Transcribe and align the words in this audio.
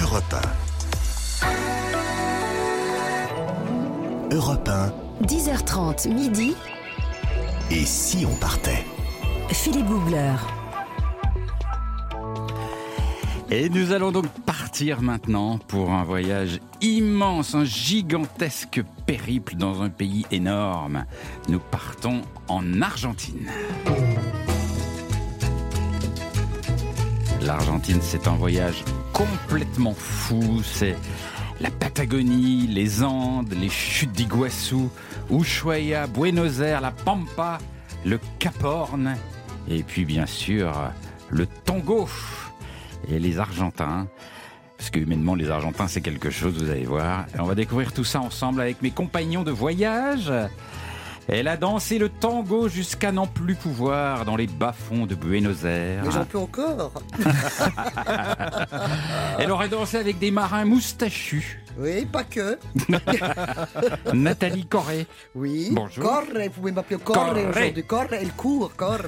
Europe 0.00 0.34
1. 4.30 4.34
Europe 4.34 4.68
1. 4.68 4.92
10h30 5.26 6.08
midi. 6.08 6.54
Et 7.70 7.84
si 7.84 8.24
on 8.24 8.34
partait? 8.36 8.84
Philippe 9.50 9.86
Googler. 9.86 10.36
Et 13.50 13.68
nous 13.68 13.92
allons 13.92 14.12
donc 14.12 14.26
partir 14.46 15.02
maintenant 15.02 15.58
pour 15.58 15.92
un 15.92 16.02
voyage 16.02 16.60
immense, 16.80 17.54
un 17.54 17.64
gigantesque 17.64 18.82
périple 19.06 19.56
dans 19.56 19.82
un 19.82 19.90
pays 19.90 20.24
énorme. 20.30 21.04
Nous 21.48 21.60
partons 21.60 22.22
en 22.48 22.80
Argentine. 22.80 23.46
L'Argentine, 27.44 27.98
c'est 28.00 28.26
un 28.26 28.36
voyage 28.36 28.82
complètement 29.12 29.92
fou. 29.92 30.62
C'est 30.64 30.96
la 31.60 31.70
Patagonie, 31.70 32.66
les 32.66 33.02
Andes, 33.02 33.52
les 33.60 33.68
chutes 33.68 34.12
d'Iguassou, 34.12 34.90
Ushuaia, 35.30 36.06
Buenos 36.06 36.60
Aires, 36.60 36.80
la 36.80 36.90
Pampa, 36.90 37.58
le 38.06 38.18
Cap 38.38 38.64
Horn, 38.64 39.14
et 39.68 39.82
puis 39.82 40.06
bien 40.06 40.24
sûr 40.24 40.72
le 41.28 41.46
Tango 41.46 42.08
et 43.10 43.18
les 43.18 43.38
Argentins. 43.38 44.06
Parce 44.78 44.88
que 44.88 45.00
humainement, 45.00 45.34
les 45.34 45.50
Argentins, 45.50 45.86
c'est 45.86 46.00
quelque 46.00 46.30
chose, 46.30 46.54
vous 46.62 46.70
allez 46.70 46.86
voir. 46.86 47.26
On 47.38 47.44
va 47.44 47.54
découvrir 47.54 47.92
tout 47.92 48.04
ça 48.04 48.20
ensemble 48.20 48.62
avec 48.62 48.80
mes 48.80 48.90
compagnons 48.90 49.42
de 49.42 49.50
voyage. 49.50 50.32
Elle 51.28 51.48
a 51.48 51.56
dansé 51.56 51.98
le 51.98 52.08
tango 52.10 52.68
jusqu'à 52.68 53.10
n'en 53.12 53.26
plus 53.26 53.54
pouvoir 53.54 54.24
dans 54.24 54.36
les 54.36 54.46
bas-fonds 54.46 55.06
de 55.06 55.14
Buenos 55.14 55.64
Aires. 55.64 56.02
Mais 56.04 56.10
j'en 56.10 56.24
peux 56.24 56.38
encore. 56.38 56.92
Elle 59.38 59.50
aurait 59.50 59.68
dansé 59.68 59.96
avec 59.96 60.18
des 60.18 60.30
marins 60.30 60.64
moustachus. 60.64 61.58
Oui, 61.76 62.04
pas 62.06 62.22
que. 62.22 62.56
Nathalie 64.14 64.64
Corré. 64.64 65.06
Oui. 65.34 65.70
Bonjour. 65.72 66.04
Corre, 66.04 66.22
vous 66.44 66.50
pouvez 66.50 66.70
m'appeler 66.70 66.98
aujourd'hui. 67.04 67.82
Corre, 67.84 68.12
elle 68.12 68.30
court, 68.32 68.70
corre. 68.76 69.00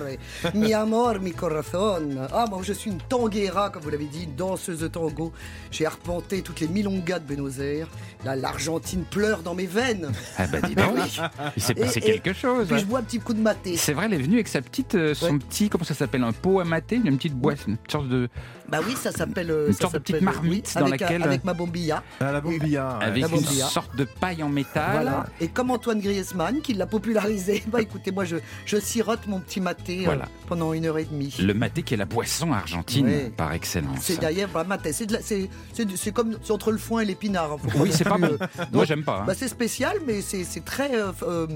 Mi 0.52 0.74
amor, 0.74 1.20
mi 1.20 1.30
corazon. 1.30 2.26
Ah, 2.32 2.46
moi, 2.50 2.58
je 2.64 2.72
suis 2.72 2.90
une 2.90 2.98
tanguera, 2.98 3.70
comme 3.70 3.82
vous 3.82 3.90
l'avez 3.90 4.06
dit, 4.06 4.24
une 4.24 4.34
danseuse 4.34 4.80
de 4.80 4.88
tango. 4.88 5.32
J'ai 5.70 5.86
arpenté 5.86 6.42
toutes 6.42 6.58
les 6.58 6.66
milongas 6.66 7.20
de 7.20 7.24
Buenos 7.24 7.60
Aires. 7.60 7.86
Là, 8.24 8.34
l'Argentine 8.34 9.04
pleure 9.04 9.42
dans 9.42 9.54
mes 9.54 9.66
veines. 9.66 10.10
Ah 10.36 10.46
bah 10.50 10.60
dis 10.66 10.74
donc, 10.74 10.96
Oui. 10.96 11.20
il 11.56 11.62
s'est 11.62 11.72
Et- 11.76 11.80
passé 11.82 12.00
et- 12.04 12.05
quelque 12.06 12.32
chose. 12.32 12.68
Puis 12.68 12.78
je 12.80 12.84
bois 12.84 13.00
un 13.00 13.02
petit 13.02 13.18
coup 13.20 13.34
de 13.34 13.40
maté. 13.40 13.76
C'est 13.76 13.92
vrai, 13.92 14.06
elle 14.06 14.14
est 14.14 14.18
venue 14.22 14.34
avec 14.36 14.48
sa 14.48 14.62
petite, 14.62 14.94
euh, 14.94 15.14
son 15.14 15.32
Ouais. 15.32 15.38
petit, 15.38 15.68
comment 15.68 15.84
ça 15.84 15.94
s'appelle, 15.94 16.22
un 16.24 16.32
pot 16.32 16.60
à 16.60 16.64
mater, 16.64 16.96
une 16.96 17.16
petite 17.16 17.34
boîte, 17.34 17.58
une 17.66 17.76
sorte 17.90 18.08
de, 18.08 18.28
Bah 18.68 18.78
oui, 18.86 18.94
ça 19.00 19.12
s'appelle. 19.12 19.50
euh, 19.50 19.68
Une 19.68 19.72
ça 19.74 19.80
sorte 19.82 19.94
de 19.94 19.98
petite 20.00 20.16
s'appelle, 20.16 20.24
marmite 20.34 20.72
oui, 20.74 20.80
dans 20.80 20.86
avec, 20.86 21.02
un- 21.02 21.04
laquelle- 21.04 21.22
Avec 21.22 21.44
ma 21.44 21.54
bombilla. 21.54 22.02
À 22.20 22.32
la 22.32 22.40
bombilla. 22.40 22.98
ouais. 22.98 23.04
avec 23.04 23.22
la 23.22 23.28
une 23.28 23.34
bombilla. 23.34 23.64
sorte 23.66 23.94
de 23.96 24.04
paille 24.04 24.42
en 24.42 24.48
métal. 24.48 24.90
Voilà. 25.02 25.26
Et 25.40 25.48
comme 25.48 25.70
Antoine 25.70 26.00
Griezmann, 26.00 26.60
qui 26.60 26.74
l'a 26.74 26.86
popularisé, 26.86 27.62
bah 27.68 27.80
écoutez, 27.80 28.10
moi 28.10 28.24
je, 28.24 28.36
je 28.64 28.76
sirote 28.78 29.26
mon 29.28 29.40
petit 29.40 29.60
maté 29.60 30.08
euh, 30.08 30.16
pendant 30.48 30.72
une 30.72 30.86
heure 30.86 30.98
et 30.98 31.04
demie. 31.04 31.34
Le 31.40 31.54
maté 31.54 31.82
qui 31.82 31.94
est 31.94 31.96
la 31.96 32.04
boisson 32.06 32.52
argentine 32.52 33.06
Ouais. 33.06 33.32
par 33.36 33.52
excellence. 33.52 33.98
C'est 34.00 34.20
d'ailleurs 34.20 34.48
bah, 34.52 34.64
maté, 34.64 34.92
c'est 34.92 36.12
comme 36.12 36.36
entre 36.50 36.72
le 36.72 36.78
foin 36.78 37.00
et 37.00 37.04
l'épinard. 37.04 37.56
Oui, 37.76 37.90
c'est 37.92 38.04
pas 38.04 38.16
euh, 38.22 38.36
Moi, 38.72 38.84
j'aime 38.84 39.04
pas. 39.04 39.20
hein. 39.20 39.24
bah, 39.26 39.34
c'est 39.36 39.48
spécial, 39.48 39.96
mais 40.06 40.20
c'est 40.22 40.44
c'est 40.44 40.64
très 40.64 40.94
euh, 40.96 41.12
euh, 41.22 41.46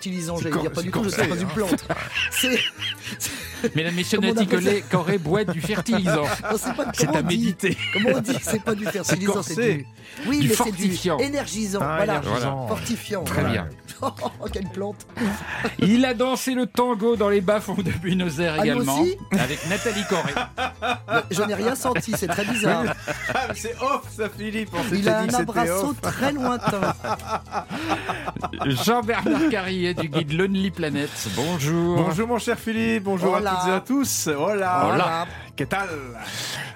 C'est 0.00 0.42
j'allais 0.42 0.50
cor- 0.50 0.62
dire. 0.62 0.72
Pas 0.72 0.82
du 0.82 0.90
tout, 0.90 1.04
je 1.04 1.08
sais 1.10 1.26
pas 1.28 1.34
une 1.36 1.42
hein. 1.42 1.48
plante. 1.54 1.84
C'est 2.30 2.58
Mesdames, 3.74 3.94
messieurs, 3.94 4.20
ça 4.22 4.44
Collet, 4.46 4.84
Corée 4.90 5.18
boit 5.18 5.44
du 5.44 5.60
fertilisant. 5.60 6.22
non, 6.24 6.58
c'est 6.58 6.74
pas 6.74 6.92
C'est 6.92 7.06
comment 7.06 7.18
à 7.18 7.22
on 7.22 7.26
dit 7.26 7.38
méditer. 7.38 7.76
Comment 7.92 8.10
on 8.16 8.20
dit 8.20 8.36
C'est 8.42 8.62
pas 8.62 8.74
du 8.74 8.84
fertilisant, 8.84 9.42
c'est 9.42 9.54
du. 9.78 9.86
Oui, 10.26 10.40
mais 10.42 10.54
fortifiant. 10.54 11.16
c'est 11.18 11.24
du 11.24 11.30
énergisant. 11.30 11.80
Ah, 11.82 11.96
voilà. 11.96 12.20
énergisant. 12.22 12.68
Fortifiant. 12.68 13.24
Très 13.24 13.44
bien. 13.44 13.68
Oh, 14.40 14.46
quelle 14.52 14.68
plante 14.68 15.06
Il 15.78 16.04
a 16.04 16.14
dansé 16.14 16.54
le 16.54 16.66
tango 16.66 17.16
dans 17.16 17.28
les 17.28 17.40
bas-fonds 17.40 17.82
de 17.82 17.90
Buenos 17.90 18.38
Aires 18.38 18.56
Ah, 18.58 18.64
également, 18.64 19.00
aussi 19.00 19.16
avec 19.32 19.68
Nathalie 19.68 20.04
Corée. 20.08 20.34
Je 21.30 21.42
n'ai 21.42 21.54
rien 21.54 21.74
senti, 21.74 22.12
c'est 22.16 22.26
très 22.26 22.44
bizarre. 22.44 22.84
Ah, 23.34 23.48
c'est 23.54 23.74
off, 23.80 24.02
ça, 24.16 24.28
Philippe. 24.28 24.70
On 24.74 24.94
Il 24.94 25.08
a 25.08 25.26
dit 25.26 25.34
un 25.34 25.38
abrasso 25.40 25.94
très 26.00 26.32
lointain. 26.32 26.94
Jean-Bernard 28.66 29.48
Carrier 29.50 29.94
du 29.94 30.08
guide 30.08 30.32
Lonely 30.32 30.70
Planet. 30.70 31.10
Bonjour. 31.34 31.96
Bonjour, 31.96 32.28
mon 32.28 32.38
cher 32.38 32.58
Philippe. 32.58 33.04
Bonjour 33.04 33.34
Hola. 33.34 33.52
à 33.52 33.56
toutes 33.56 33.68
et 33.68 33.72
à 33.72 33.80
tous. 33.80 34.28
Hola. 34.28 34.90
Hola. 34.92 35.26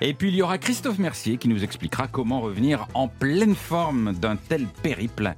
Et 0.00 0.14
puis 0.14 0.28
il 0.28 0.36
y 0.36 0.42
aura 0.42 0.56
Christophe 0.56 0.98
Mercier 0.98 1.36
qui 1.36 1.48
nous 1.48 1.62
expliquera 1.62 2.06
comment 2.06 2.40
revenir 2.40 2.86
en 2.94 3.08
pleine 3.08 3.54
forme 3.54 4.14
d'un 4.14 4.36
tel 4.36 4.66
périple 4.82 5.34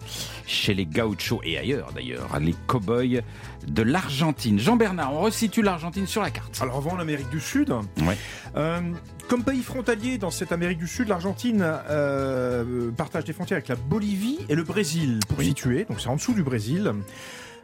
chez 0.47 0.75
les 0.75 0.87
gauchos 0.87 1.41
et 1.43 1.59
ailleurs 1.59 1.72
d'ailleurs, 1.95 2.39
les 2.41 2.55
cow-boys 2.67 3.21
de 3.67 3.83
l'Argentine. 3.83 4.59
Jean-Bernard, 4.59 5.15
on 5.15 5.21
resitue 5.21 5.63
l'Argentine 5.63 6.07
sur 6.07 6.23
la 6.23 6.31
carte. 6.31 6.59
Alors, 6.63 6.77
avant 6.77 6.97
l'Amérique 6.97 7.31
du 7.31 7.41
Sud. 7.41 7.71
Ouais. 8.07 8.17
Euh, 8.57 8.81
comme 9.29 9.45
pays 9.45 9.63
frontalier 9.63 10.19
dans 10.19 10.31
cette 10.31 10.53
Amérique 10.53 10.79
du 10.79 10.89
Sud, 10.89 11.09
l'Argentine 11.09 11.63
euh, 11.63 12.91
partage 12.91 13.25
des 13.25 13.33
frontières 13.33 13.57
avec 13.57 13.69
la 13.69 13.77
Bolivie 13.77 14.39
et 14.49 14.55
le 14.55 14.63
Brésil, 14.65 15.21
pour 15.29 15.39
Oui. 15.39 15.47
situer. 15.47 15.87
Donc, 15.89 16.01
c'est 16.01 16.09
en 16.09 16.17
dessous 16.17 16.35
du 16.35 16.43
Brésil. 16.43 16.93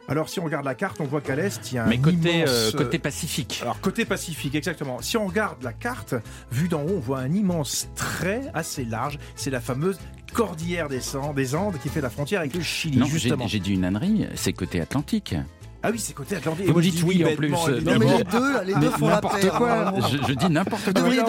Alors, 0.07 0.27
si 0.27 0.39
on 0.39 0.43
regarde 0.45 0.65
la 0.65 0.73
carte, 0.73 0.99
on 1.01 1.03
voit 1.03 1.21
qu'à 1.21 1.35
l'est, 1.35 1.71
il 1.71 1.75
y 1.75 1.77
a 1.77 1.83
un 1.83 1.87
Mais 1.87 1.99
côté, 1.99 2.39
immense... 2.39 2.49
euh, 2.49 2.71
côté 2.71 2.97
Pacifique. 2.97 3.59
Alors 3.61 3.79
côté 3.79 4.05
Pacifique, 4.05 4.55
exactement. 4.55 5.03
Si 5.03 5.17
on 5.17 5.27
regarde 5.27 5.61
la 5.61 5.71
carte, 5.71 6.15
vue 6.51 6.67
d'en 6.67 6.81
haut, 6.81 6.95
on 6.95 6.99
voit 6.99 7.19
un 7.19 7.31
immense 7.31 7.89
trait 7.95 8.41
assez 8.55 8.85
large. 8.85 9.19
C'est 9.35 9.51
la 9.51 9.59
fameuse 9.61 9.99
cordillère 10.31 10.89
des 10.89 11.15
Andes, 11.15 11.35
des 11.35 11.55
Andes 11.55 11.75
qui 11.81 11.89
fait 11.89 12.01
la 12.01 12.09
frontière 12.09 12.39
avec 12.41 12.53
le 12.55 12.61
Chili, 12.61 12.97
Non, 12.97 13.05
j'ai 13.05 13.11
justement. 13.13 13.47
j'ai 13.47 13.59
dit 13.59 13.73
une 13.73 13.85
ânnerie, 13.85 14.27
c'est 14.35 14.53
côté 14.53 14.81
Atlantique. 14.81 15.35
Ah 15.81 15.89
oui, 15.91 15.99
c'est 15.99 16.13
côté 16.13 16.35
Atlantique. 16.35 16.65
Vous 16.65 16.69
Et 16.69 16.73
moi, 16.73 16.81
je 16.81 16.89
dites 16.89 16.95
dis 16.97 17.03
oui, 17.03 17.25
en 17.25 17.35
plus. 17.35 17.49
Non, 17.49 17.99
mais 17.99 18.17
les 18.17 18.23
deux, 18.23 18.53
là, 18.53 18.63
les 18.63 18.73
deux 18.75 18.89
font 18.89 19.07
la 19.07 19.21
quoi, 19.21 19.93
je, 20.11 20.17
je 20.27 20.33
dis 20.33 20.49
n'importe 20.49 20.93
quoi. 20.93 21.03
Oui. 21.07 21.19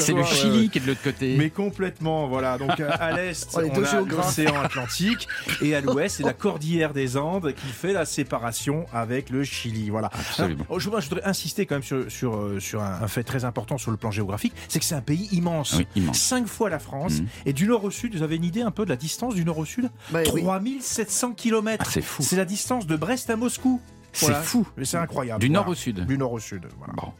C'est 0.00 0.12
le 0.12 0.24
Chili 0.24 0.62
ouais. 0.62 0.68
qui 0.68 0.78
est 0.78 0.80
de 0.80 0.86
l'autre 0.86 1.02
côté. 1.02 1.36
Mais 1.36 1.50
complètement, 1.50 2.28
voilà. 2.28 2.56
Donc 2.58 2.78
euh, 2.78 2.90
à 3.00 3.12
l'est, 3.12 3.48
Oh, 3.54 3.60
on 3.62 3.84
a 3.84 4.00
l'océan 4.00 4.60
Atlantique 4.62 5.28
et 5.60 5.74
à 5.74 5.80
l'ouest, 5.80 6.16
c'est 6.16 6.22
la 6.22 6.32
cordillère 6.32 6.92
des 6.92 7.16
Andes 7.16 7.52
qui 7.52 7.66
fait 7.68 7.92
la 7.92 8.04
séparation 8.04 8.86
avec 8.92 9.30
le 9.30 9.44
Chili. 9.44 9.90
Voilà. 9.90 10.10
Absolument. 10.12 10.64
Alors, 10.68 10.80
je, 10.80 10.90
voudrais 10.90 11.24
insister 11.24 11.66
quand 11.66 11.76
même 11.76 11.82
sur, 11.82 12.10
sur, 12.10 12.36
euh, 12.36 12.60
sur 12.60 12.82
un, 12.82 13.02
un 13.02 13.08
fait 13.08 13.22
très 13.22 13.44
important 13.44 13.78
sur 13.78 13.90
le 13.90 13.96
plan 13.96 14.10
géographique, 14.10 14.54
c'est 14.68 14.78
que 14.78 14.84
c'est 14.84 14.94
un 14.94 15.00
pays 15.00 15.28
immense. 15.32 15.74
Oui, 15.78 15.86
immense. 15.96 16.18
Cinq 16.18 16.46
fois 16.46 16.70
la 16.70 16.78
France. 16.78 17.20
Mhm. 17.20 17.26
Et 17.46 17.52
du 17.52 17.66
nord 17.66 17.84
au 17.84 17.90
sud, 17.90 18.14
vous 18.14 18.22
avez 18.22 18.36
une 18.36 18.44
idée 18.44 18.62
un 18.62 18.70
peu 18.70 18.84
de 18.84 18.90
la 18.90 18.96
distance 18.96 19.34
du 19.34 19.44
nord 19.44 19.58
au 19.58 19.64
sud? 19.64 19.90
Bah, 20.10 20.20
oui. 20.32 20.42
3700 20.42 21.32
km. 21.32 21.84
Ah, 21.86 21.90
c'est 21.90 22.02
fou. 22.02 22.22
C'est 22.22 22.36
la 22.36 22.44
distance 22.44 22.86
de 22.86 22.96
Brest 22.96 23.30
à 23.30 23.36
Moscou. 23.36 23.63
C'est 24.12 24.26
Voilà. 24.26 24.42
fou. 24.42 24.66
Mais 24.76 24.84
c'est 24.84 24.96
incroyable. 24.96 25.40
Du 25.40 25.50
nord 25.50 25.68
au 25.68 25.74
sud. 25.74 26.06
Du 26.06 26.16
nord 26.18 26.32
au 26.32 26.38
sud. 26.38 26.66
Voilà. 26.78 26.92
Bon, 26.94 27.12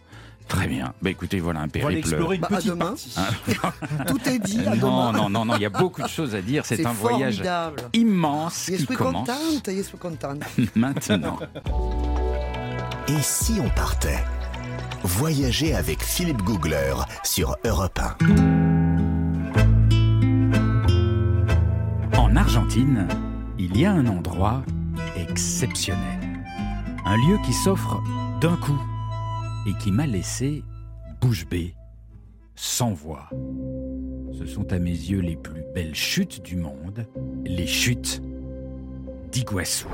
très 0.47 0.69
bien. 0.69 0.93
Bah 1.03 1.11
écoutez, 1.11 1.41
voilà 1.41 1.61
un 1.61 1.65
On 1.65 1.67
va 1.67 1.87
aller 1.89 2.01
périple. 2.01 2.09
explorer 2.09 2.37
une 2.37 2.41
Bah, 2.43 2.49
petite 2.51 2.71
demain. 2.71 2.87
partie. 2.87 3.17
Tout 4.07 4.29
est 4.29 4.39
dit, 4.39 4.61
à 4.61 4.77
Non, 4.77 5.11
demain. 5.11 5.13
non, 5.13 5.29
non, 5.31 5.45
non, 5.45 5.57
il 5.57 5.63
y 5.63 5.67
a 5.67 5.71
beaucoup 5.71 6.03
de 6.03 6.09
choses 6.09 6.35
à 6.37 6.41
dire. 6.43 6.65
C'est 6.67 6.87
un 6.87 6.93
voyage 6.93 7.35
formidable. 7.43 7.83
immense 7.95 8.71
qui 8.77 8.87
commence 8.87 9.29
maintenant. 10.77 11.39
Et 13.09 13.21
si 13.23 13.55
on 13.61 13.69
partait? 13.71 14.23
Voyager 15.03 15.75
avec 15.75 16.03
Philippe 16.03 16.43
Googler 16.43 16.95
sur 17.25 17.57
Europe 17.65 17.99
1. 17.99 18.17
En 22.17 22.37
Argentine, 22.37 23.07
il 23.59 23.77
y 23.77 23.85
a 23.85 23.93
un 23.93 24.07
endroit 24.07 24.63
exceptionnel. 25.17 26.21
Un 27.07 27.19
lieu 27.19 27.37
qui 27.45 27.53
s'offre 27.53 28.03
d'un 28.41 28.57
coup 28.57 28.81
et 29.67 29.75
qui 29.75 29.93
m'a 29.93 30.07
laissé 30.07 30.65
bouche 31.21 31.47
bée, 31.47 31.75
sans 32.55 32.95
voix. 32.95 33.29
Ce 34.39 34.47
sont 34.47 34.73
à 34.73 34.79
mes 34.79 34.91
yeux 34.91 35.21
les 35.21 35.37
plus 35.37 35.63
belles 35.75 35.95
chutes 35.95 36.43
du 36.43 36.57
monde, 36.57 37.07
les 37.45 37.67
chutes 37.67 38.23
d'Iguassou. 39.31 39.89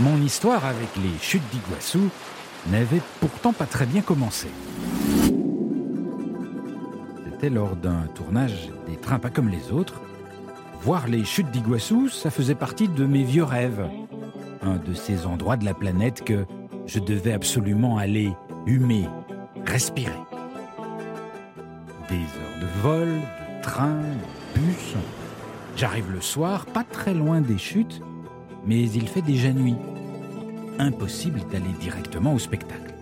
Mon 0.00 0.20
histoire 0.20 0.64
avec 0.64 0.96
les 0.96 1.16
chutes 1.20 1.48
d'Iguassou 1.52 2.10
n'avait 2.72 3.02
pourtant 3.20 3.52
pas 3.52 3.66
très 3.66 3.86
bien 3.86 4.02
commencé. 4.02 4.48
C'était 7.24 7.50
lors 7.50 7.76
d'un 7.76 8.08
tournage 8.16 8.68
des 8.88 8.96
trains 8.96 9.20
pas 9.20 9.30
comme 9.30 9.48
les 9.48 9.70
autres. 9.70 10.00
Voir 10.82 11.06
les 11.06 11.24
chutes 11.24 11.52
d'Iguassou, 11.52 12.08
ça 12.08 12.30
faisait 12.30 12.56
partie 12.56 12.88
de 12.88 13.04
mes 13.04 13.22
vieux 13.22 13.44
rêves. 13.44 13.88
Un 14.62 14.76
de 14.76 14.92
ces 14.92 15.26
endroits 15.26 15.56
de 15.56 15.64
la 15.64 15.74
planète 15.74 16.22
que 16.22 16.44
je 16.86 16.98
devais 16.98 17.32
absolument 17.32 17.96
aller 17.96 18.32
humer, 18.66 19.08
respirer. 19.64 20.12
Des 22.08 22.16
heures 22.16 22.60
de 22.60 22.80
vol, 22.82 23.08
de 23.08 23.62
train, 23.62 24.00
de 24.00 24.60
bus. 24.60 24.94
J'arrive 25.76 26.10
le 26.10 26.20
soir, 26.20 26.66
pas 26.66 26.84
très 26.84 27.14
loin 27.14 27.40
des 27.40 27.58
chutes, 27.58 28.02
mais 28.66 28.90
il 28.90 29.08
fait 29.08 29.22
déjà 29.22 29.52
nuit. 29.52 29.76
Impossible 30.78 31.40
d'aller 31.50 31.72
directement 31.80 32.34
au 32.34 32.38
spectacle. 32.38 32.94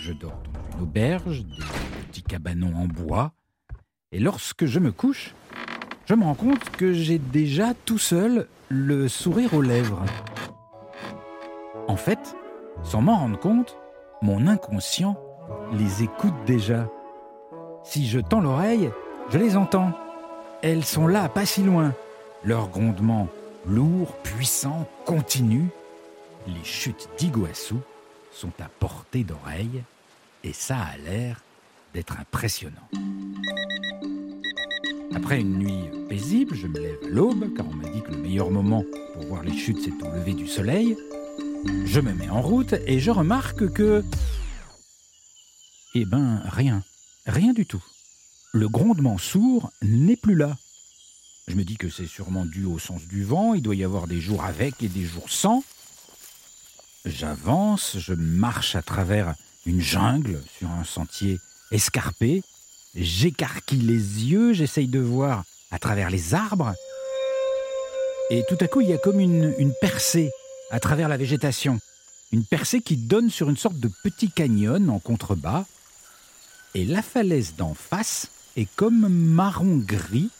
Je 0.00 0.12
dors 0.12 0.42
dans 0.52 0.76
une 0.76 0.82
auberge, 0.82 1.44
des 1.44 1.64
petits 2.08 2.22
cabanons 2.22 2.74
en 2.74 2.86
bois. 2.86 3.32
Et 4.10 4.18
lorsque 4.18 4.66
je 4.66 4.78
me 4.78 4.92
couche, 4.92 5.34
je 6.12 6.16
me 6.18 6.24
rends 6.24 6.34
compte 6.34 6.68
que 6.76 6.92
j'ai 6.92 7.16
déjà 7.16 7.72
tout 7.86 7.96
seul 7.96 8.46
le 8.68 9.08
sourire 9.08 9.54
aux 9.54 9.62
lèvres. 9.62 10.04
En 11.88 11.96
fait, 11.96 12.36
sans 12.82 13.00
m'en 13.00 13.16
rendre 13.16 13.38
compte, 13.38 13.78
mon 14.20 14.46
inconscient 14.46 15.18
les 15.72 16.02
écoute 16.02 16.34
déjà. 16.44 16.86
Si 17.82 18.06
je 18.06 18.18
tends 18.20 18.42
l'oreille, 18.42 18.90
je 19.30 19.38
les 19.38 19.56
entends. 19.56 19.92
Elles 20.60 20.84
sont 20.84 21.06
là, 21.06 21.30
pas 21.30 21.46
si 21.46 21.62
loin. 21.62 21.94
Leurs 22.44 22.68
grondements 22.68 23.28
lourds, 23.66 24.14
puissants, 24.22 24.86
continus. 25.06 25.70
Les 26.46 26.62
chutes 26.62 27.08
d'Iguassou 27.16 27.80
sont 28.32 28.52
à 28.60 28.68
portée 28.80 29.24
d'oreille 29.24 29.82
et 30.44 30.52
ça 30.52 30.76
a 30.76 30.98
l'air 30.98 31.40
d'être 31.94 32.20
impressionnant. 32.20 32.90
Après 35.14 35.40
une 35.40 35.58
nuit 35.58 36.01
je 36.18 36.66
me 36.66 36.78
lève 36.78 36.98
à 37.04 37.08
l'aube, 37.08 37.54
car 37.56 37.66
on 37.68 37.74
m'a 37.74 37.88
dit 37.88 38.02
que 38.02 38.10
le 38.10 38.18
meilleur 38.18 38.50
moment 38.50 38.84
pour 39.14 39.26
voir 39.26 39.42
les 39.42 39.56
chutes, 39.56 39.78
c'est 39.82 40.06
au 40.06 40.10
lever 40.10 40.34
du 40.34 40.46
soleil. 40.46 40.96
Je 41.86 42.00
me 42.00 42.12
mets 42.12 42.28
en 42.28 42.42
route 42.42 42.74
et 42.86 43.00
je 43.00 43.10
remarque 43.10 43.72
que... 43.72 44.04
Eh 45.94 46.04
ben, 46.04 46.42
rien. 46.44 46.82
Rien 47.26 47.52
du 47.52 47.66
tout. 47.66 47.82
Le 48.52 48.68
grondement 48.68 49.16
sourd 49.16 49.72
n'est 49.80 50.16
plus 50.16 50.34
là. 50.34 50.56
Je 51.48 51.54
me 51.54 51.64
dis 51.64 51.76
que 51.76 51.88
c'est 51.88 52.06
sûrement 52.06 52.44
dû 52.44 52.64
au 52.64 52.78
sens 52.78 53.02
du 53.06 53.24
vent, 53.24 53.54
il 53.54 53.62
doit 53.62 53.74
y 53.74 53.84
avoir 53.84 54.06
des 54.06 54.20
jours 54.20 54.44
avec 54.44 54.82
et 54.82 54.88
des 54.88 55.04
jours 55.04 55.30
sans. 55.30 55.64
J'avance, 57.04 57.96
je 57.98 58.14
marche 58.14 58.76
à 58.76 58.82
travers 58.82 59.34
une 59.66 59.80
jungle 59.80 60.40
sur 60.58 60.70
un 60.70 60.84
sentier 60.84 61.40
escarpé, 61.70 62.42
j'écarquille 62.94 63.82
les 63.82 64.24
yeux, 64.24 64.52
j'essaye 64.52 64.88
de 64.88 65.00
voir 65.00 65.44
à 65.72 65.78
travers 65.78 66.10
les 66.10 66.34
arbres, 66.34 66.74
et 68.30 68.44
tout 68.48 68.58
à 68.60 68.68
coup 68.68 68.80
il 68.80 68.88
y 68.88 68.92
a 68.92 68.98
comme 68.98 69.18
une, 69.18 69.74
percée 69.80 70.30
à 70.70 70.78
travers 70.78 71.08
la 71.08 71.16
végétation, 71.16 71.80
une 72.30 72.44
percée 72.44 72.80
qui 72.80 72.96
donne 72.96 73.30
sur 73.30 73.50
une 73.50 73.56
sorte 73.56 73.80
de 73.80 73.90
petit 74.04 74.30
canyon 74.30 74.88
en 74.90 75.00
contrebas, 75.00 75.64
et 76.74 76.84
la 76.84 77.02
falaise 77.02 77.54
d'en 77.56 77.74
face 77.74 78.28
est 78.56 78.68
comme 78.76 79.08
marron-gris 79.08 80.30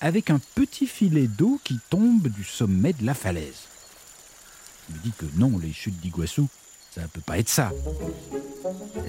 avec 0.00 0.30
un 0.30 0.40
petit 0.54 0.86
filet 0.86 1.28
d'eau 1.28 1.60
qui 1.62 1.78
tombe 1.90 2.28
du 2.28 2.42
sommet 2.42 2.92
de 2.92 3.06
la 3.06 3.14
falaise. 3.14 3.68
Je 4.88 4.94
me 4.94 4.98
dis 5.00 5.12
que 5.16 5.26
non, 5.36 5.58
les 5.58 5.72
chutes 5.72 6.00
d'Iguassou, 6.00 6.48
ça 6.94 7.00
ne 7.00 7.06
peut 7.06 7.22
pas 7.24 7.38
être 7.38 7.48
ça. 7.48 7.72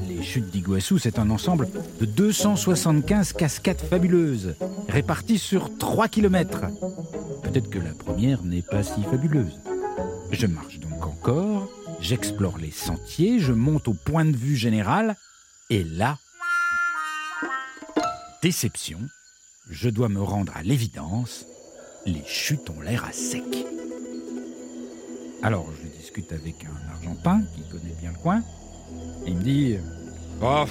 Les 0.08 0.24
chutes 0.24 0.50
d'Iguassou, 0.50 1.00
c'est 1.00 1.20
un 1.20 1.30
ensemble 1.30 1.68
de 2.00 2.06
275 2.06 3.34
cascades 3.34 3.82
fabuleuses, 3.82 4.56
réparties 4.88 5.38
sur 5.38 5.78
3 5.78 6.08
km. 6.08 6.62
Peut-être 7.44 7.70
que 7.70 7.80
la 7.80 7.94
première 7.94 8.42
n'est 8.44 8.62
pas 8.62 8.84
si 8.84 9.04
fabuleuse. 9.04 9.60
Je 10.32 10.48
marche 10.48 10.80
donc 10.80 11.06
encore, 11.06 11.70
j'explore 12.00 12.58
les 12.58 12.72
sentiers, 12.72 13.40
je 13.40 13.52
monte 13.52 13.90
au 13.90 13.94
point 13.94 14.26
de 14.26 14.36
vue 14.36 14.56
général, 14.56 15.18
et 15.70 15.84
là, 15.84 16.18
déception, 18.42 19.00
je 19.70 19.90
dois 19.90 20.10
me 20.10 20.22
rendre 20.22 20.54
à 20.56 20.64
l'évidence, 20.64 21.46
les 22.06 22.24
chutes 22.26 22.70
ont 22.70 22.82
l'air 22.82 23.04
à 23.04 23.12
sec. 23.12 23.66
Alors 25.42 25.68
discute 26.04 26.34
avec 26.34 26.66
un 26.66 26.92
Argentin 26.92 27.42
qui 27.56 27.62
connaît 27.72 27.96
bien 28.02 28.12
le 28.12 28.18
coin. 28.18 28.42
Il 29.26 29.38
me 29.38 29.42
dit 29.42 29.78
Oh, 30.42 30.66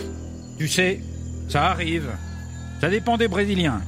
tu 0.58 0.69
sais, 0.69 1.00
ça 1.49 1.70
arrive. 1.70 2.11
Ça 2.82 2.90
dépend 2.90 3.17
des 3.17 3.29
Brésiliens. 3.29 3.81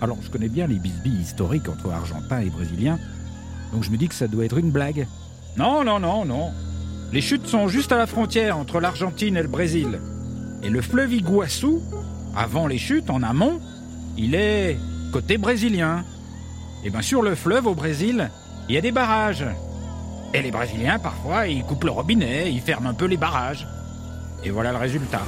Alors 0.00 0.18
je 0.22 0.30
connais 0.30 0.48
bien 0.48 0.68
les 0.68 0.78
bisbilles 0.78 1.20
historiques 1.20 1.68
entre 1.68 1.90
Argentins 1.90 2.38
et 2.38 2.48
Brésiliens, 2.48 3.00
donc 3.72 3.82
je 3.82 3.90
me 3.90 3.96
dis 3.96 4.06
que 4.06 4.14
ça 4.14 4.28
doit 4.28 4.44
être 4.44 4.58
une 4.58 4.70
blague. 4.70 5.08
Non, 5.56 5.82
non, 5.82 5.98
non, 5.98 6.24
non. 6.24 6.52
Les 7.12 7.22
chutes 7.22 7.48
sont 7.48 7.66
juste 7.66 7.90
à 7.90 7.98
la 7.98 8.06
frontière 8.06 8.56
entre 8.56 8.78
l'Argentine 8.78 9.36
et 9.36 9.42
le 9.42 9.48
Brésil. 9.48 9.98
Et 10.62 10.70
le 10.70 10.80
fleuve 10.80 11.12
Iguassou, 11.12 11.82
avant 12.36 12.68
les 12.68 12.78
chutes, 12.78 13.10
en 13.10 13.24
amont, 13.24 13.60
il 14.16 14.36
est 14.36 14.78
côté 15.12 15.38
brésilien. 15.38 16.04
Et 16.84 16.90
bien 16.90 17.02
sur 17.02 17.20
le 17.20 17.34
fleuve 17.34 17.66
au 17.66 17.74
Brésil, 17.74 18.30
il 18.68 18.76
y 18.76 18.78
a 18.78 18.80
des 18.80 18.92
barrages. 18.92 19.44
Et 20.32 20.42
les 20.42 20.50
Brésiliens, 20.50 20.98
parfois, 20.98 21.48
ils 21.48 21.64
coupent 21.64 21.84
le 21.84 21.90
robinet, 21.90 22.52
ils 22.52 22.60
ferment 22.60 22.90
un 22.90 22.94
peu 22.94 23.06
les 23.06 23.16
barrages. 23.16 23.66
Et 24.44 24.50
voilà 24.50 24.70
le 24.70 24.78
résultat. 24.78 25.22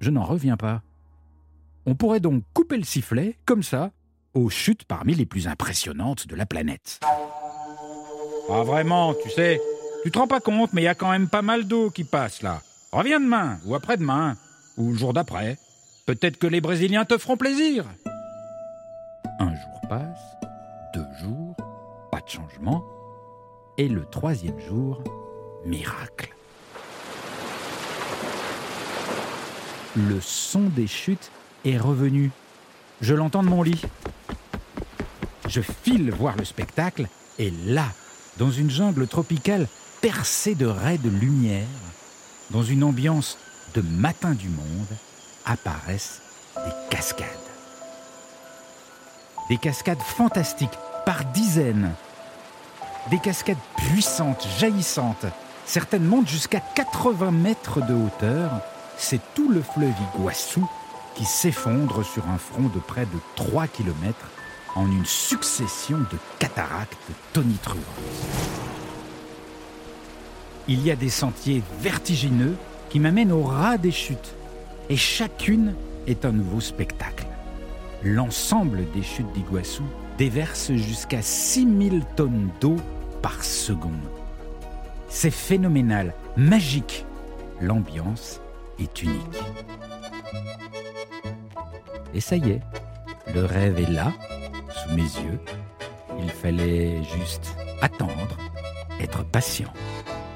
Je 0.00 0.10
n'en 0.10 0.24
reviens 0.24 0.56
pas. 0.56 0.82
On 1.84 1.94
pourrait 1.94 2.20
donc 2.20 2.42
couper 2.54 2.76
le 2.76 2.84
sifflet, 2.84 3.36
comme 3.44 3.62
ça, 3.62 3.90
aux 4.34 4.48
chutes 4.48 4.84
parmi 4.84 5.14
les 5.14 5.26
plus 5.26 5.48
impressionnantes 5.48 6.26
de 6.26 6.34
la 6.34 6.46
planète. 6.46 7.00
Ah 8.50 8.62
vraiment, 8.62 9.14
tu 9.22 9.30
sais, 9.30 9.60
tu 10.02 10.10
te 10.10 10.18
rends 10.18 10.26
pas 10.26 10.40
compte, 10.40 10.72
mais 10.72 10.82
il 10.82 10.86
y 10.86 10.88
a 10.88 10.94
quand 10.94 11.10
même 11.10 11.28
pas 11.28 11.42
mal 11.42 11.64
d'eau 11.64 11.90
qui 11.90 12.04
passe 12.04 12.42
là. 12.42 12.60
Reviens 12.90 13.20
demain, 13.20 13.58
ou 13.66 13.74
après-demain, 13.74 14.36
ou 14.76 14.92
le 14.92 14.98
jour 14.98 15.12
d'après. 15.12 15.58
Peut-être 16.06 16.38
que 16.38 16.46
les 16.46 16.60
Brésiliens 16.60 17.04
te 17.04 17.18
feront 17.18 17.36
plaisir. 17.36 17.84
Un 19.38 19.54
jour 19.54 19.80
passe, 19.88 20.36
deux 20.94 21.06
jours, 21.20 21.41
changement. 22.26 22.84
Et 23.78 23.88
le 23.88 24.04
troisième 24.04 24.58
jour, 24.60 25.02
miracle. 25.64 26.34
Le 29.96 30.20
son 30.20 30.62
des 30.62 30.86
chutes 30.86 31.30
est 31.64 31.78
revenu. 31.78 32.30
Je 33.00 33.14
l'entends 33.14 33.42
de 33.42 33.48
mon 33.48 33.62
lit. 33.62 33.82
Je 35.48 35.60
file 35.60 36.10
voir 36.10 36.36
le 36.36 36.44
spectacle 36.44 37.08
et 37.38 37.50
là, 37.66 37.86
dans 38.38 38.50
une 38.50 38.70
jungle 38.70 39.06
tropicale 39.06 39.66
percée 40.00 40.54
de 40.54 40.66
raies 40.66 40.98
de 40.98 41.10
lumière, 41.10 41.66
dans 42.50 42.62
une 42.62 42.84
ambiance 42.84 43.38
de 43.74 43.82
matin 43.82 44.32
du 44.32 44.48
monde, 44.48 44.96
apparaissent 45.44 46.22
des 46.56 46.72
cascades. 46.90 47.28
Des 49.48 49.58
cascades 49.58 50.00
fantastiques, 50.00 50.78
par 51.04 51.24
dizaines. 51.26 51.92
Des 53.10 53.18
cascades 53.18 53.56
puissantes, 53.76 54.46
jaillissantes. 54.58 55.26
Certaines 55.66 56.04
montent 56.04 56.28
jusqu'à 56.28 56.60
80 56.60 57.32
mètres 57.32 57.84
de 57.84 57.94
hauteur. 57.94 58.50
C'est 58.96 59.20
tout 59.34 59.50
le 59.50 59.60
fleuve 59.60 59.94
Iguassou 60.14 60.68
qui 61.14 61.24
s'effondre 61.24 62.04
sur 62.04 62.28
un 62.28 62.38
front 62.38 62.68
de 62.74 62.78
près 62.78 63.06
de 63.06 63.18
3 63.36 63.66
km 63.66 64.16
en 64.76 64.86
une 64.86 65.04
succession 65.04 65.98
de 65.98 66.18
cataractes 66.38 66.96
tonitruantes. 67.32 67.82
Il 70.68 70.82
y 70.82 70.90
a 70.90 70.96
des 70.96 71.10
sentiers 71.10 71.62
vertigineux 71.80 72.56
qui 72.88 73.00
m'amènent 73.00 73.32
au 73.32 73.42
ras 73.42 73.78
des 73.78 73.90
chutes, 73.90 74.34
et 74.88 74.96
chacune 74.96 75.74
est 76.06 76.24
un 76.24 76.32
nouveau 76.32 76.60
spectacle. 76.60 77.26
L'ensemble 78.04 78.90
des 78.92 79.02
chutes 79.02 79.32
d'Iguassou 79.32 79.84
déverse 80.18 80.72
jusqu'à 80.72 81.22
6000 81.22 82.04
tonnes 82.16 82.48
d'eau 82.60 82.76
par 83.22 83.42
seconde. 83.42 83.92
C'est 85.08 85.30
phénoménal, 85.30 86.14
magique. 86.36 87.06
L'ambiance 87.60 88.40
est 88.78 89.02
unique. 89.02 89.38
Et 92.14 92.20
ça 92.20 92.36
y 92.36 92.50
est, 92.50 92.60
le 93.34 93.44
rêve 93.44 93.78
est 93.78 93.90
là, 93.90 94.12
sous 94.70 94.94
mes 94.94 95.02
yeux. 95.02 95.40
Il 96.18 96.30
fallait 96.30 97.02
juste 97.04 97.54
attendre, 97.80 98.36
être 99.00 99.24
patient, 99.24 99.72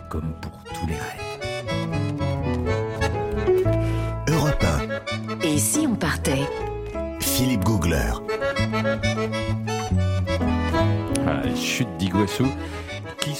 comme 0.09 0.33
pour 0.41 0.53
tous 0.73 0.87
les 0.87 0.95
rêves. 0.95 1.27
Europe 4.29 4.65
Et 5.43 5.59
si 5.59 5.87
on 5.87 5.95
partait? 5.97 6.47
1, 6.95 7.21
Philippe 7.21 7.65
Googler. 7.65 8.13
Voilà, 11.23 11.43
les 11.43 11.57
chutes 11.57 11.97
d'Iguassou, 11.99 12.47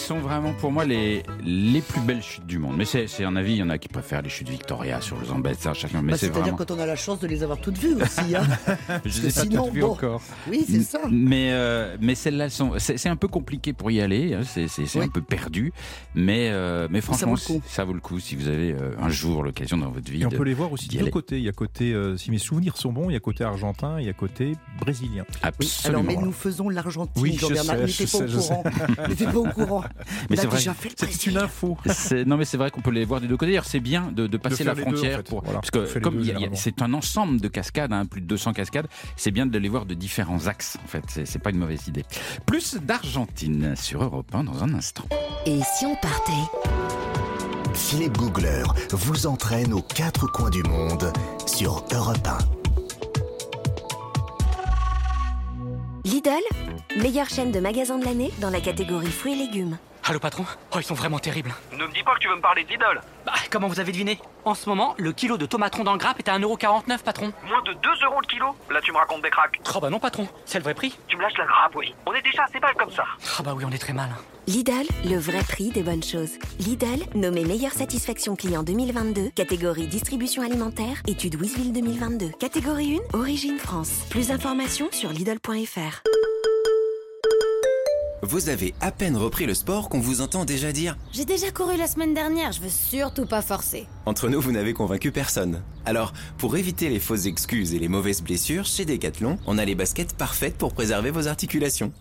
sont 0.07 0.19
vraiment 0.19 0.53
pour 0.55 0.71
moi 0.73 0.85
les, 0.85 1.23
les 1.45 1.81
plus 1.81 2.01
belles 2.01 2.23
chutes 2.23 2.47
du 2.47 2.59
monde. 2.59 2.77
Mais 2.77 2.85
c'est 2.85 3.07
c'est 3.09 3.25
un 3.25 3.35
avis, 3.37 3.53
il 3.55 3.59
y 3.59 3.63
en 3.63 3.71
a 3.71 3.79
qui 3.79 3.89
préfèrent 3.89 4.23
les 4.23 4.29
chutes 4.29 4.49
Victoria 4.49 5.01
sur 5.01 5.19
le 5.19 5.27
Zambèze, 5.27 5.59
ça, 5.59 5.75
chacun. 5.75 6.01
Mais 6.03 6.13
Bah, 6.13 6.19
c'est 6.19 6.27
C'est-à-dire 6.27 6.43
vraiment. 6.43 6.57
quand 6.59 6.71
on 6.71 6.79
a 6.79 6.87
la 6.87 6.97
chance 6.97 7.19
de 7.21 7.27
les 7.27 7.43
avoir 7.43 7.59
toutes 7.61 7.79
vues 7.79 7.95
aussi. 8.01 8.37
Hein. 8.37 8.45
Je 9.05 9.23
les 9.23 9.29
ai 9.29 9.33
pas 9.33 9.41
sinon, 9.43 9.65
toutes 9.65 9.75
vues 9.75 9.81
bon. 9.81 9.91
encore. 9.93 10.23
Oui, 10.49 10.65
c'est 10.69 10.83
ça. 10.83 11.01
Mais, 11.11 11.51
euh, 11.53 11.97
mais 12.01 12.15
celles-là 12.15 12.49
sont. 12.51 12.73
C'est 12.79 12.97
c'est 12.99 13.09
un 13.09 13.17
peu 13.17 13.29
compliqué 13.29 13.73
pour 13.73 13.91
y 13.91 14.01
aller, 14.01 14.35
hein, 14.35 14.41
c'est 14.45 14.67
Oui. 14.97 15.05
un 15.05 15.09
peu 15.09 15.21
perdu. 15.23 15.73
Mais, 16.15 16.51
euh, 16.51 16.87
mais 16.91 17.01
franchement, 17.01 17.35
vaut 17.35 17.61
ça 17.67 17.85
vaut 17.85 17.93
le 17.95 18.01
coup 18.01 18.21
si 18.21 18.37
vous 18.37 18.47
avez 18.49 18.73
euh, 18.73 18.93
un 19.01 19.09
jour 19.09 19.43
l'occasion 19.43 19.77
dans 19.77 19.91
votre 19.91 20.11
vie. 20.11 20.23
Et 20.23 20.27
on 20.27 20.31
peut 20.31 20.45
les 20.45 20.55
voir 20.55 20.71
aussi 20.73 20.89
de 20.89 20.99
deux 20.99 21.11
côtés. 21.11 21.39
Il 21.39 21.45
y 21.45 21.49
a 21.49 21.53
côté, 21.53 21.93
euh, 21.93 22.17
si 22.17 22.31
mes 22.31 22.39
souvenirs 22.39 22.77
sont 22.77 22.93
bons, 22.93 23.11
il 23.11 23.15
y 23.15 23.17
a 23.17 23.21
côté 23.21 23.45
argentin, 23.45 23.99
il 24.01 24.07
y 24.07 24.09
a 24.09 24.13
côté 24.13 24.53
brésilien. 24.81 25.25
Oui, 25.29 25.35
alors 25.43 25.55
Absolument. 26.01 26.03
mais 26.05 26.17
nous 26.17 26.33
faisons 26.33 26.69
l'Argentine, 26.69 27.23
Oui, 27.23 27.35
je 27.35 27.41
Jean-Bernard. 27.41 27.77
Il 27.77 27.81
n'était 27.87 28.07
je 28.07 28.19
pas 28.19 28.27
je 29.09 29.25
pas 29.25 29.39
au 29.39 29.45
courant. 29.45 29.85
Mais 30.31 30.37
c'est 30.37 30.47
vrai. 30.47 30.61
C'est 30.97 31.27
une 31.27 31.39
info. 31.39 31.77
C'est- 31.87 32.25
Non 32.25 32.37
mais 32.37 32.45
c'est 32.45 32.57
vrai 32.57 32.71
qu'on 32.71 32.81
peut 32.81 32.91
les 32.91 33.05
voir 33.05 33.21
des 33.21 33.27
deux 33.29 33.37
côtés. 33.37 33.53
D'ailleurs 33.53 33.65
c'est 33.65 33.81
bien 33.81 34.11
de, 34.13 34.27
de 34.27 34.37
passer 34.37 34.65
la 34.65 34.75
les 34.75 34.83
deux, 34.83 34.89
en 34.89 34.91
frontière 34.93 35.17
fait. 35.19 35.29
pour 35.29 35.43
Voilà. 35.43 35.61
parce 35.61 35.71
que 35.71 35.99
comme 36.01 36.23
c'est 36.55 36.83
un 36.83 36.93
ensemble 36.95 37.41
de 37.41 37.49
cascades, 37.49 37.93
hein, 37.93 38.07
plus 38.07 38.21
de 38.21 38.27
200 38.27 38.53
cascades, 38.53 38.87
c'est 39.17 39.31
bien 39.31 39.47
de 39.47 39.59
les 39.59 39.69
voir 39.69 39.87
de 39.87 39.95
différents 39.95 40.47
axes. 40.47 40.77
En 40.85 40.89
fait, 40.89 41.03
c'est 41.09 41.27
c'est 41.27 41.39
pas 41.39 41.51
une 41.51 41.59
mauvaise 41.59 41.87
idée. 41.89 42.05
Plus 42.47 42.77
d'Argentine 42.77 43.75
sur 43.77 44.03
Europe 44.03 44.35
1 44.35 44.45
dans 44.45 44.63
un 44.65 44.75
instant. 44.75 45.05
Et 45.47 45.61
si 45.77 45.87
on 45.87 45.95
partait? 45.97 46.33
Philippe 47.75 48.17
Googler 48.17 48.63
vous 48.91 49.27
entraîne 49.27 49.73
aux 49.73 49.83
quatre 49.83 50.27
coins 50.33 50.51
du 50.51 50.63
monde 50.63 51.13
sur 51.47 51.85
Europe 51.93 52.27
1. 52.27 52.66
Lidl, 56.07 56.31
meilleure 57.03 57.29
chaîne 57.29 57.51
de 57.51 57.59
magasins 57.59 57.99
de 57.99 58.05
l'année 58.05 58.31
dans 58.41 58.51
la 58.51 58.61
catégorie 58.61 59.11
fruits 59.11 59.33
et 59.33 59.47
légumes. 59.47 59.77
Allô 60.09 60.21
patron 60.21 60.45
Oh 60.73 60.77
ils 60.79 60.85
sont 60.85 60.95
vraiment 60.95 61.19
terribles. 61.19 61.53
Ne 61.73 61.85
me 61.85 61.93
dis 61.93 62.05
pas 62.05 62.15
que 62.15 62.21
tu 62.21 62.29
veux 62.29 62.37
me 62.37 62.41
parler 62.41 62.63
d'idole. 62.63 63.01
Bah 63.25 63.33
comment 63.51 63.67
vous 63.67 63.81
avez 63.81 63.91
deviné 63.91 64.21
En 64.45 64.55
ce 64.55 64.69
moment, 64.69 64.95
le 64.99 65.11
kilo 65.13 65.37
de 65.37 65.47
tomatron 65.47 65.83
dans 65.83 65.93
le 65.95 65.99
grappe 65.99 66.21
est 66.21 66.29
à 66.29 66.39
1,49€ 66.39 67.03
patron. 67.03 67.33
Moins 67.45 67.61
de 67.63 67.73
2 67.73 67.89
euros 68.05 68.21
le 68.21 68.27
kilo 68.29 68.55
Là 68.71 68.81
tu 68.81 68.93
me 68.93 68.99
racontes 68.99 69.23
des 69.23 69.31
cracks. 69.31 69.59
Oh 69.75 69.81
bah 69.81 69.91
non 69.91 69.99
patron, 69.99 70.29
c'est 70.45 70.59
le 70.59 70.65
vrai 70.65 70.75
prix. 70.75 70.97
Tu 71.09 71.17
me 71.17 71.23
lâches 71.23 71.37
la 71.37 71.47
grappe, 71.47 71.75
oui. 71.75 71.93
On 72.07 72.13
est 72.13 72.23
déjà 72.23 72.45
assez 72.45 72.61
mal 72.61 72.75
comme 72.77 72.93
ça. 72.93 73.05
Ah 73.37 73.43
bah 73.43 73.53
oui 73.57 73.65
on 73.67 73.73
est 73.73 73.79
très 73.79 73.93
mal. 73.93 74.11
Lidl, 74.47 74.87
le 75.05 75.19
vrai 75.19 75.43
prix 75.43 75.71
des 75.71 75.83
bonnes 75.83 76.05
choses. 76.05 76.39
Lidl, 76.61 77.05
nommé 77.17 77.45
meilleure 77.45 77.73
satisfaction 77.73 78.37
client 78.37 78.63
2022, 78.63 79.31
catégorie 79.31 79.89
distribution 79.89 80.43
alimentaire, 80.43 81.03
étude 81.09 81.35
Wisville 81.35 81.73
2022. 81.73 82.31
Catégorie 82.39 83.01
1, 83.13 83.19
origine 83.19 83.59
France. 83.59 84.07
Plus 84.09 84.29
d'informations 84.29 84.89
sur 84.93 85.11
Lidl.fr. 85.11 86.03
Vous 88.23 88.49
avez 88.49 88.75
à 88.81 88.91
peine 88.91 89.17
repris 89.17 89.45
le 89.45 89.53
sport 89.53 89.89
qu'on 89.91 90.01
vous 90.01 90.23
entend 90.23 90.45
déjà 90.45 90.73
dire 90.73 90.97
J'ai 91.13 91.27
déjà 91.27 91.51
couru 91.51 91.77
la 91.77 91.87
semaine 91.87 92.15
dernière, 92.15 92.53
je 92.53 92.61
veux 92.61 92.71
surtout 92.71 93.27
pas 93.27 93.43
forcer. 93.43 93.87
Entre 94.07 94.29
nous, 94.29 94.41
vous 94.41 94.53
n'avez 94.53 94.73
convaincu 94.73 95.13
personne. 95.13 95.63
Alors, 95.85 96.15
pour 96.39 96.57
éviter 96.57 96.89
les 96.89 96.99
fausses 96.99 97.27
excuses 97.27 97.75
et 97.75 97.79
les 97.79 97.89
mauvaises 97.89 98.23
blessures, 98.23 98.65
chez 98.65 98.87
Decathlon, 98.87 99.39
on 99.47 99.59
a 99.59 99.65
les 99.65 99.75
baskets 99.75 100.15
parfaites 100.15 100.57
pour 100.57 100.73
préserver 100.73 101.11
vos 101.11 101.29
articulations. 101.29 101.93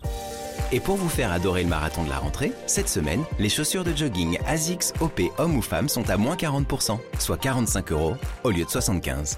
Et 0.71 0.79
pour 0.79 0.95
vous 0.95 1.09
faire 1.09 1.31
adorer 1.31 1.63
le 1.63 1.69
marathon 1.69 2.03
de 2.05 2.09
la 2.09 2.17
rentrée, 2.17 2.53
cette 2.65 2.89
semaine, 2.89 3.23
les 3.37 3.49
chaussures 3.49 3.83
de 3.83 3.95
jogging 3.95 4.39
ASICS 4.47 4.93
OP 5.01 5.21
hommes 5.37 5.57
ou 5.57 5.61
femmes 5.61 5.89
sont 5.89 6.09
à 6.09 6.15
moins 6.15 6.35
40%, 6.35 6.97
soit 7.19 7.37
45 7.37 7.91
euros 7.91 8.15
au 8.43 8.51
lieu 8.51 8.63
de 8.63 8.69
75. 8.69 9.37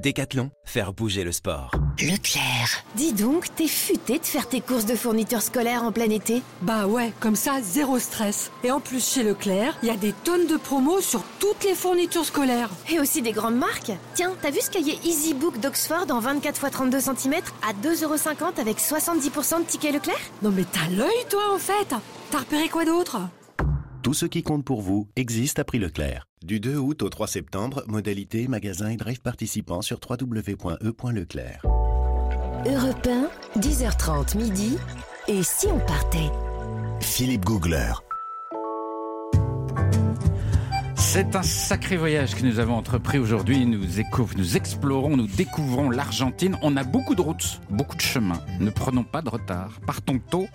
Décathlon, 0.00 0.50
faire 0.64 0.94
bouger 0.94 1.24
le 1.24 1.32
sport. 1.32 1.72
Leclerc. 2.00 2.84
Dis 2.96 3.12
donc, 3.12 3.54
t'es 3.54 3.68
futé 3.68 4.18
de 4.18 4.24
faire 4.24 4.48
tes 4.48 4.62
courses 4.62 4.86
de 4.86 4.94
fournitures 4.94 5.42
scolaires 5.42 5.84
en 5.84 5.92
plein 5.92 6.08
été 6.08 6.42
Bah 6.62 6.86
ouais, 6.86 7.12
comme 7.20 7.36
ça, 7.36 7.60
zéro 7.60 7.98
stress. 7.98 8.50
Et 8.64 8.70
en 8.70 8.80
plus, 8.80 9.06
chez 9.06 9.22
Leclerc, 9.22 9.76
il 9.82 9.88
y 9.88 9.92
a 9.92 9.96
des 9.96 10.14
tonnes 10.24 10.46
de 10.46 10.56
promos 10.56 11.02
sur 11.02 11.22
toutes 11.38 11.64
les 11.64 11.74
fournitures 11.74 12.24
scolaires. 12.24 12.70
Et 12.90 12.98
aussi 12.98 13.20
des 13.20 13.32
grandes 13.32 13.56
marques 13.58 13.92
Tiens, 14.14 14.32
t'as 14.40 14.50
vu 14.50 14.60
ce 14.62 14.70
cahier 14.70 14.98
EasyBook 15.04 15.60
d'Oxford 15.60 16.06
en 16.10 16.20
24 16.20 16.64
x 16.64 16.72
32 16.72 17.00
cm 17.00 17.34
à 17.68 17.74
2,50€ 17.86 18.58
avec 18.58 18.78
70% 18.78 19.60
de 19.60 19.64
tickets 19.64 19.92
Leclerc? 19.92 20.20
Non 20.42 20.50
mais 20.50 20.64
t'as 20.64 20.88
l'œil, 20.96 21.26
toi, 21.28 21.54
en 21.54 21.58
fait 21.58 21.94
T'as 22.30 22.38
repéré 22.38 22.68
quoi 22.68 22.84
d'autre? 22.86 23.18
Tout 24.02 24.14
ce 24.14 24.24
qui 24.24 24.42
compte 24.42 24.64
pour 24.64 24.80
vous 24.80 25.08
existe 25.14 25.58
à 25.58 25.64
prix 25.64 25.78
Leclerc. 25.78 26.26
Du 26.42 26.58
2 26.58 26.76
août 26.76 27.02
au 27.02 27.10
3 27.10 27.26
septembre, 27.26 27.84
modalité, 27.86 28.48
magasin 28.48 28.88
et 28.88 28.96
drive 28.96 29.20
participants 29.20 29.82
sur 29.82 30.00
www.e.leclerc. 30.08 31.60
Europe 32.66 33.06
1, 33.06 33.60
10h30 33.60 34.38
midi. 34.38 34.78
Et 35.28 35.42
si 35.42 35.66
on 35.66 35.78
partait? 35.80 36.30
Philippe 37.00 37.44
Googler. 37.44 37.92
C'est 41.12 41.34
un 41.34 41.42
sacré 41.42 41.96
voyage 41.96 42.36
que 42.36 42.42
nous 42.44 42.60
avons 42.60 42.76
entrepris 42.76 43.18
aujourd'hui. 43.18 43.66
Nous, 43.66 43.80
nous 43.80 44.56
explorons, 44.56 45.16
nous 45.16 45.26
découvrons 45.26 45.90
l'Argentine. 45.90 46.56
On 46.62 46.76
a 46.76 46.84
beaucoup 46.84 47.16
de 47.16 47.20
routes, 47.20 47.60
beaucoup 47.68 47.96
de 47.96 48.00
chemins. 48.00 48.40
Ne 48.60 48.70
prenons 48.70 49.02
pas 49.02 49.20
de 49.20 49.28
retard. 49.28 49.80
Partons 49.84 50.20
tôt. 50.20 50.46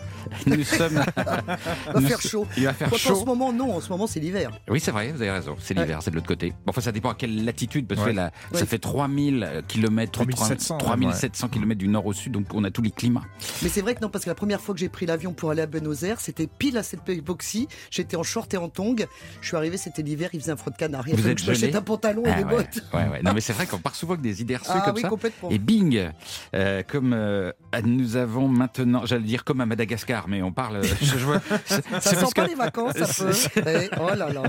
Nous 0.48 0.64
sommes. 0.64 1.04
Il 1.18 1.94
va 1.94 2.00
nous 2.00 2.08
faire 2.08 2.22
chaud. 2.22 2.48
Il 2.56 2.64
va 2.64 2.74
faire 2.74 2.88
Quoique 2.88 3.04
En 3.04 3.16
ce 3.16 3.20
chaud. 3.20 3.26
moment, 3.26 3.52
non, 3.52 3.76
en 3.76 3.82
ce 3.82 3.90
moment, 3.90 4.08
c'est 4.08 4.22
l'hiver. 4.22 4.50
Oui, 4.70 4.80
c'est 4.80 4.92
vrai, 4.92 5.12
vous 5.12 5.22
avez 5.22 5.32
raison. 5.32 5.58
C'est 5.60 5.74
l'hiver, 5.74 6.00
c'est 6.02 6.12
de 6.12 6.16
l'autre 6.16 6.28
côté. 6.28 6.52
Bon, 6.66 6.70
enfin, 6.70 6.80
ça 6.80 6.94
dépend 6.94 7.10
à 7.10 7.16
quelle 7.16 7.44
latitude, 7.44 7.86
parce 7.86 8.00
que 8.00 8.06
Ouais. 8.08 8.14
là, 8.14 8.32
ça 8.54 8.62
Ouais. 8.62 8.66
fait 8.66 8.80
3000 8.80 9.64
km, 9.68 10.10
3700, 10.14 10.78
3700 10.78 11.50
km 11.50 11.78
du 11.78 11.90
nord 11.90 12.06
au 12.06 12.14
sud, 12.14 12.32
donc 12.32 12.46
on 12.54 12.64
a 12.64 12.72
tous 12.72 12.82
les 12.82 12.92
climats. 12.92 13.24
Mais 13.62 13.68
c'est 13.68 13.82
vrai 13.82 13.94
que 13.94 14.00
non, 14.02 14.10
parce 14.10 14.24
que 14.24 14.30
la 14.30 14.36
première 14.36 14.62
fois 14.62 14.74
que 14.74 14.80
j'ai 14.80 14.90
pris 14.90 15.06
l'avion 15.06 15.34
pour 15.34 15.52
aller 15.52 15.64
à 15.64 15.68
Buenos 15.68 16.04
Aires, 16.04 16.22
c'était 16.22 16.48
pile 16.48 16.78
à 16.78 16.84
cette 16.84 17.08
époque-ci. 17.10 17.68
J'étais 17.92 18.16
en 18.16 18.24
short 18.24 18.54
et 18.54 18.58
en 18.58 18.70
tongs. 18.70 19.06
Je 19.42 19.48
suis 19.50 19.58
arrivé, 19.58 19.76
c'était 19.76 20.02
l'hiver, 20.02 20.30
il 20.32 20.45
un 20.52 20.56
froid 20.58 20.72
de 20.72 20.78
canard. 20.78 21.08
Il 21.08 21.16
que 21.16 21.22
je 21.22 21.28
m'achète 21.28 21.56
gelé 21.56 21.76
un 21.76 21.82
pantalon 21.82 22.24
et 22.26 22.30
Ah, 22.30 22.38
des 22.38 22.44
ouais, 22.44 22.50
bottes. 22.52 22.84
ouais, 22.94 23.08
ouais. 23.10 23.22
Non, 23.24 23.34
mais 23.34 23.42
c'est 23.42 23.54
vrai 23.54 23.66
qu'on 23.68 23.78
part 23.80 23.96
souvent 23.96 24.14
avec 24.14 24.22
des 24.24 24.42
idées 24.42 24.56
reçues 24.58 24.72
Ah 24.74 24.82
comme 24.86 24.96
oui, 24.96 25.02
ça. 25.02 25.10
complètement. 25.10 25.50
Et 25.50 25.58
bing, 25.58 26.10
euh, 26.56 26.84
comme 26.88 27.14
euh, 27.14 27.52
nous 27.84 28.16
avons 28.16 28.48
maintenant, 28.48 29.06
j'allais 29.06 29.24
dire 29.24 29.44
comme 29.44 29.62
à 29.62 29.66
Madagascar, 29.66 30.28
mais 30.28 30.42
on 30.42 30.52
parle. 30.52 30.82
Je, 30.84 31.06
je 31.06 31.26
vois, 31.26 31.42
c'est- 31.66 31.84
Ça 31.92 32.02
sent 32.02 32.16
parce 32.20 32.34
pas 32.34 32.44
que- 32.46 32.50
les 32.50 32.56
vacances, 32.56 32.96
un 32.96 33.26
peu. 33.26 33.32
c'est- 33.34 33.52
Eh, 33.58 33.90
oh 34.00 34.08
là 34.16 34.30
là. 34.32 34.44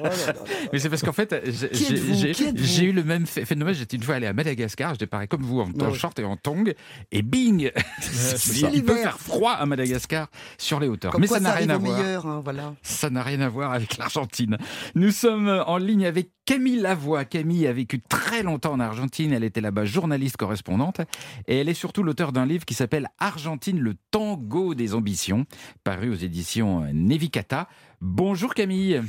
oh 0.00 0.04
là 0.04 0.10
là. 0.26 0.34
Mais 0.72 0.78
c'est 0.78 0.88
parce 0.88 1.02
qu'en 1.02 1.12
fait, 1.12 1.34
j'ai- 1.72 2.84
eu 2.84 2.92
le 2.92 3.04
même 3.04 3.24
phé- 3.24 3.44
phénomène. 3.44 3.74
J'étais 3.74 3.96
une 3.96 4.02
fois 4.02 4.16
allé 4.16 4.26
à 4.26 4.32
Madagascar, 4.32 4.94
je 4.94 4.98
déparais 5.00 5.26
comme 5.28 5.42
vous 5.42 5.60
en, 5.60 5.92
short 5.94 6.18
et 6.18 6.24
en 6.24 6.36
tongs, 6.36 6.72
et 7.12 7.22
bing, 7.22 7.70
ça. 8.00 8.68
il 8.72 8.84
peut 8.84 8.96
faire 8.96 9.18
froid 9.18 9.52
à 9.52 9.66
Madagascar 9.66 10.28
sur 10.58 10.80
les 10.80 10.88
hauteurs. 10.88 11.12
Comme 11.12 11.20
mais 11.22 11.26
quoi, 11.28 11.38
ça 11.38 11.42
n'a 11.42 11.52
rien 11.52 11.70
à 11.70 11.78
voir. 11.78 12.26
hein, 12.26 12.40
voilà. 12.44 12.74
Ça 12.82 13.10
n'a 13.10 13.22
rien 13.22 13.40
à 13.40 13.48
voir 13.48 13.72
avec 13.72 13.96
l'Argentine. 13.98 14.56
Nous 14.94 15.10
sommes 15.10 15.37
en 15.46 15.76
ligne 15.76 16.06
avec 16.06 16.30
Camille 16.44 16.80
Lavoie. 16.80 17.24
Camille 17.24 17.66
a 17.66 17.72
vécu 17.72 18.00
très 18.00 18.42
longtemps 18.42 18.72
en 18.72 18.80
Argentine. 18.80 19.32
Elle 19.32 19.44
était 19.44 19.60
là-bas 19.60 19.84
journaliste 19.84 20.36
correspondante. 20.36 21.00
Et 21.46 21.58
elle 21.58 21.68
est 21.68 21.74
surtout 21.74 22.02
l'auteur 22.02 22.32
d'un 22.32 22.46
livre 22.46 22.64
qui 22.64 22.74
s'appelle 22.74 23.08
Argentine, 23.18 23.78
le 23.78 23.94
tango 24.10 24.74
des 24.74 24.94
ambitions, 24.94 25.46
paru 25.84 26.10
aux 26.10 26.14
éditions 26.16 26.80
Nevicata. 26.92 27.68
Bonjour 28.00 28.54
Camille. 28.54 29.02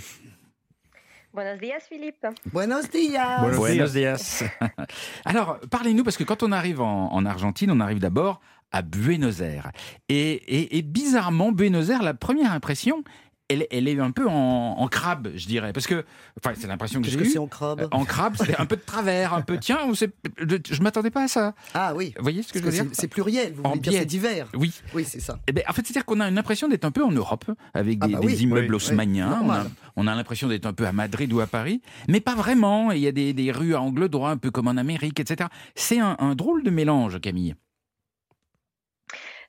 Buenos 1.33 1.59
días, 1.59 1.79
Philippe. 1.87 2.25
Buenos 2.51 2.89
días. 2.89 3.39
Buenos 3.41 3.57
Buenos 3.59 3.93
días. 3.93 4.43
Alors, 5.25 5.59
parlez-nous, 5.69 6.03
parce 6.03 6.17
que 6.17 6.23
quand 6.23 6.41
on 6.43 6.51
arrive 6.51 6.81
en, 6.81 7.13
en 7.13 7.25
Argentine, 7.25 7.69
on 7.71 7.79
arrive 7.79 7.99
d'abord 7.99 8.41
à 8.71 8.81
Buenos 8.81 9.39
Aires. 9.41 9.71
Et, 10.09 10.31
et- 10.31 10.77
et 10.77 10.81
bizarrement, 10.81 11.51
Buenos 11.51 11.89
Aires, 11.89 12.01
la 12.03 12.13
première 12.15 12.51
impression, 12.51 13.03
elle, 13.49 13.67
elle 13.71 13.87
est 13.87 13.99
un 13.99 14.11
peu 14.11 14.27
en, 14.27 14.75
en 14.77 14.87
crabe, 14.87 15.29
je 15.35 15.47
dirais. 15.47 15.73
Parce 15.73 15.87
que, 15.87 16.05
enfin, 16.37 16.55
c'est 16.57 16.67
l'impression 16.67 16.99
que 17.01 17.05
Qu'est-ce 17.05 17.17
j'ai 17.17 17.23
que 17.25 17.29
c'est 17.29 17.37
en 17.39 17.47
crabe 17.47 17.87
En 17.91 18.05
crabe, 18.05 18.35
c'est 18.37 18.59
un 18.59 18.65
peu 18.65 18.75
de 18.75 18.81
travers, 18.81 19.33
un 19.33 19.41
peu. 19.41 19.57
Tiens, 19.61 19.79
ou 19.87 19.95
c'est- 19.95 20.13
je 20.39 20.81
m'attendais 20.81 21.09
pas 21.11 21.23
à 21.23 21.27
ça. 21.27 21.53
Ah 21.73 21.93
oui. 21.95 22.13
Vous 22.17 22.23
voyez 22.23 22.43
ce 22.43 22.53
que 22.53 22.59
je 22.59 22.63
veux 22.63 22.69
que 22.71 22.75
dire 22.75 22.85
c'est- 22.93 23.07
pluriel, 23.07 23.53
vous 23.53 23.63
En 23.63 23.69
voulez 23.69 23.81
dire 23.81 23.91
biais. 23.91 23.99
c'est 23.99 24.05
divers. 24.05 24.47
Oui. 24.55 24.73
Oui, 24.93 25.03
c'est 25.07 25.19
ça. 25.19 25.39
Eh 25.47 25.51
ben, 25.51 25.63
en 25.67 25.73
fait, 25.73 25.81
c'est-à-dire 25.85 26.05
qu'on 26.05 26.19
a 26.19 26.27
une 26.29 26.37
impression 26.37 26.67
d'être 26.67 26.85
un 26.85 26.91
peu 26.91 27.03
en 27.03 27.11
Europe, 27.11 27.45
avec 27.73 27.97
Ah 28.01 28.07
des, 28.07 28.13
bah 28.13 28.19
des 28.19 28.43
immeubles 28.43 28.67
Oui, 28.69 28.75
haussmanniens. 28.75 29.39
oui, 29.41 29.47
on 29.47 29.51
a, 29.51 29.65
on 29.95 30.03
l'impression 30.15 30.47
d'être 30.47 30.65
un 30.65 30.73
peu 30.73 30.85
à 30.87 30.91
Madrid 30.91 31.31
ou 31.33 31.39
à 31.39 31.47
Paris, 31.47 31.81
mais 32.07 32.19
pas 32.19 32.35
vraiment. 32.35 32.91
Il 32.91 32.99
y 32.99 33.07
a 33.07 33.11
des, 33.11 33.33
des 33.33 33.51
rues 33.51 33.73
à 33.75 33.81
angle 33.81 34.09
droit, 34.09 34.29
un 34.29 34.37
peu 34.37 34.51
comme 34.51 34.67
en 34.67 34.77
Amérique, 34.77 35.19
etc. 35.19 35.49
C'est 35.75 35.99
un, 35.99 36.15
un 36.19 36.35
drôle 36.35 36.63
de 36.63 36.69
mélange, 36.69 37.19
Camille. 37.19 37.55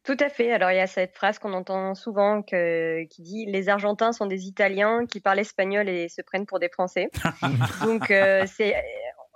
Tout 0.04 0.16
à 0.18 0.28
fait. 0.28 0.50
Alors, 0.52 0.70
il 0.70 0.76
y 0.76 0.80
a 0.80 0.86
cette 0.86 1.14
phrase 1.14 1.38
qu'on 1.38 1.52
entend 1.52 1.94
souvent 1.94 2.42
que- 2.42 3.04
qui 3.04 3.22
dit 3.22 3.46
Les 3.46 3.68
Argentins 3.68 4.12
sont 4.12 4.26
des 4.26 4.46
Italiens 4.46 5.04
qui 5.06 5.20
parlent 5.20 5.38
espagnol 5.40 5.88
et 5.88 6.08
se 6.08 6.22
prennent 6.22 6.46
pour 6.46 6.58
des 6.58 6.68
Français. 6.70 7.10
Donc, 7.84 8.10
euh, 8.10 8.44
c'est. 8.46 8.74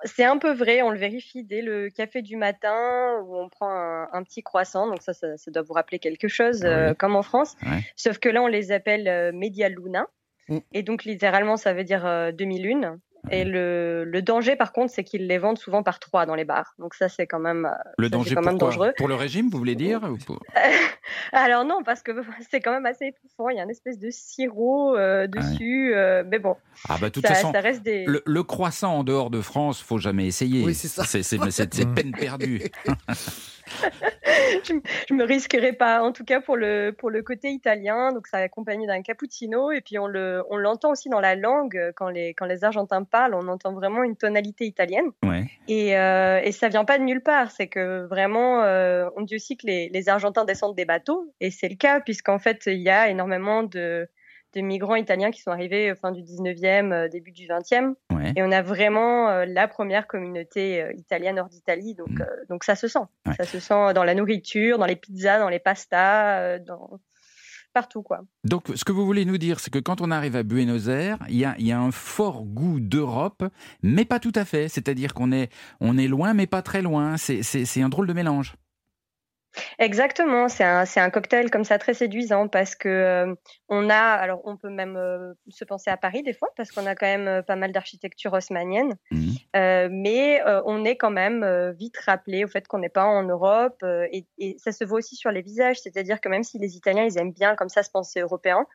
C'est 0.06 0.24
un 0.24 0.36
peu 0.36 0.52
vrai, 0.52 0.82
on 0.82 0.90
le 0.90 0.98
vérifie 0.98 1.44
dès 1.44 1.62
le 1.62 1.88
café 1.88 2.20
du 2.20 2.36
matin 2.36 3.20
où 3.24 3.36
on 3.38 3.48
prend 3.48 3.70
un, 3.70 4.06
un 4.12 4.22
petit 4.22 4.42
croissant. 4.42 4.86
Donc 4.86 5.00
ça, 5.00 5.14
ça, 5.14 5.38
ça 5.38 5.50
doit 5.50 5.62
vous 5.62 5.72
rappeler 5.72 5.98
quelque 5.98 6.28
chose, 6.28 6.62
euh, 6.64 6.92
comme 6.92 7.16
en 7.16 7.22
France. 7.22 7.56
Ouais. 7.62 7.78
Sauf 7.96 8.18
que 8.18 8.28
là, 8.28 8.42
on 8.42 8.46
les 8.46 8.70
appelle 8.70 9.08
euh, 9.08 9.32
Media 9.32 9.70
Luna. 9.70 10.06
Mm. 10.50 10.58
Et 10.74 10.82
donc, 10.82 11.04
littéralement, 11.04 11.56
ça 11.56 11.72
veut 11.72 11.84
dire 11.84 12.04
euh, 12.04 12.32
demi-lune. 12.32 12.98
Et 13.30 13.44
le, 13.44 14.04
le 14.04 14.22
danger, 14.22 14.54
par 14.56 14.72
contre, 14.72 14.92
c'est 14.92 15.02
qu'ils 15.04 15.26
les 15.26 15.38
vendent 15.38 15.58
souvent 15.58 15.82
par 15.82 15.98
trois 15.98 16.26
dans 16.26 16.34
les 16.34 16.44
bars. 16.44 16.74
Donc 16.78 16.94
ça, 16.94 17.08
c'est 17.08 17.26
quand 17.26 17.38
même, 17.38 17.64
euh, 17.66 17.90
Le 17.98 18.06
ça, 18.06 18.10
danger 18.10 18.34
quand 18.34 18.42
même 18.42 18.58
dangereux. 18.58 18.92
Pour 18.96 19.08
le 19.08 19.14
régime, 19.14 19.48
vous 19.50 19.58
voulez 19.58 19.74
dire 19.76 20.02
ou 20.04 20.16
pour- 20.18 20.40
Alors 21.32 21.64
non, 21.64 21.82
parce 21.84 22.02
que 22.02 22.12
c'est 22.50 22.60
quand 22.60 22.72
même 22.72 22.86
assez 22.86 23.06
étouffant. 23.06 23.48
Il 23.48 23.56
y 23.56 23.60
a 23.60 23.62
une 23.64 23.70
espèce 23.70 23.98
de 23.98 24.10
sirop 24.10 24.96
euh, 24.96 25.26
dessus. 25.26 25.94
euh, 25.94 26.22
mais 26.26 26.38
bon, 26.38 26.56
Ah 26.88 26.96
bah, 27.00 27.08
de 27.08 27.12
toute 27.14 27.26
ça, 27.26 27.34
façon, 27.34 27.52
ça 27.52 27.60
reste 27.60 27.82
des... 27.82 28.04
le, 28.06 28.22
le 28.26 28.42
croissant 28.42 28.98
en 28.98 29.04
dehors 29.04 29.30
de 29.30 29.40
France, 29.40 29.80
faut 29.80 29.98
jamais 29.98 30.26
essayer. 30.26 30.64
Oui, 30.64 30.74
c'est 30.74 30.88
ça. 30.88 31.04
C'est 31.04 31.84
peine 31.94 32.12
perdue. 32.12 32.62
Je, 34.64 34.74
je 35.08 35.14
me 35.14 35.24
risquerai 35.24 35.72
pas. 35.72 36.02
En 36.02 36.12
tout 36.12 36.24
cas, 36.24 36.40
pour 36.40 36.56
le, 36.56 36.92
pour 36.96 37.10
le 37.10 37.22
côté 37.22 37.50
italien, 37.50 38.12
donc 38.12 38.26
ça 38.26 38.38
accompagné 38.38 38.86
d'un 38.86 39.02
cappuccino. 39.02 39.70
Et 39.70 39.80
puis, 39.80 39.98
on 39.98 40.06
le, 40.06 40.42
on 40.50 40.56
l'entend 40.56 40.90
aussi 40.90 41.08
dans 41.08 41.20
la 41.20 41.34
langue. 41.34 41.92
Quand 41.96 42.08
les, 42.08 42.34
quand 42.34 42.46
les 42.46 42.64
Argentins 42.64 43.04
parlent, 43.04 43.34
on 43.34 43.48
entend 43.48 43.72
vraiment 43.72 44.02
une 44.02 44.16
tonalité 44.16 44.64
italienne. 44.64 45.10
Ouais. 45.22 45.44
Et, 45.68 45.96
euh, 45.96 46.40
et 46.42 46.52
ça 46.52 46.68
vient 46.68 46.84
pas 46.84 46.98
de 46.98 47.04
nulle 47.04 47.22
part. 47.22 47.50
C'est 47.50 47.68
que 47.68 48.06
vraiment, 48.06 48.62
euh, 48.62 49.08
on 49.16 49.22
dit 49.22 49.36
aussi 49.36 49.56
que 49.56 49.66
les, 49.66 49.88
les 49.88 50.08
Argentins 50.08 50.44
descendent 50.44 50.76
des 50.76 50.84
bateaux. 50.84 51.32
Et 51.40 51.50
c'est 51.50 51.68
le 51.68 51.76
cas, 51.76 52.00
puisqu'en 52.00 52.38
fait, 52.38 52.62
il 52.66 52.82
y 52.82 52.90
a 52.90 53.08
énormément 53.08 53.62
de, 53.62 54.08
de 54.54 54.60
migrants 54.60 54.94
italiens 54.94 55.30
qui 55.30 55.40
sont 55.40 55.50
arrivés 55.50 55.90
euh, 55.90 55.94
fin 55.94 56.12
du 56.12 56.22
19e, 56.22 56.92
euh, 56.92 57.08
début 57.08 57.32
du 57.32 57.46
20e. 57.46 57.94
Ouais. 58.12 58.32
Et 58.36 58.42
on 58.42 58.50
a 58.52 58.62
vraiment 58.62 59.28
euh, 59.28 59.44
la 59.46 59.68
première 59.68 60.06
communauté 60.06 60.84
italienne 60.96 61.38
hors 61.38 61.48
d'Italie. 61.48 61.94
Donc, 61.94 62.20
euh, 62.20 62.24
donc 62.48 62.64
ça 62.64 62.74
se 62.74 62.88
sent. 62.88 63.00
Ouais. 63.26 63.34
Ça 63.36 63.44
se 63.44 63.58
sent 63.58 63.94
dans 63.94 64.04
la 64.04 64.14
nourriture, 64.14 64.78
dans 64.78 64.86
les 64.86 64.96
pizzas, 64.96 65.38
dans 65.38 65.48
les 65.48 65.58
pastas, 65.58 66.58
dans... 66.60 67.00
partout. 67.72 68.02
quoi. 68.02 68.20
Donc, 68.44 68.64
ce 68.74 68.84
que 68.84 68.92
vous 68.92 69.04
voulez 69.04 69.24
nous 69.24 69.38
dire, 69.38 69.60
c'est 69.60 69.72
que 69.72 69.78
quand 69.78 70.00
on 70.00 70.10
arrive 70.10 70.36
à 70.36 70.42
Buenos 70.42 70.88
Aires, 70.88 71.18
il 71.28 71.36
y 71.36 71.44
a, 71.44 71.54
y 71.58 71.72
a 71.72 71.78
un 71.78 71.90
fort 71.90 72.44
goût 72.44 72.80
d'Europe, 72.80 73.44
mais 73.82 74.04
pas 74.04 74.20
tout 74.20 74.32
à 74.34 74.44
fait. 74.44 74.68
C'est-à-dire 74.68 75.14
qu'on 75.14 75.32
est, 75.32 75.50
on 75.80 75.98
est 75.98 76.08
loin, 76.08 76.34
mais 76.34 76.46
pas 76.46 76.62
très 76.62 76.82
loin. 76.82 77.16
C'est 77.16 77.82
un 77.82 77.88
drôle 77.88 78.06
de 78.06 78.12
mélange. 78.12 78.54
Exactement, 79.78 80.48
c'est 80.48 80.64
un, 80.64 80.84
c'est 80.84 81.00
un 81.00 81.10
cocktail 81.10 81.50
comme 81.50 81.64
ça 81.64 81.78
très 81.78 81.94
séduisant 81.94 82.48
parce 82.48 82.74
que 82.74 82.88
euh, 82.88 83.34
on 83.68 83.88
a, 83.90 83.94
alors 83.96 84.40
on 84.44 84.56
peut 84.56 84.68
même 84.70 84.96
euh, 84.96 85.32
se 85.48 85.64
penser 85.64 85.90
à 85.90 85.96
Paris 85.96 86.22
des 86.22 86.32
fois 86.32 86.48
parce 86.56 86.70
qu'on 86.72 86.86
a 86.86 86.94
quand 86.94 87.06
même 87.06 87.28
euh, 87.28 87.42
pas 87.42 87.56
mal 87.56 87.72
d'architecture 87.72 88.32
haussmannienne, 88.32 88.94
Euh, 89.56 89.88
mais 89.90 90.42
euh, 90.46 90.60
on 90.66 90.84
est 90.84 90.96
quand 90.96 91.12
même 91.12 91.44
euh, 91.44 91.70
vite 91.72 91.96
rappelé 91.98 92.44
au 92.44 92.48
fait 92.48 92.66
qu'on 92.66 92.80
n'est 92.80 92.88
pas 92.88 93.04
en 93.04 93.22
Europe 93.22 93.78
euh, 93.84 94.08
et, 94.10 94.26
et 94.38 94.56
ça 94.58 94.72
se 94.72 94.84
voit 94.84 94.98
aussi 94.98 95.14
sur 95.14 95.30
les 95.30 95.42
visages, 95.42 95.78
c'est-à-dire 95.80 96.20
que 96.20 96.28
même 96.28 96.42
si 96.42 96.58
les 96.58 96.76
Italiens 96.76 97.04
ils 97.04 97.18
aiment 97.18 97.32
bien 97.32 97.54
comme 97.54 97.68
ça 97.68 97.84
se 97.84 97.90
penser 97.90 98.20
européen, 98.20 98.66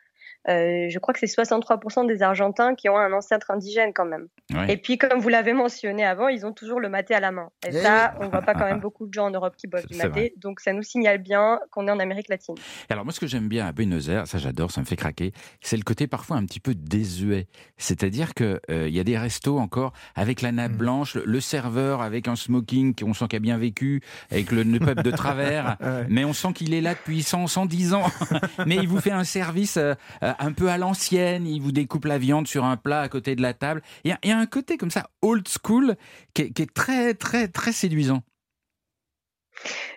euh, 0.47 0.87
je 0.89 0.99
crois 0.99 1.13
que 1.13 1.19
c'est 1.19 1.25
63% 1.25 2.07
des 2.07 2.23
Argentins 2.23 2.73
qui 2.75 2.87
ont 2.89 2.97
un 2.97 3.11
ancêtre 3.11 3.51
indigène 3.51 3.91
quand 3.93 4.05
même. 4.05 4.27
Ouais. 4.53 4.73
Et 4.73 4.77
puis 4.77 4.97
comme 4.97 5.19
vous 5.19 5.29
l'avez 5.29 5.53
mentionné 5.53 6.05
avant, 6.05 6.27
ils 6.27 6.45
ont 6.45 6.53
toujours 6.53 6.79
le 6.79 6.89
maté 6.89 7.13
à 7.13 7.19
la 7.19 7.31
main. 7.31 7.49
Et 7.65 7.69
Eh 7.69 7.73
ça, 7.73 8.15
on 8.19 8.29
voit 8.29 8.41
pas 8.41 8.53
quand 8.53 8.65
même 8.69 8.79
beaucoup 8.79 9.05
de 9.05 9.13
gens 9.13 9.25
en 9.25 9.31
Europe 9.31 9.55
qui 9.57 9.67
boivent 9.67 9.85
du 9.85 9.97
maté, 9.97 10.09
vrai. 10.09 10.33
donc 10.37 10.61
ça 10.61 10.71
nous 10.73 10.83
signale 10.83 11.17
bien 11.17 11.59
qu'on 11.71 11.87
est 11.87 11.91
en 11.91 11.99
Amérique 11.99 12.29
latine. 12.29 12.55
Alors 12.89 13.03
moi, 13.03 13.13
ce 13.13 13.19
que 13.19 13.27
j'aime 13.27 13.49
bien 13.49 13.67
à 13.67 13.71
Buenos 13.71 14.07
Aires, 14.07 14.27
ça 14.27 14.37
j'adore, 14.37 14.71
ça 14.71 14.81
me 14.81 14.85
fait 14.85 14.95
craquer, 14.95 15.33
c'est 15.61 15.77
le 15.77 15.83
côté 15.83 16.07
parfois 16.07 16.37
un 16.37 16.45
petit 16.45 16.59
peu 16.59 16.73
désuet. 16.73 17.47
C'est-à-dire 17.77 18.33
que 18.33 18.61
euh, 18.69 18.87
il 18.87 18.95
y 18.95 18.99
a 18.99 19.03
des 19.03 19.17
restos 19.17 19.59
encore 19.59 19.93
avec 20.15 20.41
la 20.41 20.51
nappe 20.51 20.73
blanche, 20.73 21.15
le, 21.15 21.39
serveur 21.39 22.01
avec 22.01 22.27
un 22.27 22.35
smoking 22.35 22.93
qu'on 22.93 23.13
sent 23.13 23.25
qu'il 23.29 23.37
a 23.37 23.39
bien 23.39 23.57
vécu, 23.57 24.01
avec 24.29 24.51
le, 24.51 24.63
le 24.63 24.79
peuple 24.79 25.03
de 25.03 25.11
travers, 25.11 25.77
mais 26.09 26.25
on 26.25 26.33
sent 26.33 26.53
qu'il 26.53 26.73
est 26.73 26.81
là 26.81 26.93
depuis 26.93 27.23
100, 27.23 27.47
110 27.47 27.93
ans. 27.93 28.03
mais 28.65 28.75
il 28.75 28.87
vous 28.87 28.99
fait 28.99 29.11
un 29.11 29.23
service 29.23 29.77
euh, 29.77 29.95
euh, 30.29 30.33
un 30.39 30.51
peu 30.53 30.69
à 30.69 30.77
l'ancienne, 30.77 31.45
il 31.47 31.61
vous 31.61 31.71
découpe 31.71 32.05
la 32.05 32.17
viande 32.17 32.47
sur 32.47 32.65
un 32.65 32.77
plat 32.77 33.01
à 33.01 33.09
côté 33.09 33.35
de 33.35 33.41
la 33.41 33.53
table. 33.53 33.81
Il 34.03 34.09
y 34.09 34.13
a, 34.13 34.19
il 34.23 34.29
y 34.29 34.33
a 34.33 34.37
un 34.37 34.45
côté 34.45 34.77
comme 34.77 34.91
ça 34.91 35.09
old 35.21 35.47
school 35.47 35.95
qui 36.33 36.43
est, 36.43 36.51
qui 36.51 36.61
est 36.63 36.73
très 36.73 37.13
très 37.13 37.47
très 37.47 37.71
séduisant. 37.71 38.21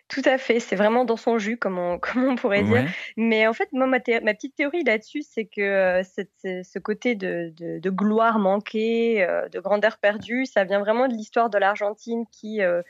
Tout 0.08 0.22
à 0.24 0.36
fait, 0.38 0.60
c'est 0.60 0.76
vraiment 0.76 1.04
dans 1.04 1.16
son 1.16 1.38
jus, 1.38 1.56
comme 1.56 1.78
on, 1.78 1.98
comme 1.98 2.24
on 2.24 2.34
pourrait 2.36 2.62
Ouais. 2.64 2.82
dire. 2.82 2.92
Mais 3.16 3.46
en 3.46 3.52
fait, 3.52 3.68
moi, 3.72 3.86
ma, 3.86 4.00
petite 4.00 4.54
théorie 4.56 4.82
là-dessus, 4.84 5.22
c'est 5.22 5.46
que 5.46 5.60
euh, 5.60 6.02
cette- 6.02 6.30
ce 6.64 6.78
côté 6.78 7.14
de, 7.14 7.52
de- 7.56 7.78
de 7.78 7.90
gloire 7.90 8.38
manquée, 8.38 9.22
euh, 9.24 9.48
de 9.48 9.60
grandeur 9.60 9.98
perdue, 9.98 10.46
ça 10.46 10.64
vient 10.64 10.80
vraiment 10.80 11.08
de 11.08 11.14
l'histoire 11.14 11.48
de 11.50 11.58
l'Argentine 11.58 12.24
qui, 12.30 12.60
euh, 12.62 12.82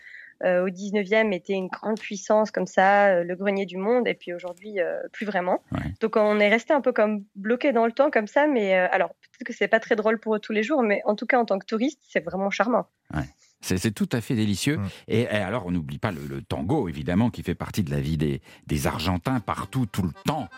au 0.43 0.69
19e, 0.69 1.33
était 1.33 1.53
une 1.53 1.69
grande 1.69 1.99
puissance 1.99 2.51
comme 2.51 2.67
ça, 2.67 3.09
euh, 3.09 3.25
le 3.25 3.37
grenier 3.37 3.67
du 3.67 3.77
monde, 3.77 4.09
et 4.09 4.15
puis 4.15 4.33
aujourd'hui, 4.33 4.81
euh, 4.81 5.01
plus 5.13 5.27
vraiment. 5.27 5.63
Donc 6.01 6.17
on 6.17 6.39
est 6.41 6.49
resté 6.49 6.73
un 6.73 6.81
peu 6.81 6.93
comme 6.93 7.25
bloqué 7.37 7.73
dans 7.73 7.87
le 7.87 7.93
temps 7.93 8.11
comme 8.11 8.27
ça, 8.27 8.47
mais 8.47 8.77
euh, 8.77 8.89
alors 8.91 9.11
peut-être 9.11 9.47
que 9.47 9.53
c'est 9.53 9.69
pas 9.69 9.81
très 9.81 9.97
drôle 9.97 10.19
pour 10.19 10.35
eux 10.35 10.41
tous 10.41 10.53
les 10.53 10.63
jours, 10.63 10.83
mais 10.83 11.03
en 11.05 11.15
tout 11.15 11.27
cas, 11.27 11.39
en 11.39 11.45
tant 11.45 11.59
que 11.59 11.67
touriste, 11.67 12.01
c'est 12.09 12.25
vraiment 12.25 12.51
charmant. 12.51 12.87
Ouais. 13.15 13.23
C'est 13.63 13.95
tout 13.95 14.09
à 14.13 14.21
fait 14.21 14.35
délicieux. 14.35 14.79
Et, 15.09 15.21
et 15.23 15.29
alors, 15.29 15.67
on 15.67 15.71
n'oublie 15.71 15.99
pas 15.99 16.11
le, 16.11 16.27
le 16.29 16.43
tango, 16.43 16.89
évidemment, 16.89 17.31
qui 17.31 17.43
fait 17.43 17.55
partie 17.55 17.83
de 17.85 17.91
la 17.91 18.01
vie 18.01 18.17
des, 18.17 18.43
des 18.67 18.87
Argentins 18.87 19.41
partout, 19.41 19.87
tout 19.87 20.03
le 20.03 20.13
temps. 20.25 20.49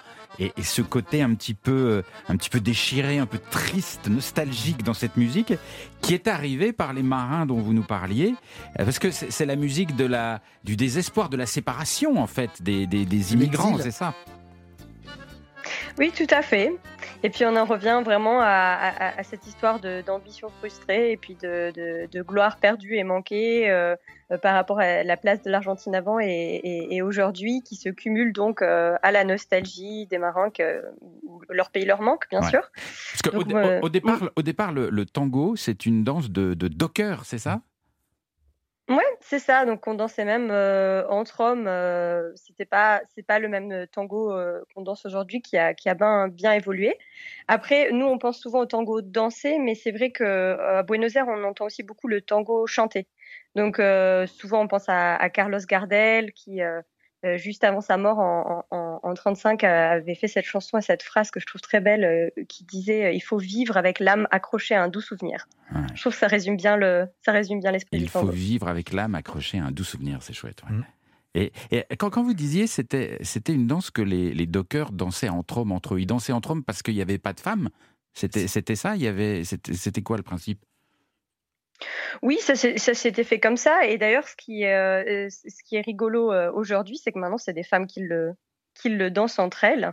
Et, 0.41 0.53
et 0.57 0.63
ce 0.63 0.83
côté 0.83 1.23
un 1.23 1.33
petit, 1.35 1.55
peu, 1.55 1.71
euh, 1.71 2.03
un 2.29 2.37
petit 2.37 2.51
peu 2.51 2.61
déchiré, 2.61 3.19
un 3.19 3.27
peu 3.27 3.39
triste, 3.51 4.09
nostalgique 4.09 4.83
dans 4.83 4.95
cette 4.95 5.17
musique, 5.17 5.53
qui 6.01 6.15
est 6.15 6.27
arrivé 6.27 6.73
par 6.73 6.93
les 6.93 7.05
marins 7.05 7.47
dont 7.47 7.61
vous 7.61 7.73
nous 7.73 7.85
parliez. 7.85 8.35
Euh, 8.81 8.85
Parce 8.85 8.99
que 8.99 9.11
c'est 9.13 9.47
la 9.47 9.57
musique 9.57 9.95
de 9.95 10.07
la, 10.07 10.41
du 10.65 10.75
désespoir, 10.75 11.29
de 11.29 11.37
la 11.37 11.47
séparation, 11.47 12.21
en 12.21 12.27
fait, 12.27 12.63
des, 12.63 12.87
des, 12.87 13.05
des 13.05 13.33
immigrants, 13.35 13.79
c'est 13.79 13.93
ça? 13.93 14.15
Oui, 15.99 16.13
tout 16.17 16.27
à 16.31 16.43
fait. 16.43 16.75
Et 17.23 17.31
puis 17.31 17.45
on 17.45 17.57
en 17.57 17.65
revient 17.65 18.03
vraiment 18.05 18.41
à, 18.41 18.47
à- 18.47 19.19
à 19.19 19.23
cette 19.23 19.47
histoire 19.47 19.81
d'ambition 19.81 20.49
frustrée 20.59 21.13
et 21.13 21.17
puis 21.17 21.35
de, 21.37 21.73
de- 21.75 22.07
de 22.11 22.23
gloire 22.23 22.59
perdue 22.59 22.97
et 22.97 23.05
manquée 23.05 23.71
euh, 23.71 23.95
euh, 24.31 24.39
par 24.39 24.55
rapport 24.55 24.81
à 24.81 25.03
la 25.05 25.17
place 25.17 25.43
de 25.43 25.51
l'Argentine 25.51 25.95
avant 25.95 26.19
et, 26.21 26.27
et- 26.29 26.97
et 26.97 27.03
aujourd'hui, 27.03 27.63
qui 27.63 27.77
se 27.77 27.89
cumule 27.89 28.33
donc 28.33 28.63
euh, 28.63 28.97
à 29.03 29.13
la 29.13 29.25
nostalgie 29.25 30.07
des 30.07 30.19
marins 30.19 30.51
que 30.51 30.83
leur 31.51 31.71
pays 31.71 31.85
leur 31.85 32.01
manque, 32.03 32.29
bien 32.31 32.43
Ouais. 32.43 32.51
sûr. 32.51 32.63
Parce 33.23 33.35
Donc, 33.35 33.53
euh, 33.55 33.81
au, 33.81 33.87
au 33.87 33.89
départ, 33.89 34.31
au 34.37 34.43
départ 34.43 34.73
le, 34.73 34.91
le 34.91 35.07
tango, 35.07 35.57
c'est 35.57 35.87
une 35.87 36.05
danse 36.05 36.31
de, 36.31 36.55
de 36.55 36.69
docker, 36.69 37.25
c'est 37.25 37.39
ça? 37.39 37.61
Ouais, 38.91 39.03
c'est 39.23 39.39
ça. 39.39 39.65
Donc 39.65 39.87
on 39.87 39.95
dansait 39.95 40.27
même 40.27 40.51
euh, 40.51 41.09
entre 41.09 41.41
hommes. 41.41 41.67
Euh, 41.67 42.31
c'était 42.37 42.67
pas, 42.67 43.01
c'est 43.15 43.23
pas 43.23 43.39
le 43.39 43.49
même 43.49 43.73
euh, 43.73 43.87
tango 43.87 44.31
euh, 44.33 44.61
qu'on 44.75 44.83
danse 44.83 45.07
aujourd'hui 45.07 45.41
qui 45.41 45.57
a 45.57 45.73
qui 45.73 45.89
a 45.89 45.95
bien 45.95 46.29
bien 46.29 46.53
évolué. 46.53 46.99
Après, 47.49 47.91
nous 47.93 48.05
on 48.05 48.19
pense 48.19 48.39
souvent 48.39 48.61
au 48.61 48.67
tango 48.67 49.01
dansé, 49.01 49.59
mais 49.59 49.75
c'est 49.75 49.91
vrai 49.91 50.11
que 50.11 50.23
euh, 50.23 50.79
à 50.81 50.83
Buenos 50.83 51.17
Aires 51.17 51.29
on 51.29 51.45
entend 51.45 51.65
aussi 51.65 51.83
beaucoup 51.83 52.09
le 52.09 52.21
tango 52.21 52.67
chanté. 52.67 53.09
Donc 53.55 53.79
euh, 53.79 54.27
souvent 54.27 54.61
on 54.63 54.69
pense 54.69 54.87
à, 54.89 55.17
à 55.17 55.31
Carlos 55.31 55.59
Gardel 55.67 56.33
qui 56.35 56.61
euh, 57.25 57.37
juste 57.39 57.65
avant 57.65 57.81
sa 57.81 57.97
mort 57.97 58.19
en, 58.19 58.65
en, 58.71 59.01
en 59.03 59.15
35 59.15 59.65
avait 59.65 60.15
fait 60.15 60.29
cette 60.29 60.45
chanson 60.45 60.79
et 60.79 60.83
cette 60.83 61.03
phrase 61.03 61.31
que 61.31 61.41
je 61.41 61.47
trouve 61.47 61.61
très 61.61 61.81
belle 61.81 62.05
euh, 62.05 62.29
qui 62.49 62.65
disait 62.65 63.07
euh, 63.07 63.13
il 63.13 63.21
faut 63.23 63.39
vivre 63.39 63.77
avec 63.77 63.99
l'âme 64.01 64.29
accrochée 64.31 64.75
à 64.75 64.83
un 64.83 64.89
doux 64.89 65.01
souvenir. 65.01 65.47
Je 65.95 66.01
trouve 66.01 66.13
que 66.13 66.19
ça 66.19 66.27
résume 66.27 66.57
bien 66.57 66.77
le 66.77 67.07
ça 67.25 67.33
résume 67.33 67.61
bien 67.61 67.73
l'esprit 67.73 67.97
Il 67.97 68.05
du 68.05 68.09
faut 68.09 68.21
tango. 68.21 68.33
vivre 68.33 68.69
avec 68.69 68.93
l'âme 68.93 69.15
accrochée 69.15 69.59
à 69.59 69.65
un 69.65 69.71
doux 69.71 69.85
souvenir, 69.85 70.19
c'est 70.23 70.33
chouette. 70.35 70.63
ouais. 70.71 70.77
Et, 71.37 71.51
et 71.73 71.97
quand, 71.97 72.11
quand 72.11 72.23
vous 72.23 72.35
disiez 72.35 72.67
c'était 72.69 73.19
c'était 73.23 73.53
une 73.55 73.67
danse 73.67 73.91
que 73.91 74.03
les, 74.03 74.33
les 74.33 74.47
dockers 74.47 74.93
dansaient 74.93 75.29
entre 75.29 75.59
hommes, 75.59 75.73
entre 75.73 75.95
eux, 75.95 76.01
ils 76.01 76.07
dansaient 76.07 76.33
entre 76.33 76.51
hommes 76.53 76.63
parce 76.63 76.83
qu'il 76.83 76.95
n'y 76.95 77.03
avait 77.03 77.19
pas 77.19 77.33
de 77.33 77.41
femmes. 77.41 77.71
C'était 78.13 78.47
c'était 78.47 78.77
ça. 78.77 78.95
Il 78.95 79.03
y 79.03 79.09
avait 79.09 79.43
c'était 79.45 80.03
quoi 80.03 80.17
le 80.17 80.23
principe? 80.23 80.61
Oui, 82.23 82.39
ça, 82.39 82.55
s'était 82.55 83.25
fait 83.25 83.41
comme 83.41 83.57
ça. 83.57 83.87
Et 83.87 83.99
d'ailleurs, 83.99 84.29
ce 84.29 84.37
qui, 84.37 84.63
est, 84.63 84.75
euh, 84.75 85.29
ce 85.31 85.63
qui 85.63 85.77
est 85.77 85.81
rigolo 85.81 86.33
euh, 86.33 86.51
aujourd'hui, 86.53 86.97
c'est 86.97 87.13
que 87.13 87.19
maintenant, 87.19 87.39
c'est 87.39 87.53
des 87.53 87.65
femmes 87.65 87.87
qui 87.87 88.01
le, 88.01 89.11
dansent 89.11 89.39
entre 89.39 89.65
elles. 89.65 89.93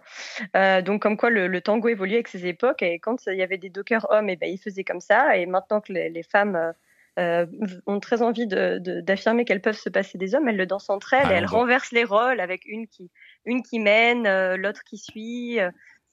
Euh, 0.55 0.81
donc, 0.81 1.01
comme 1.01 1.17
quoi 1.17 1.29
le, 1.29 1.47
le 1.47 1.61
tango 1.61 1.89
évolue 1.89 2.13
avec 2.13 2.27
ses 2.27 2.45
époques. 2.45 2.81
Et 2.81 2.99
quand 2.99 3.25
il 3.27 3.37
y 3.37 3.43
avait 3.43 3.57
des 3.57 3.69
dockers 3.69 4.07
hommes, 4.09 4.29
et 4.29 4.35
ben, 4.35 4.49
ils 4.49 4.59
faisaient 4.59 4.83
comme 4.83 5.01
ça. 5.01 5.37
Et 5.37 5.45
maintenant 5.45 5.81
que 5.81 5.93
les, 5.93 6.09
les 6.09 6.23
femmes 6.23 6.55
euh, 6.55 6.71
euh, 7.19 7.45
ont 7.87 7.99
très 7.99 8.21
envie 8.21 8.47
d'affirmer 8.47 9.43
qu'elles 9.43 9.61
peuvent 9.61 9.77
se 9.77 9.89
passer 9.89 10.17
des 10.17 10.33
hommes, 10.33 10.47
elles 10.47 10.55
le 10.55 10.65
dansent 10.65 10.89
entre 10.89 11.13
elles. 11.13 11.23
et 11.23 11.25
Allons 11.25 11.35
elles 11.35 11.41
donc. 11.43 11.51
renversent 11.51 11.91
les 11.91 12.05
rôles 12.05 12.39
avec 12.39 12.65
une 12.65 12.87
qui, 12.87 13.11
une 13.45 13.63
qui 13.63 13.79
mène, 13.79 14.25
euh, 14.25 14.55
l'autre 14.55 14.83
qui 14.83 14.97
suit. 14.97 15.59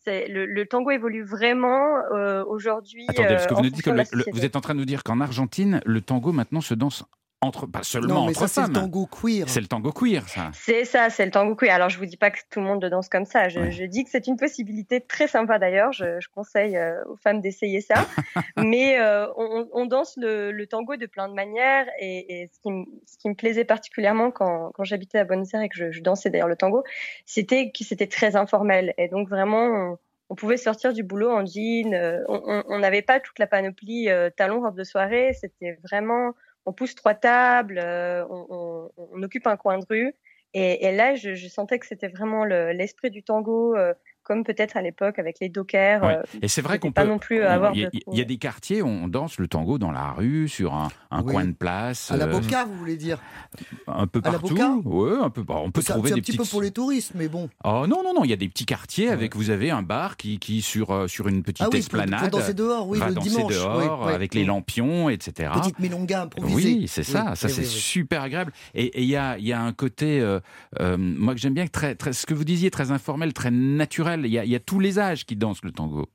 Le, 0.06 0.46
le 0.46 0.66
tango 0.66 0.90
évolue 0.90 1.22
vraiment 1.22 1.98
euh, 2.14 2.42
aujourd'hui. 2.46 3.04
Attendez, 3.08 3.28
parce 3.34 3.46
que 3.46 3.52
euh, 3.52 3.56
vous 3.56 3.62
nous 3.64 3.70
dites 3.70 3.82
que 3.82 3.90
le- 3.90 3.96
le- 4.12 4.24
vous 4.32 4.44
êtes 4.44 4.56
en 4.56 4.60
train 4.60 4.74
de 4.74 4.78
nous 4.78 4.84
dire 4.86 5.02
qu'en 5.02 5.20
Argentine, 5.20 5.80
le 5.84 6.00
tango 6.00 6.32
maintenant 6.32 6.60
se 6.60 6.72
danse 6.74 7.04
entre 7.40 7.66
pas 7.66 7.82
seulement 7.84 8.14
Non, 8.14 8.20
mais 8.24 8.30
entre 8.30 8.40
ça, 8.40 8.48
c'est 8.48 8.60
le 8.62 8.66
femmes. 8.66 8.74
tango 8.90 9.06
queer. 9.06 9.48
C'est 9.48 9.60
le 9.60 9.68
tango 9.68 9.92
queer, 9.92 10.28
ça. 10.28 10.50
C'est 10.54 10.84
ça, 10.84 11.08
c'est 11.08 11.24
le 11.24 11.30
tango 11.30 11.54
queer. 11.54 11.72
Alors, 11.72 11.88
je 11.88 11.96
vous 11.98 12.04
dis 12.06 12.16
pas 12.16 12.30
que 12.30 12.38
tout 12.50 12.58
le 12.58 12.66
monde 12.66 12.82
le 12.82 12.90
danse 12.90 13.08
comme 13.08 13.24
ça. 13.24 13.48
Je, 13.48 13.70
je 13.70 13.84
dis 13.84 14.02
que 14.02 14.10
c'est 14.10 14.26
une 14.26 14.36
possibilité 14.36 15.00
très 15.00 15.28
sympa 15.28 15.58
d'ailleurs. 15.60 15.92
Je, 15.92 16.18
je 16.20 16.28
conseille 16.34 16.76
euh, 16.76 17.02
aux 17.06 17.16
femmes 17.16 17.40
d'essayer 17.40 17.80
ça. 17.80 18.06
Mais 18.56 18.98
euh, 19.00 19.28
on, 19.36 19.68
on 19.72 19.86
danse 19.86 20.14
le, 20.16 20.50
le 20.50 20.66
tango 20.66 20.96
de 20.96 21.06
plein 21.06 21.28
de 21.28 21.34
manières. 21.34 21.86
Et, 22.00 22.42
et 22.42 22.46
ce, 22.48 22.58
qui 22.60 22.72
me, 22.72 22.84
ce 23.06 23.16
qui 23.18 23.28
me 23.28 23.34
plaisait 23.34 23.64
particulièrement 23.64 24.30
quand, 24.32 24.72
quand 24.74 24.82
j'habitais 24.84 25.18
à 25.18 25.24
Buenos 25.24 25.54
Aires 25.54 25.62
et 25.62 25.68
que 25.68 25.76
je, 25.76 25.92
je 25.92 26.00
dansais 26.02 26.30
d'ailleurs 26.30 26.48
le 26.48 26.56
tango, 26.56 26.82
c'était 27.24 27.70
que 27.70 27.84
c'était 27.84 28.08
très 28.08 28.34
informel. 28.34 28.94
Et 28.98 29.06
donc, 29.06 29.28
vraiment, 29.28 29.64
on, 29.92 29.98
on 30.30 30.34
pouvait 30.34 30.56
sortir 30.56 30.92
du 30.92 31.04
boulot 31.04 31.30
en 31.30 31.46
jean. 31.46 31.94
euh, 31.94 32.18
on 32.28 32.78
n'avait 32.80 33.02
pas 33.02 33.20
toute 33.20 33.38
la 33.38 33.46
panoplie 33.46 34.10
euh, 34.10 34.28
talons, 34.36 34.60
robe 34.60 34.76
de 34.76 34.84
soirée. 34.84 35.32
C'était 35.40 35.78
vraiment 35.84 36.32
on 36.68 36.72
pousse 36.74 36.94
trois 36.94 37.14
tables, 37.14 37.80
euh, 37.82 38.24
on, 38.28 39.22
occupe 39.22 39.46
un 39.46 39.56
coin 39.56 39.78
de 39.78 39.86
rue. 39.88 40.14
Et, 40.54 40.92
là, 40.92 41.14
je, 41.14 41.34
sentais 41.48 41.78
que 41.78 41.86
c'était 41.86 42.08
vraiment 42.08 42.44
le- 42.44 42.72
l'esprit 42.72 43.10
du 43.10 43.22
tango, 43.22 43.74
euh, 43.74 43.94
comme 44.28 44.44
peut-être 44.44 44.76
à 44.76 44.82
l'époque 44.82 45.18
avec 45.18 45.40
les 45.40 45.48
dockers. 45.48 46.02
Ouais. 46.02 46.16
euh, 46.18 46.22
Et 46.42 46.48
c'est 46.48 46.62
vrai 46.62 46.78
qu'on 46.78 46.92
pas 46.92 47.02
peut. 47.02 47.08
non 47.08 47.18
plus 47.18 47.42
on- 47.42 47.46
avoir 47.48 47.74
Il 47.74 47.80
y, 47.80 47.84
a- 47.86 47.90
de- 47.90 47.98
il 48.12 48.18
y 48.18 48.20
a 48.20 48.24
des 48.24 48.36
quartiers 48.36 48.82
où 48.82 48.86
on 48.86 49.08
danse 49.08 49.38
le 49.38 49.48
tango 49.48 49.78
dans 49.78 49.90
la 49.90 50.12
rue, 50.12 50.46
sur 50.48 50.74
un, 50.74 50.88
un 51.10 51.22
Oui. 51.22 51.32
coin 51.32 51.44
de 51.46 51.52
place. 51.52 52.10
À 52.12 52.16
la 52.16 52.26
euh, 52.26 52.38
Boca, 52.38 52.64
vous 52.66 52.76
voulez 52.76 52.96
dire 52.96 53.18
Un 53.86 54.06
peu 54.06 54.20
À 54.22 54.30
la 54.30 54.38
partout. 54.38 54.54
Boca 54.54 54.70
Ouais, 54.84 55.16
un 55.22 55.30
peu. 55.30 55.42
bah, 55.42 55.56
On 55.58 55.70
peut 55.70 55.80
C'est 55.80 55.92
trouver 55.92 56.08
c'est 56.10 56.12
un 56.12 56.16
des 56.16 56.20
petit 56.22 56.32
petites. 56.32 56.42
peu 56.44 56.48
pour 56.50 56.62
les 56.62 56.70
touristes, 56.70 57.12
mais 57.14 57.28
bon. 57.28 57.48
Oh 57.64 57.86
non, 57.88 58.02
non, 58.04 58.12
non, 58.14 58.22
il 58.24 58.30
y 58.30 58.32
a 58.32 58.36
des 58.36 58.48
petits 58.48 58.66
quartiers 58.66 59.08
avec, 59.08 59.34
vous 59.34 59.50
avez 59.50 59.70
un 59.70 59.82
bar 59.82 60.16
qui, 60.16 60.38
qui 60.38 60.60
sur, 60.62 60.90
euh, 60.92 61.08
sur 61.08 61.26
une 61.28 61.42
petite 61.42 61.64
Ah 61.66 61.70
oui, 61.72 61.78
esplanade. 61.78 62.30
pour 62.30 62.40
danser 62.40 62.54
dehors, 62.54 62.86
oui, 62.86 62.98
va 62.98 63.08
le 63.08 63.14
danser 63.14 63.30
dimanche, 63.30 63.52
dehors 63.52 63.78
oui, 64.02 64.06
oui. 64.08 64.12
avec 64.14 64.34
les 64.34 64.44
lampions, 64.44 65.08
etc. 65.08 65.50
Petite 65.54 65.78
milonga 65.78 66.22
improvisée. 66.22 66.54
Oui, 66.80 66.88
c'est 66.88 67.02
ça. 67.02 67.28
Oui, 67.30 67.36
ça, 67.36 67.48
c'est 67.48 67.64
super 67.64 68.22
agréable. 68.22 68.52
Et 68.74 68.98
et 68.98 69.02
il 69.02 69.08
y 69.08 69.16
a, 69.16 69.38
il 69.38 69.46
y 69.46 69.52
a 69.52 69.60
un 69.60 69.72
côté, 69.72 70.20
euh, 70.20 70.40
euh, 70.80 70.96
moi 70.98 71.34
que 71.34 71.40
j'aime 71.40 71.54
bien, 71.54 71.66
très, 71.66 71.94
très, 71.94 72.12
ce 72.12 72.26
que 72.26 72.34
vous 72.34 72.44
disiez, 72.44 72.70
très 72.70 72.90
informel, 72.90 73.32
très 73.32 73.50
naturel. 73.50 74.17
Il 74.26 74.32
y 74.32 74.54
a, 74.54 74.60
tous 74.60 74.80
les 74.80 74.98
âges 74.98 75.24
qui 75.24 75.36
dansent 75.36 75.62
le 75.62 75.72
tango. 75.72 76.08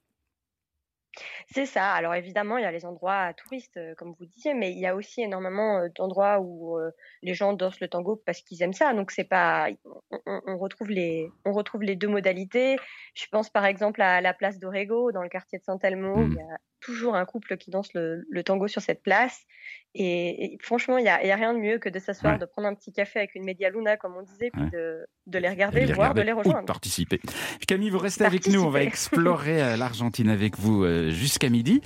C'est 1.53 1.65
ça. 1.67 1.91
Alors 1.93 2.15
évidemment, 2.15 2.57
il 2.57 2.63
y 2.63 2.65
a 2.65 2.71
les 2.71 2.85
endroits 2.85 3.31
touristes, 3.33 3.77
euh, 3.77 3.93
comme 3.95 4.13
vous 4.17 4.25
disiez, 4.25 4.53
mais 4.53 4.71
il 4.71 4.79
y 4.79 4.87
a 4.87 4.95
aussi 4.95 5.21
énormément 5.21 5.77
euh, 5.77 5.87
d'endroits 5.95 6.39
où 6.39 6.79
euh, 6.79 6.89
les 7.21 7.33
gens 7.35 7.53
dansent 7.53 7.79
le 7.79 7.87
tango 7.87 8.21
parce 8.25 8.41
qu'ils 8.41 8.61
aiment 8.63 8.73
ça. 8.73 8.93
Donc 8.93 9.11
c'est 9.11 9.23
pas, 9.23 9.67
on, 10.25 10.57
retrouve 10.57 10.89
les, 10.89 11.29
on 11.45 11.53
retrouve 11.53 11.83
les 11.83 11.95
deux 11.95 12.07
modalités. 12.07 12.77
Je 13.13 13.25
pense 13.31 13.49
par 13.49 13.65
exemple 13.65 14.01
à 14.01 14.19
la 14.21 14.33
place 14.33 14.57
d'Orego 14.59 15.11
dans 15.11 15.21
le 15.21 15.29
quartier 15.29 15.59
de 15.59 15.63
Saint-Elmo. 15.63 16.25
Il 16.25 16.33
y 16.33 16.39
a 16.39 16.57
toujours 16.79 17.15
un 17.15 17.23
couple 17.25 17.55
qui 17.55 17.71
danse 17.71 17.93
le, 17.93 18.25
le 18.29 18.43
tango 18.43 18.67
sur 18.67 18.81
cette 18.81 19.01
place. 19.01 19.39
Et, 19.95 20.53
et 20.53 20.57
franchement, 20.61 20.97
il 20.97 21.05
y 21.05 21.07
a, 21.07 21.17
rien 21.17 21.53
de 21.53 21.59
mieux 21.59 21.77
que 21.77 21.87
de 21.87 21.97
s'asseoir, 21.99 22.33
Ouais. 22.33 22.39
de 22.39 22.45
prendre 22.45 22.67
un 22.67 22.73
petit 22.73 22.91
café 22.91 23.19
avec 23.19 23.35
une 23.35 23.45
media 23.45 23.69
luna, 23.69 23.95
comme 23.95 24.15
on 24.17 24.23
disait, 24.23 24.49
puis 24.51 24.63
Ouais. 24.63 24.69
de, 24.71 25.05
de 25.27 25.37
les 25.39 25.47
regarder, 25.47 25.85
les 25.85 25.93
voire 25.93 26.13
de 26.13 26.21
les 26.21 26.33
ou 26.33 26.39
rejoindre. 26.39 26.65
participer. 26.65 27.21
Camille, 27.67 27.89
vous 27.91 27.99
restez 27.99 28.25
avec 28.25 28.47
nous. 28.47 28.61
On 28.63 28.69
va 28.69 28.81
explorer 28.83 29.77
l'Argentine 29.77 30.29
avec 30.29 30.57
vous 30.57 30.83
euh, 30.83 31.09
jusqu'à 31.43 31.49
midi. 31.49 31.81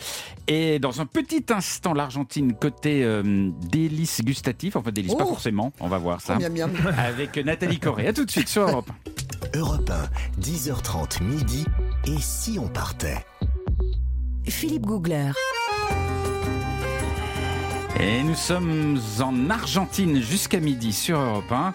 Et 0.48 0.80
dans 0.80 1.02
un 1.02 1.06
petit 1.06 1.46
instant, 1.50 1.94
l'Argentine 1.94 2.54
côté 2.54 3.04
euh, 3.04 3.50
délices 3.70 4.22
gustatives. 4.24 4.78
Enfin, 4.78 4.92
délices 4.92 5.16
pas 5.16 5.24
Oh 5.26 5.30
forcément. 5.30 5.74
On 5.80 5.88
va 5.88 5.98
voir 5.98 6.22
ça. 6.22 6.38
Oh, 6.38 6.42
miam, 6.42 6.54
miam. 6.54 6.72
Avec 6.98 7.38
Nathalie 7.38 7.80
Corée. 7.80 8.08
À 8.08 8.14
tout 8.14 8.26
de 8.26 8.32
suite 8.32 8.48
sur 8.48 8.64
Europe. 8.64 8.90
Europe 9.56 9.90
1, 9.90 10.42
10h30 10.42 11.24
midi. 11.24 11.66
Et 12.06 12.20
si 12.20 12.58
on 12.60 12.68
partait? 12.68 13.26
Philippe 14.46 14.86
Googler. 14.86 15.32
Et 18.00 18.24
nous 18.24 18.36
sommes 18.36 19.00
en 19.20 19.50
Argentine 19.50 20.22
jusqu'à 20.22 20.60
midi 20.60 20.94
sur 20.94 21.20
Europe 21.20 21.52
1. 21.52 21.74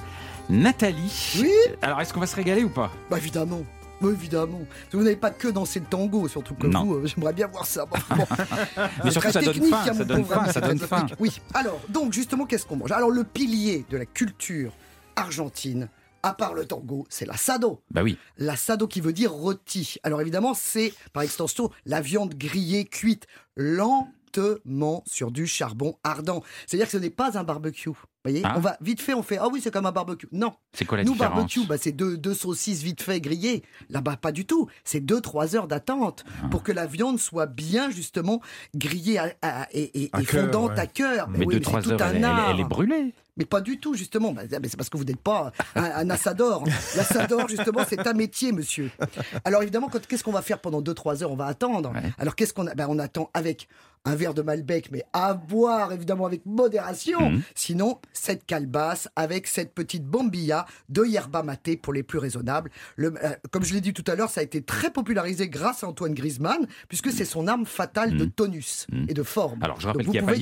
Nathalie. 0.51 1.39
Oui 1.41 1.53
Alors, 1.83 2.01
est-ce 2.01 2.13
qu'on 2.13 2.21
va 2.21 2.27
se 2.27 2.37
régaler 2.37 2.63
ou 2.65 2.69
pas? 2.69 2.91
Bah 3.11 3.19
évidemment. 3.19 3.63
Bah, 4.03 4.09
évidemment. 4.13 4.61
Vous 4.93 5.03
n'avez 5.03 5.17
pas 5.17 5.31
que 5.31 5.49
dansé 5.49 5.81
le 5.81 5.87
tango, 5.87 6.29
surtout 6.29 6.55
que 6.55 6.67
Non. 6.67 6.85
vous, 6.85 6.95
euh, 6.95 7.07
j'aimerais 7.07 7.33
bien 7.33 7.47
voir 7.47 7.67
ça. 7.67 7.87
Bon. 7.87 7.97
Mais 9.05 9.11
surtout, 9.11 9.31
ça 9.31 9.41
donne 9.41 9.53
technique, 9.55 9.71
faim, 9.75 9.85
hein, 9.89 9.95
ça 9.95 10.05
donne 10.05 10.25
faim, 10.25 10.47
ça 10.53 10.61
donne 10.61 10.79
faim. 10.79 11.07
Oui. 11.19 11.41
Alors, 11.55 11.81
donc 11.89 12.13
justement, 12.13 12.47
qu'est-ce 12.47 12.67
qu'on 12.67 12.77
mange? 12.77 12.93
Alors, 12.93 13.11
le 13.11 13.25
pilier 13.25 13.85
de 13.91 13.97
la 13.97 14.07
culture 14.07 14.73
argentine, 15.17 15.89
à 16.23 16.35
part 16.35 16.55
le 16.55 16.67
tango, 16.67 17.05
c'est 17.09 17.27
l'assado. 17.27 17.81
Bah 17.91 18.03
oui. 18.03 18.17
L'assado 18.39 18.87
qui 18.87 19.01
veut 19.01 19.13
dire 19.13 19.33
rôti. 19.33 19.97
Alors 20.05 20.21
évidemment, 20.21 20.55
c'est 20.55 20.95
par 21.13 21.23
extension 21.25 21.71
la 21.85 22.01
viande 22.01 22.35
grillée, 22.35 22.85
cuite 22.85 23.27
lentement 23.57 25.03
sur 25.07 25.31
du 25.31 25.47
charbon 25.47 25.97
ardent. 26.05 26.43
C'est-à-dire 26.67 26.87
que 26.87 26.93
ce 26.93 26.99
n'est 26.99 27.11
pas 27.11 27.37
un 27.39 27.45
barbecue. 27.45 27.91
Voyez 28.25 28.43
Ah. 28.45 28.55
On 28.57 28.61
va 28.61 28.77
vite 28.81 29.01
fait, 29.01 29.15
on 29.15 29.23
fait 29.23 29.39
ah 29.39 29.49
oui, 29.51 29.61
c'est 29.63 29.73
comme 29.73 29.87
un 29.87 29.93
barbecue. 29.93 30.29
Non. 30.33 30.53
C'est 30.73 30.85
quoi 30.85 30.99
la 30.99 31.05
Nous, 31.05 31.13
différence 31.13 31.35
barbecue, 31.37 31.67
bah, 31.67 31.77
c'est 31.79 31.91
deux, 31.93 32.17
deux 32.17 32.35
saucisses 32.35 32.83
vite 32.83 33.03
fait 33.03 33.21
grillées. 33.21 33.63
Là-bas, 33.91 34.17
pas 34.17 34.31
du 34.33 34.45
tout. 34.47 34.69
C'est 34.85 35.01
deux, 35.01 35.21
trois 35.21 35.57
heures 35.57 35.67
d'attente 35.67 36.25
Ah. 36.43 36.49
pour 36.49 36.63
que 36.63 36.71
la 36.73 36.87
viande 36.87 37.19
soit 37.19 37.47
bien, 37.47 37.91
justement, 37.91 38.41
grillée 38.77 39.19
à- 39.19 39.33
à- 39.43 39.67
et, 39.73 40.05
et- 40.05 40.11
À 40.13 40.21
et 40.23 40.25
cœur, 40.25 40.45
fondante 40.45 40.71
ouais. 40.73 40.79
à 40.81 40.87
cœur. 40.87 41.29
Mais 41.29 41.45
oui, 41.45 41.55
deux, 41.55 41.61
trois 41.61 41.83
tout 41.83 41.91
heures, 41.91 42.03
un 42.03 42.11
elle, 42.11 42.17
elle- 42.19 42.25
art. 42.25 42.51
elle 42.55 42.61
est 42.61 42.65
brûlée. 42.65 43.15
Mais 43.39 43.47
pas 43.47 43.63
du 43.63 43.81
tout, 43.81 43.95
justement. 43.95 44.33
Bah, 44.33 44.43
mais 44.51 44.69
c'est 44.69 44.77
parce 44.77 44.91
que 44.91 44.99
vous 44.99 45.05
n'êtes 45.05 45.21
pas 45.21 45.53
un, 45.75 45.83
un 45.85 46.11
assador. 46.11 46.65
L'assador, 46.97 47.49
justement, 47.49 47.81
c'est 47.89 48.07
un 48.07 48.13
métier, 48.13 48.53
monsieur. 48.53 48.91
Alors, 49.45 49.63
évidemment, 49.63 49.89
quand- 49.91 50.07
qu'est-ce 50.07 50.23
qu'on 50.23 50.33
va 50.33 50.43
faire 50.43 50.59
pendant 50.61 50.83
2-3 50.83 51.23
heures? 51.23 51.33
On 51.33 51.37
va 51.37 51.47
attendre. 51.47 51.93
Ouais. 51.93 52.13
Alors, 52.19 52.37
qu'est-ce 52.37 52.53
qu'on 52.53 52.67
a? 52.67 52.75
Ben, 52.75 52.87
On 52.91 52.99
attend 52.99 53.31
avec 53.33 53.69
un 54.05 54.17
verre 54.17 54.35
de 54.35 54.43
Malbec, 54.43 54.91
mais 54.93 55.05
à 55.15 55.33
boire, 55.33 55.93
évidemment, 55.93 56.27
avec 56.27 56.45
modération. 56.45 57.31
Mhm. 57.31 57.43
Sinon, 57.55 58.01
cette 58.13 58.47
calebasse 58.47 59.09
avec 59.17 59.47
cette 59.47 59.75
petite 59.75 60.05
bombilla 60.05 60.67
de 60.89 61.05
yerba 61.05 61.43
maté 61.43 61.77
pour 61.77 61.93
les 61.93 62.03
plus 62.03 62.19
raisonnables. 62.19 62.71
Le- 62.97 63.15
euh, 63.25 63.31
comme 63.51 63.65
je 63.65 63.75
l'ai 63.75 63.81
dit 63.81 63.93
tout 63.93 64.05
à 64.07 64.15
l'heure, 64.15 64.31
ça 64.31 64.41
a 64.41 64.45
été 64.45 64.63
très 64.63 64.91
popularisé 64.91 65.49
grâce 65.49 65.85
à 65.85 65.89
Antoine 65.89 66.15
Griezmann, 66.15 66.67
puisque 66.89 67.11
c'est 67.13 67.25
son 67.25 67.47
arme 67.49 67.67
fatale 67.67 68.17
de 68.17 68.25
Mhm. 68.25 68.31
tonus 68.31 68.87
Mhm. 68.93 69.07
et 69.09 69.15
de 69.15 69.23
forme. 69.23 69.63
Alors, 69.63 69.81
je 69.81 69.87
rappelle 69.87 70.05
qu'il 70.05 70.13
n'y 70.13 70.19
a 70.19 70.23
pas 70.23 70.35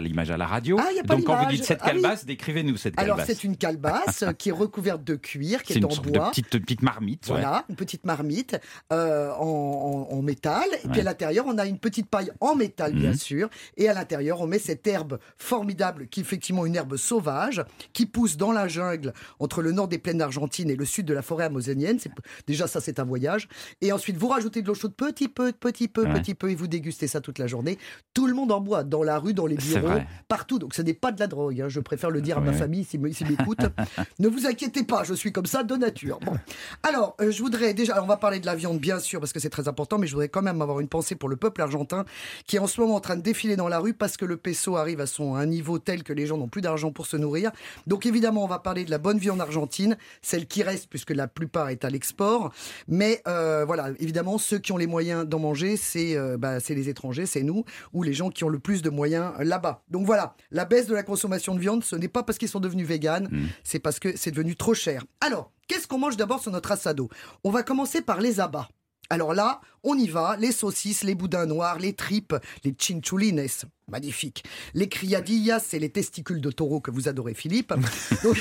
l'image, 0.00 0.30
à 0.30 0.36
la 0.36 0.46
radio. 0.46 0.76
Ah, 0.80 0.88
il 0.90 0.96
y 0.96 1.00
a 1.00 1.02
pas 1.04 1.16
Donc, 1.16 1.24
quand 1.24 1.42
vous 1.44 1.50
dites 1.50 1.64
cette 1.64 1.80
Ah 1.82 1.86
oui. 1.86 2.00
calebasse, 2.00 2.24
décrivez-nous 2.24 2.76
cette 2.76 2.98
Alors, 2.98 3.16
calebasse. 3.16 3.36
c'est 3.36 3.44
une 3.44 3.56
calebasse 3.56 4.24
qui 4.38 4.48
est 4.50 4.52
recouverte 4.52 5.02
de 5.04 5.14
cuir, 5.16 5.62
qui 5.62 5.72
est, 5.72 5.76
une 5.76 5.84
en 5.86 5.90
sorte 5.90 6.08
bois. 6.08 6.26
de 6.26 6.30
petite, 6.30 6.48
petite 6.48 6.82
marmite. 6.82 7.26
ouais. 7.28 7.32
Voilà, 7.40 7.64
une 7.68 7.76
petite 7.76 8.04
marmite 8.04 8.58
euh, 8.92 9.30
en, 9.32 10.06
en- 10.10 10.14
en 10.14 10.22
métal. 10.22 10.68
Et 10.84 10.88
puis 10.88 11.00
à 11.00 11.04
l'intérieur, 11.04 11.44
on 11.48 11.58
a 11.58 11.66
une 11.66 11.78
petite 11.78 12.08
paille 12.08 12.30
en 12.40 12.54
métal, 12.54 12.92
bien 12.94 13.10
Mhm. 13.10 13.16
sûr. 13.16 13.50
Et 13.76 13.88
à 13.88 13.94
l'intérieur, 13.94 14.40
on 14.40 14.46
met 14.46 14.58
cette 14.58 14.86
herbe 14.86 15.18
formidable, 15.38 16.06
qui 16.08 16.20
est 16.20 16.22
effectivement 16.22 16.66
une 16.66 16.76
herbe 16.76 16.96
sauvage, 17.00 17.64
qui 17.92 18.06
pousse 18.06 18.36
dans 18.36 18.52
la 18.52 18.68
jungle 18.68 19.12
entre 19.40 19.62
le 19.62 19.72
nord 19.72 19.88
des 19.88 19.98
plaines 19.98 20.18
d'Argentine 20.18 20.70
et 20.70 20.76
le 20.76 20.84
sud 20.84 21.06
de 21.06 21.14
la 21.14 21.22
forêt 21.22 21.44
amazonienne. 21.46 21.98
Déjà, 22.46 22.66
ça, 22.68 22.80
c'est 22.80 23.00
un 23.00 23.04
voyage. 23.04 23.48
Et 23.80 23.90
ensuite, 23.92 24.16
vous 24.16 24.28
rajoutez 24.28 24.62
de 24.62 24.68
l'eau 24.68 24.74
chaude 24.74 24.94
petit 24.94 25.28
peu, 25.28 25.52
petit 25.52 25.88
peu, 25.88 26.04
Ouais. 26.04 26.12
petit 26.20 26.34
peu, 26.34 26.50
et 26.50 26.54
vous 26.54 26.66
dégustez 26.68 27.08
ça 27.08 27.20
toute 27.20 27.38
la 27.38 27.46
journée. 27.46 27.78
Tout 28.14 28.26
le 28.26 28.34
monde 28.34 28.52
en 28.52 28.60
boit, 28.60 28.84
dans 28.84 29.02
la 29.02 29.18
rue, 29.18 29.34
dans 29.34 29.46
les 29.46 29.56
bureaux, 29.56 29.98
partout. 30.28 30.58
Donc, 30.58 30.74
ce 30.74 30.82
n'est 30.82 30.94
pas 30.94 31.10
de 31.12 31.18
la 31.20 31.26
drogue. 31.26 31.60
hein. 31.60 31.68
Je 31.68 31.80
préfère 31.80 32.10
le 32.10 32.20
dire 32.20 32.38
à 32.38 32.40
ma 32.40 32.52
famille 32.52 32.84
s'ils 32.84 33.00
m'écoutent. 33.00 33.66
ne 34.18 34.28
vous 34.28 34.46
inquiétez 34.46 34.84
pas, 34.84 35.02
je 35.04 35.14
suis 35.14 35.32
comme 35.32 35.46
ça 35.46 35.62
de 35.64 35.74
nature. 35.76 36.20
Bon. 36.20 36.36
Alors, 36.82 37.16
euh, 37.20 37.30
je 37.30 37.42
voudrais 37.42 37.74
déjà, 37.74 37.94
alors, 37.94 38.04
on 38.04 38.08
va 38.08 38.16
parler 38.16 38.40
de 38.40 38.46
la 38.46 38.54
viande 38.54 38.78
bien 38.78 38.98
sûr 38.98 39.20
parce 39.20 39.32
que 39.32 39.40
c'est 39.40 39.50
très 39.50 39.68
important, 39.68 39.98
mais 39.98 40.06
je 40.06 40.12
voudrais 40.12 40.28
quand 40.28 40.42
même 40.42 40.60
avoir 40.62 40.80
une 40.80 40.88
pensée 40.88 41.14
pour 41.14 41.28
le 41.28 41.36
peuple 41.36 41.62
argentin 41.62 42.04
qui 42.46 42.56
est 42.56 42.58
en 42.58 42.66
ce 42.66 42.80
moment 42.80 42.96
en 42.96 43.00
train 43.00 43.16
de 43.16 43.22
défiler 43.22 43.56
dans 43.56 43.68
la 43.68 43.78
rue 43.78 43.94
parce 43.94 44.16
que 44.16 44.24
le 44.24 44.36
peso 44.36 44.76
arrive 44.76 45.00
à 45.00 45.06
son 45.06 45.34
un 45.34 45.46
niveau 45.46 45.78
tel 45.78 46.02
que 46.02 46.12
les 46.12 46.26
gens 46.26 46.36
n'ont 46.36 46.48
plus 46.48 46.60
d'argent 46.60 46.89
pour 46.92 47.06
se 47.06 47.16
nourrir. 47.16 47.50
Donc 47.86 48.06
évidemment, 48.06 48.44
on 48.44 48.48
va 48.48 48.58
parler 48.58 48.84
de 48.84 48.90
la 48.90 48.98
bonne 48.98 49.18
viande 49.18 49.40
argentine, 49.40 49.96
celle 50.22 50.46
qui 50.46 50.62
reste 50.62 50.88
puisque 50.88 51.10
la 51.10 51.28
plupart 51.28 51.68
est 51.70 51.84
à 51.84 51.90
l'export. 51.90 52.52
Mais 52.88 53.22
euh, 53.26 53.64
voilà, 53.64 53.90
évidemment, 53.98 54.38
ceux 54.38 54.58
qui 54.58 54.72
ont 54.72 54.76
les 54.76 54.86
moyens 54.86 55.26
d'en 55.26 55.38
manger, 55.38 55.76
c'est 55.76 56.16
euh, 56.16 56.36
bah, 56.36 56.60
c'est 56.60 56.74
les 56.74 56.88
étrangers, 56.88 57.26
c'est 57.26 57.42
nous 57.42 57.64
ou 57.92 58.02
les 58.02 58.12
gens 58.12 58.30
qui 58.30 58.44
ont 58.44 58.48
le 58.48 58.58
plus 58.58 58.82
de 58.82 58.90
moyens 58.90 59.32
euh, 59.38 59.44
là-bas. 59.44 59.82
Donc 59.90 60.06
voilà, 60.06 60.34
la 60.50 60.64
baisse 60.64 60.86
de 60.86 60.94
la 60.94 61.02
consommation 61.02 61.54
de 61.54 61.60
viande, 61.60 61.84
ce 61.84 61.96
n'est 61.96 62.08
pas 62.08 62.22
parce 62.22 62.38
qu'ils 62.38 62.48
sont 62.48 62.60
devenus 62.60 62.86
véganes, 62.86 63.28
Mm. 63.30 63.46
c'est 63.64 63.78
parce 63.78 63.98
que 63.98 64.16
c'est 64.16 64.30
devenu 64.30 64.56
trop 64.56 64.74
cher. 64.74 65.04
Alors, 65.20 65.52
qu'est-ce 65.68 65.86
qu'on 65.86 65.98
mange 65.98 66.16
d'abord 66.16 66.40
sur 66.40 66.50
notre 66.52 66.72
assado 66.72 67.08
On 67.44 67.50
va 67.50 67.62
commencer 67.62 68.02
par 68.02 68.20
les 68.20 68.40
abats. 68.40 68.68
Alors 69.12 69.34
là, 69.34 69.60
on 69.82 69.96
y 69.96 70.06
va, 70.08 70.36
les 70.38 70.52
saucisses, 70.52 71.02
les 71.02 71.16
boudins 71.16 71.44
noirs, 71.46 71.78
les 71.80 71.92
tripes, 71.94 72.34
les 72.64 72.74
chinchulines, 72.78 73.44
magnifique. 73.88 74.44
Les 74.72 74.88
criadillas, 74.88 75.58
c'est 75.58 75.80
les 75.80 75.88
testicules 75.90 76.40
de 76.40 76.50
taureau 76.52 76.80
que 76.80 76.92
vous 76.92 77.08
adorez, 77.08 77.34
Philippe. 77.34 77.74
Donc, 78.22 78.40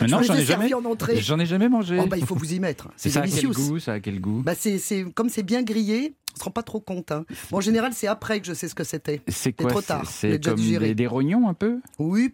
Mais 0.00 0.06
non, 0.08 0.20
je 0.20 0.26
j'en 0.26 0.34
ai 0.34 0.44
jamais. 0.44 0.74
en 0.74 0.84
entrée. 0.84 1.20
J'en 1.20 1.38
ai 1.38 1.46
jamais 1.46 1.68
mangé. 1.68 1.98
Oh, 2.02 2.06
bah, 2.06 2.16
il 2.16 2.26
faut 2.26 2.34
vous 2.34 2.52
y 2.54 2.58
mettre. 2.58 2.88
C'est 2.96 3.10
ça 3.10 3.20
a 3.20 3.22
quel 3.22 3.30
délicieux. 3.30 3.50
goût 3.50 3.78
Ça 3.78 3.92
a 3.92 4.00
quel 4.00 4.20
goût 4.20 4.42
Bah, 4.44 4.54
c'est, 4.56 4.80
comme 5.14 5.28
c'est 5.28 5.44
bien 5.44 5.62
grillé, 5.62 6.14
on 6.34 6.38
se 6.40 6.44
rend 6.44 6.50
pas 6.50 6.64
trop 6.64 6.80
compte. 6.80 7.12
hein. 7.12 7.24
Bon, 7.52 7.58
en 7.58 7.60
général, 7.60 7.92
c'est 7.94 8.08
après 8.08 8.40
que 8.40 8.46
je 8.48 8.52
sais 8.54 8.68
ce 8.68 8.74
que 8.74 8.82
c'était. 8.84 9.20
C'est 9.28 9.52
quoi 9.52 9.70
trop 9.70 9.80
tard. 9.82 10.10
C'est 10.10 10.38
déjà 10.38 10.50
comme 10.50 10.60
des, 10.60 10.94
des 10.96 11.06
rognons 11.06 11.48
un 11.48 11.54
peu? 11.54 11.78
Oui, 12.00 12.32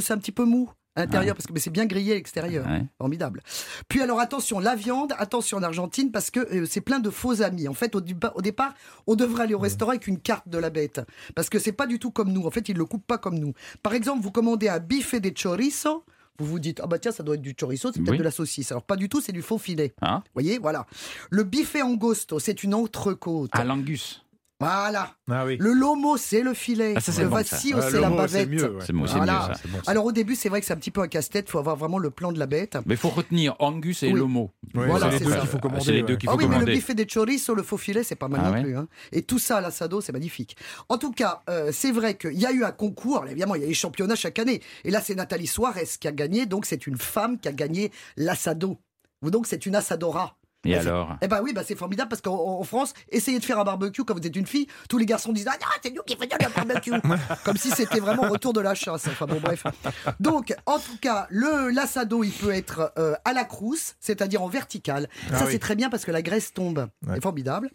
c'est 0.00 0.12
un 0.14 0.18
petit 0.18 0.32
peu 0.32 0.44
mou 0.46 0.70
Ah. 0.96 1.06
parce 1.06 1.46
que 1.46 1.52
mais 1.52 1.60
c'est 1.60 1.70
bien 1.70 1.86
grillé 1.86 2.12
à 2.12 2.14
l'extérieur. 2.14 2.66
Ouais. 2.66 2.86
Formidable. 2.98 3.42
Puis 3.88 4.00
alors 4.00 4.20
attention, 4.20 4.60
la 4.60 4.76
viande, 4.76 5.12
attention 5.18 5.58
en 5.58 5.62
Argentine 5.62 6.12
parce 6.12 6.30
que 6.30 6.40
euh, 6.40 6.66
c'est 6.66 6.80
plein 6.80 7.00
de 7.00 7.10
faux 7.10 7.42
amis. 7.42 7.66
En 7.68 7.74
fait, 7.74 7.94
au, 7.94 8.00
départ, 8.00 8.74
on 9.06 9.16
devrait 9.16 9.44
aller 9.44 9.54
au 9.54 9.58
restaurant 9.58 9.90
avec 9.90 10.06
une 10.06 10.20
carte 10.20 10.48
de 10.48 10.58
la 10.58 10.70
bête 10.70 11.00
parce 11.34 11.48
que 11.48 11.58
c'est 11.58 11.72
pas 11.72 11.86
du 11.86 11.98
tout 11.98 12.10
comme 12.10 12.32
nous. 12.32 12.46
En 12.46 12.50
fait, 12.50 12.68
ils 12.68 12.76
le 12.76 12.84
coupent 12.84 13.06
pas 13.06 13.18
comme 13.18 13.38
nous. 13.38 13.54
Par 13.82 13.94
exemple, 13.94 14.22
vous 14.22 14.30
commandez 14.30 14.68
un 14.68 14.78
bife 14.78 15.14
de 15.14 15.30
chorizo. 15.30 16.04
Vous 16.38 16.46
vous 16.46 16.58
dites, 16.58 16.80
ah 16.82 16.88
bah 16.88 16.98
tiens, 16.98 17.12
ça 17.12 17.22
doit 17.22 17.36
être 17.36 17.42
du 17.42 17.54
chorizo, 17.54 17.92
c'est 17.92 18.00
peut-être 18.00 18.10
Oui. 18.12 18.18
de 18.18 18.24
la 18.24 18.32
saucisse. 18.32 18.72
Alors 18.72 18.82
pas 18.82 18.96
du 18.96 19.08
tout, 19.08 19.20
c'est 19.20 19.30
du 19.30 19.42
faux 19.42 19.58
filet. 19.58 19.94
Hein 20.02 20.22
Vous 20.26 20.30
voyez, 20.34 20.58
voilà. 20.58 20.84
Le 21.30 21.44
bife 21.44 21.76
angosto, 21.76 22.40
c'est 22.40 22.64
une 22.64 22.74
entrecôte. 22.74 23.50
À 23.52 23.62
l'angus. 23.62 24.23
Voilà. 24.64 25.14
Ah 25.30 25.44
oui. 25.46 25.56
Le 25.60 25.72
lomo, 25.72 26.16
c'est 26.16 26.42
le 26.42 26.54
filet. 26.54 26.94
Ah, 26.96 27.00
ça, 27.00 27.22
le 27.22 27.28
bon, 27.28 27.34
vaccio, 27.36 27.80
ça. 27.80 27.86
Ah, 27.86 27.90
c'est 27.90 28.00
la 28.00 28.10
bavette. 28.10 28.48
mieux, 28.48 28.70
ouais. 28.76 28.84
C'est 28.86 28.92
moi, 28.92 29.06
c'est 29.08 29.16
Voilà. 29.16 29.32
mieux 29.48 29.54
ça. 29.54 29.60
C'est 29.62 29.70
bon, 29.70 29.78
ça. 29.84 29.90
Alors 29.90 30.04
au 30.06 30.12
début, 30.12 30.34
c'est 30.34 30.48
vrai 30.48 30.60
que 30.60 30.66
c'est 30.66 30.72
un 30.72 30.76
petit 30.76 30.90
peu 30.90 31.00
un 31.02 31.08
casse-tête, 31.08 31.46
il 31.48 31.50
faut 31.50 31.58
avoir 31.58 31.76
vraiment 31.76 31.98
le 31.98 32.10
plan 32.10 32.32
de 32.32 32.38
la 32.38 32.46
bête. 32.46 32.76
Mais 32.86 32.94
il 32.94 32.98
faut 32.98 33.08
retenir 33.10 33.56
Angus 33.58 34.02
et 34.02 34.12
Oui. 34.12 34.18
Lomo. 34.18 34.50
Voilà, 34.74 35.10
c'est 35.10 35.18
c'est 35.18 35.24
les 35.24 35.24
deux 35.26 35.30
ça. 35.32 35.40
qu'il 35.40 35.48
faut 35.48 35.58
commander. 35.58 35.84
C'est 35.84 35.92
les 35.92 36.02
deux 36.02 36.16
qu'il 36.16 36.28
Ah 36.28 36.32
oui, 36.36 36.44
mais 36.44 36.56
le 36.58 36.64
commander. 36.64 36.72
bife 36.74 36.94
de 36.94 37.04
chorizo, 37.04 37.54
le 37.54 37.62
faux 37.62 37.76
filet, 37.76 38.02
c'est 38.02 38.14
pas 38.16 38.28
mal 38.28 38.40
Ah 38.44 38.48
non 38.48 38.54
ouais 38.54 38.62
plus. 38.62 38.76
hein. 38.76 38.88
Et 39.12 39.22
tout 39.22 39.38
ça 39.38 39.58
à 39.58 39.60
l'assado, 39.60 40.00
c'est 40.00 40.12
magnifique. 40.12 40.56
En 40.88 40.98
tout 40.98 41.12
cas, 41.12 41.42
euh, 41.50 41.70
c'est 41.72 41.92
vrai 41.92 42.16
qu'il 42.16 42.32
y 42.38 42.46
a 42.46 42.52
eu 42.52 42.64
un 42.64 42.72
concours. 42.72 43.24
Évidemment, 43.28 43.54
il 43.54 43.62
y 43.62 43.64
a 43.64 43.68
les 43.68 43.74
championnats 43.74 44.16
chaque 44.16 44.38
année. 44.38 44.60
Et 44.84 44.90
là, 44.90 45.00
c'est 45.00 45.14
Nathalie 45.14 45.46
Suarez 45.46 45.88
qui 46.00 46.08
a 46.08 46.12
gagné. 46.12 46.46
Donc, 46.46 46.66
c'est 46.66 46.86
une 46.86 46.96
femme 46.98 47.38
qui 47.38 47.48
a 47.48 47.52
gagné 47.52 47.92
l'assado. 48.16 48.78
Ou 49.22 49.30
Donc, 49.30 49.46
c'est 49.46 49.64
une 49.66 49.74
assadora. 49.76 50.36
Et 50.64 50.72
Bah, 50.74 50.80
alors? 50.80 51.16
Eh 51.22 51.28
ben 51.28 51.40
oui, 51.42 51.52
bah 51.52 51.62
c'est 51.66 51.76
formidable 51.76 52.08
parce 52.08 52.22
qu'en 52.22 52.34
en 52.34 52.62
France, 52.64 52.94
essayez 53.10 53.38
de 53.38 53.44
faire 53.44 53.58
un 53.58 53.64
barbecue 53.64 54.04
quand 54.04 54.14
vous 54.14 54.26
êtes 54.26 54.36
une 54.36 54.46
fille, 54.46 54.66
tous 54.88 54.98
les 54.98 55.06
garçons 55.06 55.32
disent 55.32 55.48
Ah, 55.48 55.56
non, 55.60 55.66
c'est 55.82 55.94
nous 55.94 56.02
qui 56.02 56.16
faisons 56.16 56.28
le 56.40 56.54
barbecue 56.54 56.92
Comme 57.44 57.56
si 57.56 57.70
c'était 57.70 58.00
vraiment 58.00 58.28
retour 58.28 58.52
de 58.52 58.60
la 58.60 58.74
chasse. 58.74 59.06
Enfin 59.08 59.26
bon, 59.26 59.40
bref. 59.40 59.64
Donc, 60.20 60.54
en 60.66 60.78
tout 60.78 60.96
cas, 61.00 61.26
le 61.30 61.70
l'assado, 61.70 62.24
il 62.24 62.32
peut 62.32 62.52
être 62.52 62.92
euh, 62.98 63.14
à 63.24 63.32
la 63.32 63.44
crousse, 63.44 63.94
c'est-à-dire 64.00 64.42
en 64.42 64.48
verticale. 64.48 65.08
Ah 65.30 65.38
Ça, 65.38 65.44
oui. 65.46 65.52
c'est 65.52 65.58
très 65.58 65.76
bien 65.76 65.90
parce 65.90 66.04
que 66.04 66.10
la 66.12 66.22
graisse 66.22 66.52
tombe. 66.52 66.88
Ouais. 67.06 67.14
C'est 67.14 67.22
formidable. 67.22 67.70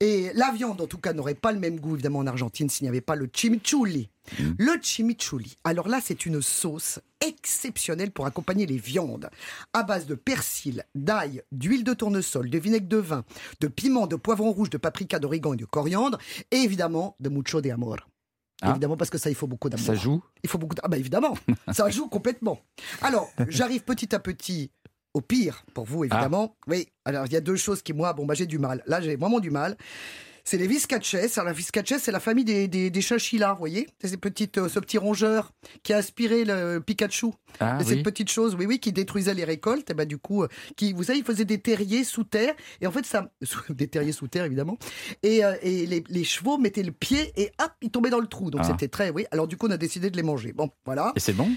Et 0.00 0.30
la 0.34 0.50
viande, 0.52 0.80
en 0.80 0.86
tout 0.86 0.98
cas, 0.98 1.12
n'aurait 1.12 1.34
pas 1.34 1.52
le 1.52 1.58
même 1.58 1.78
goût, 1.80 1.94
évidemment, 1.94 2.20
en 2.20 2.26
Argentine, 2.26 2.68
s'il 2.68 2.84
n'y 2.84 2.88
avait 2.88 3.00
pas 3.00 3.16
le 3.16 3.28
chimichurri. 3.32 4.10
Le 4.58 4.78
chimichurri, 4.80 5.56
alors 5.64 5.88
là, 5.88 6.00
c'est 6.02 6.26
une 6.26 6.42
sauce 6.42 7.00
exceptionnelle 7.20 8.10
pour 8.10 8.26
accompagner 8.26 8.66
les 8.66 8.78
viandes, 8.78 9.30
à 9.72 9.82
base 9.82 10.06
de 10.06 10.14
persil, 10.14 10.84
d'ail, 10.94 11.42
d'huile 11.52 11.84
de 11.84 11.94
tournesol, 11.94 12.48
de 12.48 12.58
vinaigre 12.58 12.88
de 12.88 12.96
vin, 12.96 13.24
de 13.60 13.68
piment, 13.68 14.06
de 14.06 14.16
poivron 14.16 14.52
rouge, 14.52 14.70
de 14.70 14.78
paprika, 14.78 15.18
d'origan 15.18 15.54
et 15.54 15.56
de 15.56 15.64
coriandre, 15.64 16.18
et 16.50 16.56
évidemment 16.56 17.16
de 17.20 17.28
mucho 17.28 17.60
de 17.60 17.70
amor. 17.70 17.98
Ah. 18.62 18.70
Évidemment, 18.70 18.96
parce 18.96 19.10
que 19.10 19.18
ça, 19.18 19.30
il 19.30 19.36
faut 19.36 19.46
beaucoup 19.46 19.70
d'amour. 19.70 19.86
Ça 19.86 19.94
joue? 19.94 20.22
Il 20.42 20.50
faut 20.50 20.58
beaucoup. 20.58 20.76
Ah 20.82 20.88
bah 20.88 20.98
évidemment, 20.98 21.34
ça 21.72 21.88
joue 21.88 22.08
complètement. 22.08 22.60
Alors, 23.00 23.30
j'arrive 23.48 23.82
petit 23.82 24.14
à 24.14 24.18
petit 24.18 24.70
au 25.14 25.20
pire 25.20 25.64
pour 25.74 25.86
vous, 25.86 26.04
évidemment. 26.04 26.56
Oui. 26.66 26.88
Alors, 27.04 27.26
il 27.26 27.32
y 27.32 27.36
a 27.36 27.40
deux 27.40 27.56
choses 27.56 27.82
qui 27.82 27.92
moi, 27.92 28.12
bon 28.12 28.26
bah 28.26 28.34
j'ai 28.34 28.46
du 28.46 28.58
mal. 28.58 28.82
Là, 28.86 29.00
j'ai 29.00 29.16
vraiment 29.16 29.40
du 29.40 29.50
mal. 29.50 29.76
C'est 30.44 30.56
les 30.58 30.66
viscaches. 30.66 31.14
Alors, 31.14 31.44
la 31.44 31.52
viscache, 31.52 31.94
c'est 32.00 32.12
la 32.12 32.20
famille 32.20 32.44
des, 32.44 32.68
des, 32.68 32.90
des 32.90 33.00
chinchillas, 33.00 33.52
vous 33.52 33.58
voyez 33.58 33.86
C'est 34.00 34.08
ces 34.08 34.16
petites, 34.16 34.58
euh, 34.58 34.68
ce 34.68 34.78
petit 34.80 34.98
rongeur 34.98 35.52
qui 35.82 35.92
a 35.92 35.98
aspiré 35.98 36.44
le 36.44 36.80
Pikachu. 36.80 37.26
Ah 37.58 37.78
oui. 37.80 37.84
cette 37.86 38.02
petite 38.02 38.30
chose, 38.30 38.54
oui, 38.58 38.66
oui, 38.66 38.78
qui 38.78 38.92
détruisait 38.92 39.34
les 39.34 39.44
récoltes. 39.44 39.90
Et 39.90 39.94
ben 39.94 40.06
du 40.06 40.18
coup, 40.18 40.42
euh, 40.42 40.48
qui, 40.76 40.92
vous 40.92 41.04
savez, 41.04 41.18
il 41.18 41.24
faisait 41.24 41.44
des 41.44 41.58
terriers 41.58 42.04
sous 42.04 42.24
terre. 42.24 42.54
Et 42.80 42.86
en 42.86 42.90
fait, 42.92 43.04
ça, 43.06 43.30
des 43.70 43.88
terriers 43.88 44.12
sous 44.12 44.28
terre, 44.28 44.44
évidemment. 44.44 44.78
Et, 45.22 45.44
euh, 45.44 45.54
et 45.62 45.86
les, 45.86 46.04
les 46.08 46.24
chevaux 46.24 46.58
mettaient 46.58 46.82
le 46.82 46.92
pied 46.92 47.32
et 47.36 47.50
hop, 47.62 47.72
ils 47.82 47.90
tombaient 47.90 48.10
dans 48.10 48.20
le 48.20 48.26
trou. 48.26 48.50
Donc 48.50 48.62
Ah. 48.64 48.68
c'était 48.68 48.88
très, 48.88 49.10
oui. 49.10 49.24
Alors 49.30 49.46
du 49.48 49.56
coup, 49.56 49.66
on 49.68 49.70
a 49.70 49.76
décidé 49.76 50.10
de 50.10 50.16
les 50.16 50.22
manger. 50.22 50.52
Bon, 50.52 50.70
voilà. 50.84 51.12
Et 51.16 51.20
c'est 51.20 51.32
bon? 51.32 51.48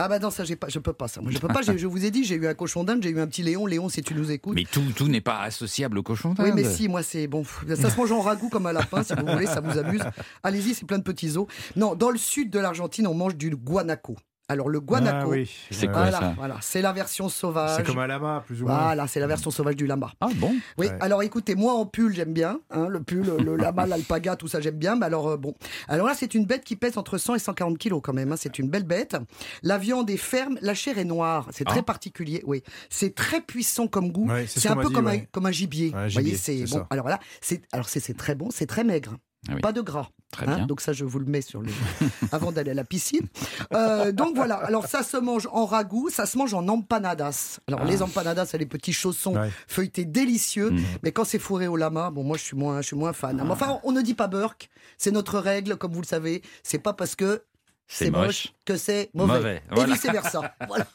Ah 0.00 0.08
bah 0.08 0.20
non, 0.20 0.30
ça 0.30 0.44
j'ai 0.44 0.54
pas, 0.54 0.68
je 0.68 0.78
peux 0.78 0.92
pas 0.92 1.08
ça. 1.08 1.20
Moi, 1.20 1.32
je 1.32 1.38
peux 1.38 1.48
pas. 1.48 1.60
Je 1.62 1.86
vous 1.86 2.04
ai 2.04 2.10
dit, 2.10 2.24
j'ai 2.24 2.36
eu 2.36 2.46
un 2.46 2.54
cochon 2.54 2.84
d'Inde, 2.84 3.02
j'ai 3.02 3.10
eu 3.10 3.20
un 3.20 3.26
petit 3.26 3.42
Léon. 3.42 3.66
Léon, 3.66 3.88
si 3.88 4.00
tu 4.00 4.14
nous 4.14 4.30
écoutes. 4.30 4.54
Mais 4.54 4.64
tout, 4.64 4.84
tout 4.94 5.08
n'est 5.08 5.20
pas 5.20 5.40
associable 5.40 5.98
au 5.98 6.02
cochon 6.02 6.34
d'Inde. 6.34 6.46
Oui, 6.46 6.52
mais 6.54 6.64
si, 6.64 6.88
moi, 6.88 7.02
c'est 7.02 7.26
bon. 7.26 7.44
Ça 7.44 7.90
se 7.90 7.96
mange 7.96 8.12
en 8.12 8.20
ragoût 8.20 8.48
comme 8.48 8.66
un 8.66 8.72
lapin, 8.72 9.02
si 9.02 9.12
vous 9.14 9.26
voulez, 9.26 9.46
ça 9.46 9.60
vous 9.60 9.76
amuse. 9.76 10.02
Allez-y, 10.42 10.74
c'est 10.74 10.86
plein 10.86 10.98
de 10.98 11.02
petits 11.02 11.36
os. 11.36 11.46
Non, 11.76 11.94
dans 11.94 12.10
le 12.10 12.18
sud 12.18 12.50
de 12.50 12.58
l'Argentine, 12.58 13.06
on 13.06 13.14
mange 13.14 13.36
du 13.36 13.50
guanaco. 13.50 14.16
Alors, 14.50 14.68
le 14.70 14.80
guanaco, 14.80 15.16
Ah 15.20 15.28
oui. 15.28 15.50
C'est 15.70 15.86
quoi 15.86 16.02
voilà, 16.04 16.18
ça 16.20 16.34
voilà, 16.36 16.56
c'est 16.62 16.80
la 16.80 16.92
version 16.92 17.28
sauvage. 17.28 17.76
C'est 17.76 17.84
comme 17.86 17.98
un 17.98 18.06
lama, 18.06 18.42
plus 18.46 18.62
ou 18.62 18.66
moins. 18.66 18.78
Voilà, 18.78 19.06
c'est 19.06 19.20
la 19.20 19.26
version 19.26 19.50
sauvage 19.50 19.76
du 19.76 19.86
lama. 19.86 20.10
Ah 20.20 20.28
bon 20.36 20.54
Oui, 20.78 20.86
Ouais. 20.86 20.96
alors 21.00 21.22
écoutez, 21.22 21.54
moi 21.54 21.74
en 21.74 21.84
pull, 21.84 22.14
j'aime 22.14 22.32
bien. 22.32 22.58
hein, 22.70 22.88
le 22.88 23.02
pull, 23.02 23.26
le 23.44 23.56
lama, 23.56 23.84
l'alpaga, 23.86 24.36
tout 24.36 24.48
ça, 24.48 24.60
j'aime 24.60 24.76
bien. 24.78 24.96
Mais 24.96 25.06
alors, 25.06 25.28
euh, 25.28 25.36
bon. 25.36 25.54
Alors 25.86 26.06
là, 26.06 26.14
c'est 26.14 26.34
une 26.34 26.46
bête 26.46 26.64
qui 26.64 26.76
pèse 26.76 26.96
entre 26.96 27.18
100 27.18 27.34
et 27.34 27.38
140 27.38 27.76
kilos 27.78 28.00
quand 28.02 28.14
même. 28.14 28.32
hein, 28.32 28.36
c'est 28.38 28.58
une 28.58 28.68
belle 28.70 28.84
bête. 28.84 29.16
La 29.62 29.76
viande 29.78 30.08
est 30.08 30.16
ferme, 30.16 30.58
la 30.62 30.74
chair 30.74 30.96
est 30.98 31.04
noire. 31.04 31.48
C'est 31.52 31.64
très 31.64 31.80
Ah. 31.80 31.82
particulier, 31.82 32.42
oui. 32.46 32.62
C'est 32.88 33.14
très 33.14 33.40
puissant 33.42 33.86
comme 33.86 34.10
goût. 34.12 34.28
Ouais, 34.30 34.46
c'est 34.46 34.60
ce 34.60 34.68
un 34.68 34.76
peu 34.76 34.88
dit, 34.88 34.94
comme, 34.94 35.08
un, 35.08 35.18
comme 35.30 35.44
un 35.46 35.50
gibier. 35.52 35.92
Un 35.94 36.08
gibier, 36.08 36.22
voyez, 36.22 36.36
c'est 36.38 36.60
bon. 36.64 36.78
ça. 36.78 36.86
Alors 36.90 37.08
là, 37.08 37.18
c'est 37.42 37.60
alors 37.72 37.88
c'est 37.88 38.00
c'est 38.00 38.14
très 38.16 38.34
bon, 38.34 38.48
c'est 38.50 38.66
très 38.66 38.82
maigre. 38.84 39.16
Ah 39.48 39.52
oui. 39.54 39.60
Pas 39.60 39.72
de 39.72 39.80
gras. 39.80 40.08
Très 40.30 40.46
hein, 40.46 40.56
bien. 40.56 40.66
donc 40.66 40.82
ça, 40.82 40.92
je 40.92 41.06
vous 41.06 41.18
le 41.18 41.24
mets 41.24 41.40
sur 41.40 41.62
le 41.62 41.70
avant 42.32 42.52
d'aller 42.52 42.72
à 42.72 42.74
la 42.74 42.84
piscine. 42.84 43.26
Euh, 43.72 44.12
donc 44.12 44.36
voilà. 44.36 44.56
Alors 44.56 44.86
ça 44.86 45.02
se 45.02 45.16
mange 45.16 45.48
en 45.52 45.64
ragoût, 45.64 46.10
ça 46.10 46.26
se 46.26 46.36
mange 46.36 46.52
en 46.52 46.68
empanadas. 46.68 47.60
Alors 47.66 47.84
les 47.84 48.02
empanadas, 48.02 48.46
c'est 48.46 48.58
les 48.58 48.66
petits 48.66 48.92
chaussons 48.92 49.34
Ouais. 49.36 49.50
feuilletés 49.66 50.04
délicieux. 50.04 50.70
Mhm. 50.70 50.84
Mais 51.02 51.12
quand 51.12 51.24
c'est 51.24 51.38
fourré 51.38 51.66
au 51.66 51.76
lama, 51.76 52.10
bon 52.10 52.24
moi 52.24 52.36
je 52.36 52.42
suis 52.42 52.56
moins, 52.56 52.82
je 52.82 52.88
suis 52.88 52.96
moins 52.96 53.12
fan. 53.14 53.40
Mais 53.42 53.50
enfin, 53.50 53.80
on 53.84 53.92
ne 53.92 54.02
dit 54.02 54.14
pas 54.14 54.26
Burke. 54.28 54.68
C'est 54.98 55.10
notre 55.12 55.38
règle, 55.38 55.76
comme 55.76 55.92
vous 55.92 56.00
le 56.02 56.06
savez. 56.06 56.42
C'est 56.62 56.78
pas 56.78 56.92
parce 56.92 57.14
que 57.14 57.42
C'est 57.90 58.10
moche. 58.10 58.26
moche. 58.26 58.48
que 58.66 58.76
c'est 58.76 59.10
mauvais. 59.14 59.34
Mauvais, 59.38 59.56
Et 59.70 59.74
voilà. 59.74 59.94
vice 59.94 60.04
versa. 60.04 60.54
Voilà. 60.68 60.86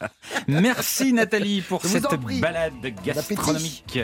Merci 0.47 1.11
Nathalie 1.11 1.61
pour 1.61 1.83
cette 1.83 2.05
balade 2.39 2.73
gastronomique. 3.03 3.99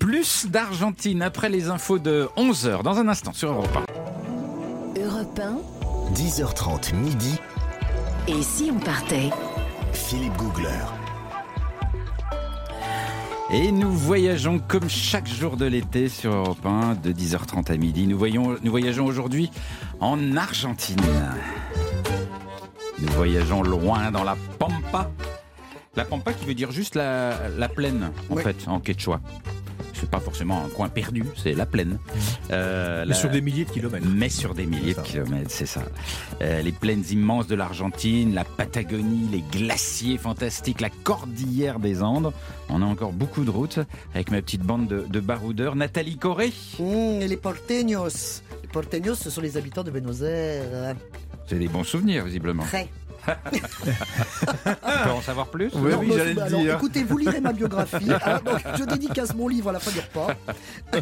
Plus 0.00 0.46
d'Argentine 0.46 1.22
après 1.22 1.48
les 1.48 1.68
infos 1.70 1.98
de 2.00 2.28
11h 2.36 2.82
dans 2.82 2.98
un 2.98 3.08
instant 3.08 3.32
sur 3.32 3.50
Europe 3.52 3.78
1. 4.96 5.00
Europe 5.00 5.40
1, 5.40 6.12
10h30 6.14 6.94
midi, 6.94 7.36
et 8.26 8.42
si 8.42 8.70
on 8.74 8.78
partait? 8.80 9.30
Philippe 9.92 10.36
Googler. 10.36 10.68
Et 13.50 13.72
nous 13.72 13.90
voyageons 13.92 14.58
comme 14.58 14.88
chaque 14.90 15.26
jour 15.26 15.56
de 15.56 15.64
l'été 15.64 16.08
sur 16.10 16.34
Europe 16.34 16.66
1 16.66 16.96
de 16.96 17.12
10h30 17.12 17.72
à 17.72 17.76
midi. 17.78 18.06
Nous, 18.06 18.18
voyons, 18.18 18.56
nous 18.62 18.70
voyageons 18.70 19.06
aujourd'hui 19.06 19.50
en 20.00 20.36
Argentine. 20.36 21.00
Nous 23.00 23.12
voyageons 23.12 23.62
loin 23.62 24.10
dans 24.10 24.24
la 24.24 24.36
Pampa. 24.58 25.10
La 25.96 26.04
Pampa 26.04 26.32
qui 26.32 26.46
veut 26.46 26.54
dire 26.54 26.70
juste 26.72 26.94
la, 26.94 27.48
la 27.56 27.68
plaine, 27.68 28.10
en 28.30 28.34
Oui. 28.36 28.42
fait, 28.42 28.56
en 28.66 28.80
quechua. 28.80 29.20
C'est 29.94 30.08
pas 30.10 30.20
forcément 30.20 30.64
un 30.64 30.68
coin 30.68 30.88
perdu, 30.88 31.24
c'est 31.36 31.54
la 31.54 31.66
plaine. 31.66 31.98
Euh, 32.52 33.00
Mais 33.02 33.06
la- 33.08 33.14
sur 33.16 33.30
des 33.30 33.40
milliers 33.40 33.64
de 33.64 33.70
kilomètres. 33.70 34.06
mais 34.08 34.28
sur 34.28 34.54
des 34.54 34.64
milliers 34.64 34.94
de 34.94 35.00
kilomètres, 35.00 35.50
c'est 35.50 35.66
ça. 35.66 35.82
Euh, 36.40 36.62
les 36.62 36.70
plaines 36.70 37.02
immenses 37.10 37.48
de 37.48 37.56
l'Argentine, 37.56 38.32
la 38.32 38.44
Patagonie, 38.44 39.28
les 39.32 39.42
glaciers 39.58 40.16
fantastiques, 40.16 40.80
la 40.80 40.90
cordillère 40.90 41.80
des 41.80 42.00
Andes. 42.04 42.32
On 42.68 42.80
a 42.82 42.84
encore 42.84 43.12
beaucoup 43.12 43.42
de 43.44 43.50
routes 43.50 43.80
avec 44.14 44.30
ma 44.30 44.40
petite 44.40 44.62
bande 44.62 44.86
de, 44.86 45.00
de 45.08 45.18
baroudeurs. 45.20 45.74
Nathalie 45.74 46.16
Corré, 46.16 46.52
Mmh, 46.78 47.22
et 47.22 47.26
les 47.28 47.36
porteños. 47.36 48.06
Les 48.62 48.68
porteños, 48.68 49.16
ce 49.16 49.30
sont 49.30 49.40
les 49.40 49.56
habitants 49.56 49.82
de 49.82 49.90
Buenos 49.90 50.22
Aires. 50.22 50.94
C'est 51.48 51.58
des 51.58 51.68
bons 51.68 51.84
souvenirs 51.84 52.24
visiblement. 52.24 52.64
Très. 52.64 52.88
Tu 53.52 55.04
peux 55.04 55.10
en 55.10 55.20
savoir 55.20 55.48
plus 55.48 55.70
Oui, 55.74 55.90
Non, 55.92 55.98
oui, 55.98 56.12
j'allais 56.16 56.34
le 56.34 56.42
alors, 56.42 56.60
dire. 56.60 56.74
Écoutez, 56.76 57.02
vous 57.02 57.18
lirez 57.18 57.40
ma 57.40 57.52
biographie. 57.52 58.06
donc, 58.44 58.60
je 58.78 58.84
dédicace 58.84 59.34
mon 59.34 59.48
livre 59.48 59.68
à 59.68 59.72
la 59.72 59.80
fin 59.80 59.90
du 59.90 60.00
repas. 60.00 60.34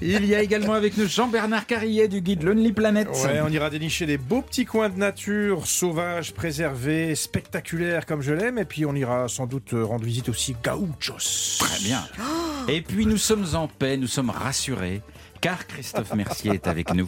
Il 0.00 0.24
y 0.24 0.34
a 0.34 0.42
également 0.42 0.72
avec 0.72 0.96
nous 0.96 1.06
Jean-Bernard 1.06 1.66
Carrillet 1.66 2.08
du 2.08 2.20
guide 2.20 2.42
Lonely 2.42 2.72
Planet. 2.72 3.08
Ouais, 3.08 3.40
on 3.44 3.48
ira 3.48 3.70
dénicher 3.70 4.06
des 4.06 4.18
beaux 4.18 4.42
petits 4.42 4.64
coins 4.64 4.88
de 4.88 4.98
nature, 4.98 5.66
sauvages, 5.66 6.32
préservés, 6.32 7.14
spectaculaires 7.14 8.06
comme 8.06 8.22
je 8.22 8.32
l'aime. 8.32 8.58
Et 8.58 8.64
puis 8.64 8.86
on 8.86 8.94
ira 8.94 9.28
sans 9.28 9.46
doute 9.46 9.70
rendre 9.72 10.04
visite 10.04 10.28
aussi 10.28 10.56
Gauchos. 10.64 11.58
Très 11.58 11.80
bien. 11.80 12.02
Et 12.68 12.82
puis 12.82 13.06
nous 13.06 13.18
sommes 13.18 13.46
en 13.54 13.68
paix, 13.68 13.96
nous 13.96 14.06
sommes 14.06 14.30
rassurés. 14.30 15.02
Car 15.40 15.66
Christophe 15.68 16.14
Mercier 16.14 16.52
est 16.54 16.66
avec 16.66 16.92
nous. 16.94 17.06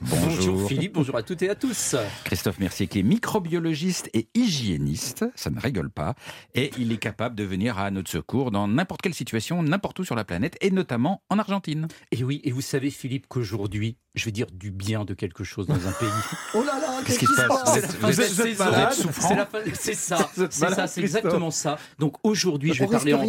Bonjour. 0.00 0.68
Philippe, 0.68 0.92
bonjour 0.94 1.16
à 1.16 1.22
toutes 1.22 1.42
et 1.42 1.50
à 1.50 1.54
tous. 1.56 1.96
Christophe 2.24 2.58
Mercier 2.60 2.86
qui 2.86 3.00
est 3.00 3.02
microbiologiste 3.02 4.08
et 4.14 4.28
hygiéniste, 4.34 5.24
ça 5.34 5.50
ne 5.50 5.58
rigole 5.58 5.90
pas, 5.90 6.14
et 6.54 6.70
il 6.78 6.92
est 6.92 6.98
capable 6.98 7.34
de 7.34 7.42
venir 7.44 7.78
à 7.78 7.90
notre 7.90 8.10
secours 8.10 8.50
dans 8.52 8.68
n'importe 8.68 9.02
quelle 9.02 9.14
situation, 9.14 9.62
n'importe 9.62 9.98
où 9.98 10.04
sur 10.04 10.14
la 10.14 10.24
planète, 10.24 10.56
et 10.60 10.70
notamment 10.70 11.22
en 11.28 11.38
Argentine. 11.38 11.88
Et 12.12 12.22
oui, 12.22 12.40
et 12.44 12.52
vous 12.52 12.60
savez 12.60 12.90
Philippe 12.90 13.26
qu'aujourd'hui, 13.28 13.96
je 14.14 14.26
vais 14.26 14.32
dire 14.32 14.46
du 14.52 14.70
bien 14.70 15.04
de 15.04 15.14
quelque 15.14 15.42
chose 15.42 15.66
dans 15.66 15.74
un 15.88 15.92
pays. 15.92 16.08
Oh 16.54 16.62
là 16.62 16.78
là, 16.78 17.00
Qu'est-ce 17.04 17.18
qui 17.18 17.26
se 17.26 17.34
se 17.34 17.46
passe 17.48 17.62
passe 17.62 17.96
Vous 17.96 18.20
êtes- 18.20 19.74
C'est 19.74 19.94
ça, 19.94 20.30
c'est 20.34 20.52
ça, 20.52 20.86
c'est 20.86 21.00
exactement 21.00 21.50
ça. 21.50 21.78
Donc 21.98 22.16
aujourd'hui, 22.22 22.72
je 22.74 22.84
vais 22.84 22.90
parler 22.90 23.14
en. 23.14 23.26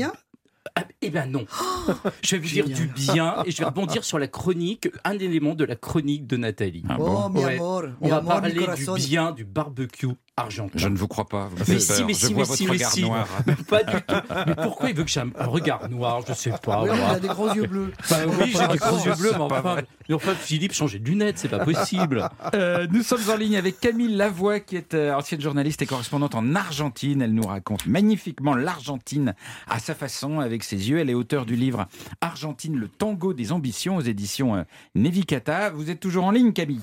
Ah, 0.76 0.84
eh 1.02 1.10
ben 1.10 1.30
non. 1.30 1.46
Je 2.24 2.36
vais 2.36 2.42
vous 2.42 2.48
dire 2.48 2.66
du 2.66 2.88
bien 2.88 3.44
et 3.46 3.52
je 3.52 3.58
vais 3.58 3.66
rebondir 3.66 4.04
sur 4.06 4.18
la 4.18 4.28
chronique, 4.28 4.88
un 5.04 5.12
élément 5.20 5.56
de 5.56 5.66
la 5.66 5.76
chronique 5.76 6.26
de 6.26 6.38
Nathalie. 6.38 6.84
Ah 6.90 6.96
Oh, 7.00 7.28
bon 7.30 7.44
Ouais. 7.44 7.56
amor, 7.56 7.84
On 8.00 8.06
mi 8.06 8.10
va 8.12 8.22
parler 8.22 8.54
du 8.54 8.66
bien 9.08 9.32
du 9.34 9.44
barbecue 9.44 10.08
argentin. 10.38 10.72
Je 10.80 10.88
ne 10.88 10.98
vous 10.98 11.08
crois 11.08 11.28
pas. 11.28 11.48
Vous 11.48 11.58
Mais 11.60 11.66
faites 11.66 11.82
si, 11.82 11.94
peur. 11.98 12.08
mais 12.08 12.14
Je 12.14 12.20
si, 12.20 12.34
vois 12.34 12.42
mais 12.44 12.48
votre 12.48 12.58
si, 12.58 12.66
mais 12.66 12.72
regard 12.72 12.98
noir. 12.98 13.28
Pas 13.70 13.84
du 13.84 14.02
tout. 14.02 14.16
Mais 14.48 14.56
pourquoi 14.56 14.90
il 14.90 14.96
veut 14.96 15.04
que 15.04 15.10
j'ai 15.12 15.20
un 15.20 15.46
regard 15.46 15.90
noir 15.90 16.22
Je 16.28 16.34
sais 16.34 16.54
pas. 16.64 16.84
Oui, 16.84 16.90
il 16.94 17.02
a 17.04 17.20
des 17.20 17.28
grands 17.28 17.54
yeux 17.54 17.68
bleus. 17.68 17.92
Bah 18.10 18.18
oui, 18.26 18.54
j'ai 18.58 18.68
des 18.68 18.78
gros 18.78 18.98
c'est 19.00 19.10
yeux 19.10 19.16
bleus, 19.16 19.32
mais 19.34 19.42
enfin, 19.42 19.76
mais 20.10 20.16
enfin, 20.16 20.34
Philippe, 20.34 20.74
changer 20.74 20.98
de 21.00 21.06
lunettes, 21.06 21.38
c'est 21.40 21.50
pas 21.50 21.60
possible. 21.66 22.30
Euh, 22.56 22.86
nous 22.92 23.02
sommes 23.04 23.22
en 23.32 23.36
ligne 23.36 23.58
avec 23.58 23.80
Camille 23.80 24.14
Lavoie, 24.16 24.60
qui 24.60 24.76
est 24.76 24.94
euh, 24.94 25.14
ancienne 25.16 25.42
journaliste 25.42 25.82
et 25.82 25.86
correspondante 25.88 26.36
en 26.36 26.54
Argentine. 26.56 27.22
Elle 27.22 27.34
nous 27.34 27.48
raconte 27.48 27.86
magnifiquement 27.88 28.54
l'Argentine 28.54 29.34
à 29.68 29.80
sa 29.80 29.96
façon, 29.96 30.40
avec 30.40 30.53
ses 30.62 30.90
yeux. 30.92 31.00
Elle 31.00 31.10
est 31.10 31.16
auteure 31.16 31.48
du 31.48 31.56
livre 31.56 31.88
Argentine, 32.22 32.76
le 32.76 32.88
tango 32.88 33.34
des 33.34 33.52
ambitions 33.52 33.96
aux 33.96 34.02
éditions 34.02 34.56
euh, 34.58 34.64
Nevikata. 34.94 35.72
Vous 35.72 35.90
êtes 35.90 36.00
toujours 36.00 36.26
en 36.26 36.32
ligne, 36.32 36.54
Camille 36.54 36.82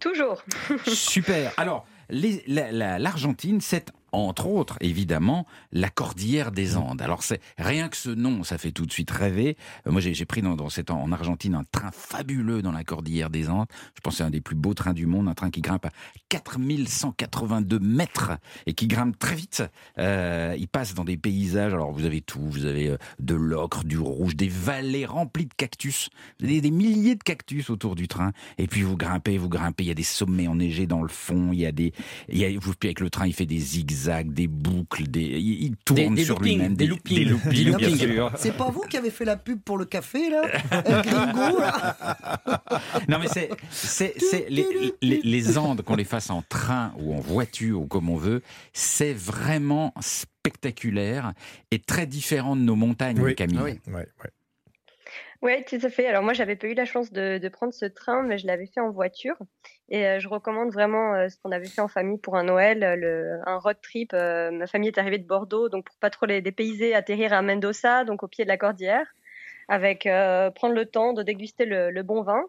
Toujours. 0.00 0.42
Super. 0.86 1.52
Alors, 1.58 1.86
la- 2.08 2.72
la- 2.72 2.98
l'Argentine, 2.98 3.60
c'est 3.60 3.92
entre 4.12 4.46
autres, 4.46 4.76
évidemment, 4.80 5.46
la 5.72 5.88
cordillère 5.88 6.52
des 6.52 6.76
Andes. 6.76 7.02
Alors 7.02 7.22
c'est 7.22 7.40
rien 7.58 7.88
que 7.88 7.96
ce 7.96 8.10
nom, 8.10 8.44
ça 8.44 8.58
fait 8.58 8.72
tout 8.72 8.86
de 8.86 8.92
suite 8.92 9.10
rêver. 9.10 9.56
Euh, 9.86 9.92
moi, 9.92 10.00
j'ai 10.00 10.24
pris 10.24 10.42
dans, 10.42 10.56
dans 10.56 10.68
cet, 10.68 10.90
en 10.90 11.10
Argentine 11.12 11.54
un 11.54 11.64
train 11.70 11.90
fabuleux 11.92 12.62
dans 12.62 12.72
la 12.72 12.84
cordillère 12.84 13.30
des 13.30 13.48
Andes. 13.48 13.66
Je 13.94 14.00
pense 14.00 14.14
que 14.14 14.18
c'est 14.18 14.24
un 14.24 14.30
des 14.30 14.40
plus 14.40 14.56
beaux 14.56 14.74
trains 14.74 14.92
du 14.92 15.06
monde, 15.06 15.28
un 15.28 15.34
train 15.34 15.50
qui 15.50 15.60
grimpe 15.60 15.86
à 15.86 15.90
4182 16.28 17.78
mètres 17.78 18.32
et 18.66 18.74
qui 18.74 18.86
grimpe 18.86 19.18
très 19.18 19.34
vite. 19.34 19.62
Euh, 19.98 20.54
il 20.58 20.68
passe 20.68 20.94
dans 20.94 21.04
des 21.04 21.16
paysages. 21.16 21.72
Alors 21.72 21.92
vous 21.92 22.04
avez 22.04 22.20
tout, 22.20 22.40
vous 22.40 22.66
avez 22.66 22.88
euh, 22.88 22.98
de 23.18 23.34
l'ocre, 23.34 23.84
du 23.84 23.98
rouge, 23.98 24.36
des 24.36 24.48
vallées 24.48 25.06
remplies 25.06 25.46
de 25.46 25.54
cactus, 25.54 26.10
des, 26.40 26.60
des 26.60 26.70
milliers 26.70 27.14
de 27.14 27.22
cactus 27.22 27.70
autour 27.70 27.94
du 27.94 28.08
train. 28.08 28.32
Et 28.58 28.66
puis 28.66 28.82
vous 28.82 28.96
grimpez, 28.96 29.38
vous 29.38 29.48
grimpez. 29.48 29.84
Il 29.84 29.88
y 29.88 29.92
a 29.92 29.94
des 29.94 30.02
sommets 30.02 30.48
enneigés 30.48 30.86
dans 30.86 31.02
le 31.02 31.08
fond. 31.08 31.50
Il 31.52 31.60
y 31.60 31.66
a 31.66 31.72
des, 31.72 31.92
il 32.28 32.38
y 32.38 32.44
a, 32.44 32.58
vous, 32.58 32.72
avec 32.82 33.00
le 33.00 33.10
train, 33.10 33.26
il 33.26 33.34
fait 33.34 33.46
des 33.46 33.58
zigzags, 33.58 33.99
des 34.24 34.46
boucles, 34.46 35.04
des, 35.08 35.20
il, 35.20 35.76
tourne 35.84 36.14
des 36.14 36.24
sur 36.24 36.40
lui-même, 36.40 36.74
des 36.74 36.86
loopings. 36.86 37.18
des 37.18 37.24
loopings, 37.24 37.50
Des 37.52 37.64
bien 37.64 37.88
loopings. 37.88 37.96
sûr. 37.98 38.32
C'est 38.36 38.56
pas 38.56 38.70
vous 38.70 38.82
qui 38.82 38.96
avez 38.96 39.10
fait 39.10 39.24
la 39.24 39.36
pub 39.36 39.60
pour 39.60 39.78
le 39.78 39.84
café, 39.84 40.30
là 40.30 40.42
Gringo, 41.02 41.58
là 41.60 41.96
Non 43.08 43.18
mais 43.18 43.28
c'est 43.28 43.50
c'est 43.70 44.14
c'est 44.18 44.46
les, 44.48 44.66
les, 45.02 45.20
les 45.22 45.58
Andes 45.58 45.82
qu'on 45.82 45.96
les 45.96 46.04
fasse 46.04 46.30
en 46.30 46.42
train 46.42 46.92
ou 46.98 47.14
en 47.14 47.20
voiture 47.20 47.80
ou 47.82 47.86
comme 47.86 48.08
on 48.08 48.16
veut, 48.16 48.42
c'est 48.72 49.12
vraiment 49.14 49.92
spectaculaire 50.00 51.32
et 51.70 51.78
très 51.78 52.06
différent 52.06 52.56
de 52.56 52.62
nos 52.62 52.76
montagnes, 52.76 53.34
Camille. 53.34 53.58
Ah 53.58 53.64
oui. 53.94 54.00
Oui, 55.42 55.64
tout 55.64 55.78
à 55.82 55.88
fait. 55.88 56.06
Alors 56.06 56.22
moi, 56.22 56.34
j'avais 56.34 56.54
pas 56.56 56.66
eu 56.66 56.74
la 56.74 56.84
chance 56.84 57.10
de, 57.12 57.38
de 57.38 57.48
prendre 57.48 57.72
ce 57.72 57.86
train, 57.86 58.22
mais 58.22 58.36
je 58.36 58.46
l'avais 58.46 58.66
fait 58.66 58.80
en 58.80 58.90
voiture. 58.90 59.36
Et 59.88 60.06
euh, 60.06 60.20
je 60.20 60.28
recommande 60.28 60.70
vraiment 60.70 61.14
euh, 61.14 61.28
ce 61.30 61.38
qu'on 61.38 61.50
avait 61.50 61.68
fait 61.70 61.80
en 61.80 61.88
famille 61.88 62.18
pour 62.18 62.36
un 62.36 62.44
Noël, 62.44 62.82
euh, 62.84 62.94
le, 62.96 63.40
un 63.46 63.56
road 63.58 63.78
trip. 63.82 64.12
Euh, 64.12 64.50
ma 64.50 64.66
famille 64.66 64.88
est 64.90 64.98
arrivée 64.98 65.16
de 65.18 65.26
Bordeaux, 65.26 65.70
donc 65.70 65.86
pour 65.86 65.96
pas 65.96 66.10
trop 66.10 66.26
les 66.26 66.42
dépayser, 66.42 66.94
atterrir 66.94 67.32
à 67.32 67.40
Mendoza, 67.40 68.04
donc 68.04 68.22
au 68.22 68.28
pied 68.28 68.44
de 68.44 68.50
la 68.50 68.58
cordillère, 68.58 69.06
avec 69.70 70.04
euh, 70.04 70.50
prendre 70.50 70.74
le 70.74 70.84
temps 70.84 71.12
de 71.12 71.22
déguster 71.22 71.64
le, 71.64 72.02
bon 72.02 72.22
vin, 72.22 72.42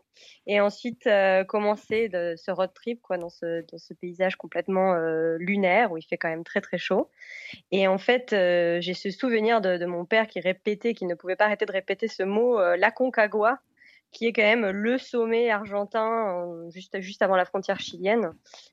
et 0.47 0.60
ensuite 0.60 1.05
euh, 1.05 1.43
commencer 1.43 2.10
ce 2.12 2.49
road 2.49 2.71
trip 2.73 2.99
quoi, 3.03 3.19
dans, 3.19 3.29
ce, 3.29 3.63
dans 3.71 3.77
ce 3.77 3.93
paysage 3.93 4.38
complètement 4.38 4.95
euh, 4.95 5.38
lunaire 5.38 5.91
où 5.91 5.97
il 5.97 6.01
fait 6.01 6.17
quand 6.17 6.29
même 6.29 6.43
très 6.43 6.62
très 6.62 6.79
chaud. 6.79 7.12
Et 7.71 7.88
en 7.88 7.99
fait, 7.99 8.29
j'ai 8.31 8.95
ce 8.95 9.12
souvenir 9.12 9.62
de, 9.62 9.86
mon 9.86 10.03
père 10.03 10.25
qui 10.25 10.39
répétait, 10.39 10.95
qui 10.95 11.05
ne 11.05 11.13
pouvait 11.13 11.36
pas 11.36 11.45
arrêter 11.45 11.67
de 11.67 11.71
répéter 11.71 12.07
ce 12.07 12.23
mot, 12.23 12.60
euh, 12.60 12.75
l'Aconcagua, 12.75 13.60
qui 14.12 14.25
est 14.25 14.34
quand 14.34 14.41
même 14.41 14.71
le 14.71 14.97
sommet 14.97 15.51
argentin, 15.51 16.67
juste, 16.73 17.01
juste 17.01 17.21
avant 17.21 17.36
la 17.36 17.45
frontière 17.45 17.79
chilienne, 17.79 18.31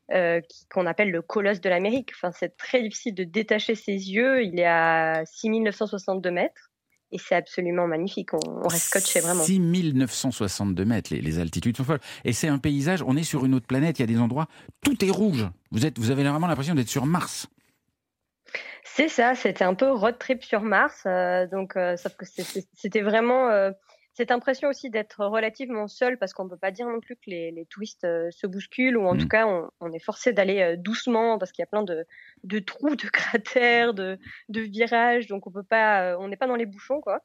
qu'on 0.08 0.87
appelle 0.87 1.11
le 1.11 1.20
colosse 1.20 1.61
de 1.61 1.68
l'Amérique. 1.68 2.12
Enfin, 2.14 2.32
c'est 2.32 2.56
très 2.56 2.80
difficile 2.80 3.14
de 3.14 3.24
détacher 3.24 3.74
ses 3.74 3.92
yeux. 3.92 4.42
Il 4.42 4.58
est 4.58 4.66
à 4.66 5.22
6962 5.26 6.30
mètres. 6.30 6.70
Et 7.11 7.18
c'est 7.18 7.35
absolument 7.35 7.87
magnifique. 7.87 8.35
On, 8.35 8.38
on 8.64 8.68
reste 8.68 8.87
scotché 8.87 9.21
vraiment. 9.21 9.42
6962 9.42 10.85
mètres, 10.85 11.12
les, 11.12 11.21
les 11.21 11.38
altitudes 11.38 11.77
sont 11.77 11.85
folles. 11.85 12.01
Et 12.25 12.33
c'est 12.33 12.49
un 12.49 12.59
paysage, 12.59 13.03
on 13.03 13.16
est 13.16 13.23
sur 13.23 13.44
une 13.44 13.55
autre 13.55 13.66
planète, 13.66 13.99
il 13.99 14.03
y 14.03 14.05
a 14.05 14.07
des 14.07 14.18
endroits, 14.18 14.47
tout 14.85 15.05
est 15.05 15.11
rouge. 15.11 15.49
Vous, 15.71 15.87
êtes, 15.87 15.99
vous 15.99 16.11
avez 16.11 16.25
vraiment 16.25 16.47
l'impression 16.47 16.75
d'être 16.75 16.88
sur 16.88 17.07
Mars. 17.07 17.49
C'est 18.85 19.09
ça, 19.09 19.35
c'était 19.35 19.64
un 19.64 19.75
peu 19.75 19.90
road 19.92 20.18
trip 20.18 20.42
sur 20.42 20.62
Mars. 20.62 21.03
euh, 21.07 21.47
donc, 21.47 21.77
euh, 21.77 21.97
sauf 21.97 22.16
que 22.16 22.25
c'était 22.27 23.03
vraiment 23.03 23.49
euh, 23.49 23.71
cette 24.18 24.33
impression 24.33 24.68
aussi 24.68 24.90
d'être 24.90 25.24
relativement 25.24 25.87
seul, 25.87 26.18
parce 26.18 26.33
qu'on 26.33 26.42
ne 26.44 26.50
peut 26.50 26.57
pas 26.59 26.72
dire 26.72 26.88
non 26.88 26.98
plus 26.98 27.14
que 27.14 27.28
les, 27.28 27.52
les 27.52 27.66
touristes 27.66 28.02
euh, 28.02 28.33
se 28.33 28.48
bousculent, 28.48 28.96
ou 28.96 29.07
en 29.07 29.14
Mm. 29.14 29.18
tout 29.18 29.28
cas, 29.28 29.46
on, 29.46 29.70
on 29.78 29.92
est 29.92 30.00
forcé 30.04 30.33
d'aller 30.33 30.61
euh, 30.61 30.76
doucement, 30.76 31.38
parce 31.38 31.52
qu'il 31.52 31.62
y 31.62 31.64
a 31.64 31.66
plein 31.66 31.85
de, 31.85 32.04
de 32.42 32.59
trous, 32.59 32.96
de 32.96 33.07
cratères, 33.12 33.94
de, 33.94 34.18
de 34.48 34.61
virages, 34.61 35.28
donc 35.28 35.46
on 35.46 35.52
peut 35.52 35.62
pas, 35.62 36.02
euh, 36.02 36.16
on 36.18 36.26
n'est 36.26 36.37
pas 36.37 36.48
dans 36.48 36.57
les 36.57 36.66
bouchons, 36.66 37.00
quoi. 37.00 37.20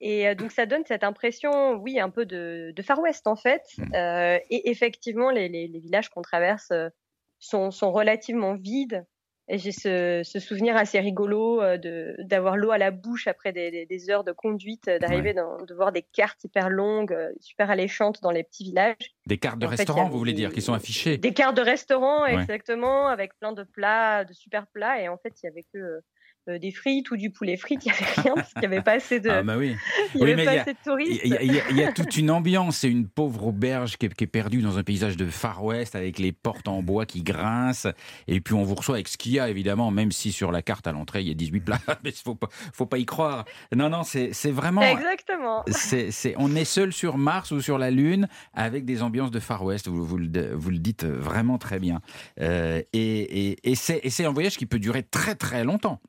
Et 0.00 0.32
donc 0.36 0.52
ça 0.52 0.64
donne 0.64 0.84
cette 0.86 1.02
impression, 1.02 1.72
oui, 1.74 1.98
un 1.98 2.08
peu 2.08 2.24
de, 2.24 2.72
de 2.76 2.82
Far 2.82 3.00
West 3.00 3.26
en 3.26 3.34
fait. 3.34 3.64
Euh, 3.94 4.38
et 4.48 4.70
effectivement, 4.70 5.32
les, 5.32 5.48
les, 5.48 5.66
les 5.66 5.80
villages 5.80 6.08
qu'on 6.08 6.22
traverse 6.22 6.72
sont, 7.40 7.72
sont 7.72 7.90
relativement 7.90 8.54
vides. 8.54 9.04
J'ai 9.50 9.72
ce, 9.72 10.20
ce 10.24 10.38
souvenir 10.40 10.76
assez 10.76 11.00
rigolo 11.00 11.62
euh, 11.62 11.78
de 11.78 12.16
d'avoir 12.18 12.56
l'eau 12.56 12.70
à 12.70 12.76
la 12.76 12.90
bouche 12.90 13.26
après 13.28 13.52
des, 13.52 13.70
des, 13.70 13.86
des 13.86 14.10
heures 14.10 14.24
de 14.24 14.32
conduite, 14.32 14.88
euh, 14.88 14.98
d'arriver 14.98 15.32
de 15.32 15.74
voir 15.74 15.90
des 15.90 16.02
cartes 16.02 16.44
hyper 16.44 16.68
longues, 16.68 17.12
euh, 17.12 17.32
super 17.40 17.70
alléchantes 17.70 18.20
dans 18.20 18.30
les 18.30 18.44
petits 18.44 18.64
villages. 18.64 19.14
Des 19.26 19.38
cartes 19.38 19.58
de 19.58 19.66
fait, 19.66 19.76
restaurant, 19.76 20.08
vous 20.08 20.18
voulez 20.18 20.34
dire, 20.34 20.52
qui 20.52 20.60
sont 20.60 20.74
affichées 20.74 21.16
Des 21.16 21.32
cartes 21.32 21.56
de 21.56 21.62
restaurant, 21.62 22.24
Ouais. 22.24 22.34
exactement, 22.34 23.08
avec 23.08 23.38
plein 23.38 23.52
de 23.52 23.62
plats, 23.62 24.24
de 24.24 24.34
super 24.34 24.66
plats. 24.66 25.00
Et 25.00 25.08
en 25.08 25.16
fait, 25.16 25.32
il 25.42 25.46
y 25.46 25.48
avait 25.48 25.64
que 25.72 26.02
euh, 26.48 26.58
des 26.58 26.70
frites 26.72 27.10
ou 27.10 27.16
du 27.16 27.30
poulet 27.30 27.56
frites. 27.56 27.84
Il 27.84 27.88
y 27.88 27.90
avait 27.92 28.20
rien 28.22 28.34
parce 28.34 28.52
qu'il 28.52 28.62
y 28.62 28.66
avait 28.66 28.82
pas 28.82 28.92
assez 28.92 29.20
de. 29.20 29.30
Ah 29.30 29.42
bah 29.42 29.56
oui. 29.58 29.76
Il 30.14 30.20
y 30.20 30.24
Oui, 30.24 30.32
avait 30.32 30.36
mais 30.36 30.44
pas 30.44 30.52
il 30.52 30.54
y 30.54 30.58
a- 30.58 30.62
assez 30.62 30.72
de 30.72 30.78
touristes. 30.84 31.20
Il 31.24 31.30
y, 31.30 31.36
a- 31.36 31.42
y 31.42 31.88
y 31.90 31.94
toute 31.94 32.16
une 32.16 32.30
ambiance. 32.30 32.78
C'est 32.78 32.90
une 32.90 33.06
pauvre 33.08 33.46
auberge 33.48 33.96
qui 33.96 34.06
est, 34.06 34.14
qui 34.14 34.24
est 34.24 34.28
perdue 34.28 34.62
dans 34.62 34.78
un 34.78 34.82
paysage 34.82 35.16
de 35.16 35.26
Far 35.26 35.64
West 35.64 35.94
avec 35.94 36.18
les 36.18 36.32
portes 36.32 36.68
en 36.68 36.82
bois 36.82 37.06
qui 37.06 37.22
grincent. 37.22 37.88
Et 38.26 38.40
puis 38.40 38.54
on 38.54 38.62
vous 38.64 38.74
reçoit 38.74 38.96
avec 38.96 39.08
ce 39.08 39.16
qu'il 39.18 39.32
y 39.32 39.40
a, 39.40 39.48
évidemment, 39.48 39.90
même 39.90 40.12
si 40.12 40.32
sur 40.32 40.50
la 40.52 40.62
carte 40.62 40.86
à 40.86 40.92
l'entrée 40.92 41.20
il 41.22 41.28
y 41.28 41.30
a 41.30 41.34
18 41.34 41.60
plats. 41.60 41.78
Mais 42.04 42.12
faut 42.12 42.34
pas, 42.34 42.48
faut 42.72 42.86
pas 42.86 42.98
y 42.98 43.06
croire. 43.06 43.44
Non, 43.74 43.88
non, 43.90 44.02
c'est 44.04 44.32
vraiment. 44.50 44.82
Exactement. 44.82 45.64
C'est, 45.68 46.34
on 46.38 46.54
est 46.56 46.64
seul 46.64 46.92
sur 46.92 47.18
Mars 47.18 47.50
ou 47.50 47.60
sur 47.60 47.78
la 47.78 47.90
Lune 47.90 48.28
avec 48.54 48.84
des 48.84 49.02
ambiances 49.02 49.30
de 49.30 49.40
Far 49.40 49.64
West. 49.64 49.88
Vous, 49.88 50.04
vous, 50.04 50.16
le, 50.18 50.54
vous 50.54 50.70
le 50.70 50.78
dites 50.78 51.04
vraiment 51.04 51.58
très 51.58 51.78
bien. 51.78 52.00
Euh, 52.40 52.82
et, 52.92 53.50
et, 53.50 53.70
et 53.70 53.74
c'est 53.74 54.24
un 54.24 54.32
voyage 54.32 54.56
qui 54.56 54.66
peut 54.66 54.78
durer 54.78 55.02
très 55.02 55.34
très 55.34 55.64
longtemps. 55.64 56.00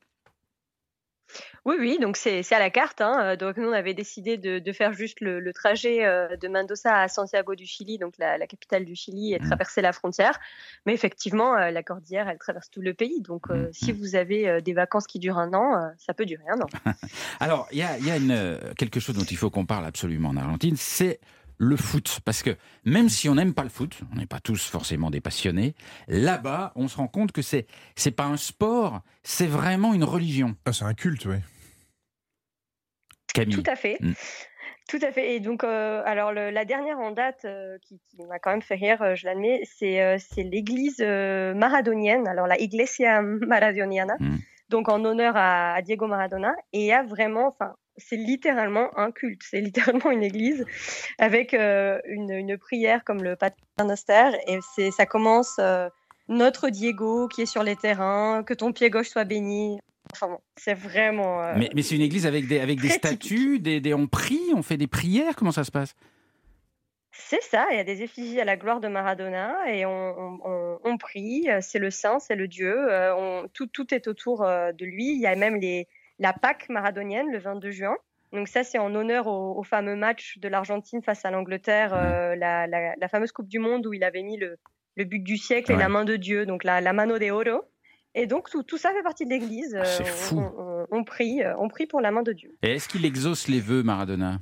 Oui, 1.69 1.75
oui, 1.79 1.99
donc 2.01 2.17
c'est 2.17 2.41
c'est 2.41 2.55
à 2.55 2.60
la 2.60 2.71
carte. 2.71 2.99
Hein. 2.99 3.19
Euh, 3.21 3.36
Donc 3.36 3.58
nous, 3.58 3.67
on 3.67 3.73
avait 3.73 3.93
décidé 3.93 4.38
de, 4.38 4.58
de 4.58 4.71
faire 4.71 4.91
juste 4.91 5.21
le, 5.21 5.39
le 5.39 5.53
trajet 5.53 6.03
euh, 6.03 6.36
de 6.36 6.47
Mendoza 6.47 6.99
à 6.99 7.08
Santiago 7.08 7.53
du 7.53 7.67
Chili, 7.67 7.99
donc 7.99 8.15
la, 8.17 8.39
la 8.39 8.47
capitale 8.47 8.86
du 8.86 8.95
Chili, 8.95 9.36
et 9.36 9.39
traverser 9.39 9.82
la 9.82 9.93
frontière. 9.93 10.39
Mais 10.88 10.95
effectivement, 10.95 11.55
euh, 11.55 11.69
la 11.69 11.84
cordillère, 11.84 12.27
elle 12.27 12.39
traverse 12.39 12.71
tout 12.71 12.82
le 12.82 12.95
pays. 12.95 13.21
Donc 13.21 13.51
euh, 13.51 13.69
si 13.71 13.91
vous 13.91 14.15
avez 14.15 14.49
euh, 14.49 14.62
des 14.62 14.73
vacances 14.73 15.05
qui 15.05 15.19
durent 15.19 15.38
un 15.38 15.53
an, 15.53 15.75
euh, 15.75 15.89
ça 15.99 16.15
peut 16.15 16.25
durer 16.25 16.41
un 16.49 16.60
an. 16.60 16.67
Alors, 17.39 17.67
il 17.71 17.77
y 17.77 17.84
a, 17.84 17.99
il 17.99 18.05
y 18.08 18.10
a 18.10 18.17
une, 18.17 18.60
quelque 18.75 18.99
chose 18.99 19.15
dont 19.15 19.23
il 19.25 19.38
faut 19.38 19.51
qu'on 19.51 19.67
parle 19.67 19.86
absolument 19.86 20.29
en 20.29 20.38
Argentine, 20.38 20.75
c'est 20.75 21.19
le 21.60 21.75
foot. 21.75 22.19
Parce 22.25 22.41
que 22.41 22.58
même 22.84 23.10
si 23.10 23.29
on 23.29 23.36
n'aime 23.36 23.53
pas 23.53 23.63
le 23.63 23.69
foot, 23.69 23.99
on 24.12 24.15
n'est 24.15 24.25
pas 24.25 24.39
tous 24.39 24.65
forcément 24.65 25.12
des 25.12 25.21
passionnés, 25.21 25.75
là-bas, 26.08 26.71
on 26.75 26.88
se 26.88 26.97
rend 26.97 27.08
compte 27.08 27.32
que 27.32 27.43
c'est, 27.43 27.67
c'est 27.95 28.10
pas 28.10 28.25
un 28.25 28.38
sport, 28.38 29.01
c'est 29.21 29.45
vraiment 29.45 29.93
une 29.93 30.03
religion. 30.03 30.55
Ah, 30.65 30.73
c'est 30.73 30.86
un 30.86 30.95
culte, 30.95 31.25
oui. 31.27 31.36
Camille. 33.33 33.55
Tout 33.55 33.63
à 33.69 33.75
fait. 33.75 33.97
Mm. 34.01 34.13
Tout 34.89 34.99
à 35.03 35.11
fait. 35.11 35.35
Et 35.35 35.39
donc, 35.39 35.63
euh, 35.63 36.01
alors 36.05 36.31
le- 36.31 36.49
la 36.49 36.65
dernière 36.65 36.97
en 36.97 37.11
date 37.11 37.45
euh, 37.45 37.77
qui, 37.83 37.99
qui 38.09 38.25
m'a 38.25 38.39
quand 38.39 38.49
même 38.49 38.63
fait 38.63 38.73
rire, 38.75 39.01
euh, 39.03 39.13
je 39.15 39.25
l'admets, 39.27 39.61
c'est 39.65 40.27
l'église 40.37 40.99
maradonienne. 40.99 42.27
Alors 42.27 42.47
la 42.47 42.59
Iglesia 42.59 43.21
Maradoniana, 43.23 44.15
donc 44.69 44.89
en 44.89 45.03
honneur 45.05 45.35
à, 45.35 45.73
à 45.75 45.81
Diego 45.81 46.07
Maradona. 46.07 46.53
Et 46.73 46.79
il 46.79 46.85
y 46.85 46.91
a 46.91 47.03
vraiment, 47.03 47.47
enfin, 47.49 47.75
c'est 47.97 48.15
littéralement 48.15 48.89
un 48.97 49.11
culte. 49.11 49.41
C'est 49.43 49.61
littéralement 49.61 50.09
une 50.11 50.23
église 50.23 50.65
avec 51.19 51.53
une, 51.53 52.31
une 52.31 52.57
prière 52.57 53.03
comme 53.03 53.21
le 53.23 53.35
Paternoster. 53.35 54.31
Et 54.47 54.57
c'est, 54.75 54.89
ça 54.91 55.05
commence 55.05 55.59
notre 56.27 56.69
Diego 56.69 57.27
qui 57.27 57.41
est 57.43 57.45
sur 57.47 57.63
les 57.63 57.75
terrains, 57.75 58.43
que 58.43 58.53
ton 58.53 58.71
pied 58.71 58.89
gauche 58.89 59.09
soit 59.09 59.25
béni. 59.25 59.79
Enfin 60.13 60.27
bon, 60.27 60.39
c'est 60.57 60.73
vraiment. 60.73 61.41
euh, 61.43 61.53
Mais, 61.57 61.69
mais 61.75 61.81
c'est 61.81 61.95
une 61.95 62.01
église 62.01 62.25
avec 62.25 62.47
des, 62.47 62.59
avec 62.59 62.79
des 62.81 62.89
statues, 62.89 63.59
des, 63.59 63.79
des, 63.79 63.93
on 63.93 64.07
prie, 64.07 64.41
on 64.55 64.61
fait 64.63 64.77
des 64.77 64.87
prières, 64.87 65.35
comment 65.35 65.51
ça 65.51 65.63
se 65.63 65.71
passe? 65.71 65.95
C'est 67.11 67.41
ça, 67.41 67.67
il 67.71 67.77
y 67.77 67.79
a 67.79 67.83
des 67.83 68.01
effigies 68.01 68.39
à 68.39 68.45
la 68.45 68.55
gloire 68.55 68.79
de 68.79 68.87
Maradona 68.87 69.71
et 69.73 69.85
on, 69.85 69.91
on- 69.91 70.39
on- 70.45 70.79
on 70.83 70.97
prie, 70.97 71.47
euh, 71.49 71.59
c'est 71.61 71.79
le 71.79 71.89
saint, 71.89 72.19
c'est 72.19 72.35
le 72.35 72.47
Dieu, 72.47 72.73
euh, 72.91 73.45
tout, 73.53 73.67
tout 73.67 73.93
est 73.93 74.07
autour 74.07 74.41
de 74.45 74.85
lui. 74.85 75.11
Il 75.15 75.19
y 75.21 75.27
a 75.27 75.35
même 75.35 75.55
les, 75.57 75.87
la 76.19 76.33
Pâque 76.33 76.69
maradonienne 76.69 77.31
le 77.31 77.39
22 77.39 77.71
juin. 77.71 77.95
Donc 78.31 78.47
ça, 78.47 78.63
c'est 78.63 78.77
en 78.77 78.93
honneur 78.93 79.25
au, 79.27 79.57
au 79.57 79.63
fameux 79.63 79.95
match 79.95 80.37
de 80.37 80.47
l'Argentine 80.47 81.01
face 81.01 81.25
à 81.25 81.31
l'Angleterre, 81.31 81.93
euh, 81.95 82.35
la, 82.35 82.67
la- 82.67 82.95
la 82.95 83.07
fameuse 83.07 83.31
Coupe 83.31 83.47
du 83.49 83.59
Monde 83.59 83.85
où 83.87 83.93
il 83.93 84.03
avait 84.03 84.21
mis 84.21 84.37
le, 84.37 84.57
le 84.95 85.03
but 85.03 85.19
du 85.23 85.35
siècle 85.37 85.71
et 85.71 85.75
la 85.79 85.89
main 85.89 86.05
de 86.05 86.15
Dieu, 86.15 86.45
donc 86.45 86.63
la, 86.63 86.79
la 86.79 86.93
mano 86.93 87.17
de 87.17 87.31
oro. 87.31 87.63
Et 88.21 88.27
donc 88.27 88.49
tout, 88.49 88.63
tout 88.63 88.77
ça 88.77 88.91
fait 88.91 89.01
partie 89.03 89.23
de 89.25 89.29
l'Église. 89.29 89.77
Ah, 89.79 89.86
c'est 89.86 90.03
Euh, 90.03 90.05
fou. 90.05 90.39
On, 90.39 90.62
on- 90.62 90.88
on 90.91 91.03
prie, 91.03 91.41
euh, 91.43 91.53
on 91.58 91.67
prie 91.69 91.86
pour 91.86 92.01
la 92.01 92.12
main 92.12 92.21
de 92.23 92.34
Dieu. 92.34 92.58
Et 92.63 92.73
est-ce 92.73 92.89
qu'il 92.89 93.05
exauce 93.05 93.47
les 93.47 93.60
vœux, 93.62 93.84
Maradona? 93.84 94.39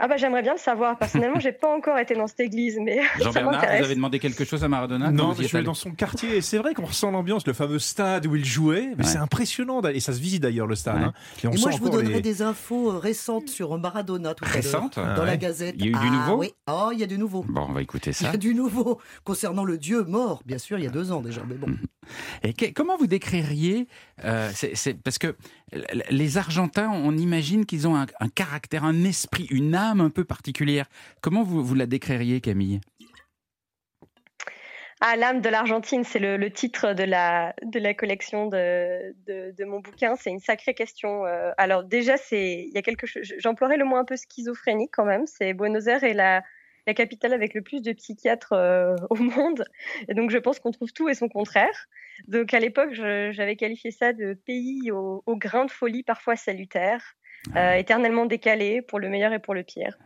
Ah 0.00 0.08
bah 0.08 0.16
j'aimerais 0.16 0.42
bien 0.42 0.52
le 0.54 0.58
savoir. 0.58 0.98
Personnellement, 0.98 1.38
j'ai 1.40 1.52
pas 1.52 1.74
encore 1.74 1.98
été 1.98 2.14
dans 2.14 2.26
cette 2.26 2.40
église, 2.40 2.78
mais 2.82 3.00
ça 3.18 3.24
Jean-Bernard, 3.24 3.60
vous 3.60 3.84
avez 3.84 3.94
demandé 3.94 4.18
quelque 4.18 4.44
chose 4.44 4.64
à 4.64 4.68
Maradona 4.68 5.10
Non, 5.10 5.34
je 5.34 5.42
suis 5.44 5.56
allé 5.56 5.64
dans 5.66 5.74
son 5.74 5.92
quartier 5.92 6.36
et 6.36 6.40
c'est 6.40 6.58
vrai 6.58 6.74
qu'on 6.74 6.86
ressent 6.86 7.10
l'ambiance, 7.10 7.46
le 7.46 7.52
fameux 7.52 7.78
stade 7.78 8.26
où 8.26 8.34
il 8.36 8.44
jouait. 8.44 8.88
Mais 8.98 9.04
Ouais. 9.04 9.10
c'est 9.10 9.18
impressionnant 9.18 9.80
d'aller- 9.80 9.98
et 9.98 10.00
ça 10.00 10.12
se 10.12 10.20
visite 10.20 10.42
d'ailleurs 10.42 10.66
le 10.66 10.74
stade. 10.74 10.96
Ouais. 10.98 11.04
hein. 11.04 11.12
Et 11.42 11.46
on 11.46 11.52
Et 11.52 11.58
moi, 11.60 11.70
sent 11.70 11.76
je 11.78 11.82
vous 11.82 11.90
donnerai 11.90 12.14
les- 12.14 12.20
des 12.22 12.42
infos 12.42 12.90
euh, 12.92 12.98
récentes 12.98 13.48
sur 13.48 13.76
Maradona 13.78 14.34
tout 14.34 14.44
à 14.44 14.48
l'heure. 14.48 14.56
Récentes 14.56 14.96
Dans 14.96 15.22
Ah 15.22 15.24
la. 15.24 15.36
Gazette. 15.36 15.74
Il 15.78 15.84
y 15.84 15.88
a 15.88 15.90
eu 15.90 15.92
du 15.92 15.98
Ah 16.00 16.10
nouveau 16.10 16.36
Oui, 16.40 16.52
ah, 16.66 16.90
il 16.92 16.98
y 16.98 17.02
a 17.02 17.06
du 17.06 17.18
nouveau. 17.18 17.44
Bon, 17.48 17.66
on 17.68 17.72
va 17.72 17.82
écouter 17.82 18.10
Il 18.10 18.12
y 18.12 18.26
ça. 18.26 18.30
a 18.30 18.36
du 18.36 18.54
nouveau 18.54 19.00
concernant 19.24 19.64
le 19.64 19.78
dieu 19.78 20.04
mort, 20.04 20.42
bien 20.44 20.58
sûr, 20.58 20.78
il 20.78 20.84
y 20.84 20.88
a 20.88 20.90
deux 20.90 21.12
ans 21.12 21.20
déjà, 21.20 21.42
mais 21.48 21.54
bon. 21.54 21.68
Et 22.42 22.52
que- 22.52 22.70
comment 22.72 22.96
vous 22.98 23.06
décririez 23.06 23.88
euh, 24.24 24.50
c'est- 24.54 24.94
Parce 25.02 25.18
que 25.18 25.34
les 26.10 26.36
Argentins, 26.38 26.90
on 26.92 27.16
imagine 27.16 27.64
qu'ils 27.66 27.88
ont 27.88 27.96
un, 27.96 28.06
un 28.20 28.28
caractère, 28.28 28.84
un 28.84 29.04
esprit, 29.04 29.46
une 29.50 29.74
âme 29.74 29.83
un 29.90 30.10
peu 30.10 30.24
particulière. 30.24 30.86
Comment 31.20 31.42
vous, 31.42 31.74
la 31.74 31.86
décririez, 31.86 32.40
Camille? 32.40 32.80
Ah, 35.00 35.16
l'âme 35.16 35.40
de 35.40 35.48
l'Argentine, 35.48 36.04
c'est 36.04 36.18
le, 36.18 36.50
titre 36.50 36.94
de 36.94 37.02
la, 37.02 37.54
de 37.62 37.78
la 37.78 37.92
collection 37.92 38.46
de, 38.46 39.14
de, 39.26 39.64
mon 39.64 39.80
bouquin. 39.80 40.16
C'est 40.16 40.30
une 40.30 40.38
sacrée 40.38 40.74
question. 40.74 41.26
Euh, 41.26 41.50
alors 41.58 41.84
déjà, 41.84 42.16
c'est 42.16 42.64
il 42.66 42.72
y 42.74 42.78
a 42.78 42.82
quelque 42.82 43.06
chose. 43.06 43.22
J'emploierais 43.38 43.76
le 43.76 43.84
mot 43.84 43.96
un 43.96 44.04
peu 44.04 44.16
schizophrénique 44.16 44.90
quand 44.92 45.04
même. 45.04 45.26
C'est 45.26 45.52
Buenos 45.52 45.88
Aires 45.88 46.04
est 46.04 46.14
la, 46.14 46.42
la 46.86 46.94
capitale 46.94 47.32
avec 47.32 47.54
le 47.54 47.62
plus 47.62 47.82
de 47.82 47.92
psychiatres 47.92 48.52
euh, 48.52 48.94
au 49.10 49.16
monde. 49.16 49.64
Et 50.08 50.14
donc 50.14 50.30
je 50.30 50.38
pense 50.38 50.58
qu'on 50.58 50.70
trouve 50.70 50.92
tout 50.92 51.08
et 51.08 51.14
son 51.14 51.28
contraire. 51.28 51.86
Donc 52.28 52.54
à 52.54 52.60
l'époque, 52.60 52.92
j'avais 52.92 53.56
qualifié 53.56 53.90
ça 53.90 54.12
de 54.12 54.34
pays 54.34 54.90
au, 54.90 55.22
au 55.26 55.36
grain 55.36 55.64
de 55.64 55.70
folie 55.70 56.02
parfois 56.02 56.36
salutaire. 56.36 57.16
Euh, 57.56 57.74
éternellement 57.74 58.26
décalé 58.26 58.82
pour 58.82 58.98
le 58.98 59.08
meilleur 59.08 59.32
et 59.32 59.38
pour 59.38 59.54
le 59.54 59.62
pire. 59.62 59.96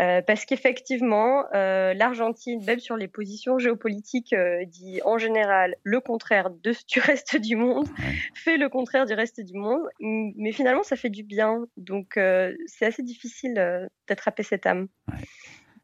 Euh, 0.00 0.22
parce 0.22 0.44
qu'effectivement, 0.44 1.44
euh, 1.54 1.92
l'Argentine, 1.92 2.64
même 2.64 2.78
sur 2.78 2.96
les 2.96 3.08
positions 3.08 3.58
géopolitiques, 3.58 4.32
euh, 4.32 4.64
dit 4.64 5.00
en 5.04 5.18
général 5.18 5.74
le 5.82 6.00
contraire 6.00 6.50
de, 6.50 6.72
du 6.88 7.00
reste 7.00 7.36
du 7.36 7.56
monde, 7.56 7.86
fait 8.34 8.56
le 8.56 8.68
contraire 8.68 9.06
du 9.06 9.14
reste 9.14 9.40
du 9.40 9.58
monde, 9.58 9.82
mais 10.00 10.52
finalement 10.52 10.82
ça 10.82 10.96
fait 10.96 11.10
du 11.10 11.22
bien. 11.22 11.66
Donc 11.76 12.16
euh, 12.16 12.54
c'est 12.66 12.86
assez 12.86 13.02
difficile 13.02 13.58
euh, 13.58 13.86
d'attraper 14.08 14.42
cette 14.42 14.66
âme. 14.66 14.88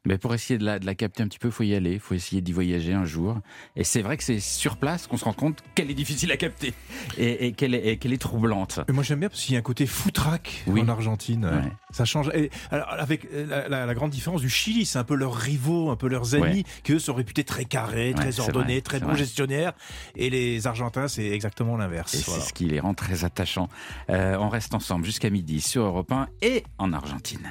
Mais 0.05 0.17
pour 0.17 0.33
essayer 0.33 0.57
de 0.57 0.65
la, 0.65 0.79
de 0.79 0.85
la 0.85 0.95
capter 0.95 1.23
un 1.23 1.27
petit 1.27 1.39
peu, 1.39 1.47
il 1.47 1.51
faut 1.51 1.63
y 1.63 1.73
aller, 1.75 1.93
il 1.93 1.99
faut 1.99 2.13
essayer 2.13 2.41
d'y 2.41 2.51
voyager 2.51 2.93
un 2.93 3.05
jour. 3.05 3.39
Et 3.75 3.83
c'est 3.83 4.01
vrai 4.01 4.17
que 4.17 4.23
c'est 4.23 4.39
sur 4.39 4.77
place 4.77 5.07
qu'on 5.07 5.17
se 5.17 5.25
rend 5.25 5.33
compte 5.33 5.63
qu'elle 5.73 5.89
est 5.91 5.95
difficile 5.95 6.31
à 6.31 6.37
capter 6.37 6.73
et, 7.17 7.47
et 7.47 7.51
qu'elle 7.53 7.73
est, 7.73 8.17
troublante. 8.17 8.79
Mais 8.87 8.93
moi 8.93 9.03
j'aime 9.03 9.19
bien 9.19 9.29
parce 9.29 9.41
qu'il 9.43 9.53
y 9.53 9.55
a 9.57 9.59
un 9.59 9.63
côté 9.63 9.85
foutraque 9.87 10.63
en 10.67 10.87
Argentine. 10.87 11.45
Ouais. 11.45 11.71
Ça 11.91 12.05
change. 12.05 12.29
Et, 12.33 12.49
alors, 12.71 12.89
avec 12.91 13.27
la, 13.33 13.67
la- 13.67 13.85
la 13.85 13.93
grande 13.93 14.11
différence 14.11 14.41
du 14.41 14.49
Chili, 14.49 14.85
c'est 14.85 14.99
un 14.99 15.03
peu 15.03 15.15
leurs 15.15 15.33
rivaux, 15.35 15.89
un 15.89 15.95
peu 15.95 16.07
leurs 16.07 16.35
ennemis, 16.35 16.57
Ouais. 16.57 16.63
qui 16.83 16.91
eux 16.93 16.99
sont 16.99 17.13
réputés 17.13 17.43
très 17.43 17.65
carrés, 17.65 18.13
très 18.15 18.39
ordonnés, 18.39 18.73
vrai, 18.73 18.81
très 18.81 18.99
bons 18.99 19.07
vrai. 19.07 19.17
gestionnaires. 19.17 19.73
Et 20.15 20.29
les 20.29 20.67
Argentins, 20.67 21.07
c'est 21.07 21.27
exactement 21.29 21.77
l'inverse. 21.77 22.13
Et 22.13 22.21
Voilà. 22.25 22.41
c'est 22.41 22.49
ce 22.49 22.53
qui 22.53 22.65
les 22.65 22.79
rend 22.79 22.93
très 22.93 23.23
attachants. 23.25 23.69
Euh, 24.09 24.37
on 24.39 24.49
reste 24.49 24.73
ensemble 24.73 25.05
jusqu'à 25.05 25.29
midi 25.29 25.61
sur 25.61 25.83
Europe 25.83 26.11
1 26.11 26.27
et 26.41 26.63
en 26.77 26.93
Argentine. 26.93 27.49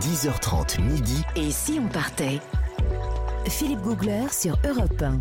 10h30 0.00 0.80
midi. 0.80 1.24
Et 1.34 1.50
si 1.50 1.80
on 1.82 1.88
partait? 1.88 2.40
Philippe 3.48 3.80
Googler 3.80 4.26
sur 4.30 4.56
Europe 4.64 5.02
1. 5.02 5.20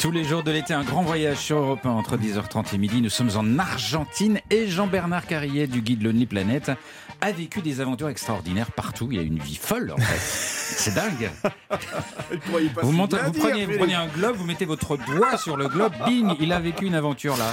Tous 0.00 0.10
les 0.10 0.24
jours 0.24 0.42
de 0.42 0.50
l'été, 0.50 0.74
un 0.74 0.82
grand 0.82 1.02
voyage 1.02 1.36
sur 1.36 1.58
Europe 1.58 1.86
1 1.86 1.90
entre 1.90 2.16
10h30 2.16 2.74
et 2.74 2.78
midi. 2.78 3.00
Nous 3.02 3.08
sommes 3.08 3.30
en 3.36 3.56
Argentine 3.60 4.40
et 4.50 4.66
Jean-Bernard 4.66 5.26
Carrier 5.26 5.68
du 5.68 5.80
guide 5.80 6.02
Lonely 6.02 6.26
Planet 6.26 6.72
a 7.22 7.32
vécu 7.32 7.62
des 7.62 7.80
aventures 7.80 8.08
extraordinaires 8.08 8.70
partout. 8.72 9.08
Il 9.10 9.18
a 9.18 9.22
une 9.22 9.38
vie 9.38 9.56
folle 9.56 9.92
en 9.92 9.96
fait. 9.96 10.18
C'est 10.76 10.94
dingue. 10.94 11.30
Vous, 12.82 12.92
montez- 12.92 13.16
vous, 13.24 13.32
prenez, 13.32 13.66
vous 13.66 13.78
prenez 13.78 13.94
un 13.94 14.06
globe, 14.08 14.36
vous 14.36 14.44
mettez 14.44 14.64
votre 14.64 14.96
doigt 14.96 15.36
sur 15.36 15.56
le 15.56 15.68
globe, 15.68 15.92
bing, 16.06 16.34
il 16.40 16.52
a 16.52 16.60
vécu 16.60 16.86
une 16.86 16.94
aventure 16.94 17.36
là. 17.36 17.52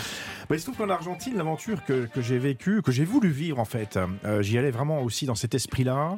Bah, 0.49 0.55
il 0.55 0.59
se 0.59 0.65
trouve 0.65 0.77
qu'en 0.77 0.89
Argentine, 0.89 1.35
l'aventure 1.37 1.83
que, 1.85 2.07
que 2.07 2.21
j'ai 2.21 2.39
vécue, 2.39 2.81
que 2.81 2.91
j'ai 2.91 3.05
voulu 3.05 3.29
vivre 3.29 3.59
en 3.59 3.65
fait, 3.65 3.99
euh, 4.25 4.41
j'y 4.41 4.57
allais 4.57 4.71
vraiment 4.71 5.01
aussi 5.03 5.25
dans 5.27 5.35
cet 5.35 5.53
esprit-là, 5.53 6.17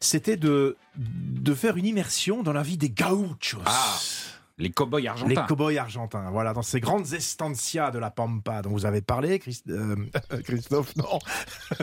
c'était 0.00 0.36
de, 0.36 0.76
de 0.96 1.54
faire 1.54 1.76
une 1.78 1.86
immersion 1.86 2.42
dans 2.42 2.52
la 2.52 2.62
vie 2.62 2.76
des 2.76 2.90
gauchos. 2.90 3.62
Ah, 3.64 3.98
les 4.58 4.70
cow-boys 4.70 5.06
argentins. 5.08 5.28
Les 5.30 5.46
cow-boys 5.48 5.76
argentins, 5.78 6.30
voilà, 6.30 6.52
dans 6.52 6.62
ces 6.62 6.80
grandes 6.80 7.12
estancias 7.12 7.90
de 7.90 7.98
la 7.98 8.10
Pampa 8.10 8.62
dont 8.62 8.70
vous 8.70 8.86
avez 8.86 9.00
parlé, 9.00 9.38
Christ- 9.38 9.68
euh, 9.70 9.96
Christophe, 10.44 10.94
non. 10.96 11.18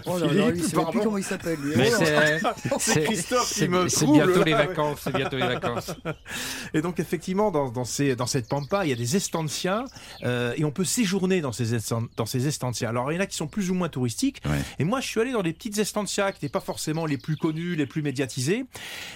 Oh 0.06 0.18
là 0.18 0.30
Philippe, 0.30 0.56
lui, 0.66 0.72
pardon. 0.74 0.92
plus 0.92 1.00
comment 1.02 1.18
il 1.18 1.24
s'appelle, 1.24 1.60
lui. 1.60 1.74
Oh 2.72 2.76
c'est- 2.80 3.04
Christophe 3.04 3.54
qui 3.54 3.68
me 3.68 3.88
c'est 3.90 4.06
bientôt 4.06 4.44
les 4.44 4.54
vacances, 4.54 5.00
c'est 5.04 5.16
bientôt 5.16 5.38
les 5.38 5.48
vacances. 5.48 5.92
Et 6.74 6.82
donc 6.82 7.00
effectivement, 7.00 7.52
dans, 7.52 7.70
dans, 7.72 7.86
ces, 7.86 8.16
dans 8.16 8.26
cette 8.28 8.48
pampa, 8.48 8.86
il 8.86 8.90
y 8.90 8.94
a 8.94 8.96
des 8.96 9.16
estancias 9.16 9.86
euh, 10.24 10.54
et 10.58 10.64
on 10.64 10.72
peut 10.72 10.86
séjourner 10.86 11.42
dans 11.42 11.52
ces, 11.52 11.78
dans 12.16 12.26
ces 12.26 12.48
estancias. 12.48 12.90
Alors 12.90 13.12
il 13.12 13.16
y 13.16 13.18
en 13.18 13.22
a 13.22 13.26
qui 13.26 13.36
sont 13.36 13.48
plus 13.48 13.72
ou 13.72 13.74
moins 13.74 13.90
touristiques. 13.90 14.42
Et 14.78 14.84
moi, 14.84 15.00
je 15.02 15.08
suis 15.08 15.20
allé 15.20 15.32
dans 15.32 15.42
des 15.44 15.54
petites 15.54 15.78
estancias 15.78 16.32
qui 16.32 16.38
n'étaient 16.44 16.52
pas 16.52 16.60
forcément 16.60 17.06
les 17.06 17.18
plus 17.18 17.38
connues, 17.38 17.76
les 17.76 17.86
plus 17.86 18.02
médiatisées. 18.02 18.66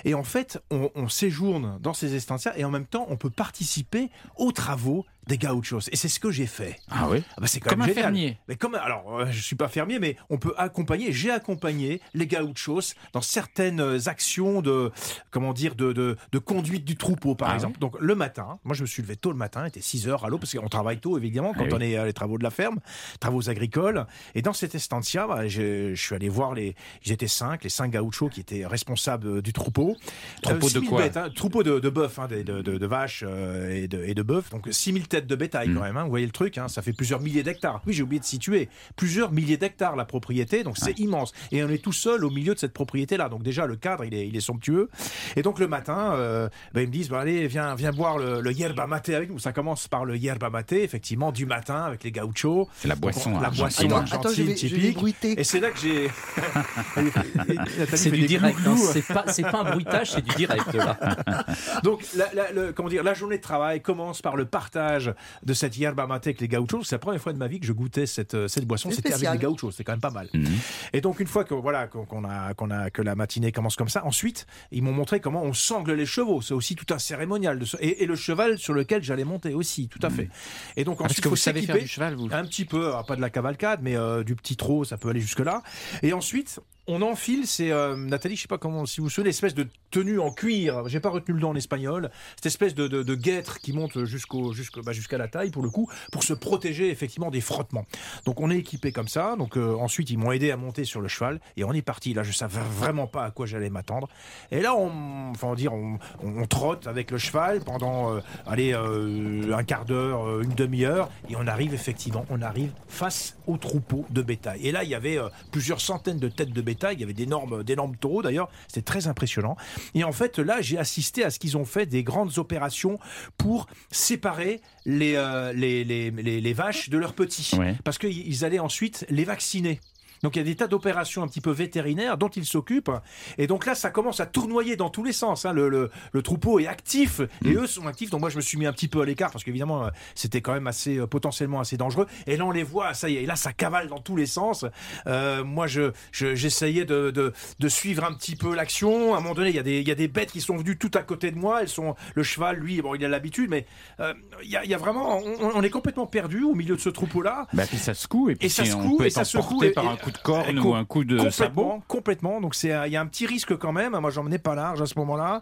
Et 0.05 0.13
en 0.13 0.23
fait, 0.23 0.61
on, 0.71 0.89
on 0.95 1.07
séjourne 1.09 1.77
dans 1.81 1.93
ces 1.93 2.15
estancias 2.15 2.53
et 2.57 2.65
en 2.65 2.71
même 2.71 2.85
temps, 2.85 3.05
on 3.09 3.17
peut 3.17 3.29
participer 3.43 4.09
aux 4.37 4.53
travaux 4.53 5.05
des 5.27 5.37
gauchos. 5.37 5.79
Et 5.91 5.95
c'est 5.95 6.07
ce 6.09 6.19
que 6.19 6.31
j'ai 6.31 6.45
fait. 6.47 6.77
Ah 6.89 7.07
oui 7.09 7.23
bah, 7.37 7.47
c'est 7.47 7.59
quand 7.59 7.69
Comme 7.71 7.79
même 7.79 7.85
un 7.89 7.93
génial. 7.93 8.03
fermier. 8.03 8.37
Mais 8.47 8.55
comme 8.55 8.75
alors, 8.75 9.19
euh, 9.19 9.25
je 9.31 9.41
suis 9.41 9.55
pas 9.55 9.67
fermier, 9.67 9.99
mais 9.99 10.17
on 10.29 10.37
peut 10.37 10.53
accompagner. 10.57 11.11
J'ai 11.11 11.31
accompagné 11.31 12.01
les 12.13 12.27
gauchos 12.27 12.93
dans 13.13 13.21
certaines 13.21 13.79
euh, 13.79 13.99
actions 14.07 14.61
de 14.61 14.91
comment 15.31 15.53
dire 15.53 15.75
de, 15.75 15.93
de, 15.93 16.17
de 16.31 16.39
conduite 16.39 16.85
du 16.85 16.95
troupeau, 16.97 17.35
par 17.35 17.49
Ah 17.49 17.55
exemple. 17.55 17.79
Donc 17.79 17.95
le 17.99 18.15
matin, 18.15 18.59
moi 18.63 18.75
je 18.75 18.81
me 18.81 18.87
suis 18.87 19.01
levé 19.01 19.15
tôt 19.15 19.31
le 19.31 19.37
matin, 19.37 19.63
il 19.65 19.67
était 19.69 19.81
6 19.81 20.07
heures 20.07 20.25
à 20.25 20.29
l'eau 20.29 20.37
parce 20.37 20.53
qu'on 20.57 20.67
travaille 20.69 20.99
tôt 20.99 21.17
évidemment 21.17 21.53
quand 21.53 21.65
Ah 21.69 21.75
on 21.75 21.77
oui. 21.77 21.91
est 21.93 21.97
à 21.97 22.05
les 22.05 22.13
travaux 22.13 22.37
de 22.37 22.43
la 22.43 22.51
ferme, 22.51 22.79
travaux 23.19 23.49
agricoles. 23.49 24.05
Et 24.35 24.41
dans 24.41 24.53
cette 24.53 24.75
estancia, 24.75 25.27
bah, 25.27 25.47
je, 25.47 25.93
je 25.95 26.01
suis 26.01 26.15
allé 26.15 26.29
voir 26.29 26.53
les. 26.53 26.75
Étaient 27.05 27.27
cinq, 27.27 27.63
les 27.63 27.69
cinq 27.69 27.91
gauchos 27.91 28.29
qui 28.29 28.39
étaient 28.39 28.65
responsables 28.65 29.27
euh, 29.27 29.41
du 29.41 29.53
troupeau. 29.53 29.95
Troupeau 30.41 30.65
de 30.67 30.71
6000 30.71 30.89
quoi 30.89 31.01
bêtes, 31.03 31.15
hein, 31.17 31.29
Troupeau 31.35 31.61
de, 31.61 31.79
de 31.79 31.89
bœufs, 31.89 32.09
hein, 32.17 32.27
de, 32.27 32.41
de, 32.41 32.61
de- 32.63 32.77
de 32.79 32.85
vaches 32.87 33.23
euh, 33.27 33.69
et 33.71 33.87
de, 33.87 34.03
et 34.03 34.15
de 34.15 34.21
bœufs. 34.23 34.49
Donc 34.51 34.67
6000 34.71 35.07
têtes 35.13 35.27
de 35.27 35.35
bétail 35.35 35.69
Mm. 35.69 35.75
quand 35.75 35.81
même. 35.81 35.97
hein. 35.97 36.03
Vous 36.03 36.09
voyez 36.09 36.25
le 36.25 36.31
truc, 36.31 36.57
hein, 36.57 36.67
ça 36.67 36.81
fait 36.81 36.93
plusieurs 36.93 37.19
milliers 37.21 37.43
d'hectares. 37.43 37.81
Oui, 37.85 37.93
j'ai 37.93 38.03
oublié 38.03 38.19
de 38.19 38.25
situer. 38.25 38.67
Plusieurs 38.95 39.31
milliers 39.31 39.57
d'hectares 39.57 39.95
la 39.95 40.05
propriété, 40.05 40.63
donc 40.63 40.77
c'est 40.77 40.97
immense. 40.99 41.31
Et 41.51 41.63
on 41.63 41.69
est 41.69 41.77
tout 41.83 41.91
seul 41.93 42.25
au 42.25 42.29
milieu 42.29 42.53
de 42.53 42.59
cette 42.59 42.73
propriété-là. 42.73 43.29
Donc 43.29 43.43
déjà, 43.43 43.65
le 43.65 43.75
cadre, 43.75 44.03
il 44.05 44.13
est, 44.13 44.27
il 44.27 44.35
est 44.35 44.41
somptueux. 44.41 44.89
Et 45.35 45.41
donc 45.43 45.59
le 45.59 45.67
matin, 45.67 46.13
euh, 46.15 46.49
ben, 46.73 46.81
ils 46.81 46.87
me 46.87 46.91
disent, 46.91 47.09
bah, 47.09 47.19
allez, 47.21 47.47
viens, 47.47 47.75
viens 47.75 47.91
boire 47.91 48.17
le, 48.17 48.41
le 48.41 48.51
yerba 48.51 48.87
mate 48.87 49.09
avec 49.09 49.29
nous. 49.29 49.39
Ça 49.39 49.51
commence 49.53 49.87
par 49.87 50.05
le 50.05 50.17
yerba 50.17 50.49
mate, 50.49 50.73
effectivement, 50.73 51.31
du 51.31 51.45
matin 51.45 51.83
avec 51.83 52.03
les 52.03 52.11
gauchos. 52.11 52.67
C'est 52.75 52.87
la 52.87 52.95
Donc, 52.95 53.01
boisson 53.03 53.39
La 53.39 53.47
argentine. 53.47 53.63
boisson 53.63 53.85
Attends, 53.85 53.95
argentine 53.97 54.19
attends, 54.19 54.29
je 54.29 54.43
vais- 54.43 54.55
je 54.57 54.75
vais 54.75 54.93
typique. 54.93 55.39
Et 55.39 55.43
c'est 55.43 55.59
là 55.59 55.69
que 55.71 55.79
j'ai... 55.79 56.09
C'est 57.95 58.11
du 58.11 58.25
direct, 58.25 58.57
hein, 58.65 58.75
c'est 58.77 59.05
pas, 59.07 59.23
pas 59.23 59.59
un 59.61 59.71
bruitage, 59.71 60.11
c'est 60.11 60.21
du 60.23 60.35
direct 60.35 60.73
là. 60.73 60.97
Donc, 61.83 62.03
la, 62.15 62.33
la- 62.33 62.51
le- 62.51 62.73
comment 62.73 62.89
dire, 62.89 63.03
la 63.03 63.13
journée 63.13 63.37
de 63.37 63.41
travail 63.41 63.81
commence 63.81 64.21
par 64.21 64.35
le 64.35 64.45
partage 64.45 65.02
de 65.43 65.53
cette 65.53 65.77
yerba 65.77 66.07
mate 66.07 66.27
avec 66.27 66.41
les 66.41 66.47
gauchos. 66.47 66.83
C'est 66.83 66.95
la 66.95 66.99
première 66.99 67.21
fois 67.21 67.33
de 67.33 67.37
ma 67.37 67.47
vie 67.47 67.59
que 67.59 67.65
je 67.65 67.73
goûtais 67.73 68.05
cette, 68.05 68.33
euh, 68.33 68.47
cette 68.47 68.65
boisson. 68.65 68.89
C'est 68.89 68.97
C'était 68.97 69.13
avec 69.13 69.41
les 69.41 69.47
gauchos. 69.47 69.71
C'est 69.71 69.83
quand 69.83 69.93
même 69.93 69.99
pas 70.01 70.09
mal. 70.11 70.29
Mhm. 70.33 70.45
Et 70.93 71.01
donc, 71.01 71.19
une 71.19 71.27
fois 71.27 71.43
que, 71.43 71.53
voilà, 71.53 71.87
qu'on 71.87 72.23
a, 72.23 72.53
qu'on 72.53 72.71
a, 72.71 72.89
que 72.89 73.01
la 73.01 73.15
matinée 73.15 73.51
commence 73.51 73.75
comme 73.75 73.89
ça, 73.89 74.05
ensuite, 74.05 74.45
ils 74.71 74.83
m'ont 74.83 74.91
montré 74.93 75.19
comment 75.19 75.43
on 75.43 75.53
sangle 75.53 75.93
les 75.93 76.05
chevaux. 76.05 76.41
C'est 76.41 76.53
aussi 76.53 76.75
tout 76.75 76.93
un 76.93 76.99
cérémonial. 76.99 77.59
De, 77.59 77.65
ce- 77.65 77.77
et, 77.79 78.03
et 78.03 78.05
le 78.05 78.15
cheval 78.15 78.57
sur 78.57 78.73
lequel 78.73 79.03
j'allais 79.03 79.23
monter 79.25 79.53
aussi, 79.53 79.87
tout 79.87 79.99
à 80.01 80.09
fait. 80.09 80.29
Et 80.77 80.83
donc, 80.83 80.97
Ah, 81.01 81.05
ensuite, 81.05 81.21
que 81.23 81.29
vous 81.29 81.35
savez 81.35 81.61
faire 81.61 81.75
s'équiper. 81.75 81.83
du 81.85 81.91
cheval, 81.91 82.15
vous 82.15 82.27
Un 82.31 82.43
petit 82.45 82.65
peu, 82.65 82.87
alors 82.87 83.05
pas 83.05 83.15
de 83.15 83.21
la 83.21 83.29
cavalcade, 83.29 83.79
mais 83.81 83.95
euh, 83.95 84.23
du 84.23 84.35
petit 84.35 84.55
trot, 84.55 84.83
ça 84.83 84.97
peut 84.97 85.09
aller 85.09 85.19
jusque-là. 85.21 85.61
Et 86.01 86.13
ensuite, 86.13 86.59
on 86.87 87.01
enfile, 87.01 87.47
c'est 87.47 87.71
euh, 87.71 87.95
Nathalie, 87.95 88.35
je 88.35 88.41
sais 88.41 88.47
pas 88.47 88.57
comment, 88.57 88.85
si 88.85 88.99
vous 88.99 89.05
vous 89.05 89.09
souvenez, 89.09 89.29
l'espèce 89.29 89.53
de 89.53 89.67
tenue 89.89 90.19
en 90.19 90.31
cuir, 90.31 90.87
j'ai 90.89 90.99
pas 90.99 91.09
retenu 91.09 91.33
le 91.35 91.39
nom 91.39 91.49
en 91.51 91.55
espagnol, 91.55 92.09
cette 92.35 92.47
espèce 92.47 92.75
de, 92.75 93.15
guêtre 93.15 93.59
qui 93.59 93.71
monte 93.71 94.03
jusqu'au, 94.03 94.53
bah, 94.83 94.91
jusqu'à 94.91 95.17
la 95.17 95.27
taille 95.29 95.49
pour 95.51 95.63
le 95.63 95.69
coup, 95.69 95.89
pour 96.11 96.23
se 96.23 96.33
protéger 96.33 96.89
effectivement 96.89 97.31
des 97.31 97.39
frottements. 97.41 97.85
Donc 98.25 98.41
on 98.41 98.49
est 98.49 98.57
équipé 98.57 98.91
comme 98.91 99.07
ça, 99.07 99.35
donc 99.37 99.55
euh, 99.55 99.75
ensuite 99.75 100.09
ils 100.09 100.17
m'ont 100.17 100.31
aidé 100.33 100.51
à 100.51 100.57
monter 100.57 100.83
sur 100.83 100.99
le 100.99 101.07
cheval 101.07 101.39
et 101.55 101.63
on 101.63 101.71
est 101.71 101.81
parti. 101.81 102.13
Là, 102.13 102.23
je 102.23 102.33
savais 102.33 102.59
vraiment 102.77 103.07
pas 103.07 103.23
à 103.23 103.31
quoi 103.31 103.45
j'allais 103.45 103.69
m'attendre. 103.69 104.09
Et 104.51 104.61
là, 104.61 104.75
on, 104.75 105.29
enfin, 105.31 105.55
on, 105.71 105.97
on, 106.23 106.41
on- 106.41 106.45
trotte 106.47 106.87
avec 106.87 107.11
le 107.11 107.17
cheval 107.17 107.61
pendant, 107.61 108.13
euh, 108.15 108.19
allez, 108.45 108.73
un 108.73 109.63
quart 109.63 109.85
d'heure, 109.85 110.41
une 110.41 110.53
demi-heure, 110.53 111.09
et 111.29 111.35
on 111.37 111.47
arrive 111.47 111.73
effectivement, 111.73 112.25
on 112.29 112.41
arrive 112.41 112.71
face 112.87 113.37
au 113.47 113.57
troupeau 113.57 114.05
de 114.09 114.21
bétail. 114.21 114.67
Et 114.67 114.71
là, 114.71 114.83
il 114.83 114.89
y 114.89 114.95
avait 114.95 115.17
plusieurs 115.51 115.79
centaines 115.79 116.19
de 116.19 116.27
têtes 116.27 116.51
de 116.51 116.61
bétail, 116.61 116.72
il 116.93 116.99
y 116.99 117.03
avait 117.03 117.13
d'énormes, 117.13 117.63
d'énormes 117.63 117.95
taureaux 117.95 118.21
d'ailleurs, 118.21 118.49
c'était 118.67 118.81
très 118.81 119.07
impressionnant. 119.07 119.55
Et 119.95 120.03
en 120.03 120.11
fait, 120.11 120.39
là, 120.39 120.61
j'ai 120.61 120.77
assisté 120.77 121.23
à 121.23 121.29
ce 121.29 121.39
qu'ils 121.39 121.57
ont 121.57 121.65
fait 121.65 121.85
des 121.85 122.03
grandes 122.03 122.37
opérations 122.37 122.99
pour 123.37 123.67
séparer 123.91 124.61
les, 124.85 125.15
euh, 125.15 125.53
les, 125.53 125.83
les, 125.83 126.11
les- 126.11 126.41
les 126.41 126.53
vaches 126.53 126.89
de 126.89 126.97
leurs 126.97 127.13
petits. 127.13 127.51
Ouais. 127.57 127.75
Parce 127.83 127.97
qu'ils 127.97 128.43
allaient 128.45 128.59
ensuite 128.59 129.05
les 129.09 129.23
vacciner. 129.23 129.79
Donc 130.23 130.35
il 130.35 130.39
y 130.39 130.41
a 130.41 130.45
des 130.45 130.55
tas 130.55 130.67
d'opérations 130.67 131.21
un 131.23 131.27
petit 131.27 131.41
peu 131.41 131.51
vétérinaires 131.51 132.17
dont 132.17 132.29
ils 132.29 132.45
s'occupent. 132.45 132.91
Et 133.37 133.45
donc 133.47 133.65
là, 133.65 133.75
ça 133.75 133.89
commence 133.91 134.19
à 134.19 134.25
tournoyer 134.25 134.75
dans 134.75 134.89
tous 134.89 135.03
les 135.03 135.13
sens. 135.13 135.45
hein. 135.45 135.53
Le, 135.53 135.69
le- 135.69 135.91
le 136.11 136.21
troupeau 136.21 136.59
est 136.59 136.67
actif 136.67 137.21
et 137.45 137.53
eux 137.53 137.67
sont 137.67 137.85
actifs. 137.87 138.09
Donc 138.09 138.21
moi, 138.21 138.29
je 138.29 138.37
me 138.37 138.41
suis 138.41 138.57
mis 138.57 138.65
un 138.65 138.73
petit 138.73 138.87
peu 138.87 139.01
à 139.01 139.05
l'écart 139.05 139.31
parce 139.31 139.43
qu'évidemment, 139.43 139.85
euh, 139.85 139.89
c'était 140.15 140.41
quand 140.41 140.53
même 140.53 140.67
assez 140.67 140.97
euh, 140.97 141.07
potentiellement 141.07 141.59
assez 141.59 141.77
dangereux. 141.77 142.07
Et 142.27 142.37
là, 142.37 142.45
on 142.45 142.51
les 142.51 142.63
voit, 142.63 142.93
ça 142.93 143.09
y 143.09 143.17
est. 143.17 143.23
Et 143.23 143.25
là, 143.25 143.35
ça 143.35 143.53
cavale 143.53 143.87
dans 143.87 143.99
tous 143.99 144.15
les 144.15 144.25
sens. 144.25 144.65
Euh, 145.07 145.43
moi, 145.43 145.67
je 145.67 145.91
je- 146.11 146.35
j'essayais 146.35 146.85
de, 146.85 147.11
de, 147.11 147.33
de 147.59 147.67
suivre 147.69 148.03
un 148.05 148.13
petit 148.13 148.35
peu 148.35 148.55
l'action. 148.55 149.13
À 149.13 149.17
un 149.17 149.21
moment 149.21 149.35
donné, 149.35 149.49
il 149.49 149.55
y 149.55 149.59
a 149.59 149.63
des 149.63 149.79
il 149.81 149.87
y 149.87 149.91
a 149.91 149.95
des 149.95 150.07
bêtes 150.07 150.31
qui 150.31 150.41
sont 150.41 150.55
venues 150.55 150.77
tout 150.77 150.91
à 150.93 151.01
côté 151.03 151.31
de 151.31 151.37
moi. 151.37 151.61
Elles 151.61 151.69
sont 151.69 151.95
le 152.15 152.23
cheval, 152.23 152.57
lui, 152.57 152.81
bon, 152.81 152.95
il 152.95 153.03
a 153.03 153.07
l'habitude, 153.09 153.49
mais 153.49 153.65
euh, 153.99 154.13
il 154.43 154.49
y, 154.49 154.55
a, 154.55 154.63
il 154.63 154.69
y 154.69 154.73
a 154.73 154.77
vraiment, 154.77 155.19
on, 155.19 155.51
on 155.55 155.61
est 155.63 155.69
complètement 155.69 156.05
perdu 156.07 156.43
au 156.43 156.53
milieu 156.55 156.75
de 156.75 156.81
ce 156.81 156.89
troupeau-là. 156.89 157.47
Bah, 157.53 157.63
puis 157.67 157.77
ça 157.77 157.93
secoue 157.93 158.29
et 158.29 158.35
puis 158.35 158.45
Et 158.47 158.49
ça 158.49 158.63
secoue, 158.65 158.93
on 158.93 158.97
peut 158.97 159.03
et 159.03 159.07
être 159.07 159.13
ça 159.13 159.25
secoue, 159.25 159.63
et- 159.63 159.71
par 159.71 159.87
un 159.87 159.95
et- 159.95 159.97
coup 159.97 160.11
de 160.11 160.12
et 160.49 160.59
ou 160.59 160.73
un 160.75 160.85
coup 160.85 161.03
de 161.03 161.15
complètement, 161.17 161.31
sabot. 161.31 161.83
Complètement. 161.87 162.41
Donc 162.41 162.55
c'est, 162.55 162.73
il 162.87 162.91
y 162.91 162.95
a 162.97 163.01
un 163.01 163.05
petit 163.07 163.25
risque 163.25 163.55
quand 163.57 163.71
même. 163.71 163.97
Moi, 163.99 164.09
j'en 164.11 164.23
menais 164.23 164.37
pas 164.39 164.55
large 164.55 164.81
à 164.81 164.85
ce 164.85 164.97
moment-là. 164.99 165.41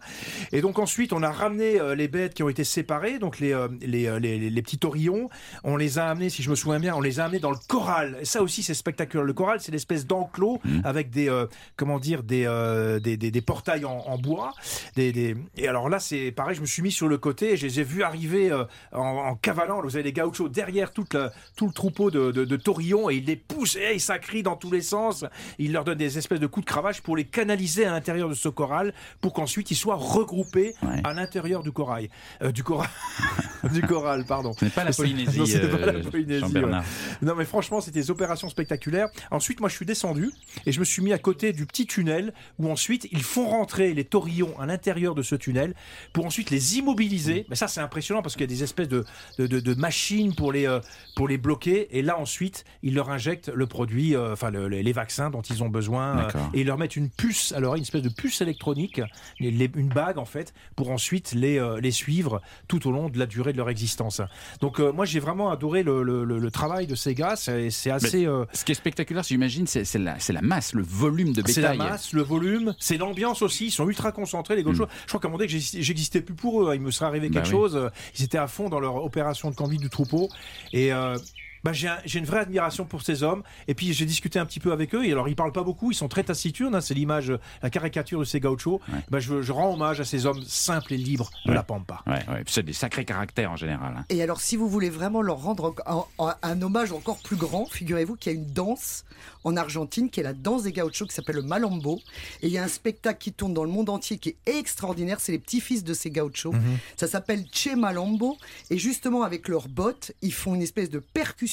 Et 0.51 0.61
donc 0.61 0.79
ensuite, 0.79 1.13
on 1.13 1.23
a 1.23 1.31
ramené 1.31 1.79
euh, 1.79 1.95
les 1.95 2.07
bêtes 2.07 2.33
qui 2.33 2.43
ont 2.43 2.49
été 2.49 2.63
séparées, 2.63 3.19
donc 3.19 3.39
les, 3.39 3.53
euh, 3.53 3.67
les, 3.81 4.07
euh, 4.07 4.19
les, 4.19 4.37
les- 4.39 4.49
les 4.49 4.61
petits 4.61 4.77
taurillons. 4.77 5.29
On 5.63 5.77
les 5.77 5.99
a 5.99 6.07
amenés, 6.09 6.29
si 6.29 6.43
je 6.43 6.49
me 6.49 6.55
souviens 6.55 6.79
bien, 6.79 6.95
on 6.95 7.01
les 7.01 7.19
a 7.19 7.25
amenés 7.25 7.39
dans 7.39 7.51
le 7.51 7.57
corral. 7.67 8.17
Et 8.21 8.25
ça 8.25 8.41
aussi, 8.41 8.63
c'est 8.63 8.73
spectaculaire. 8.73 9.25
Le 9.25 9.33
corral, 9.33 9.59
c'est 9.61 9.71
l'espèce 9.71 10.05
d'enclos 10.05 10.59
Mmh. 10.63 10.81
avec 10.83 11.09
des, 11.09 11.29
euh, 11.29 11.45
comment 11.75 11.99
dire, 11.99 12.23
des, 12.23 12.45
euh, 12.45 12.99
des, 12.99 13.17
des, 13.17 13.31
des 13.31 13.41
portails 13.41 13.85
en, 13.85 13.97
en 14.07 14.17
bois. 14.17 14.51
Des. 14.95 15.35
Et 15.55 15.67
alors 15.67 15.89
là, 15.89 15.99
c'est 15.99 16.31
pareil. 16.31 16.55
Je 16.55 16.61
me 16.61 16.65
suis 16.65 16.81
mis 16.81 16.91
sur 16.91 17.07
le 17.07 17.17
côté 17.17 17.53
et 17.53 17.57
je 17.57 17.65
les 17.65 17.79
ai 17.79 17.83
vus 17.83 18.03
arriver 18.03 18.51
euh, 18.51 18.63
en, 18.91 18.99
en 19.01 19.35
cavalant. 19.35 19.81
Vous 19.81 19.95
avez 19.95 20.03
les 20.03 20.13
gauchos 20.13 20.49
derrière 20.49 20.91
toute 20.91 21.13
la- 21.13 21.31
tout 21.55 21.67
le 21.67 21.73
troupeau 21.73 22.11
de, 22.11 22.31
de, 22.31 22.45
de 22.45 22.55
taurillons 22.57 23.09
et 23.09 23.15
ils 23.15 23.25
les 23.25 23.35
poussent 23.35 23.75
et 23.77 23.97
ça 23.99 24.19
crie 24.19 24.43
dans 24.43 24.55
tous 24.61 24.71
les 24.71 24.81
sens. 24.81 25.25
Il 25.59 25.73
leur 25.73 25.83
donne 25.83 25.97
des 25.97 26.17
espèces 26.17 26.39
de 26.39 26.47
coups 26.47 26.65
de 26.65 26.71
cravache 26.71 27.01
pour 27.01 27.17
les 27.17 27.25
canaliser 27.25 27.85
à 27.85 27.91
l'intérieur 27.91 28.29
de 28.29 28.33
ce 28.33 28.47
corral 28.47 28.93
pour 29.19 29.33
qu'ensuite 29.33 29.71
ils 29.71 29.75
soient 29.75 29.95
regroupés 29.95 30.73
à 31.03 31.13
l'intérieur 31.13 31.63
du 31.63 31.71
corail. 31.71 32.09
Euh, 32.41 32.51
du 32.53 32.63
corail. 32.63 32.89
du 33.73 33.81
corral, 33.81 34.23
pardon. 34.25 34.53
Ce 34.57 34.65
n'est 34.65 34.71
pas 34.71 34.83
la 34.83 34.91
Polynésie, 35.01 35.39
Non, 35.39 35.45
c'était 35.45 35.67
pas 35.67 35.77
la 35.85 35.93
euh, 35.93 36.03
Polynésie, 36.03 36.39
Jean-Bernard. 36.41 36.81
ouais. 36.81 37.27
Non, 37.27 37.35
mais 37.35 37.45
franchement, 37.45 37.81
c'était 37.81 37.99
des 37.99 38.11
opérations 38.11 38.49
spectaculaires. 38.49 39.09
Ensuite, 39.31 39.59
moi, 39.59 39.67
je 39.69 39.75
suis 39.75 39.85
descendu 39.85 40.31
et 40.65 40.71
je 40.71 40.79
me 40.79 40.85
suis 40.85 41.01
mis 41.01 41.11
à 41.13 41.17
côté 41.17 41.51
du 41.53 41.65
petit 41.65 41.87
tunnel 41.87 42.33
où 42.59 42.69
ensuite 42.69 43.07
ils 43.11 43.23
font 43.23 43.47
rentrer 43.47 43.93
les 43.93 44.03
taurillons 44.05 44.57
à 44.59 44.65
l'intérieur 44.67 45.15
de 45.15 45.23
ce 45.23 45.35
tunnel 45.35 45.73
pour 46.13 46.25
ensuite 46.25 46.49
les 46.51 46.77
immobiliser. 46.77 47.45
Mais 47.49 47.55
ça, 47.55 47.67
c'est 47.67 47.81
impressionnant 47.81 48.21
parce 48.21 48.35
qu'il 48.35 48.41
y 48.41 48.51
a 48.51 48.55
des 48.55 48.63
espèces 48.63 48.87
de, 48.89 49.03
de, 49.39 49.47
de- 49.47 49.59
de 49.59 49.73
machines 49.73 50.35
pour 50.35 50.51
les, 50.51 50.67
euh, 50.67 50.79
pour 51.15 51.27
les 51.27 51.37
bloquer. 51.37 51.87
Et 51.97 52.01
là, 52.01 52.19
ensuite, 52.19 52.63
ils 52.83 52.93
leur 52.93 53.09
injectent 53.09 53.49
le 53.53 53.65
produit, 53.67 54.15
enfin, 54.17 54.50
le- 54.51 54.67
les, 54.67 54.91
vaccins 54.93 55.29
dont 55.29 55.41
ils 55.41 55.63
ont 55.63 55.69
besoin. 55.69 56.19
euh, 56.19 56.29
et 56.53 56.61
ils 56.61 56.67
leur 56.67 56.77
mettent 56.77 56.95
une 56.95 57.09
puce, 57.09 57.51
alors 57.53 57.75
une 57.75 57.81
espèce 57.83 58.01
de 58.03 58.09
puce 58.09 58.41
électronique, 58.41 59.01
une 59.39 59.89
bague 59.89 60.17
en 60.17 60.25
fait, 60.25 60.53
pour 60.75 60.91
ensuite 60.91 61.31
les, 61.33 61.57
euh, 61.57 61.79
les 61.79 61.91
suivre 61.91 62.41
tout 62.67 62.87
au 62.87 62.91
long 62.91 63.09
de 63.09 63.17
la 63.17 63.25
durée 63.25 63.53
de 63.53 63.57
leur 63.57 63.69
existence. 63.69 64.21
Donc 64.59 64.79
euh, 64.79 64.91
moi 64.91 65.05
j'ai 65.05 65.19
vraiment 65.19 65.49
adoré 65.49 65.83
le, 65.83 66.03
le- 66.03 66.51
travail 66.51 66.85
de 66.85 66.95
ces 66.95 67.15
gars, 67.15 67.35
c'est 67.37 67.69
c'est 67.69 67.89
assez... 67.91 68.27
Mais 68.27 68.45
Ce 68.53 68.65
qui 68.65 68.73
est 68.73 68.75
spectaculaire, 68.75 69.23
j'imagine, 69.23 69.65
c'est 69.67 69.85
la, 69.97 70.19
c'est 70.19 70.33
la 70.33 70.41
masse, 70.41 70.73
le 70.73 70.83
volume 70.83 71.31
de 71.33 71.41
c'est 71.47 71.61
la 71.61 71.71
bétail. 71.71 71.89
masse, 71.89 72.11
le 72.13 72.21
volume, 72.21 72.75
c'est 72.77 72.97
l'ambiance 72.97 73.41
aussi. 73.41 73.67
Ils 73.67 73.71
sont 73.71 73.87
ultra 73.87 74.11
concentrés, 74.11 74.55
les 74.57 74.63
gauchos. 74.63 74.85
Je 75.03 75.07
crois 75.07 75.19
qu'à 75.21 75.27
un 75.27 75.31
moment 75.31 75.37
donné, 75.37 75.47
j'existais 75.49 76.19
plus 76.21 76.35
pour 76.35 76.61
eux. 76.63 76.71
hein. 76.71 76.75
Il 76.75 76.81
me 76.81 76.91
serait 76.91 77.05
arrivé 77.05 77.29
Hmm. 77.29 77.33
Bah 77.33 77.41
quelque 77.41 77.53
oui. 77.55 77.61
chose. 77.61 77.89
Ils 78.19 78.23
étaient 78.25 78.37
à 78.37 78.47
fond 78.47 78.67
dans 78.67 78.79
leur 78.81 78.95
opération 79.03 79.49
de 79.49 79.55
conduite 79.55 79.81
du 79.81 79.89
troupeau. 79.89 80.27
Et. 80.73 80.91
euh, 80.91 81.17
bah, 81.63 81.73
j'ai 81.73 81.87
un- 81.87 81.97
j'ai 82.05 82.19
une 82.19 82.25
vraie 82.25 82.39
admiration 82.39 82.85
pour 82.85 83.01
ces 83.01 83.23
hommes. 83.23 83.43
Et 83.67 83.73
puis 83.75 83.93
j'ai 83.93 84.05
discuté 84.05 84.39
un 84.39 84.45
petit 84.45 84.59
peu 84.59 84.71
avec 84.71 84.93
eux. 84.95 85.05
Et 85.05 85.11
alors 85.11 85.27
ils 85.29 85.35
parlent 85.35 85.51
pas 85.51 85.63
beaucoup, 85.63 85.91
ils 85.91 85.95
sont 85.95 86.07
très 86.07 86.23
taciturnes. 86.23 86.75
hein, 86.75 86.81
c'est 86.81 86.93
l'image, 86.93 87.31
la 87.61 87.69
caricature 87.69 88.19
de 88.19 88.25
ces 88.25 88.39
gauchos. 88.39 88.81
Bah, 89.09 89.19
je, 89.19 89.41
je 89.41 89.51
rends 89.51 89.73
hommage 89.73 89.99
à 89.99 90.05
ces 90.05 90.25
hommes 90.25 90.41
simples 90.43 90.93
et 90.93 90.97
libres 90.97 91.29
de 91.45 91.49
Ouais. 91.51 91.55
la 91.55 91.63
pampa. 91.63 92.01
Ouais, 92.07 92.13
ouais. 92.29 92.43
C'est 92.47 92.63
des 92.63 92.73
sacrés 92.73 93.05
caractères 93.05 93.51
en 93.51 93.55
général. 93.55 93.95
hein. 93.97 94.05
Et 94.09 94.21
alors, 94.23 94.41
si 94.41 94.55
vous 94.55 94.67
voulez 94.69 94.89
vraiment 94.89 95.21
leur 95.21 95.37
rendre 95.41 95.73
un, 95.85 96.03
un- 96.19 96.35
un 96.41 96.61
hommage 96.61 96.91
encore 96.91 97.19
plus 97.19 97.35
grand, 97.35 97.65
figurez-vous 97.65 98.15
qu'il 98.15 98.31
y 98.31 98.35
a 98.35 98.37
une 98.37 98.45
danse 98.51 99.03
en 99.43 99.55
Argentine 99.57 100.09
qui 100.09 100.19
est 100.19 100.23
la 100.23 100.33
danse 100.33 100.63
des 100.63 100.71
gauchos 100.71 101.05
qui 101.05 101.13
s'appelle 101.13 101.35
le 101.35 101.41
malambo. 101.43 101.99
Et 102.41 102.47
il 102.47 102.53
y 102.53 102.57
a 102.57 102.63
un 102.63 102.67
spectacle 102.67 103.19
qui 103.19 103.33
tourne 103.33 103.53
dans 103.53 103.63
le 103.63 103.69
monde 103.71 103.89
entier 103.89 104.17
qui 104.17 104.29
est 104.29 104.37
extraordinaire. 104.59 105.19
C'est 105.19 105.31
les 105.31 105.39
petits-fils 105.39 105.83
de 105.83 105.93
ces 105.93 106.09
gauchos. 106.11 106.53
Mhm. 106.53 106.77
Ça 106.97 107.07
s'appelle 107.07 107.45
Che 107.51 107.75
Malambo. 107.75 108.37
Et 108.69 108.77
justement, 108.77 109.23
avec 109.23 109.47
leurs 109.47 109.67
bottes, 109.67 110.11
ils 110.21 110.33
font 110.33 110.55
une 110.55 110.61
espèce 110.61 110.89
de 110.89 110.99
percussion 110.99 111.50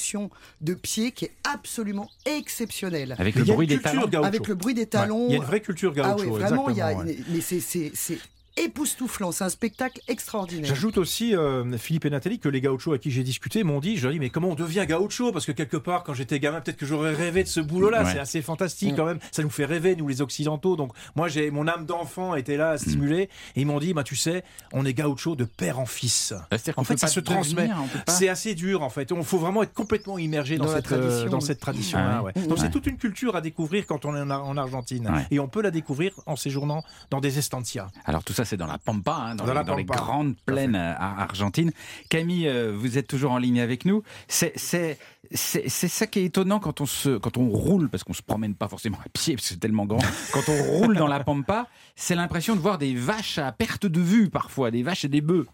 de 0.61 0.73
pieds 0.73 1.11
qui 1.11 1.25
est 1.25 1.31
absolument 1.43 2.09
exceptionnelle. 2.25 3.15
Avec 3.17 3.35
le 3.35 3.41
il 3.41 3.47
y 3.47 3.51
a 3.51 3.53
bruit 3.53 3.67
une 3.67 3.75
des 3.77 3.81
talons. 3.81 4.01
gaucho. 4.07 4.23
Avec 4.23 4.47
le 4.47 4.55
bruit 4.55 4.73
des 4.73 4.81
Ouais, 4.81 4.87
talons. 4.87 5.25
il 5.27 5.31
y 5.31 5.35
a 5.35 5.37
une 5.37 5.43
vraie 5.43 5.61
culture 5.61 5.93
Ah 5.97 6.11
gaucho, 6.13 6.23
oui, 6.23 6.29
vraiment, 6.39 6.69
il 6.69 6.77
y 6.77 6.81
a. 6.81 6.93
ouais. 6.93 7.17
Mais 7.29 7.41
c'est 7.41 8.17
époustouflant. 8.57 9.31
C'est 9.31 9.43
un 9.43 9.49
spectacle 9.49 9.99
extraordinaire. 10.07 10.65
J'ajoute 10.65 10.97
aussi, 10.97 11.35
euh, 11.35 11.77
Philippe 11.77 12.05
et 12.05 12.09
Nathalie, 12.09 12.39
que 12.39 12.49
les 12.49 12.61
gauchos 12.61 12.93
à 12.93 12.97
qui 12.97 13.11
j'ai 13.11 13.23
discuté 13.23 13.63
m'ont 13.63 13.79
dit, 13.79 13.97
je 13.97 14.03
leur 14.03 14.11
ai 14.11 14.15
dit, 14.15 14.19
mais 14.19 14.29
comment 14.29 14.49
on 14.49 14.55
devient 14.55 14.85
gaucho? 14.87 15.31
Parce 15.31 15.45
que 15.45 15.51
quelque 15.51 15.77
part, 15.77 16.03
quand 16.03 16.13
j'étais 16.13 16.39
gamin, 16.39 16.61
peut-être 16.61 16.77
que 16.77 16.85
j'aurais 16.85 17.13
rêvé 17.13 17.43
de 17.43 17.47
ce 17.47 17.59
boulot-là. 17.59 18.03
Ouais. 18.03 18.11
C'est 18.11 18.19
assez 18.19 18.41
fantastique 18.41 18.95
quand 18.95 19.05
même. 19.05 19.19
Ça 19.31 19.43
nous 19.43 19.49
fait 19.49 19.65
rêver, 19.65 19.95
nous 19.95 20.07
les 20.07 20.21
Occidentaux. 20.21 20.75
Donc 20.75 20.93
moi, 21.15 21.27
j'ai 21.27 21.51
mon 21.51 21.67
âme 21.67 21.85
d'enfant 21.85 22.35
était 22.35 22.57
là 22.57 22.71
à 22.71 22.77
stimuler. 22.77 23.23
Et 23.55 23.61
ils 23.61 23.65
m'ont 23.65 23.79
dit, 23.79 23.93
bah 23.93 24.03
tu 24.03 24.15
sais, 24.15 24.43
on 24.73 24.85
est 24.85 24.93
gaucho 24.93 25.35
de 25.35 25.45
père 25.45 25.79
en 25.79 25.85
fils. 25.85 26.33
C'est-à-dire 26.51 26.75
qu'on 26.75 26.81
En 26.81 26.85
fait, 26.85 26.97
ça 26.97 27.07
se 27.07 27.19
transmet. 27.19 27.69
on 27.73 27.87
pas- 28.05 28.11
C'est 28.11 28.29
assez 28.29 28.55
dur, 28.55 28.83
en 28.83 28.89
fait. 28.89 29.09
Il 29.15 29.23
faut 29.23 29.37
vraiment 29.37 29.63
être 29.63 29.73
complètement 29.73 30.17
immergé 30.17 30.57
dans, 30.57 30.67
cette, 30.67 30.91
euh, 30.91 30.99
tradition, 31.01 31.29
dans 31.29 31.37
oui. 31.39 31.43
cette 31.45 31.59
tradition-là. 31.59 32.15
Ah 32.19 32.23
ouais. 32.23 32.31
ouais. 32.35 32.47
Donc 32.47 32.57
c'est 32.57 32.65
Ouais. 32.65 32.71
toute 32.71 32.87
une 32.87 32.97
culture 32.97 33.35
à 33.35 33.41
découvrir 33.41 33.85
quand 33.87 34.05
on 34.05 34.15
est 34.15 34.21
en, 34.21 34.29
Ar- 34.29 34.45
en 34.45 34.57
Argentine. 34.57 35.07
Ouais. 35.09 35.25
Et 35.31 35.39
on 35.39 35.47
peut 35.47 35.61
la 35.61 35.71
découvrir 35.71 36.11
en 36.25 36.35
séjournant 36.35 36.83
dans 37.09 37.19
des 37.19 37.37
estancias. 37.39 37.87
Alors 38.05 38.23
tout 38.23 38.33
ça, 38.33 38.45
c'est 38.49 38.57
dans 38.57 38.67
la 38.67 38.77
Pampa, 38.77 39.13
hein, 39.13 39.35
dans, 39.35 39.45
Dans 39.45 39.51
les, 39.51 39.57
la 39.59 39.63
dans 39.63 39.75
les 39.75 39.85
Pampa. 39.85 39.99
grandes 39.99 40.35
plaines 40.45 40.75
euh, 40.75 40.93
ar- 40.97 41.19
argentines. 41.19 41.71
Camille, 42.09 42.47
euh, 42.47 42.73
vous 42.75 42.97
êtes 42.97 43.07
toujours 43.07 43.31
en 43.31 43.37
ligne 43.37 43.61
avec 43.61 43.85
nous. 43.85 44.03
C'est 44.27 44.53
c'est 44.55 44.97
c'est 45.31 45.69
c'est 45.69 45.87
ça 45.87 46.07
qui 46.07 46.19
est 46.19 46.25
étonnant 46.25 46.59
quand 46.59 46.81
on 46.81 46.85
se 46.85 47.17
quand 47.17 47.37
on 47.37 47.47
roule 47.49 47.89
parce 47.89 48.03
qu'on 48.03 48.13
se 48.13 48.21
promène 48.23 48.55
pas 48.55 48.67
forcément 48.67 48.97
à 49.05 49.09
pied 49.09 49.35
parce 49.35 49.47
que 49.47 49.53
c'est 49.53 49.59
tellement 49.59 49.85
grand. 49.85 49.99
Quand 50.33 50.47
on 50.49 50.63
roule 50.63 50.95
dans 50.97 51.07
la 51.07 51.19
Pampa, 51.23 51.67
c'est 51.95 52.15
l'impression 52.15 52.55
de 52.55 52.61
voir 52.61 52.77
des 52.77 52.95
vaches 52.95 53.37
à 53.37 53.51
perte 53.51 53.85
de 53.85 53.99
vue 54.01 54.29
parfois, 54.29 54.71
des 54.71 54.81
vaches 54.83 55.05
et 55.05 55.09
des 55.09 55.21
bœufs. 55.21 55.45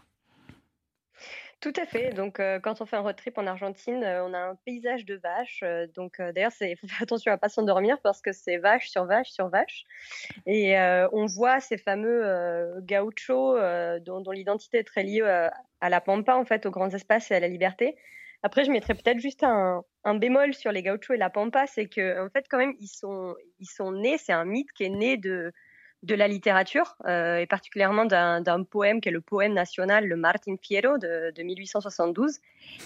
Tout 1.66 1.74
à 1.82 1.88
fait. 1.88 2.14
Donc, 2.14 2.40
euh, 2.40 2.60
quand 2.60 2.80
on 2.82 2.86
fait 2.86 2.96
un 2.96 3.00
road 3.00 3.16
trip 3.16 3.40
en 3.40 3.48
Argentine, 3.48 4.04
euh, 4.04 4.24
on 4.24 4.36
a 4.36 4.38
un 4.38 4.56
paysage 4.66 5.04
de 5.04 5.16
vaches. 5.16 5.62
euh, 5.64 5.88
donc, 5.96 6.22
d'ailleurs, 6.22 6.52
il 6.62 6.78
faut 6.78 6.86
faire 6.88 7.02
attention 7.02 7.32
à 7.32 7.40
pas 7.40 7.50
s'endormir 7.50 8.00
parce 8.04 8.22
que 8.22 8.34
c'est 8.34 8.58
vache 8.58 8.88
sur 8.88 9.06
vache 9.06 9.32
sur 9.32 9.50
vache. 9.50 9.84
Et 10.46 10.78
on 11.12 11.26
voit 11.26 11.60
ces 11.60 11.80
fameux 11.80 12.24
gauchos 12.82 13.58
dont, 14.02 14.32
l'identité 14.32 14.78
est 14.78 14.84
très 14.84 15.02
liée 15.02 15.24
à 15.82 15.90
la 15.90 16.02
pampa, 16.02 16.36
en 16.36 16.46
fait, 16.46 16.68
aux 16.68 16.72
grands 16.72 16.92
espaces 16.92 17.32
et 17.32 17.34
à 17.34 17.40
la 17.40 17.48
liberté. 17.48 17.96
Après, 18.44 18.64
je 18.64 18.70
mettrais 18.70 18.94
peut-être 18.94 19.20
juste 19.20 19.44
un, 19.44 19.84
bémol 20.18 20.54
sur 20.54 20.72
les 20.72 20.84
gauchos 20.84 21.16
et 21.16 21.18
la 21.18 21.32
pampa, 21.32 21.66
c'est 21.66 21.88
que 21.88 22.24
en 22.24 22.30
fait, 22.30 22.46
quand 22.48 22.60
même, 22.60 22.76
ils 22.80 22.90
sont, 22.90 23.34
ils 23.58 23.66
sont 23.66 23.92
nés. 23.92 24.20
C'est 24.20 24.34
un 24.34 24.46
mythe 24.46 24.72
qui 24.74 24.84
est 24.84 24.90
né 24.90 25.18
de 25.18 25.52
de 26.06 26.16
la 26.16 26.28
littérature, 26.28 26.96
euh, 27.08 27.38
et 27.38 27.48
particulièrement 27.48 28.06
d'un 28.06 28.64
poème 28.64 29.02
qui 29.02 29.10
est 29.10 29.12
le 29.12 29.22
poème 29.22 29.54
national, 29.54 30.08
le 30.08 30.16
Martin 30.16 30.56
Fierro 30.62 30.98
de, 30.98 31.32
de 31.32 31.44
1872, 31.44 32.40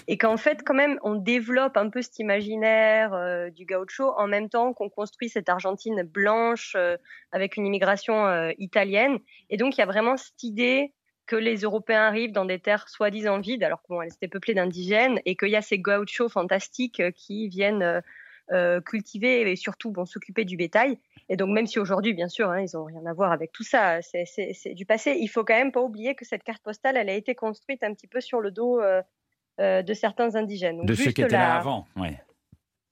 et 0.08 0.18
qu'en 0.18 0.38
fait, 0.38 0.64
quand 0.66 0.74
même, 0.74 1.00
on 1.04 1.16
développe 1.16 1.76
un 1.76 1.90
peu 1.90 2.02
cet 2.02 2.20
imaginaire 2.20 3.14
euh, 3.14 3.50
du 3.50 3.66
gaucho 3.66 4.14
en 4.18 4.28
même 4.28 4.50
temps 4.50 4.74
qu'on 4.74 4.90
construit 4.90 5.28
cette 5.28 5.50
Argentine 5.50 6.04
blanche 6.04 6.74
euh, 6.78 6.96
avec 7.32 7.58
une 7.58 7.66
immigration 7.66 8.50
italienne. 8.58 9.20
Et 9.50 9.58
donc, 9.58 9.78
il 9.78 9.80
y 9.80 9.84
a 9.84 9.86
vraiment 9.86 10.18
cette 10.18 10.42
idée 10.44 10.94
que 11.28 11.36
les 11.36 11.58
Européens 11.58 12.04
arrivent 12.04 12.32
dans 12.32 12.46
des 12.46 12.60
terres 12.60 12.88
soi-disant 12.90 13.40
vides, 13.40 13.64
alors 13.64 13.84
qu'elles 13.84 14.14
étaient 14.14 14.28
peuplées 14.28 14.54
d'indigènes, 14.54 15.20
et 15.26 15.36
qu'il 15.36 15.50
y 15.50 15.56
a 15.56 15.62
ces 15.62 15.78
gauchos 15.78 16.30
fantastiques 16.30 17.04
qui 17.16 17.50
viennent 17.50 18.02
euh, 18.52 18.82
cultiver 18.82 19.50
et 19.52 19.56
surtout 19.56 19.92
bon, 19.92 20.06
s'occuper 20.06 20.46
du 20.46 20.58
bétail. 20.58 20.98
Et 21.30 21.38
donc, 21.38 21.50
même 21.50 21.68
si 21.68 21.78
aujourd'hui, 21.80 22.14
bien 22.14 22.28
sûr, 22.28 22.50
hein, 22.50 22.62
ils 22.62 22.76
n'ont 22.76 22.86
rien 22.86 23.06
à 23.06 23.14
voir 23.14 23.32
avec 23.32 23.52
tout 23.52 23.64
ça, 23.64 24.02
c'est- 24.02 24.74
du 24.74 24.86
passé, 24.86 25.18
il 25.20 25.28
faut 25.28 25.44
quand 25.44 25.54
même 25.56 25.72
pas 25.72 25.82
oublier 25.82 26.16
que 26.16 26.26
cette 26.26 26.44
carte 26.44 26.64
postale, 26.64 26.98
elle 26.98 27.10
a 27.10 27.14
été 27.14 27.36
construite 27.36 27.84
un 27.84 27.94
petit 27.94 28.08
peu 28.08 28.22
sur 28.22 28.40
le 28.42 28.50
dos 28.52 28.80
euh, 28.82 29.02
euh, 29.60 29.82
de 29.84 29.94
certains 29.94 30.36
indigènes. 30.36 30.78
Donc, 30.78 30.88
de 30.88 30.96
ceux 30.96 31.12
qui 31.12 31.22
étaient 31.22 31.28
la- 31.36 31.40
là 31.40 31.56
avant. 31.58 31.86
Ouais. 31.96 32.18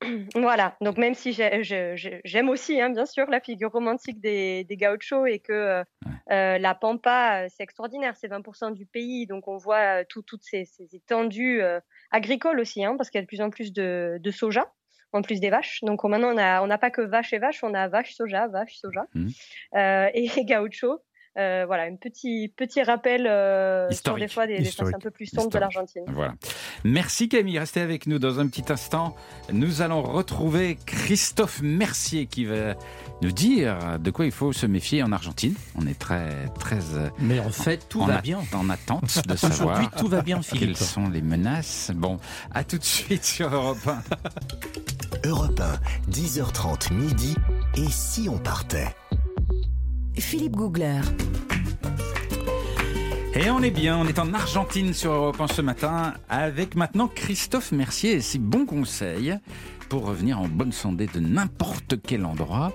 Voilà, 0.36 0.76
donc 0.82 0.98
même 0.98 1.16
si 1.16 1.34
j'aime 1.34 2.50
aussi, 2.50 2.80
hein, 2.80 2.92
bien 2.92 3.06
sûr, 3.08 3.26
la 3.30 3.40
figure 3.40 3.72
romantique 3.72 4.20
des, 4.22 4.64
des 4.66 4.78
gauchos 4.78 5.26
et 5.26 5.40
que 5.40 5.84
euh, 6.32 6.58
la 6.60 6.76
Pampa, 6.76 7.48
c'est 7.50 7.64
extraordinaire, 7.64 8.16
c'est 8.16 8.28
20% 8.28 8.72
du 8.74 8.86
pays, 8.86 9.26
donc 9.26 9.48
on 9.48 9.58
voit 9.58 10.06
tout- 10.06 10.22
toutes 10.22 10.44
ces, 10.44 10.66
ces 10.66 10.94
étendues 10.96 11.62
agricoles 12.12 12.60
aussi, 12.60 12.84
hein, 12.86 12.96
parce 12.98 13.10
qu'il 13.10 13.18
y 13.18 13.22
a 13.22 13.24
de 13.24 13.28
plus 13.28 13.42
en 13.42 13.50
plus 13.50 13.74
de, 13.74 14.18
de 14.22 14.32
soja, 14.32 14.72
en 15.18 15.22
plus 15.22 15.40
des 15.40 15.50
vaches. 15.50 15.80
Donc 15.84 16.04
on- 16.04 16.10
maintenant, 16.10 16.32
on 16.32 16.36
n'a 16.36 16.64
on 16.64 16.78
pas 16.78 16.92
que 16.92 17.02
vaches 17.02 17.34
et 17.34 17.40
vaches, 17.40 17.64
on 17.64 17.74
a 17.74 17.88
vaches, 17.88 18.16
soja, 18.16 18.48
vaches, 18.48 18.78
soja 18.80 19.06
Mhm. 19.16 19.30
euh, 19.76 20.10
et 20.14 20.28
gauchos. 20.46 21.02
Euh, 21.38 21.66
voilà, 21.68 21.84
un 21.84 21.96
petit, 21.96 22.52
petit 22.56 22.82
rappel 22.82 23.28
euh, 23.28 23.92
sur 23.92 24.16
des 24.16 24.28
fois 24.28 24.48
des, 24.48 24.58
des 24.60 24.72
un 24.82 25.00
peu 25.00 25.12
plus 25.12 25.28
sombres 25.28 25.52
de 25.52 25.60
l'Argentine. 25.60 26.04
Voilà. 26.08 26.34
Merci 26.84 27.30
Camille, 27.30 27.60
restez 27.60 27.82
avec 27.82 28.08
nous 28.08 28.18
dans 28.18 28.40
un 28.40 28.48
petit 28.48 28.72
instant. 28.72 29.16
Nous 29.52 29.82
allons 29.84 30.02
retrouver 30.02 30.78
Christophe 30.86 31.62
Mercier 31.62 32.26
qui 32.26 32.46
va 32.46 32.74
nous 33.22 33.32
dire 33.32 34.00
de 34.00 34.10
quoi 34.10 34.26
il 34.26 34.32
faut 34.32 34.52
se 34.52 34.66
méfier 34.66 35.04
en 35.04 35.12
Argentine. 35.12 35.54
On 35.76 35.86
est 35.86 35.98
très 35.98 36.48
très 36.60 36.80
euh, 36.96 37.10
Mais 37.20 37.40
en 37.40 37.50
fait, 37.50 37.88
tout 37.88 38.02
en 38.02 38.08
va 38.08 38.22
bien. 38.22 38.40
en 38.54 38.70
attente 38.70 39.28
de 39.28 39.34
Aujourd'hui, 39.34 39.56
savoir 39.56 39.92
tout 39.92 40.08
va 40.08 40.22
bien, 40.22 40.42
Philippe. 40.42 40.66
quelles 40.66 40.78
sont 40.78 41.10
les 41.10 41.22
menaces. 41.22 41.92
Bon, 41.94 42.18
à 42.52 42.64
tout 42.64 42.78
de 42.78 42.84
suite 42.84 43.24
sur 43.24 43.54
Europe 43.54 43.78
1. 45.24 45.30
Europe 45.30 45.60
1, 45.60 46.12
10h30 46.12 46.94
midi. 46.94 47.36
Et 47.76 47.90
si 47.90 48.28
on 48.30 48.38
partait? 48.38 48.96
Philippe 50.22 50.56
Googler. 50.56 51.02
Et 53.36 53.52
on 53.52 53.62
est 53.62 53.72
bien, 53.72 53.98
on 53.98 54.08
est 54.08 54.20
en 54.20 54.34
Argentine 54.34 54.94
sur 54.94 55.12
Europe 55.12 55.40
1 55.40 55.48
ce 55.48 55.62
matin 55.62 56.16
avec 56.28 56.76
maintenant 56.76 57.08
Christophe 57.08 57.72
Mercier 57.72 58.14
et 58.14 58.22
ses 58.22 58.40
bons 58.40 58.66
conseils 58.66 59.38
pour 59.90 60.06
revenir 60.06 60.40
en 60.42 60.48
bonne 60.48 60.72
santé 60.72 61.08
de 61.14 61.20
n'importe 61.20 61.96
quel 62.02 62.26
endroit. 62.26 62.74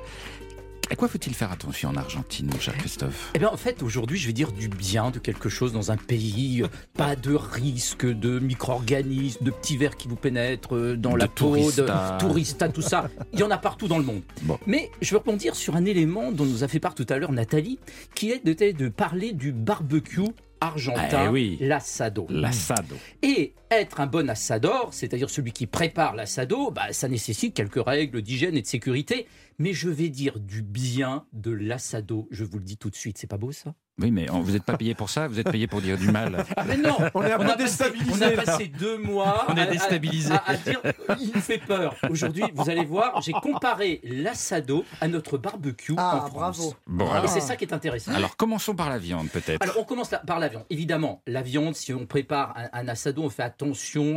À 0.92 0.94
quoi 0.94 1.08
faut-il 1.08 1.32
faire 1.32 1.50
attention 1.50 1.88
en 1.88 1.96
Argentine, 1.96 2.50
mon 2.52 2.60
cher 2.60 2.76
Christophe? 2.76 3.30
Eh 3.34 3.38
bien, 3.38 3.48
en 3.48 3.56
fait, 3.56 3.82
aujourd'hui, 3.82 4.18
je 4.18 4.26
vais 4.26 4.34
dire 4.34 4.52
du 4.52 4.68
bien 4.68 5.10
de 5.10 5.18
quelque 5.18 5.48
chose 5.48 5.72
dans 5.72 5.90
un 5.90 5.96
pays. 5.96 6.60
euh, 6.62 6.66
Pas 6.98 7.16
de 7.16 7.34
risque 7.34 8.04
de 8.04 8.38
micro-organismes, 8.38 9.42
de 9.42 9.50
petits 9.50 9.78
vers 9.78 9.96
qui 9.96 10.06
vous 10.06 10.16
pénètrent 10.16 10.76
euh, 10.76 10.94
dans 10.98 11.14
De 11.14 11.16
la 11.16 11.28
peau, 11.28 11.56
de 11.56 12.18
tourista, 12.18 12.68
tout 12.68 12.82
ça. 12.82 13.08
Il 13.32 13.40
y 13.40 13.42
en 13.42 13.50
a 13.50 13.56
partout 13.56 13.88
dans 13.88 13.96
le 13.96 14.04
monde. 14.04 14.20
Mais 14.66 14.90
je 15.00 15.12
veux 15.12 15.16
rebondir 15.16 15.54
sur 15.56 15.76
un 15.76 15.86
élément 15.86 16.30
dont 16.30 16.44
nous 16.44 16.62
a 16.62 16.68
fait 16.68 16.78
part 16.78 16.94
tout 16.94 17.06
à 17.08 17.16
l'heure 17.16 17.32
Nathalie, 17.32 17.78
qui 18.14 18.30
est 18.30 18.44
de, 18.44 18.52
de 18.52 18.88
parler 18.90 19.32
du 19.32 19.50
barbecue 19.50 20.20
argentin, 20.60 21.24
Eh 21.24 21.28
oui. 21.28 21.56
l'assado. 21.62 22.26
L'assado. 22.28 22.96
Et 23.22 23.54
être 23.78 24.00
un 24.00 24.06
bon 24.06 24.28
assador, 24.30 24.88
c'est-à-dire 24.92 25.30
celui 25.30 25.52
qui 25.52 25.66
prépare 25.66 26.14
l'assado, 26.14 26.70
bah, 26.70 26.92
ça 26.92 27.08
nécessite 27.08 27.54
quelques 27.54 27.84
règles 27.84 28.22
d'hygiène 28.22 28.56
et 28.56 28.62
de 28.62 28.66
sécurité. 28.66 29.26
Mais 29.58 29.72
je 29.74 29.88
vais 29.90 30.08
dire 30.08 30.38
du 30.40 30.62
bien 30.62 31.24
de 31.32 31.50
l'assado, 31.52 32.26
je 32.30 32.42
vous 32.44 32.58
le 32.58 32.64
dis 32.64 32.76
tout 32.78 32.90
de 32.90 32.96
suite, 32.96 33.18
c'est 33.18 33.26
pas 33.26 33.36
beau 33.36 33.52
ça? 33.52 33.74
Oui, 34.00 34.10
mais 34.10 34.28
on- 34.30 34.40
vous 34.40 34.52
n'êtes 34.52 34.64
pas 34.64 34.78
payé 34.78 34.94
pour 34.94 35.10
ça, 35.10 35.28
vous 35.28 35.38
êtes 35.38 35.50
payé 35.50 35.66
pour 35.66 35.82
dire 35.82 35.98
du 35.98 36.10
mal? 36.10 36.44
mais 36.66 36.78
non, 36.78 36.96
On 37.14 37.22
est 37.22 37.30
un 37.32 37.36
peu 37.38 37.44
a 37.44 37.48
passé- 37.50 37.58
déstabilisé, 37.64 38.24
On 38.24 38.26
a 38.38 38.42
passé 38.42 38.66
deux 38.68 38.96
mois 38.96 39.44
On 39.48 39.54
est 39.54 39.60
à- 39.60 39.64
à- 39.64 39.66
déstabilisé. 39.66 40.32
À, 40.32 40.42
à 40.52 40.56
dire, 40.56 40.80
il 41.20 41.32
fait 41.40 41.58
peur. 41.58 41.94
Aujourd'hui, 42.10 42.42
vous 42.54 42.70
allez 42.70 42.86
voir, 42.86 43.20
j'ai 43.20 43.32
comparé 43.32 44.00
l'assado 44.02 44.84
à 45.02 45.08
notre 45.08 45.36
barbecue 45.36 45.94
Ah, 45.98 46.16
en 46.16 46.20
France. 46.30 46.32
bravo. 46.32 46.74
Bon, 46.86 47.22
Et 47.22 47.28
c'est 47.28 47.40
ça 47.40 47.54
qui 47.56 47.64
est 47.66 47.74
intéressant. 47.74 48.12
alors 48.14 48.36
commençons 48.36 48.74
par 48.74 48.88
la 48.88 48.98
viande 48.98 49.28
peut-être. 49.28 49.60
Alors, 49.62 49.76
on 49.78 49.84
commence 49.84 50.10
par 50.26 50.38
la 50.38 50.48
viande. 50.48 50.64
Évidemment, 50.70 51.22
la 51.26 51.42
viande, 51.42 51.76
si 51.76 51.92
on 51.92 52.06
prépare 52.06 52.54
un, 52.56 52.70
un 52.72 52.88
assado, 52.88 53.22
on 53.22 53.28
fait 53.30 53.42
attention 53.42 53.61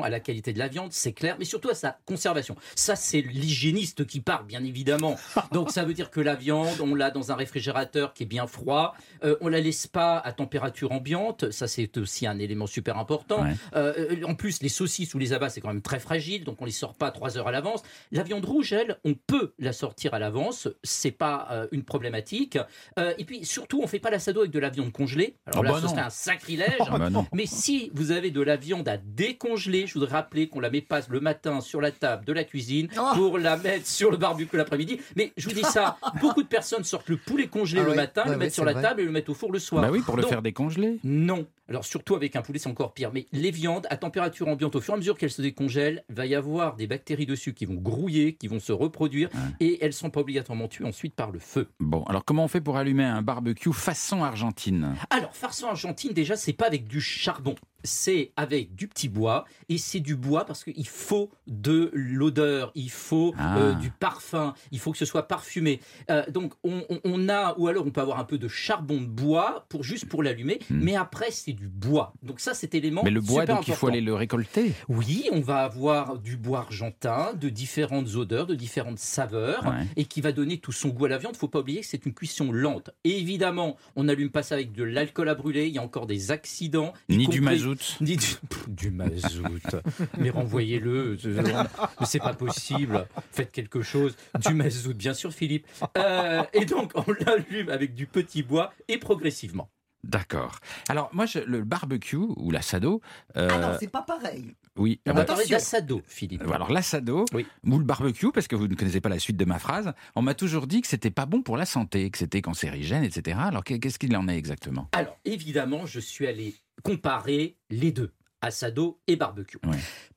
à 0.03 0.09
la 0.09 0.19
qualité 0.19 0.53
de 0.53 0.59
la 0.59 0.67
viande, 0.67 0.91
c'est 0.91 1.13
clair, 1.13 1.35
mais 1.39 1.45
surtout 1.45 1.69
à 1.69 1.75
sa 1.75 1.97
conservation. 2.05 2.55
Ça, 2.75 2.95
c'est 2.95 3.21
l'hygiéniste 3.21 4.05
qui 4.05 4.19
parle, 4.19 4.45
bien 4.45 4.63
évidemment. 4.63 5.17
Donc, 5.51 5.71
ça 5.71 5.83
veut 5.85 5.93
dire 5.93 6.09
que 6.11 6.19
la 6.19 6.35
viande, 6.35 6.79
on 6.81 6.95
l'a 6.95 7.11
dans 7.11 7.31
un 7.31 7.35
réfrigérateur 7.35 8.13
qui 8.13 8.23
est 8.23 8.25
bien 8.27 8.47
froid. 8.47 8.95
Euh, 9.23 9.35
on 9.41 9.47
la 9.47 9.59
laisse 9.61 9.87
pas 9.87 10.17
à 10.17 10.31
température 10.31 10.91
ambiante. 10.91 11.51
Ça, 11.51 11.67
c'est 11.67 11.97
aussi 11.97 12.27
un 12.27 12.39
élément 12.39 12.67
super 12.67 12.97
important. 12.97 13.43
Ouais. 13.43 13.53
Euh, 13.75 14.23
en 14.25 14.35
plus, 14.35 14.61
les 14.61 14.69
saucisses 14.69 15.13
ou 15.13 15.19
les 15.19 15.33
abats, 15.33 15.49
c'est 15.49 15.61
quand 15.61 15.69
même 15.69 15.81
très 15.81 15.99
fragile, 15.99 16.43
donc 16.43 16.61
on 16.61 16.65
les 16.65 16.71
sort 16.71 16.95
pas 16.95 17.11
trois 17.11 17.37
heures 17.37 17.47
à 17.47 17.51
l'avance. 17.51 17.81
La 18.11 18.23
viande 18.23 18.45
rouge, 18.45 18.73
elle, 18.73 18.97
on 19.03 19.13
peut 19.13 19.53
la 19.59 19.73
sortir 19.73 20.13
à 20.13 20.19
l'avance, 20.19 20.67
c'est 20.83 21.11
pas 21.11 21.47
euh, 21.51 21.67
une 21.71 21.83
problématique. 21.83 22.57
Euh, 22.99 23.13
et 23.17 23.25
puis 23.25 23.45
surtout, 23.45 23.81
on 23.83 23.87
fait 23.87 23.99
pas 23.99 24.09
l'assado 24.09 24.41
avec 24.41 24.51
de 24.51 24.59
la 24.59 24.69
viande 24.69 24.91
congelée. 24.91 25.35
Alors 25.45 25.63
Ah 25.63 25.67
là, 25.67 25.71
bah 25.73 25.77
ce 25.79 25.83
non. 25.85 25.91
serait 25.91 26.01
un 26.01 26.09
sacrilège. 26.09 26.73
Ah 26.87 26.99
bah. 27.09 27.25
Mais 27.33 27.45
si 27.45 27.91
vous 27.93 28.11
avez 28.11 28.31
de 28.31 28.41
la 28.41 28.55
viande 28.55 28.87
à 28.87 28.97
décongeler, 29.39 29.85
je 29.87 29.93
voudrais 29.95 30.11
rappeler 30.13 30.47
qu'on 30.47 30.59
la 30.61 30.69
met 30.69 30.81
pas 30.81 31.01
le 31.09 31.19
matin 31.19 31.59
sur 31.61 31.81
la 31.81 31.91
table 31.91 32.25
de 32.25 32.33
la 32.33 32.43
cuisine 32.43 32.87
Oh. 32.97 33.11
pour 33.15 33.37
la 33.37 33.57
mettre 33.57 33.85
sur 33.87 34.09
le 34.11 34.17
barbecue 34.17 34.55
l'après-midi. 34.55 34.99
Mais 35.15 35.33
je 35.37 35.49
vous 35.49 35.55
dis 35.55 35.63
ça, 35.63 35.97
beaucoup 36.21 36.41
de 36.43 36.47
personnes 36.47 36.83
sortent 36.83 37.09
le 37.09 37.17
poulet 37.17 37.47
congelé 37.47 37.81
Ah 37.83 37.89
le 37.89 37.95
matin, 37.95 38.23
le 38.25 38.37
mettent 38.37 38.53
sur 38.53 38.63
la 38.65 38.73
vrai. 38.73 38.81
table 38.81 39.01
et 39.01 39.05
le 39.05 39.11
mettent 39.11 39.29
au 39.29 39.33
four 39.33 39.51
le 39.51 39.59
soir. 39.59 39.81
Bah 39.81 39.89
oui, 39.91 40.01
pour 40.01 40.15
le 40.15 40.21
Donc, 40.21 40.31
faire 40.31 40.41
décongeler. 40.41 40.99
non. 41.03 41.45
Alors 41.67 41.83
surtout 41.83 42.13
avec 42.13 42.35
un 42.35 42.43
poulet, 42.43 42.59
c'est 42.59 42.69
encore 42.69 42.93
pire. 42.93 43.09
Mais 43.11 43.25
les 43.31 43.49
viandes 43.49 43.87
à 43.89 43.97
température 43.97 44.47
ambiante, 44.47 44.75
au 44.75 44.81
fur 44.81 44.93
et 44.93 44.95
à 44.95 44.97
mesure 44.97 45.17
qu'elles 45.17 45.31
se 45.31 45.41
décongèlent, 45.41 46.03
il 46.09 46.15
va 46.15 46.27
y 46.27 46.35
avoir 46.35 46.75
des 46.75 46.85
bactéries 46.85 47.25
dessus 47.25 47.55
qui 47.55 47.65
vont 47.65 47.73
grouiller, 47.73 48.35
qui 48.35 48.47
vont 48.47 48.59
se 48.59 48.71
reproduire, 48.71 49.29
et 49.59 49.83
elles 49.83 49.93
sont 49.93 50.11
pas 50.11 50.19
obligatoirement 50.21 50.67
tuées 50.67 50.85
ensuite 50.85 51.15
par 51.15 51.31
le 51.31 51.39
feu. 51.39 51.67
Bon, 51.79 52.03
alors 52.03 52.23
comment 52.23 52.43
on 52.43 52.47
fait 52.47 52.61
pour 52.61 52.77
allumer 52.77 53.03
un 53.03 53.23
barbecue 53.23 53.73
façon 53.73 54.23
argentine? 54.23 54.93
Alors, 55.09 55.35
farçon 55.35 55.65
argentine, 55.67 56.13
déjà, 56.13 56.35
c'est 56.35 56.53
pas 56.53 56.67
avec 56.67 56.87
du 56.87 57.01
charbon. 57.01 57.55
C'est 57.85 58.31
avec 58.35 58.75
du 58.75 58.87
petit 58.87 59.07
bois. 59.09 59.45
Et 59.69 59.77
c'est 59.77 59.99
du 59.99 60.15
bois 60.15 60.45
parce 60.45 60.63
qu'il 60.63 60.87
faut 60.87 61.31
de 61.47 61.89
l'odeur, 61.93 62.71
il 62.75 62.91
faut 62.91 63.33
Ah. 63.37 63.57
euh, 63.57 63.73
du 63.73 63.89
parfum, 63.91 64.53
il 64.71 64.79
faut 64.79 64.91
que 64.91 64.97
ce 64.97 65.05
soit 65.05 65.27
parfumé. 65.27 65.79
Euh, 66.09 66.23
donc, 66.29 66.53
on, 66.63 67.29
a, 67.29 67.55
ou 67.57 67.67
alors 67.67 67.85
on 67.85 67.91
peut 67.91 68.01
avoir 68.01 68.19
un 68.19 68.23
peu 68.25 68.37
de 68.37 68.47
charbon 68.47 69.01
de 69.01 69.05
bois 69.07 69.65
pour 69.69 69.83
juste 69.83 70.05
pour 70.09 70.23
l'allumer. 70.23 70.59
Mais 70.69 70.95
après, 70.95 71.31
c'est 71.31 71.53
du 71.53 71.67
bois. 71.67 72.13
Donc, 72.23 72.39
ça, 72.39 72.53
cet 72.53 72.75
élément. 72.75 73.01
Hmm. 73.01 73.05
Mais 73.05 73.11
le 73.11 73.21
bois, 73.21 73.41
super 73.43 73.55
donc 73.55 73.67
il 73.67 73.73
faut 73.73 73.87
aller 73.87 74.01
le 74.01 74.13
récolter. 74.13 74.73
Oui, 74.89 75.27
on 75.31 75.41
va 75.41 75.57
avoir 75.63 76.17
du 76.17 76.37
bois 76.37 76.59
argentin, 76.59 77.33
de 77.39 77.49
différentes 77.49 78.15
odeurs, 78.15 78.47
de 78.47 78.55
différentes 78.55 78.99
saveurs, 78.99 79.63
Ouais. 79.65 79.85
et 79.95 80.05
qui 80.05 80.21
va 80.21 80.31
donner 80.31 80.57
tout 80.57 80.71
son 80.71 80.89
goût 80.89 81.05
à 81.05 81.09
la 81.09 81.17
viande. 81.17 81.33
Il 81.35 81.39
faut 81.39 81.47
pas 81.47 81.59
oublier 81.59 81.81
que 81.81 81.87
c'est 81.87 82.05
une 82.05 82.13
cuisson 82.13 82.51
lente. 82.51 82.89
Et 83.03 83.17
évidemment, 83.19 83.77
on 83.95 84.03
n'allume 84.05 84.29
pas 84.29 84.43
ça 84.43 84.55
avec 84.55 84.71
de 84.73 84.83
l'alcool 84.83 85.29
à 85.29 85.35
brûler. 85.35 85.67
Il 85.67 85.73
y 85.73 85.77
a 85.77 85.81
encore 85.81 86.07
des 86.07 86.31
accidents. 86.31 86.93
Ni 87.09 87.27
du 87.27 87.39
compris- 87.41 87.55
mazout. 87.75 87.97
Ni 88.01 88.17
du, 88.17 88.25
Pff, 88.49 88.69
du 88.69 88.91
mazout. 88.91 89.59
Mais 90.17 90.29
renvoyez-le. 90.29 91.17
Mais 91.25 92.05
C'est 92.05 92.19
pas 92.19 92.33
possible. 92.33 93.07
Faites 93.31 93.51
quelque 93.51 93.81
chose. 93.81 94.15
Du 94.45 94.53
mazout, 94.53 94.93
bien 94.93 95.13
sûr, 95.13 95.33
Philippe. 95.33 95.67
Euh, 95.97 96.43
et 96.53 96.65
donc, 96.65 96.91
on 96.95 97.05
l'allume 97.25 97.69
avec 97.69 97.93
du 97.93 98.07
petit 98.07 98.43
bois 98.43 98.73
et 98.87 98.97
progressivement. 98.97 99.69
D'accord. 100.03 100.59
Alors 100.87 101.09
moi, 101.13 101.25
je- 101.25 101.39
le 101.39 101.63
barbecue 101.63 102.15
ou 102.17 102.51
l'assado. 102.51 103.01
euh, 103.37 103.49
Ah 103.51 103.57
non, 103.57 103.77
c'est 103.79 103.87
pas 103.89 104.03
pareil. 104.03 104.53
oui. 104.77 105.01
On 105.07 105.13
va 105.13 105.25
parler 105.25 105.47
d'assado, 105.47 106.03
Philippe. 106.05 106.43
Alors 106.43 106.71
l'assado 106.71 107.25
ou 107.33 107.79
le 107.79 107.83
barbecue, 107.83 108.31
parce 108.31 108.47
que 108.47 108.55
vous 108.55 108.67
ne 108.67 108.75
connaissez 108.75 109.01
pas 109.01 109.09
la 109.09 109.17
suite 109.17 109.35
de 109.37 109.45
ma 109.45 109.57
phrase, 109.57 109.93
on 110.15 110.21
m'a 110.21 110.35
toujours 110.35 110.67
dit 110.67 110.81
que 110.81 110.87
c'était 110.87 111.09
pas 111.09 111.25
bon 111.25 111.41
pour 111.41 111.57
la 111.57 111.65
santé, 111.65 112.11
que 112.11 112.19
c'était 112.19 112.43
cancérigène, 112.43 113.03
etc. 113.03 113.39
Alors 113.41 113.63
qu'est- 113.63 113.79
qu'est-ce 113.79 113.97
qu'il 113.97 114.15
en 114.15 114.27
est 114.27 114.37
exactement? 114.37 114.89
Alors, 114.91 115.17
évidemment, 115.25 115.87
je 115.87 115.99
suis 115.99 116.27
allé 116.27 116.53
comparer 116.83 117.57
les 117.69 117.91
deux, 117.91 118.11
assado 118.41 118.99
et 119.07 119.15
barbecue. 119.15 119.57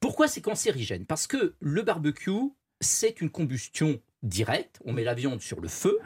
Pourquoi 0.01 0.29
c'est 0.29 0.41
cancérigène? 0.41 1.07
Parce 1.07 1.27
que 1.27 1.55
le 1.61 1.83
barbecue, 1.83 2.53
c'est 2.81 3.21
une 3.21 3.31
combustion 3.31 4.01
directe. 4.23 4.81
On 4.85 4.93
met 4.93 5.05
la 5.05 5.15
viande 5.15 5.41
sur 5.41 5.61
le 5.61 5.69
feu. 5.69 5.99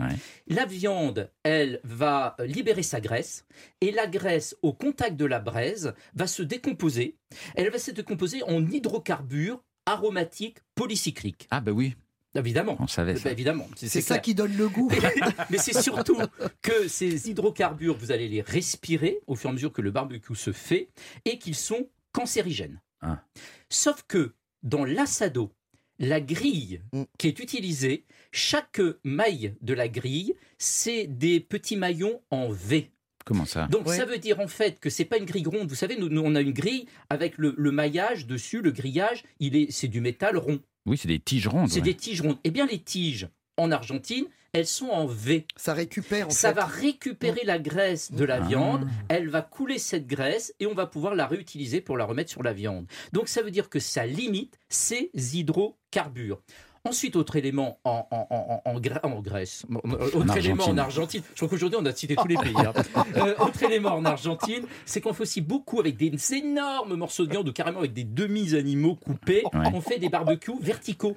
La 0.46 0.66
viande, 0.66 1.30
elle 1.42 1.80
va 1.84 2.36
libérer 2.40 2.82
sa 2.82 3.00
graisse. 3.00 3.46
Et 3.80 3.90
la 3.90 4.07
graisse, 4.07 4.57
au 4.62 4.72
contact 4.72 5.16
de 5.16 5.24
la 5.24 5.40
braise, 5.40 5.94
va 6.14 6.26
se 6.26 6.42
décomposer. 6.42 7.16
Elle 7.55 7.70
va 7.70 7.78
se 7.78 7.90
décomposer 7.90 8.42
en 8.44 8.64
hydrocarbures 8.66 9.62
aromatiques 9.86 10.59
polycycliques. 10.74 11.48
Ah 11.50 11.61
ben 11.61 11.72
oui. 11.72 11.96
Évidemment. 12.34 12.76
On 12.80 12.86
savait 12.86 13.16
ça. 13.16 13.24
Bah, 13.24 13.32
évidemment. 13.32 13.68
C'est 13.76 14.00
ça 14.00 14.18
qui 14.18 14.34
donne 14.34 14.56
le 14.56 14.68
goût. 14.68 14.90
Mais 15.50 15.58
c'est 15.58 15.80
surtout 15.80 16.18
que 16.62 16.88
ces 16.88 17.28
hydrocarbures, 17.28 17.96
vous 17.96 18.10
allez 18.12 18.28
les 18.28 18.40
respirer 18.40 19.20
au 19.26 19.34
fur 19.36 19.48
et 19.48 19.50
à 19.50 19.54
mesure 19.54 19.72
que 19.72 19.82
le 19.82 19.90
barbecue 19.90 20.34
se 20.34 20.52
fait 20.52 20.88
et 21.24 21.38
qu'ils 21.38 21.54
sont 21.56 21.88
cancérigènes. 22.12 22.80
Ah. 23.02 23.22
Sauf 23.68 24.04
que 24.08 24.32
dans 24.62 24.84
l'assado, 24.84 25.52
la 25.98 26.20
grille 26.20 26.80
Mm. 26.92 27.02
qui 27.18 27.28
est 27.28 27.38
utilisée, 27.38 28.04
chaque 28.32 28.80
maille 29.04 29.54
de 29.60 29.74
la 29.74 29.88
grille, 29.88 30.34
c'est 30.58 31.06
des 31.06 31.38
petits 31.40 31.76
maillons 31.76 32.22
en 32.30 32.48
V. 32.50 32.90
Comment 33.24 33.44
ça? 33.44 33.68
Donc 33.68 33.88
ça 33.88 34.04
veut 34.04 34.18
dire 34.18 34.40
en 34.40 34.48
fait 34.48 34.80
que 34.80 34.90
c'est 34.90 35.04
pas 35.04 35.16
une 35.18 35.26
grille 35.26 35.46
ronde. 35.46 35.68
Vous 35.68 35.76
savez, 35.76 35.96
nous, 35.96 36.08
nous, 36.08 36.22
on 36.24 36.34
a 36.34 36.40
une 36.40 36.52
grille 36.52 36.86
avec 37.08 37.38
le, 37.38 37.54
le 37.56 37.70
maillage 37.70 38.26
dessus, 38.26 38.62
le 38.62 38.72
grillage, 38.72 39.22
il 39.38 39.54
est, 39.54 39.70
c'est 39.70 39.86
du 39.86 40.00
métal 40.00 40.36
rond. 40.36 40.60
Oui, 40.86 40.96
c'est 40.96 41.08
des 41.08 41.18
tiges 41.20 41.46
rondes. 41.48 41.68
C'est 41.70 41.76
ouais. 41.76 41.82
des 41.82 41.94
tiges 41.94 42.20
rondes. 42.22 42.38
Eh 42.44 42.50
bien, 42.50 42.66
les 42.66 42.80
tiges 42.80 43.28
en 43.56 43.70
Argentine, 43.70 44.24
elles 44.52 44.66
sont 44.66 44.88
en 44.88 45.06
V. 45.06 45.46
Ça 45.56 45.74
récupère 45.74 46.26
en 46.26 46.30
Ça 46.30 46.48
fait. 46.50 46.54
va 46.56 46.64
récupérer 46.66 47.42
la 47.44 47.58
graisse 47.58 48.12
de 48.12 48.24
la 48.24 48.36
Ah. 48.36 48.40
viande, 48.46 48.88
elle 49.08 49.28
va 49.28 49.42
couler 49.42 49.78
cette 49.78 50.06
graisse 50.06 50.54
et 50.60 50.66
on 50.66 50.74
va 50.74 50.86
pouvoir 50.86 51.14
la 51.14 51.26
réutiliser 51.26 51.80
pour 51.80 51.96
la 51.96 52.04
remettre 52.04 52.30
sur 52.30 52.42
la 52.42 52.52
viande. 52.52 52.86
Donc 53.12 53.28
ça 53.28 53.42
veut 53.42 53.50
dire 53.50 53.68
que 53.70 53.78
ça 53.78 54.06
limite 54.06 54.58
ces 54.68 55.10
hydrocarbures. 55.14 56.42
Ensuite, 56.84 57.14
autre 57.14 57.36
élément 57.36 57.78
en, 57.84 58.06
en, 58.10 58.26
en, 58.30 58.62
en, 58.64 58.80
Grè- 58.80 58.98
en 59.04 59.20
Grèce, 59.20 59.64
autre 59.72 60.30
En 60.32 60.34
élément 60.34 60.64
en 60.64 60.76
Argentine. 60.76 60.78
Argentine, 60.80 61.22
je 61.30 61.36
crois 61.36 61.48
qu'aujourd'hui 61.48 61.78
on 61.80 61.86
a 61.86 61.92
cité 61.94 62.16
tous 62.16 62.26
les 62.26 62.36
pays. 62.36 62.54
hein. 62.56 62.72
Euh, 63.16 63.34
autre 63.38 63.62
élément 63.62 63.90
en 63.94 64.04
Argentine, 64.04 64.64
c'est 64.84 65.00
qu'on 65.00 65.12
fait 65.12 65.22
aussi 65.22 65.40
beaucoup 65.40 65.78
avec 65.78 65.96
des 65.96 66.12
énormes 66.34 66.94
morceaux 66.96 67.24
de 67.26 67.30
viande 67.30 67.48
ou 67.48 67.52
carrément 67.52 67.78
avec 67.80 67.92
des 67.92 68.04
demi-animaux 68.04 68.96
coupés, 68.96 69.44
Ouais. 69.54 69.68
on 69.72 69.80
fait 69.80 69.98
des 69.98 70.08
barbecues 70.08 70.52
verticaux. 70.60 71.16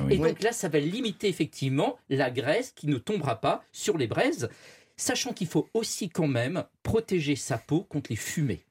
Oui. 0.00 0.14
Et 0.14 0.18
donc 0.18 0.42
là, 0.42 0.50
ça 0.52 0.68
va 0.68 0.78
limiter 0.80 1.28
effectivement 1.28 1.96
la 2.08 2.30
graisse 2.30 2.72
qui 2.74 2.86
ne 2.88 2.96
tombera 2.96 3.36
pas 3.40 3.62
sur 3.70 3.96
les 3.98 4.06
braises. 4.08 4.48
sachant 4.96 5.32
qu'il 5.32 5.46
faut 5.48 5.68
aussi 5.74 6.08
quand 6.08 6.28
même 6.28 6.64
protéger 6.84 7.34
sa 7.36 7.58
peau 7.58 7.82
contre 7.82 8.10
les 8.10 8.16
fumées. 8.16 8.64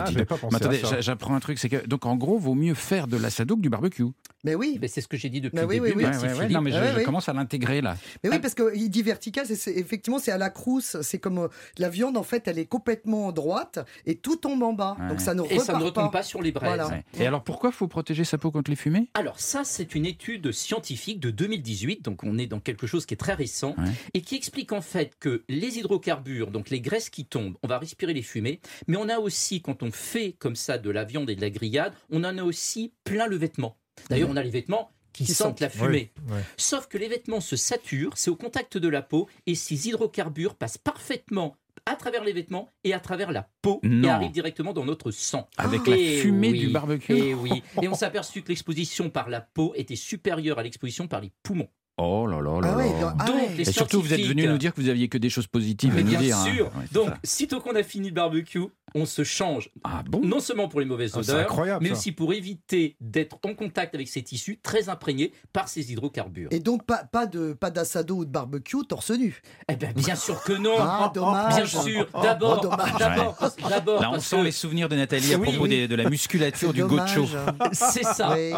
Ah, 0.00 0.04
bah, 0.10 0.10
Ah, 0.20 0.24
pas 0.24 0.36
pensé 0.36 0.56
attendez, 0.56 0.80
j'apprends 1.00 1.34
un 1.34 1.40
truc, 1.40 1.58
c'est 1.58 1.68
que 1.68 1.86
donc 1.86 2.06
en 2.06 2.16
gros, 2.16 2.38
vaut 2.38 2.54
mieux 2.54 2.74
faire 2.74 3.06
de 3.06 3.16
l'assado 3.16 3.56
que 3.56 3.60
du 3.62 3.68
barbecue. 3.68 4.04
Mais 4.44 4.54
oui. 4.56 4.78
Mais 4.80 4.88
c'est 4.88 5.00
ce 5.00 5.06
que 5.08 5.16
j'ai 5.16 5.28
dit 5.28 5.40
depuis 5.40 5.56
Mais 5.56 5.62
le 5.62 5.68
oui, 5.68 5.74
début. 5.76 5.86
oui, 5.88 5.92
oui. 5.96 6.02
merci 6.04 6.24
Ouais, 6.26 6.34
ouais, 6.34 6.48
non, 6.48 6.60
mais 6.62 6.72
je, 6.72 7.04
commence 7.04 7.28
à 7.28 7.32
l'intégrer 7.32 7.80
là. 7.80 7.96
Mais 8.24 8.30
oui, 8.30 8.38
parce 8.40 8.54
qu'il 8.54 8.90
dit 8.90 9.02
vertical, 9.02 9.46
c'est- 9.46 9.70
effectivement 9.78 10.18
c'est 10.18 10.32
à 10.32 10.38
la 10.38 10.50
crousse, 10.50 10.96
c'est 11.02 11.18
comme 11.20 11.38
euh, 11.38 11.48
la 11.78 11.88
viande 11.88 12.16
en 12.16 12.22
fait, 12.24 12.48
elle 12.48 12.58
est 12.58 12.66
complètement 12.66 13.30
droite 13.30 13.78
et 14.06 14.16
tout 14.16 14.36
tombe 14.36 14.62
en 14.62 14.72
bas, 14.72 14.96
Ouais. 14.98 15.08
donc 15.08 15.20
ça 15.20 15.34
ne 15.34 15.42
Et 15.50 15.58
ça 15.60 15.78
ne 15.78 15.84
retombe 15.84 16.10
pas 16.10 16.22
sur 16.24 16.42
les 16.42 16.50
braises. 16.50 16.68
Voilà. 16.68 16.88
Ouais. 16.88 17.04
Et 17.20 17.26
alors 17.26 17.44
pourquoi 17.44 17.70
faut 17.70 17.86
protéger 17.88 18.24
sa 18.24 18.36
peau 18.38 18.50
contre 18.50 18.70
les 18.70 18.76
fumées? 18.76 19.08
Alors 19.14 19.38
ça, 19.38 19.62
c'est 19.64 19.94
une 19.94 20.06
étude 20.06 20.50
scientifique 20.52 21.20
de 21.20 21.30
2018, 21.30 22.02
donc 22.04 22.24
on 22.24 22.36
est 22.38 22.46
dans 22.46 22.60
quelque 22.60 22.86
chose 22.88 23.06
qui 23.06 23.14
est 23.14 23.16
très 23.16 23.34
récent, 23.34 23.74
Ouais. 23.78 23.84
et 24.14 24.22
qui 24.22 24.34
explique 24.34 24.72
en 24.72 24.80
fait 24.82 25.12
que 25.20 25.44
les 25.48 25.78
hydrocarbures, 25.78 26.50
donc 26.50 26.70
les 26.70 26.80
graisses 26.80 27.10
qui 27.10 27.24
tombent, 27.26 27.54
on 27.62 27.68
va 27.68 27.78
respirer 27.78 28.12
les 28.12 28.22
fumées, 28.22 28.60
mais 28.88 28.96
on 28.96 29.08
a 29.08 29.18
aussi, 29.18 29.60
quand 29.62 29.81
on 29.82 29.92
fait 29.92 30.32
comme 30.38 30.56
ça 30.56 30.78
de 30.78 30.90
la 30.90 31.04
viande 31.04 31.28
et 31.30 31.36
de 31.36 31.40
la 31.40 31.50
grillade, 31.50 31.92
on 32.10 32.24
en 32.24 32.38
a 32.38 32.42
aussi 32.42 32.92
plein 33.04 33.26
le 33.26 33.36
vêtement. 33.36 33.76
D'ailleurs, 34.08 34.30
on 34.30 34.36
a 34.36 34.42
les 34.42 34.50
vêtements 34.50 34.90
qui, 35.12 35.24
Qui 35.26 35.34
sentent 35.34 35.48
sentent. 35.48 35.60
la 35.60 35.68
fumée. 35.68 36.12
Oui. 36.30 36.38
Sauf 36.56 36.86
que 36.88 36.96
les 36.96 37.08
vêtements 37.08 37.40
se 37.40 37.56
saturent, 37.56 38.12
c'est 38.16 38.30
au 38.30 38.36
contact 38.36 38.78
de 38.78 38.88
la 38.88 39.02
peau, 39.02 39.28
et 39.46 39.54
ces 39.54 39.88
hydrocarbures 39.88 40.54
passent 40.54 40.78
parfaitement 40.78 41.54
à 41.84 41.96
travers 41.96 42.22
les 42.24 42.32
vêtements 42.32 42.70
et 42.84 42.94
à 42.94 43.00
travers 43.00 43.32
la 43.32 43.48
peau 43.60 43.80
Non. 43.82 44.08
et 44.08 44.10
arrivent 44.12 44.30
directement 44.30 44.72
dans 44.72 44.84
notre 44.84 45.10
sang. 45.10 45.48
Avec 45.58 45.86
la 45.86 45.96
Et 45.96 46.18
fumée 46.20 46.50
oui, 46.52 46.60
du 46.60 46.68
barbecue 46.68 47.12
Et 47.12 47.34
oui. 47.34 47.62
Et 47.82 47.88
on 47.88 47.94
s'est 47.94 48.04
aperçu 48.06 48.42
que 48.42 48.48
l'exposition 48.48 49.10
par 49.10 49.28
la 49.28 49.40
peau 49.40 49.72
était 49.76 49.96
supérieure 49.96 50.58
à 50.58 50.62
l'exposition 50.62 51.08
par 51.08 51.20
les 51.20 51.32
poumons. 51.42 51.68
Oh 51.98 52.26
là 52.26 52.40
là 52.40 52.58
là 52.60 52.68
Ah 52.72 52.76
ouais, 52.78 52.92
là. 52.92 53.00
donc- 53.00 53.12
ah 53.18 53.24
Donc, 53.26 53.36
ouais. 53.36 53.48
les 53.56 53.68
Et 53.68 53.72
surtout, 53.72 54.00
vous 54.00 54.14
êtes 54.14 54.20
venu 54.22 54.46
nous 54.48 54.56
dire 54.58 54.72
que 54.72 54.80
vous 54.80 54.88
aviez 54.88 55.08
que 55.08 55.18
des 55.18 55.28
choses 55.28 55.46
positives 55.46 55.92
Mais 55.94 56.00
à 56.00 56.04
nous 56.04 56.10
bien 56.10 56.20
dire. 56.20 56.36
hein. 56.38 56.44
sûr. 56.44 56.64
Ouais, 56.66 56.84
Donc, 56.90 57.08
ça. 57.08 57.18
sitôt 57.22 57.60
qu'on 57.60 57.76
a 57.76 57.82
fini 57.82 58.08
le 58.08 58.14
barbecue, 58.14 58.62
on 58.94 59.04
se 59.04 59.24
change. 59.24 59.68
ah 59.84 60.02
bon? 60.08 60.20
Non 60.24 60.40
seulement 60.40 60.68
pour 60.68 60.80
les 60.80 60.86
mauvaises 60.86 61.12
Ah, 61.14 61.18
odeurs, 61.20 61.40
incroyable, 61.40 61.82
mais 61.82 61.90
ça. 61.90 61.96
aussi 61.96 62.12
pour 62.12 62.32
éviter 62.32 62.96
d'être 63.00 63.38
en 63.44 63.54
contact 63.54 63.94
avec 63.94 64.08
ces 64.08 64.22
tissus 64.22 64.58
très 64.62 64.88
imprégnés 64.88 65.32
par 65.52 65.68
ces 65.68 65.92
hydrocarbures. 65.92 66.48
Et 66.50 66.60
donc 66.60 66.84
pas, 66.86 67.04
pas 67.04 67.26
de 67.26 67.52
pas 67.52 67.70
d'assado 67.70 68.16
ou 68.16 68.24
de 68.24 68.30
barbecue 68.30 68.84
torse 68.88 69.10
nu? 69.10 69.42
Eh 69.68 69.76
bien, 69.76 69.92
bien 69.92 70.16
sûr 70.16 70.42
que 70.42 70.52
non. 70.54 70.74
Ah, 70.78 71.10
dommage. 71.14 71.54
Bien 71.56 71.66
sûr. 71.66 72.08
D'abord, 72.22 72.60
Oh, 72.64 72.68
d'abord, 72.76 73.36
d'abord, 73.68 74.00
Là, 74.02 74.10
on 74.12 74.18
sent 74.20 74.36
que 74.38 74.42
les 74.44 74.50
souvenirs 74.52 74.88
de 74.88 74.96
Nathalie 74.96 75.34
à 75.34 75.38
Oui, 75.38 75.44
propos 75.48 75.64
oui. 75.64 75.68
des- 75.68 75.88
de 75.88 75.94
la 75.94 76.08
musculature 76.08 76.72
du 76.72 76.80
dommage. 76.80 77.14
gocho. 77.16 77.28
c'est 77.72 78.04
ça. 78.04 78.34
Oui. 78.34 78.52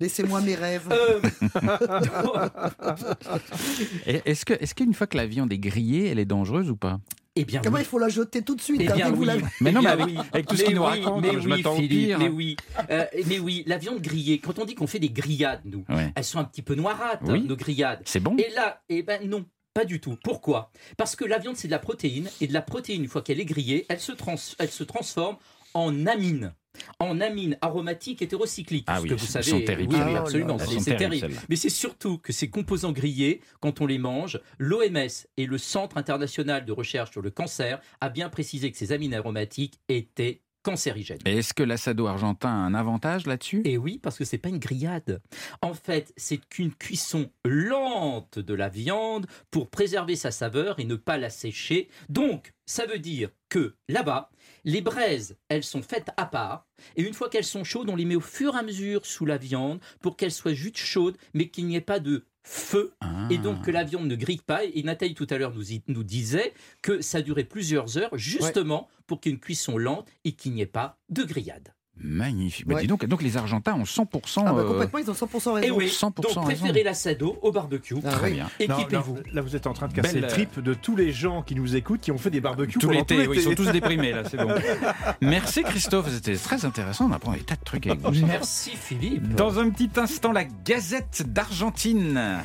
Laissez-moi 0.00 0.40
mes 0.40 0.56
rêves. 0.56 0.88
Euh, 0.90 1.20
Est-ce 4.06 4.44
que, 4.44 4.54
est-ce 4.54 4.74
qu'une 4.74 4.94
fois 4.94 5.06
que 5.06 5.16
la 5.16 5.26
viande 5.26 5.52
est 5.52 5.58
grillée, 5.58 6.08
elle 6.08 6.18
est 6.18 6.24
dangereuse 6.24 6.70
ou 6.70 6.76
pas? 6.76 7.00
Eh 7.36 7.44
bien, 7.44 7.60
Comment 7.64 7.76
oui. 7.78 7.82
il 7.82 7.86
faut 7.86 7.98
la 7.98 8.08
jeter 8.08 8.42
tout 8.42 8.54
de 8.54 8.60
suite? 8.60 8.80
Eh 8.84 8.92
bien 8.92 9.12
oui. 9.12 9.26
Mais 9.60 9.72
non, 9.72 9.80
Eh 9.80 9.84
mais 9.84 9.90
avec- 9.90 10.06
oui. 10.06 10.18
avec 10.32 10.46
tout 10.46 10.56
ce 10.56 10.62
qu'il 10.62 10.76
nous 10.76 10.84
raconte, 10.84 11.20
mais 11.20 11.32
je 11.32 11.38
oui, 11.38 11.46
m'attends 11.46 11.76
pire. 11.76 12.18
Mais 12.20 12.28
oui, 12.28 12.56
Euh, 12.90 13.04
mais 13.26 13.38
oui, 13.40 13.64
la 13.66 13.76
viande 13.76 14.00
grillée. 14.00 14.38
Quand 14.38 14.58
on 14.60 14.64
dit 14.64 14.76
qu'on 14.76 14.86
fait 14.86 15.00
des 15.00 15.10
grillades, 15.10 15.60
nous, 15.64 15.84
Ouais. 15.88 16.12
elles 16.14 16.22
sont 16.24 16.38
un 16.38 16.44
petit 16.44 16.62
peu 16.62 16.76
noirâtres, 16.76 17.24
Oui. 17.26 17.42
nos 17.42 17.56
grillades. 17.56 18.02
C'est 18.04 18.20
bon? 18.20 18.36
Et 18.36 18.50
là, 18.54 18.82
eh 18.88 19.02
ben 19.02 19.28
non. 19.28 19.44
Pas 19.72 19.84
du 19.84 19.98
tout. 20.00 20.16
Pourquoi? 20.22 20.70
Parce 20.96 21.16
que 21.16 21.24
la 21.24 21.38
viande, 21.38 21.56
c'est 21.56 21.66
de 21.66 21.72
la 21.72 21.80
protéine. 21.80 22.30
Et 22.40 22.46
de 22.46 22.52
la 22.52 22.62
protéine, 22.62 23.02
une 23.02 23.08
fois 23.08 23.22
qu'elle 23.22 23.40
est 23.40 23.44
grillée, 23.44 23.84
elle 23.88 23.98
se, 23.98 24.12
trans- 24.12 24.36
elle 24.60 24.70
se 24.70 24.84
transforme 24.84 25.36
en 25.74 26.06
amine. 26.06 26.52
En 26.98 27.20
amine 27.20 27.56
aromatique 27.60 28.22
hétérocyclique. 28.22 28.84
Ah 28.88 29.00
oui, 29.00 29.08
que 29.08 29.14
vous 29.14 29.26
savez. 29.26 29.50
sont 29.50 29.60
terribles. 29.60 29.94
Oui, 29.94 30.00
oui, 30.04 30.12
là 30.12 30.20
absolument. 30.20 30.58
C'est 30.58 30.96
terrible. 30.96 31.28
Mais 31.48 31.56
c'est 31.56 31.68
surtout 31.68 32.18
que 32.18 32.32
ces 32.32 32.48
composants 32.48 32.92
grillés, 32.92 33.40
quand 33.60 33.80
on 33.80 33.86
les 33.86 33.98
mange, 33.98 34.40
l'OMS 34.58 35.08
et 35.36 35.46
le 35.46 35.58
Centre 35.58 35.96
international 35.96 36.64
de 36.64 36.72
recherche 36.72 37.10
sur 37.10 37.22
le 37.22 37.30
cancer 37.30 37.80
a 38.00 38.08
bien 38.08 38.28
précisé 38.28 38.70
que 38.70 38.78
ces 38.78 38.92
amines 38.92 39.14
aromatiques 39.14 39.80
étaient 39.88 40.42
cancérigènes. 40.64 41.20
Et 41.26 41.38
Est-ce 41.38 41.54
que 41.54 41.62
l'assado 41.62 42.08
argentin 42.08 42.48
a 42.48 42.52
un 42.52 42.74
avantage 42.74 43.26
là-dessus? 43.26 43.62
Et 43.64 43.78
oui, 43.78 44.00
parce 44.02 44.18
que 44.18 44.24
c'est 44.24 44.38
pas 44.38 44.48
une 44.48 44.58
grillade. 44.58 45.20
En 45.62 45.74
fait, 45.74 46.12
c'est 46.16 46.38
qu'une 46.38 46.74
cuisson 46.74 47.30
lente 47.44 48.40
de 48.40 48.54
la 48.54 48.68
viande 48.68 49.26
pour 49.52 49.70
préserver 49.70 50.16
sa 50.16 50.32
saveur 50.32 50.80
et 50.80 50.84
ne 50.84 50.96
pas 50.96 51.18
la 51.18 51.30
sécher. 51.30 51.88
Donc, 52.08 52.52
ça 52.66 52.86
veut 52.86 52.98
dire 52.98 53.30
que 53.48 53.76
là-bas, 53.88 54.30
les 54.64 54.80
braises, 54.80 55.36
elles 55.48 55.62
sont 55.62 55.82
faites 55.82 56.08
à 56.16 56.24
part. 56.26 56.66
Et 56.96 57.02
une 57.02 57.14
fois 57.14 57.28
qu'elles 57.28 57.44
sont 57.44 57.62
chaudes, 57.62 57.90
on 57.90 57.96
les 57.96 58.06
met 58.06 58.16
au 58.16 58.20
fur 58.20 58.54
et 58.56 58.58
à 58.58 58.62
mesure 58.62 59.06
sous 59.06 59.26
la 59.26 59.36
viande 59.36 59.80
pour 60.00 60.16
qu'elles 60.16 60.32
soient 60.32 60.54
juste 60.54 60.78
chaudes, 60.78 61.18
mais 61.34 61.48
qu'il 61.48 61.66
n'y 61.66 61.76
ait 61.76 61.80
pas 61.80 62.00
de 62.00 62.24
feu 62.44 62.92
Ah. 63.00 63.26
et 63.30 63.38
donc 63.38 63.62
que 63.64 63.70
la 63.70 63.82
viande 63.84 64.06
ne 64.06 64.14
grille 64.14 64.40
pas. 64.46 64.64
Et 64.64 64.82
Nathalie 64.82 65.14
tout 65.14 65.26
à 65.30 65.38
l'heure 65.38 65.52
nous, 65.54 65.64
nous 65.88 66.04
disait 66.04 66.52
que 66.82 67.00
ça 67.00 67.22
durait 67.22 67.44
plusieurs 67.44 67.98
heures 67.98 68.16
justement 68.16 68.88
pour 69.06 69.20
qu'il 69.20 69.30
y 69.30 69.32
ait 69.32 69.36
une 69.36 69.40
cuisson 69.40 69.76
lente 69.78 70.08
et 70.24 70.32
qu'il 70.32 70.52
n'y 70.52 70.60
ait 70.60 70.66
pas 70.66 70.98
de 71.08 71.24
grillade. 71.24 71.74
Magnifique. 72.02 72.66
Bah, 72.66 72.74
Ouais. 72.74 72.80
dis 72.82 72.86
donc, 72.88 73.04
donc 73.06 73.22
les 73.22 73.36
Argentins 73.36 73.74
ont 73.74 73.84
100%. 73.84 74.42
Ah 74.46 74.52
bah 74.52 74.60
euh, 74.60 74.68
complètement, 74.68 74.98
ils 74.98 75.10
ont 75.10 75.14
100% 75.14 75.56
Et 75.58 75.60
raison. 75.66 75.76
oui, 75.76 75.86
100% 75.86 76.10
donc 76.16 76.26
raison. 76.26 76.42
préférez 76.42 76.82
l'assado 76.82 77.38
au 77.40 77.52
barbecue. 77.52 77.94
Ah 78.04 78.10
Très 78.10 78.30
oui. 78.30 78.34
bien. 78.34 78.48
Équipez-vous. 78.58 79.18
là, 79.32 79.40
vous 79.42 79.54
êtes 79.54 79.66
en 79.68 79.72
train 79.74 79.86
de 79.86 79.92
casser 79.94 80.14
Belle, 80.14 80.22
le 80.22 80.28
trip 80.28 80.58
de 80.60 80.74
tous 80.74 80.96
les 80.96 81.12
gens 81.12 81.42
qui 81.42 81.54
nous 81.54 81.76
écoutent, 81.76 82.00
qui 82.00 82.10
ont 82.10 82.18
fait 82.18 82.30
des 82.30 82.40
barbecues 82.40 82.78
Tout 82.78 82.88
pendant 82.88 82.98
l'été, 82.98 83.26
oui, 83.28 83.36
ils 83.38 83.42
sont 83.42 83.54
tous 83.54 83.70
déprimés 83.70 84.12
là, 84.12 84.22
c'est 84.28 84.36
bon. 84.36 84.52
Merci 85.20 85.62
Christophe, 85.62 86.10
c'était 86.10 86.36
très 86.36 86.64
intéressant, 86.64 87.06
on 87.08 87.12
apprend 87.12 87.32
des 87.32 87.40
tas 87.40 87.54
de 87.56 87.64
trucs 87.64 87.86
avec 87.86 88.00
vous. 88.00 88.26
Merci 88.26 88.72
Philippe. 88.76 89.34
Dans 89.36 89.58
un 89.60 89.70
petit 89.70 89.90
instant, 89.98 90.32
la 90.32 90.44
Gazette 90.44 91.22
d'Argentine, 91.32 92.40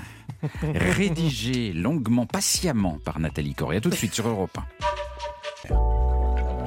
rédigée 0.64 1.74
longuement, 1.74 2.26
patiemment 2.28 3.00
par 3.04 3.20
Nathalie 3.20 3.56
Correa. 3.56 3.82
Tout 3.82 3.90
de 3.90 3.96
suite 3.96 4.14
sur 4.14 4.28
Europe 4.28 4.58
1. 5.70 5.76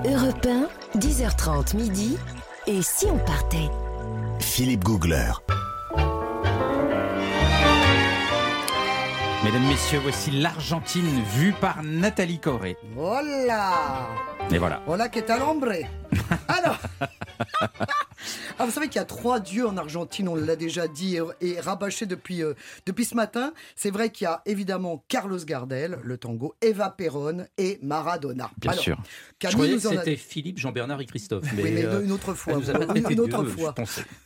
Europe 0.05 0.47
1, 0.95 0.99
10h30 0.99 1.77
midi. 1.77 2.17
Et 2.67 2.81
si 2.81 3.07
on 3.07 3.19
partait? 3.19 3.69
Philippe 4.39 4.85
Googler. 4.85 5.33
Mesdames, 9.45 9.67
Messieurs, 9.69 9.99
voici 10.01 10.31
l'Argentine 10.31 11.23
vue 11.35 11.53
par 11.53 11.83
Nathalie 11.83 12.39
Correa. 12.39 12.75
Voilà 12.95 14.07
Et 14.53 14.59
voilà. 14.59 14.81
Voilà 14.87 15.09
qui 15.09 15.19
est 15.19 15.31
à 15.31 15.39
l'ombre. 15.39 15.73
Alors 16.49 16.79
Ah, 18.59 18.67
vous 18.67 18.71
savez 18.71 18.87
qu'il 18.87 18.97
y 18.97 19.03
a 19.03 19.05
trois 19.07 19.41
dieux 19.41 19.67
en 19.67 19.77
Argentine, 19.77 20.29
on 20.29 20.37
l'a 20.37 20.55
déjà 20.55 20.87
dit 20.87 21.17
et, 21.17 21.23
et 21.55 21.61
rabâché 21.61 22.07
depuis, 22.07 22.43
euh, 22.43 22.55
depuis 22.87 23.05
ce 23.05 23.17
matin. 23.17 23.53
C'est 23.75 23.91
vrai 23.91 24.11
qu'il 24.11 24.27
y 24.27 24.29
a 24.29 24.43
évidemment 24.47 25.03
Carlos 25.09 25.39
Gardel, 25.45 25.99
le 26.05 26.17
tango, 26.19 26.55
Eva 26.61 26.91
Perón 26.91 27.47
et 27.59 27.81
Maradona. 27.83 28.51
Bien 28.59 28.71
Alors, 28.73 28.85
sûr. 28.85 28.97
Je 29.05 29.49
Camille 29.49 29.55
croyais 29.57 29.75
nous 29.75 29.81
que 29.81 29.87
en 29.89 29.91
a 29.97 29.99
c'était 30.05 30.17
Philippe, 30.17 30.59
Jean-Bernard 30.59 31.01
et 31.01 31.07
Christophe. 31.07 31.45
Oui, 31.57 31.63
mais 31.65 31.85
euh, 31.85 32.05
une 32.05 32.13
autre 32.13 32.35
fois. 32.35 32.53
Une- 32.55 33.21
autre 33.21 33.43
vieux, 33.43 33.57
fois. 33.57 33.75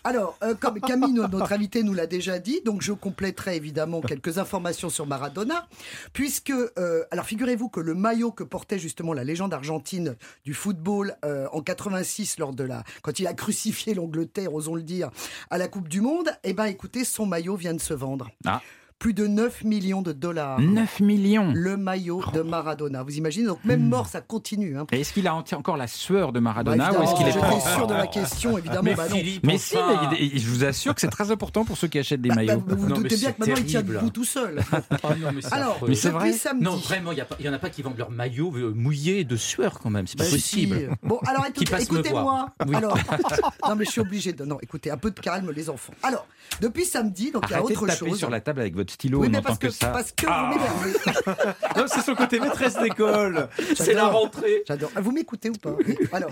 Alors, 0.04 0.36
euh, 0.42 0.54
comme 0.54 0.80
Camille, 0.80 1.12
no- 1.14 1.26
notre 1.32 1.52
invité, 1.52 1.82
nous 1.82 1.94
l'a 1.94 2.06
déjà 2.06 2.38
dit, 2.38 2.60
donc 2.64 2.82
je 2.82 2.92
compléterai 2.92 3.56
évidemment 3.56 4.02
quelques 4.02 4.36
informations 4.36 4.90
sur 4.90 5.06
Maradona, 5.06 5.66
puisque, 6.12 6.50
euh, 6.50 7.04
alors 7.10 7.24
figurez-vous 7.24 7.70
que 7.70 7.80
le 7.80 7.94
maillot 7.94 8.32
que 8.32 8.44
portait 8.44 8.78
justement 8.78 9.14
la 9.14 9.24
légende 9.24 9.54
argentine 9.54 10.16
du 10.44 10.52
football 10.52 11.16
euh, 11.24 11.46
en 11.52 11.62
86, 11.76 12.38
lors 12.38 12.52
de 12.52 12.64
la, 12.64 12.82
quand 13.02 13.18
il 13.18 13.26
a 13.26 13.34
crucifié 13.34 13.94
l'Angleterre, 13.94 14.54
osons 14.54 14.74
le 14.74 14.82
dire, 14.82 15.10
à 15.50 15.58
la 15.58 15.68
Coupe 15.68 15.88
du 15.88 16.00
Monde, 16.00 16.30
eh 16.42 16.52
ben 16.52 16.64
écoutez, 16.64 17.04
son 17.04 17.26
maillot 17.26 17.56
vient 17.56 17.74
de 17.74 17.80
se 17.80 17.94
vendre. 17.94 18.30
Ah. 18.44 18.62
Plus 18.98 19.12
de 19.12 19.26
9 19.26 19.62
millions 19.64 20.00
de 20.00 20.12
dollars. 20.12 20.58
9 20.58 21.00
millions. 21.00 21.52
Le 21.54 21.76
maillot 21.76 22.22
de 22.32 22.40
Maradona. 22.40 23.02
Vous 23.02 23.16
imaginez 23.18 23.46
Donc 23.46 23.62
même 23.64 23.82
Hmm. 23.84 23.88
mort, 23.90 24.06
ça 24.06 24.22
continue. 24.22 24.78
hein. 24.78 24.86
Et 24.90 25.00
est-ce 25.00 25.12
qu'il 25.12 25.26
a 25.28 25.34
encore 25.34 25.76
la 25.76 25.86
sueur 25.86 26.32
de 26.32 26.40
Bah, 26.40 26.44
Maradona 26.44 26.98
ou 26.98 27.02
est-ce 27.02 27.14
qu'il 27.14 27.28
est 27.28 27.36
propre 27.36 27.68
sûr 27.74 27.86
de 27.86 27.92
la 27.92 28.06
question, 28.06 28.56
évidemment. 28.56 28.82
Mais 28.84 28.94
bah 28.94 29.06
non. 29.08 29.16
Philippe, 29.16 29.44
Mais 29.46 29.58
si, 29.58 29.76
mais 30.10 30.38
je 30.38 30.48
vous 30.48 30.64
assure 30.64 30.94
que 30.94 31.02
c'est 31.02 31.08
très 31.10 31.30
important 31.30 31.64
pour 31.66 31.76
ceux 31.76 31.88
qui 31.88 31.98
achètent 31.98 32.22
des 32.22 32.30
Bah, 32.30 32.36
maillots. 32.36 32.56
bah, 32.60 32.74
vous 32.74 32.82
vous 32.84 32.88
Non, 32.88 32.96
doutez 32.96 33.16
bien 33.16 33.32
que 33.32 33.40
maintenant 33.40 33.56
il 33.58 33.66
tient 33.66 33.82
debout 33.82 34.08
tout 34.10 34.24
seul. 34.24 34.60
Ah 35.02 35.14
non, 35.20 35.30
mais 35.34 35.42
c'est 35.42 35.52
Alors. 35.52 35.78
Mais 35.86 35.94
c'est 35.94 36.08
depuis 36.08 36.30
vrai 36.30 36.32
samedi. 36.32 36.64
Non, 36.64 36.76
vraiment, 36.76 37.12
il 37.12 37.22
n'y 37.42 37.48
en 37.48 37.52
a 37.52 37.58
pas 37.58 37.68
qui 37.70 37.82
vendent 37.82 37.98
leur 37.98 38.10
maillot 38.10 38.50
euh, 38.56 38.72
mouillé 38.74 39.24
de 39.24 39.36
sueur 39.36 39.78
quand 39.78 39.90
même. 39.90 40.06
C'est 40.06 40.16
pas 40.18 40.24
Bah, 40.24 40.30
possible. 40.30 40.76
si. 40.78 40.86
Bon, 41.06 41.18
alors 41.26 41.44
écoutez-moi. 41.46 42.48
Oui. 42.66 42.74
Alors, 42.76 42.96
non 43.68 43.76
mais 43.76 43.84
je 43.84 43.90
suis 43.90 44.00
obligé 44.00 44.32
de. 44.32 44.44
Non, 44.44 44.58
écoutez, 44.62 44.90
un 44.90 44.96
peu 44.96 45.10
de 45.10 45.20
calme, 45.20 45.50
les 45.54 45.68
enfants. 45.68 45.92
Alors, 46.02 46.26
depuis 46.62 46.84
samedi, 46.86 47.30
donc 47.30 47.44
il 47.48 47.50
y 47.50 47.54
a 47.54 47.58
Arrêtez 47.58 47.72
autre 47.74 47.82
de 47.86 47.90
taper 47.92 48.10
chose. 48.10 48.18
sur 48.18 48.30
la 48.30 48.40
table 48.40 48.60
avec 48.60 48.74
votre 48.74 48.85
stylo, 48.90 49.20
Oui, 49.20 49.28
mais 49.28 49.40
parce 49.42 49.58
que, 49.58 49.66
que 49.68 49.72
ça. 49.72 49.88
parce 49.88 50.12
que 50.12 50.26
Ah. 50.28 50.50
vous 50.52 50.58
m'énervez. 50.58 50.92
Non, 51.76 51.84
c'est 51.88 52.00
son 52.02 52.14
côté 52.14 52.40
maîtresse 52.40 52.78
d'école. 52.78 53.48
C'est 53.76 53.92
la 53.94 54.06
rentrée. 54.08 54.62
J'adore. 54.66 54.90
Ah, 54.94 55.00
Vous 55.00 55.12
m'écoutez 55.12 55.50
ou 55.50 55.54
pas 55.54 55.72
Oui. 55.86 55.96
Alors, 56.12 56.30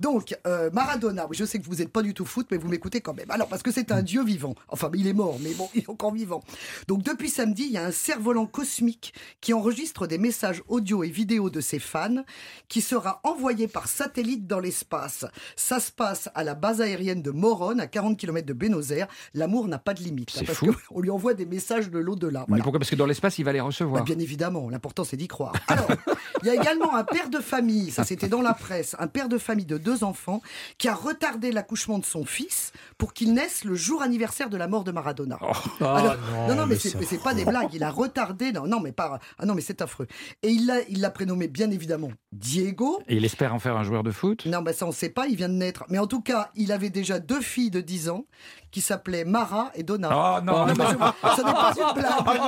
donc 0.00 0.36
euh, 0.46 0.70
Maradona. 0.72 1.26
oui, 1.28 1.36
Je 1.38 1.44
sais 1.44 1.58
que 1.58 1.64
vous 1.64 1.76
n'êtes 1.76 1.90
pas 1.92 2.02
du 2.02 2.14
tout 2.14 2.24
foot, 2.24 2.46
mais 2.50 2.56
vous 2.56 2.68
m'écoutez 2.68 3.00
quand 3.00 3.14
même. 3.14 3.30
Alors 3.30 3.48
parce 3.48 3.62
que 3.62 3.70
c'est 3.72 3.90
un 3.92 4.02
dieu 4.02 4.22
vivant. 4.24 4.54
Enfin, 4.68 4.90
il 4.94 5.06
est 5.06 5.12
mort, 5.12 5.38
mais 5.40 5.52
bon, 5.54 5.68
il 5.74 5.82
est 5.82 5.88
encore 5.88 6.12
vivant. 6.12 6.42
Donc 6.88 7.02
depuis 7.02 7.28
samedi, 7.28 7.64
il 7.64 7.72
y 7.72 7.78
a 7.78 7.84
un 7.84 7.90
cerf-volant 7.90 8.46
cosmique 8.46 9.14
qui 9.40 9.52
enregistre 9.52 10.06
des 10.06 10.18
messages 10.18 10.62
audio 10.68 11.02
et 11.04 11.08
vidéo 11.10 11.50
de 11.50 11.60
ses 11.60 11.78
fans, 11.78 12.24
qui 12.68 12.80
sera 12.80 13.20
envoyé 13.24 13.68
par 13.68 13.88
satellite 13.88 14.46
dans 14.46 14.60
l'espace. 14.60 15.24
Ça 15.56 15.80
se 15.80 15.90
passe 15.90 16.28
à 16.34 16.44
la 16.44 16.54
base 16.54 16.80
aérienne 16.80 17.22
de 17.22 17.30
Morone, 17.30 17.80
à 17.80 17.86
40 17.86 18.16
km 18.18 18.46
de 18.46 18.52
Buenos 18.52 18.90
Aires. 18.90 19.08
L'amour 19.34 19.68
n'a 19.68 19.78
pas 19.78 19.94
de 19.94 20.02
limite. 20.02 20.30
hein, 20.30 20.38
C'est 20.40 20.44
parce 20.46 20.58
fou. 20.58 20.74
qu'on 20.88 21.00
lui 21.00 21.10
envoie 21.10 21.34
des 21.34 21.46
messages 21.46 21.90
de 21.94 21.98
l'au-delà. 22.00 22.44
Mais 22.48 22.58
pourquoi? 22.60 22.78
Parce 22.80 22.90
que 22.90 22.96
dans 22.96 23.06
l'espace, 23.06 23.38
il 23.38 23.44
va 23.44 23.52
les 23.52 23.60
recevoir. 23.60 24.02
Bah, 24.02 24.04
bien 24.04 24.18
évidemment, 24.18 24.68
l'important 24.68 25.04
c'est 25.04 25.16
d'y 25.16 25.28
croire. 25.28 25.54
Alors, 25.68 25.88
il 26.42 26.46
y 26.48 26.50
a 26.50 26.54
également 26.54 26.94
un 26.94 27.04
père 27.04 27.30
de 27.30 27.38
famille, 27.38 27.90
ça 27.90 28.04
c'était 28.04 28.28
dans 28.28 28.42
la 28.42 28.52
presse, 28.54 28.96
un 28.98 29.06
père 29.06 29.28
de 29.28 29.38
famille 29.38 29.64
de 29.66 29.78
deux 29.78 30.04
enfants 30.04 30.42
qui 30.78 30.88
a 30.88 30.94
retardé 30.94 31.52
l'accouchement 31.52 31.98
de 31.98 32.04
son 32.04 32.24
fils 32.24 32.72
pour 32.98 33.12
qu'il 33.14 33.32
naisse 33.32 33.64
le 33.64 33.74
jour 33.74 34.02
anniversaire 34.02 34.50
de 34.50 34.56
la 34.56 34.68
mort 34.68 34.84
de 34.84 34.92
Maradona. 34.92 35.38
Alors, 35.80 36.16
non, 36.30 36.48
non, 36.48 36.54
non, 36.54 36.66
mais 36.66 36.74
mais 36.74 36.80
c'est 36.80 36.90
ça- 36.90 36.98
mais 36.98 37.06
c'est 37.06 37.22
pas 37.22 37.34
des 37.34 37.44
blagues. 37.44 37.72
Il 37.72 37.82
a 37.84 37.90
retardé. 37.90 38.52
Non, 38.52 38.66
non, 38.66 38.80
mais 38.80 38.92
pas. 38.92 39.20
Ah 39.38 39.46
non, 39.46 39.54
mais 39.54 39.60
c'est 39.60 39.80
affreux. 39.80 40.06
Et 40.42 40.48
il 40.50 40.66
l'a, 40.66 40.80
il 40.88 41.00
l'a 41.00 41.10
prénommé 41.10 41.46
bien 41.48 41.70
évidemment 41.70 42.10
Diego. 42.32 43.00
Et 43.08 43.16
il 43.16 43.24
espère 43.24 43.54
en 43.54 43.58
faire 43.58 43.76
un 43.76 43.84
joueur 43.84 44.02
de 44.02 44.10
foot? 44.10 44.44
Non, 44.46 44.60
bah 44.62 44.72
ça 44.72 44.86
on 44.86 44.92
sait 44.92 45.08
pas. 45.08 45.26
Il 45.28 45.36
vient 45.36 45.48
de 45.48 45.54
naître. 45.54 45.84
Mais 45.88 45.98
en 45.98 46.06
tout 46.06 46.20
cas, 46.20 46.50
il 46.56 46.72
avait 46.72 46.90
déjà 46.90 47.20
deux 47.20 47.40
filles 47.40 47.70
de 47.70 47.80
10 47.80 48.08
ans 48.08 48.26
qui 48.74 48.80
s'appelaient 48.80 49.24
Mara 49.24 49.70
et 49.76 49.84
Donna. 49.84 50.10
Oh 50.12 50.44
non, 50.44 50.66
mais 50.66 50.74
non. 50.74 50.84
je- 51.22 51.28
ça 51.28 51.36
n'est 51.44 51.52
pas 51.52 51.72
une 51.76 51.94
blague. 51.94 52.40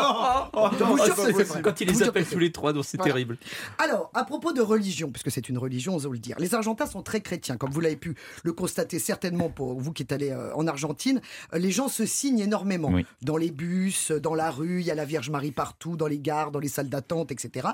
Oh, 0.52 0.68
Je 0.76 0.82
vous 0.84 0.96
non, 0.96 1.04
jure. 1.04 1.62
Quand 1.62 1.80
il 1.80 1.88
les 1.88 2.02
appelle 2.02 2.26
tous 2.26 2.40
les 2.40 2.50
trois, 2.50 2.72
donc 2.72 2.84
c'est 2.84 2.96
Voilà. 2.96 3.12
terrible. 3.12 3.38
Alors, 3.78 4.10
à 4.12 4.24
propos 4.24 4.52
de 4.52 4.60
religion, 4.60 5.08
puisque 5.12 5.30
c'est 5.30 5.48
une 5.48 5.56
religion, 5.56 5.94
osons 5.94 6.10
le 6.10 6.18
dire, 6.18 6.34
les 6.40 6.52
Argentins 6.56 6.86
sont 6.86 7.02
très 7.02 7.20
chrétiens, 7.20 7.56
comme 7.56 7.70
vous 7.70 7.80
l'avez 7.80 7.94
pu 7.94 8.16
le 8.42 8.52
constater 8.52 8.98
certainement 8.98 9.50
pour 9.50 9.78
vous 9.80 9.92
qui 9.92 10.02
êtes 10.02 10.10
allé 10.10 10.30
euh, 10.30 10.52
en 10.56 10.66
Argentine. 10.66 11.20
Euh, 11.54 11.58
Les 11.58 11.70
gens 11.70 11.86
se 11.88 12.04
signent 12.06 12.40
énormément. 12.40 12.88
Oui. 12.92 13.06
Dans 13.22 13.36
les 13.36 13.52
bus, 13.52 14.10
dans 14.10 14.34
la 14.34 14.50
rue, 14.50 14.80
il 14.80 14.86
y 14.86 14.90
a 14.90 14.96
la 14.96 15.04
Vierge 15.04 15.30
Marie 15.30 15.52
partout, 15.52 15.96
dans 15.96 16.08
les 16.08 16.18
gares, 16.18 16.50
dans 16.50 16.58
les 16.58 16.66
salles 16.68 16.88
d'attente, 16.88 17.30
etc. 17.30 17.68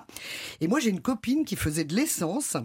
Et 0.60 0.68
moi, 0.68 0.78
j'ai 0.78 0.90
une 0.90 1.00
copine 1.00 1.46
qui 1.46 1.56
faisait 1.56 1.84
de 1.84 1.94
l'essence. 1.94 2.58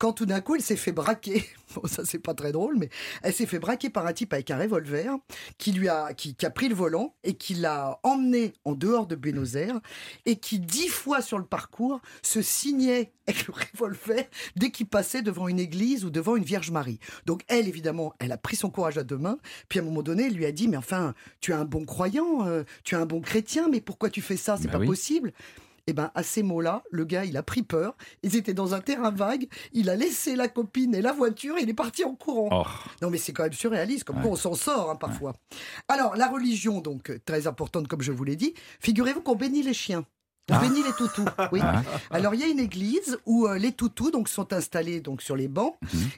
Quand 0.00 0.14
tout 0.14 0.24
d'un 0.24 0.40
coup, 0.40 0.54
elle 0.54 0.62
s'est 0.62 0.76
fait 0.76 0.92
braquer, 0.92 1.44
bon, 1.74 1.86
ça 1.86 2.06
c'est 2.06 2.18
pas 2.18 2.32
très 2.32 2.52
drôle, 2.52 2.78
mais 2.78 2.88
elle 3.22 3.34
s'est 3.34 3.44
fait 3.44 3.58
braquer 3.58 3.90
par 3.90 4.06
un 4.06 4.14
type 4.14 4.32
avec 4.32 4.50
un 4.50 4.56
revolver 4.56 5.14
qui 5.58 5.72
lui 5.72 5.90
a, 5.90 6.14
qui, 6.14 6.34
qui 6.34 6.46
a 6.46 6.50
pris 6.50 6.70
le 6.70 6.74
volant 6.74 7.14
et 7.22 7.34
qui 7.34 7.52
l'a 7.52 8.00
emmené 8.02 8.54
en 8.64 8.72
dehors 8.72 9.06
de 9.06 9.14
Buenos 9.14 9.56
Aires 9.56 9.78
et 10.24 10.36
qui 10.36 10.58
dix 10.58 10.88
fois 10.88 11.20
sur 11.20 11.38
le 11.38 11.44
parcours 11.44 12.00
se 12.22 12.40
signait 12.40 13.12
avec 13.26 13.46
le 13.46 13.52
revolver 13.52 14.24
dès 14.56 14.70
qu'il 14.70 14.86
passait 14.86 15.20
devant 15.20 15.48
une 15.48 15.60
église 15.60 16.06
ou 16.06 16.10
devant 16.10 16.34
une 16.34 16.44
Vierge 16.44 16.70
Marie. 16.70 16.98
Donc 17.26 17.42
elle, 17.48 17.68
évidemment, 17.68 18.14
elle 18.20 18.32
a 18.32 18.38
pris 18.38 18.56
son 18.56 18.70
courage 18.70 18.96
à 18.96 19.04
deux 19.04 19.18
mains, 19.18 19.38
puis 19.68 19.80
à 19.80 19.82
un 19.82 19.84
moment 19.84 20.02
donné, 20.02 20.28
elle 20.28 20.34
lui 20.34 20.46
a 20.46 20.52
dit, 20.52 20.66
mais 20.66 20.78
enfin, 20.78 21.14
tu 21.42 21.50
es 21.50 21.54
un 21.54 21.66
bon 21.66 21.84
croyant, 21.84 22.46
euh, 22.46 22.62
tu 22.84 22.94
es 22.94 22.98
un 22.98 23.04
bon 23.06 23.20
chrétien, 23.20 23.68
mais 23.68 23.82
pourquoi 23.82 24.08
tu 24.08 24.22
fais 24.22 24.38
ça? 24.38 24.56
C'est 24.56 24.64
Bah 24.68 24.72
pas 24.72 24.78
oui. 24.78 24.86
possible. 24.86 25.34
Et 25.90 25.92
ben 25.92 26.12
à 26.14 26.22
ces 26.22 26.44
mots-là, 26.44 26.84
le 26.92 27.04
gars, 27.04 27.24
il 27.24 27.36
a 27.36 27.42
pris 27.42 27.64
peur. 27.64 27.96
Ils 28.22 28.36
étaient 28.36 28.54
dans 28.54 28.74
un 28.74 28.80
terrain 28.80 29.10
vague. 29.10 29.48
Il 29.72 29.90
a 29.90 29.96
laissé 29.96 30.36
la 30.36 30.46
copine 30.46 30.94
et 30.94 31.02
la 31.02 31.10
voiture. 31.12 31.58
Et 31.58 31.62
il 31.62 31.68
est 31.68 31.74
parti 31.74 32.04
en 32.04 32.14
courant. 32.14 32.48
Oh. 32.52 32.64
Non, 33.02 33.10
mais 33.10 33.18
c'est 33.18 33.32
quand 33.32 33.42
même 33.42 33.52
surréaliste. 33.52 34.04
Comme 34.04 34.18
Ouais. 34.18 34.22
quoi, 34.22 34.30
on 34.30 34.36
s'en 34.36 34.54
sort 34.54 34.88
hein, 34.88 34.94
parfois. 34.94 35.34
Alors, 35.88 36.14
la 36.14 36.28
religion, 36.28 36.80
donc 36.80 37.10
euh, 37.10 37.18
très 37.24 37.48
importante, 37.48 37.88
comme 37.88 38.02
je 38.02 38.12
vous 38.12 38.22
l'ai 38.22 38.36
dit. 38.36 38.54
Figurez-vous 38.78 39.20
qu'on 39.20 39.34
bénit 39.34 39.64
les 39.64 39.74
chiens. 39.74 40.04
On 40.48 40.54
Ah. 40.54 40.60
bénit 40.60 40.84
les 40.84 40.92
toutous. 40.92 41.24
Oui. 41.50 41.60
Alors, 42.12 42.34
il 42.34 42.40
y 42.40 42.44
a 42.44 42.46
une 42.46 42.60
église 42.60 43.18
où 43.26 43.48
euh, 43.48 43.58
les 43.58 43.72
toutous 43.72 44.12
donc 44.12 44.28
sont 44.28 44.52
installés 44.52 45.00
donc 45.00 45.22
sur 45.22 45.34
les 45.34 45.48
bancs. 45.48 45.74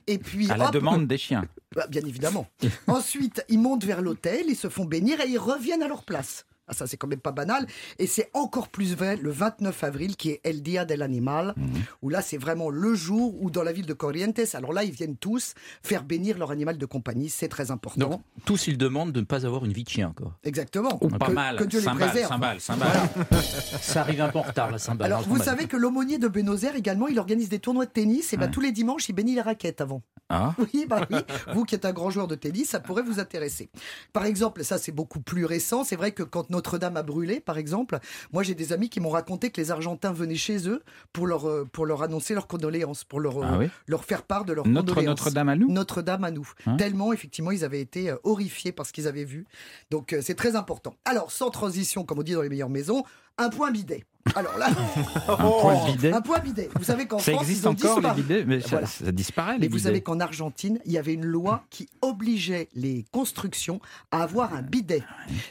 Et 0.07 0.19
puis 0.19 0.45
Mhm. 0.49 0.51
À 0.51 0.57
la 0.59 0.67
hop, 0.67 0.73
demande 0.75 1.07
des 1.07 1.17
chiens. 1.17 1.47
bah, 1.75 1.87
bien 1.89 2.03
évidemment. 2.05 2.47
Ensuite, 2.89 3.43
ils 3.49 3.59
montent 3.59 3.85
vers 3.85 4.03
l'hôtel, 4.03 4.45
ils 4.49 4.57
se 4.57 4.69
font 4.69 4.85
bénir 4.85 5.19
et 5.23 5.29
ils 5.31 5.39
reviennent 5.39 5.83
à 5.83 5.89
leur 5.89 6.05
place. 6.05 6.45
Ah, 6.69 6.75
ça, 6.75 6.87
c'est 6.87 6.97
quand 6.97 7.09
même 7.09 7.21
pas 7.21 7.33
banal. 7.33 7.67
Et 7.99 8.07
c'est 8.07 8.31
encore 8.35 8.69
plus 8.69 8.95
vrai 8.95 9.17
le 9.17 9.31
29 9.31 9.83
avril, 9.83 10.17
qui 10.17 10.31
est 10.31 10.41
El 10.45 10.63
Dia 10.63 10.85
del 10.85 11.03
Animal, 11.03 11.55
Mhm. 11.57 11.67
où 12.03 12.09
là, 12.09 12.23
c'est 12.23 12.37
vraiment 12.39 12.71
le 12.71 12.95
jour 12.95 13.35
où, 13.43 13.51
dans 13.51 13.63
la 13.65 13.73
ville 13.73 13.87
de 13.87 13.93
Corrientes, 13.95 14.39
alors 14.55 14.73
là, 14.73 14.85
ils 14.85 14.93
viennent 14.93 15.17
tous 15.17 15.55
faire 15.83 16.05
bénir 16.05 16.39
leur 16.39 16.51
animal 16.53 16.79
de 16.79 16.87
compagnie. 16.87 17.29
C'est 17.31 17.49
très 17.49 17.71
important. 17.73 18.09
Donc, 18.09 18.21
tous, 18.45 18.69
ils 18.69 18.79
demandent 18.79 19.13
de 19.13 19.21
ne 19.21 19.25
pas 19.27 19.45
avoir 19.45 19.65
une 19.65 19.73
vie 19.73 19.83
de 19.85 19.89
chien. 19.89 20.13
Quoi. 20.17 20.39
Exactement. 20.45 20.99
Ou 21.03 21.09
pas 21.09 21.27
Que- 21.27 21.33
mal. 21.33 21.57
Que 21.57 21.65
Dieu 21.65 21.81
les 21.81 21.87
préserve. 21.87 22.31
Ça 23.81 24.01
arrive 24.01 24.21
un 24.21 24.29
peu 24.29 24.39
en 24.39 24.43
retard, 24.43 24.71
la 24.71 24.79
cymbale. 24.79 25.07
Alors, 25.07 25.21
hein, 25.21 25.29
vous 25.29 25.39
savez 25.43 25.67
que 25.67 25.77
l'aumônier 25.77 26.19
de 26.19 26.29
Buenos 26.29 26.63
Aires 26.65 26.77
également, 26.77 27.09
il 27.09 27.19
organise 27.19 27.49
des 27.49 27.59
tournois 27.59 27.87
de 27.87 27.91
tennis. 27.91 28.33
Et 28.33 28.37
ben, 28.37 28.47
Ouais. 28.47 28.51
tous 28.51 28.61
les 28.61 28.73
dimanches, 28.73 29.09
il 29.09 29.13
bénit 29.15 29.35
les 29.35 29.41
raquettes 29.41 29.81
avant. 29.81 30.03
Ah. 30.29 30.55
Oui, 30.75 30.87
bah 30.89 31.07
oui. 31.11 31.17
Vous 31.53 31.65
qui 31.65 31.75
êtes 31.75 31.85
un 31.85 31.93
grand 31.93 32.11
joueur 32.11 32.27
de 32.29 32.35
tennis, 32.35 32.71
ça 32.71 32.81
pourrait 32.81 33.03
vous 33.03 33.21
intéresser. 33.21 33.71
Par 34.13 34.25
exemple, 34.25 34.65
ça 34.65 34.79
c'est 34.79 34.93
beaucoup 34.93 35.21
plus 35.21 35.45
récent. 35.45 35.85
C'est 35.85 35.97
vrai 35.97 36.13
que 36.13 36.23
quand 36.23 36.51
Notre-Dame 36.51 36.97
a 36.97 37.03
brûlé, 37.03 37.41
par 37.41 37.59
exemple, 37.59 37.99
moi 38.33 38.43
j'ai 38.43 38.55
des 38.55 38.73
amis 38.73 38.89
qui 38.89 39.01
m'ont 39.01 39.11
raconté 39.11 39.51
que 39.51 39.61
les 39.61 39.71
Argentins 39.71 40.13
venaient 40.13 40.35
chez 40.35 40.69
eux 40.69 40.83
pour 41.13 41.27
leur, 41.27 41.49
euh, 41.49 41.69
pour 41.71 41.85
leur 41.87 42.03
annoncer 42.03 42.35
leurs 42.35 42.47
condoléances, 42.47 43.05
pour 43.05 43.21
leur, 43.21 43.39
euh, 43.39 43.47
Ah 43.47 43.59
oui 43.59 43.69
leur 43.87 44.05
faire 44.05 44.23
part 44.23 44.45
de 44.45 44.53
leurs 44.53 44.67
Notre 44.67 44.95
condoléances. 44.95 45.19
Notre-Dame 45.21 45.49
à 45.49 45.57
nous 45.57 45.71
Notre-Dame 45.71 46.25
à 46.25 46.31
nous. 46.31 46.49
Hein 46.67 46.77
Tellement, 46.77 47.13
effectivement, 47.13 47.51
ils 47.51 47.65
avaient 47.65 47.81
été 47.81 48.11
euh, 48.11 48.17
horrifiés 48.25 48.73
par 48.73 48.87
ce 48.87 48.93
qu'ils 48.93 49.07
avaient 49.09 49.25
vu. 49.25 49.47
Donc, 49.91 50.13
euh, 50.13 50.21
c'est 50.23 50.35
très 50.35 50.57
important. 50.57 50.95
Alors, 51.05 51.31
sans 51.31 51.51
transition, 51.51 52.05
comme 52.05 52.19
on 52.19 52.23
dit 52.23 52.33
dans 52.33 52.43
les 52.43 52.49
meilleures 52.49 52.69
maisons, 52.71 53.05
un 53.39 53.51
point 53.51 53.71
bidet. 53.71 54.05
Alors 54.35 54.57
là, 54.57 54.69
Un 55.29 55.37
point 55.37 55.85
bidet 55.87 56.13
un 56.13 56.21
point 56.21 56.39
bidet. 56.39 56.71
Vous 56.77 56.85
savez 56.85 57.07
qu'en 57.07 57.19
Ça 57.19 57.33
France, 57.33 57.43
existe 57.45 57.63
ils 57.65 57.69
ont 57.69 57.73
encore 57.73 58.01
les 58.01 58.23
bidets 58.23 58.45
Mais 58.45 58.61
ça, 58.61 58.69
Voilà. 58.71 58.87
ça 58.87 59.13
disparaît 59.13 59.55
les 59.55 59.59
Mais 59.61 59.67
vous 59.69 59.77
bidets. 59.77 59.89
savez 59.89 60.01
qu'en 60.01 60.21
Argentine, 60.21 60.79
il 60.85 60.93
y 60.93 60.99
avait 60.99 61.15
une 61.15 61.25
loi 61.25 61.65
qui 61.71 61.89
obligeait 62.03 62.69
les 62.75 63.05
constructions 63.13 63.81
à 64.11 64.23
avoir 64.23 64.55
un 64.55 64.63
bidet. 64.63 65.03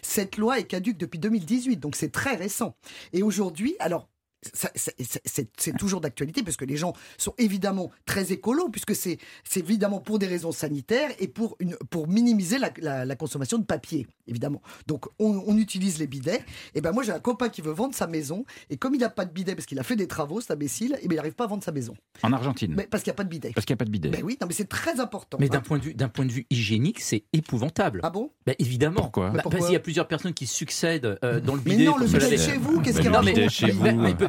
Cette 0.01 0.37
loi 0.37 0.57
est 0.59 0.63
caduque 0.63 0.97
depuis 0.97 1.19
2018, 1.19 1.77
donc 1.77 1.95
c'est 1.95 2.11
très 2.11 2.35
récent. 2.35 2.75
Et 3.13 3.23
aujourd'hui, 3.23 3.75
alors. 3.79 4.07
C'est- 4.41 5.77
toujours 5.77 6.01
d'actualité 6.01 6.43
parce 6.43 6.57
que 6.57 6.65
les 6.65 6.77
gens 6.77 6.93
sont 7.17 7.33
évidemment 7.37 7.91
très 8.05 8.31
écolos 8.31 8.69
puisque 8.69 8.95
c'est 8.95 9.17
évidemment 9.55 9.99
pour 9.99 10.19
des 10.19 10.27
raisons 10.27 10.51
sanitaires 10.51 11.09
et 11.19 11.27
pour, 11.27 11.55
une, 11.59 11.75
pour 11.89 12.07
minimiser 12.07 12.57
la, 12.57 12.71
la- 12.79 13.05
la 13.05 13.15
consommation 13.15 13.57
de 13.57 13.63
papier 13.63 14.07
évidemment. 14.27 14.61
Donc 14.87 15.05
on, 15.19 15.43
on 15.47 15.57
utilise 15.57 15.99
les 15.99 16.07
bidets. 16.07 16.41
Et 16.75 16.81
ben 16.81 16.91
moi 16.91 17.03
j'ai 17.03 17.11
un 17.11 17.19
copain 17.19 17.49
qui 17.49 17.61
veut 17.61 17.71
vendre 17.71 17.93
sa 17.95 18.07
maison 18.07 18.45
et 18.69 18.77
comme 18.77 18.95
il 18.95 18.99
n'a 18.99 19.09
pas 19.09 19.25
de 19.25 19.31
bidet 19.31 19.55
parce 19.55 19.65
qu'il 19.65 19.79
a 19.79 19.83
fait 19.83 19.95
des 19.95 20.07
travaux, 20.07 20.41
cet 20.41 20.51
imbécile, 20.51 20.97
et 21.01 21.07
ben 21.07 21.13
il 21.13 21.17
n'arrive 21.17 21.33
pas 21.33 21.43
à 21.45 21.47
vendre 21.47 21.63
sa 21.63 21.71
maison. 21.71 21.95
En 22.23 22.33
Argentine. 22.33 22.73
Mais 22.75 22.87
parce 22.87 23.03
qu'il 23.03 23.11
n'y 23.11 23.15
a 23.15 23.17
pas 23.17 23.23
de 23.23 23.29
bidet. 23.29 23.51
Parce 23.53 23.65
qu'il 23.65 23.73
n'y 23.73 23.77
a 23.77 23.79
pas 23.79 23.85
de 23.85 23.91
bidet. 23.91 24.09
Ben 24.09 24.21
oui, 24.23 24.37
non 24.41 24.47
mais 24.47 24.53
c'est 24.53 24.69
très 24.69 24.99
important. 24.99 25.37
Mais 25.39 25.47
hein. 25.47 25.49
d'un 25.53 25.61
point, 25.61 25.77
de 25.77 25.83
vue- 25.83 25.93
d'un 25.93 26.09
point 26.09 26.25
de 26.25 26.31
vue 26.31 26.45
hygiénique, 26.49 26.99
c'est 27.01 27.23
épouvantable. 27.33 27.99
Ah 28.03 28.09
bon? 28.09 28.31
Ben, 28.45 28.55
Évidemment. 28.59 29.01
Pourquoi? 29.01 29.27
Bah, 29.27 29.33
Mais 29.37 29.41
pourquoi 29.43 29.57
Parce 29.59 29.67
qu'il 29.69 29.73
y 29.73 29.77
a 29.77 29.81
plusieurs 29.81 30.07
personnes 30.07 30.33
qui 30.33 30.45
succèdent 30.47 31.17
euh, 31.23 31.39
dans 31.39 31.55
le 31.55 31.61
Mais 31.65 31.71
bidet. 31.71 31.85
non, 31.85 31.91
pour 31.93 31.99
le 32.01 32.07
bidet 32.07 32.37
chez 32.37 32.57
vous, 32.57 32.81
qu'est-ce 32.81 32.97
Mais 33.01 33.09
qu'il 33.11 33.33
bidet 33.33 33.49
chez 33.49 33.71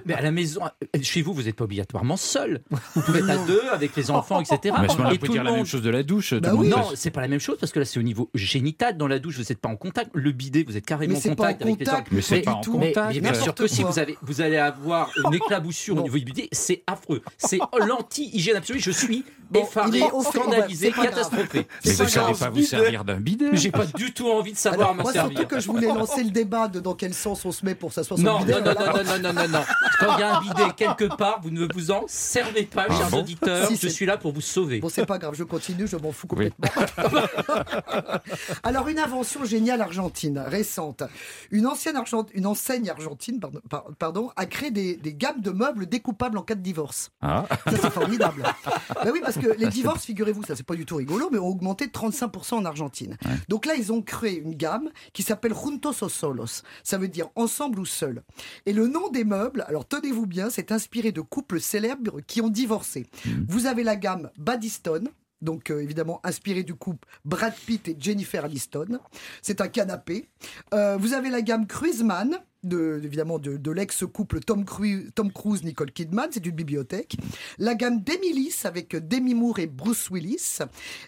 mais, 0.05 0.15
à 0.15 0.21
la 0.23 0.31
maison, 0.31 0.63
euh, 0.65 0.99
chez 1.03 1.23
vous, 1.23 1.33
vous 1.33 1.43
n'êtes 1.43 1.57
pas 1.57 1.65
obligatoirement 1.65 2.17
seul. 2.17 2.61
Vous 2.95 3.03
pouvez 3.03 3.21
être 3.21 3.31
à 3.31 3.37
deux 3.47 3.63
avec 3.73 3.95
les 3.97 4.11
enfants, 4.11 4.41
etc. 4.41 4.59
Mais 4.79 4.87
à 4.87 4.89
ce 4.89 4.97
moment-là, 4.97 5.15
Et 5.15 5.17
on 5.17 5.21
peut 5.21 5.27
tout 5.27 5.33
dire 5.33 5.43
le 5.43 5.47
la 5.47 5.51
même 5.53 5.61
monde- 5.61 5.67
chose 5.67 5.83
de 5.83 5.91
la 5.91 6.03
douche. 6.03 6.35
Bah 6.35 6.53
monde 6.53 6.61
oui. 6.63 6.69
Non, 6.69 6.85
c'est 6.95 7.11
pas 7.11 7.21
la 7.21 7.29
même 7.29 7.41
chose 7.41 7.57
parce 7.59 7.73
que 7.73 7.79
là, 7.79 7.85
c'est 7.85 7.99
au 7.99 8.03
niveau 8.03 8.31
génital. 8.35 8.97
Dans 8.97 9.09
la 9.09 9.19
douche, 9.19 9.37
vous 9.39 9.45
n'êtes 9.49 9.61
pas 9.61 9.69
en 9.69 9.77
contact. 9.77 10.11
Le 10.15 10.33
bidet, 10.33 10.65
vous 10.67 10.77
êtes 10.77 10.87
carrément 10.87 11.17
en 11.17 11.21
contact 11.21 11.63
avec 11.63 11.79
les 11.81 11.89
enfants. 11.89 12.05
Mais 12.11 12.23
c'est 12.23 12.41
pas 12.43 12.53
en 12.53 12.61
contact. 12.61 13.15
mais 13.15 13.21
bien 13.21 13.35
sûr 13.35 13.55
que 13.55 13.67
si 13.67 13.83
vous, 13.83 13.99
avez, 13.99 14.17
vous 14.23 14.41
allez 14.41 14.57
avoir 14.59 15.11
une 15.25 15.35
éclaboussure 15.35 15.97
au 15.99 16.03
niveau 16.03 16.19
du 16.19 16.25
bidet, 16.25 16.49
c'est 16.53 16.83
affreux. 16.87 17.23
C'est 17.39 17.59
l'anti-hygiène 17.87 18.57
absolue. 18.57 18.81
Je 18.81 18.91
suis 18.91 19.25
effaré, 19.61 20.01
scandalisé, 20.31 20.93
catastrophé. 20.93 21.67
Mais 21.85 21.93
vous 21.93 22.03
ne 22.05 22.09
savez 22.09 22.35
pas 22.35 22.51
vous 22.51 22.63
servir 22.63 23.05
d'un 23.05 23.21
bidet. 23.21 23.51
J'ai 23.53 23.71
pas 23.71 23.87
du 23.87 24.13
tout 24.13 24.29
envie 24.31 24.53
de 24.53 24.59
savoir 24.59 24.95
moi, 24.95 25.13
servir. 25.13 25.39
surtout 25.39 25.55
que 25.55 25.61
je 25.61 25.67
voulais 25.67 25.87
lancer 25.89 26.23
le 26.25 26.31
débat 26.31 26.69
de 26.69 26.81
dans 26.81 26.95
quel 26.95 27.15
sens 27.15 27.45
on 27.45 27.53
se 27.53 27.65
met 27.65 27.75
pour 27.75 27.93
s'asseoir 27.93 28.19
sur 28.19 28.27
Non, 28.27 28.39
le 28.41 28.45
bidet. 28.47 28.61
non, 28.61 28.75
non, 28.75 29.05
non, 29.05 29.19
non, 29.19 29.33
non, 29.43 29.49
non. 29.49 29.65
Quand 30.01 30.17
il 30.17 30.21
y 30.21 30.23
a 30.23 30.37
un 30.37 30.41
bidet 30.41 30.73
quelque 30.77 31.05
part, 31.17 31.41
vous 31.43 31.51
ne 31.51 31.67
vous 31.73 31.91
en 31.91 32.05
servez 32.09 32.65
pas, 32.65 32.87
Ah 32.89 32.95
chers 32.97 33.11
bon 33.11 33.21
auditeurs. 33.21 33.69
Si, 33.69 33.77
je 33.77 33.89
suis 33.89 34.07
là 34.07 34.17
pour 34.17 34.33
vous 34.33 34.41
sauver. 34.41 34.81
Bon, 34.81 34.89
c'est 34.89 35.07
pas 35.07 35.19
grave, 35.19 35.35
je 35.37 35.45
continue, 35.45 35.87
je 35.87 35.97
m'en 35.97 36.13
fous 36.13 36.27
Oui. 36.37 36.51
complètement. 36.51 37.23
Alors, 38.63 38.89
une 38.89 38.99
invention 38.99 39.45
géniale 39.45 39.81
argentine, 39.81 40.39
récente. 40.47 41.03
Une, 41.51 41.67
ancienne 41.67 41.97
Argent- 41.97 42.27
une 42.35 42.47
enseigne 42.47 42.89
argentine 42.91 43.39
pardon, 43.41 43.61
par- 43.69 43.85
pardon, 43.99 44.31
a 44.37 44.47
créé 44.47 44.71
des, 44.71 44.97
des 44.97 45.15
gammes 45.15 45.41
de 45.41 45.51
meubles 45.51 45.87
découpables 45.87 46.39
en 46.39 46.43
cas 46.43 46.55
de 46.55 46.61
divorce. 46.63 47.11
Ah. 47.21 47.45
Ça, 47.67 47.73
c'est 47.81 47.91
formidable. 47.91 48.43
ben 49.05 49.11
oui, 49.13 49.21
parce 49.23 49.37
que 49.37 49.41
les 49.47 49.66
divorces, 49.68 50.05
figurez-vous, 50.05 50.45
ça 50.45 50.57
c'est 50.57 50.66
pas 50.66 50.76
du 50.76 50.86
tout 50.86 50.97
rigolo, 50.97 51.28
mais 51.30 51.38
ont 51.38 51.49
augmenté 51.49 51.86
de 51.86 51.93
35% 51.93 52.55
en 52.55 52.64
Argentine. 52.64 53.16
Donc 53.49 53.66
là, 53.66 53.74
ils 53.74 53.93
ont 53.93 54.03
créé 54.03 54.38
une 54.38 54.55
gamme 54.55 54.90
qui 55.12 55.22
s'appelle 55.22 55.55
Juntos 55.55 56.03
o 56.03 56.09
Solos. 56.09 56.62
Ça 56.82 56.99
veut 56.99 57.09
dire 57.09 57.28
ensemble 57.34 57.80
ou 57.80 57.86
seul. 57.86 58.22
Et 58.66 58.72
le 58.72 58.86
nom 58.86 59.09
des 59.09 59.24
meubles, 59.24 59.64
alors 59.68 59.86
tenez-vous 59.86 60.26
bien, 60.26 60.51
c'est 60.51 60.72
inspiré 60.72 61.12
de 61.12 61.20
couples 61.20 61.61
célèbres 61.61 62.20
qui 62.26 62.40
ont 62.40 62.49
divorcé. 62.49 63.07
Vous 63.49 63.66
avez 63.66 63.82
la 63.82 63.97
gamme 63.97 64.30
Baddiston. 64.38 65.05
Donc 65.40 65.70
euh, 65.70 65.80
évidemment 65.80 66.20
inspiré 66.22 66.62
du 66.62 66.74
couple 66.74 67.09
Brad 67.24 67.55
Pitt 67.66 67.88
et 67.88 67.97
Jennifer 67.99 68.45
Aniston. 68.45 69.01
C'est 69.43 69.61
un 69.61 69.68
canapé. 69.68 70.28
Euh, 70.72 70.97
vous 70.97 71.14
avez 71.14 71.30
la 71.30 71.43
gamme 71.43 71.66
Cruiseman, 71.66 72.38
de, 72.63 73.01
évidemment 73.03 73.39
de, 73.39 73.57
de 73.57 73.71
l'ex-couple 73.71 74.41
Tom, 74.41 74.65
Cru- 74.65 75.11
Tom 75.15 75.33
Cruise, 75.33 75.65
Nicole 75.65 75.91
Kidman, 75.93 76.29
c'est 76.31 76.45
une 76.47 76.55
bibliothèque. 76.55 77.17
La 77.59 77.75
gamme 77.75 78.03
Demilis 78.03 78.61
avec 78.65 78.95
Demi 78.97 79.35
Moore 79.35 79.59
et 79.59 79.67
Bruce 79.67 80.11
Willis. 80.11 80.59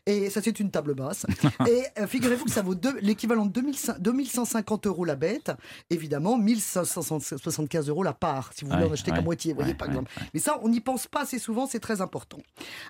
Et 0.06 0.30
ça, 0.30 0.40
c'est 0.42 0.58
une 0.60 0.70
table 0.70 0.94
basse. 0.94 1.26
et 1.68 1.82
euh, 2.00 2.06
figurez-vous 2.06 2.44
que 2.46 2.50
ça 2.50 2.62
vaut 2.62 2.74
l'équivalent 3.00 3.46
de 3.46 3.52
2500 3.52 3.94
2150 4.00 4.86
euros 4.86 5.04
la 5.04 5.16
bête. 5.16 5.52
Évidemment, 5.90 6.36
1575 6.38 7.88
euros 7.88 8.02
la 8.02 8.12
part, 8.12 8.52
si 8.54 8.64
vous 8.64 8.70
voulez 8.70 8.82
Ouais, 8.84 8.88
en 8.90 8.92
acheter 8.92 9.10
ouais, 9.10 9.16
qu'à 9.18 9.22
moitié, 9.22 9.52
vous 9.52 9.60
voyez, 9.60 9.74
par 9.74 9.88
ouais, 9.88 9.94
exemple. 9.94 10.10
Mais 10.32 10.40
ça, 10.40 10.58
on 10.62 10.68
n'y 10.68 10.80
pense 10.80 11.06
pas 11.06 11.22
assez 11.22 11.38
souvent, 11.38 11.66
c'est 11.66 11.80
très 11.80 12.00
important. 12.00 12.38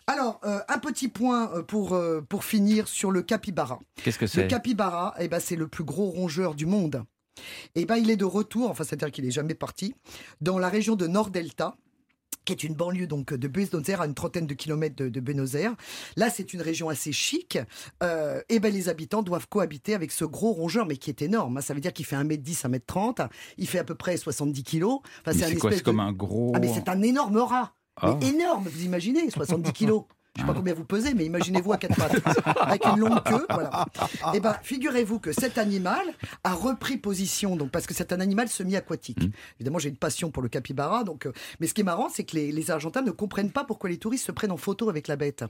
Alors, 0.06 0.40
euh, 0.44 0.60
un 0.68 0.78
petit 0.78 1.08
point 1.08 1.50
euh, 1.54 1.62
pour, 1.62 1.92
euh, 1.94 2.20
pour 2.22 2.44
finir 2.44 2.88
sur 2.88 3.10
le 3.10 3.22
capybara. 3.22 3.78
Qu'est-ce 4.02 4.18
que 4.18 4.24
Le 4.24 4.28
c'est? 4.30 4.46
capybara, 4.46 5.14
eh 5.18 5.28
ben, 5.28 5.40
c'est 5.40 5.56
le 5.56 5.68
plus 5.68 5.84
gros 5.84 6.06
rongeur 6.10 6.54
du 6.54 6.66
monde. 6.66 7.04
Et 7.74 7.84
ben 7.84 7.96
il 7.96 8.10
est 8.10 8.16
de 8.16 8.24
retour, 8.24 8.70
enfin 8.70 8.84
c'est-à-dire 8.84 9.10
qu'il 9.10 9.24
est 9.26 9.30
jamais 9.30 9.54
parti, 9.54 9.94
dans 10.40 10.58
la 10.58 10.68
région 10.68 10.96
de 10.96 11.06
Nord 11.06 11.30
Delta 11.30 11.76
qui 12.44 12.52
est 12.52 12.62
une 12.62 12.74
banlieue 12.74 13.06
donc 13.06 13.32
de 13.32 13.48
Buenos 13.48 13.88
Aires 13.88 14.02
à 14.02 14.06
une 14.06 14.12
trentaine 14.12 14.46
de 14.46 14.52
kilomètres 14.52 14.96
de, 14.96 15.08
de 15.08 15.20
Buenos 15.20 15.54
Aires. 15.54 15.74
Là, 16.16 16.28
c'est 16.28 16.52
une 16.52 16.60
région 16.60 16.90
assez 16.90 17.10
chic. 17.10 17.58
Euh, 18.02 18.42
et 18.50 18.58
ben 18.60 18.70
les 18.70 18.90
habitants 18.90 19.22
doivent 19.22 19.48
cohabiter 19.48 19.94
avec 19.94 20.12
ce 20.12 20.26
gros 20.26 20.52
rongeur, 20.52 20.84
mais 20.84 20.98
qui 20.98 21.08
est 21.08 21.22
énorme. 21.22 21.56
hein. 21.56 21.60
Ça 21.62 21.72
veut 21.72 21.80
dire 21.80 21.94
qu'il 21.94 22.04
fait 22.04 22.16
1m10, 22.16 22.66
1m30. 22.66 23.28
Il 23.56 23.66
fait 23.66 23.78
à 23.78 23.84
peu 23.84 23.94
près 23.94 24.18
70 24.18 24.62
kilos. 24.62 24.98
Enfin, 25.26 25.32
c'est 25.32 25.54
quoi 25.56 25.72
C'est 25.72 25.82
comme 25.82 25.96
de- 25.96 26.02
un 26.02 26.12
gros. 26.12 26.52
Ah, 26.54 26.58
mais 26.58 26.68
c'est 26.74 26.90
un 26.90 27.00
énorme 27.00 27.38
rat. 27.38 27.72
Ah. 27.96 28.18
Mais 28.20 28.28
énorme, 28.28 28.68
vous 28.68 28.84
imaginez, 28.84 29.30
70 29.30 29.72
kilos. 29.72 30.02
Je 30.36 30.40
sais 30.40 30.46
pas 30.48 30.52
combien 30.54 30.74
vous 30.74 30.84
pesez, 30.84 31.14
mais 31.14 31.24
imaginez-vous 31.26 31.72
à 31.72 31.76
quatre 31.76 31.94
pattes, 31.96 32.16
avec 32.60 32.84
une 32.86 32.98
longue 32.98 33.22
queue. 33.22 33.46
Voilà. 33.50 33.86
Et 34.34 34.40
ben, 34.40 34.56
figurez-vous 34.64 35.20
que 35.20 35.32
cet 35.32 35.58
animal 35.58 36.02
a 36.42 36.54
repris 36.54 36.96
position, 36.96 37.54
donc 37.54 37.70
parce 37.70 37.86
que 37.86 37.94
c'est 37.94 38.12
un 38.12 38.18
animal 38.18 38.48
semi-aquatique. 38.48 39.22
Mmh. 39.22 39.30
Évidemment, 39.60 39.78
j'ai 39.78 39.90
une 39.90 39.96
passion 39.96 40.32
pour 40.32 40.42
le 40.42 40.48
capybara, 40.48 41.04
donc. 41.04 41.26
euh, 41.26 41.32
mais 41.60 41.68
ce 41.68 41.74
qui 41.74 41.82
est 41.82 41.84
marrant, 41.84 42.08
c'est 42.12 42.24
que 42.24 42.34
les, 42.34 42.50
les 42.50 42.70
Argentins 42.72 43.02
ne 43.02 43.12
comprennent 43.12 43.52
pas 43.52 43.62
pourquoi 43.62 43.88
les 43.90 43.96
touristes 43.98 44.26
se 44.26 44.32
prennent 44.32 44.50
en 44.50 44.56
photo 44.56 44.88
avec 44.90 45.06
la 45.06 45.14
bête. 45.14 45.44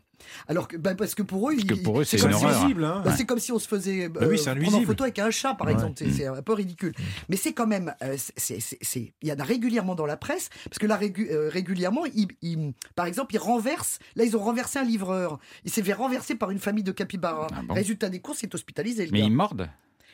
Alors 0.49 0.69
que, 0.69 0.77
ben, 0.77 0.95
parce 0.95 1.15
que 1.15 1.23
pour 1.23 1.49
eux, 1.51 1.55
eux, 1.55 2.05
c'est. 2.05 2.23
Nuisible, 2.23 2.85
hein. 2.85 3.01
Ben, 3.07 3.15
c'est 3.17 3.25
comme 3.25 3.39
si 3.39 3.53
on 3.53 3.59
se 3.59 3.69
faisait 3.69 4.11
Bah 4.11 4.21
oui, 4.29 4.39
c'est 4.39 4.55
prendre 4.55 4.77
en 4.79 4.83
photo 4.83 5.05
avec 5.05 5.19
un 5.19 5.31
chat, 5.31 5.55
par 5.55 5.67
Ouais. 5.67 5.73
exemple. 5.73 5.95
C'est- 5.97 6.27
un 6.27 6.43
peu 6.43 6.53
ridicule. 6.53 6.93
Mais 7.31 7.37
c'est 7.37 7.53
quand 7.55 7.67
même, 7.67 7.95
euh, 8.03 8.17
il 8.51 9.11
y 9.23 9.33
en 9.33 9.39
a 9.39 9.45
régulièrement 9.45 9.95
dans 9.95 10.05
la 10.07 10.17
presse, 10.19 10.51
parce 10.65 10.79
que 10.79 10.87
là, 10.87 10.99
régu- 10.99 11.31
euh, 11.31 11.49
régulièrement, 11.51 12.05
ils, 12.15 12.29
ils- 12.43 12.73
par 12.95 13.07
exemple, 13.07 13.35
ils 13.35 13.39
renversent. 13.39 13.99
Là, 14.17 14.25
ils 14.25 14.37
ont 14.37 14.41
renversé 14.43 14.74
un 14.79 14.85
livreur. 14.85 15.39
Il 15.65 15.71
s'est 15.71 15.83
fait 15.83 15.93
renverser 15.93 16.35
par 16.35 16.51
une 16.51 16.59
famille 16.59 16.85
de 16.85 16.93
capybaras. 16.93 17.49
Ah 17.55 17.63
bon 17.63 17.75
Résultat 17.75 18.09
des 18.11 18.21
courses, 18.21 18.43
il 18.43 18.47
est 18.47 18.55
hospitalisé. 18.55 19.07
Le 19.07 19.13
Mais 19.13 19.21
gars. 19.21 19.27
ils 19.27 19.33
mordent 19.33 19.71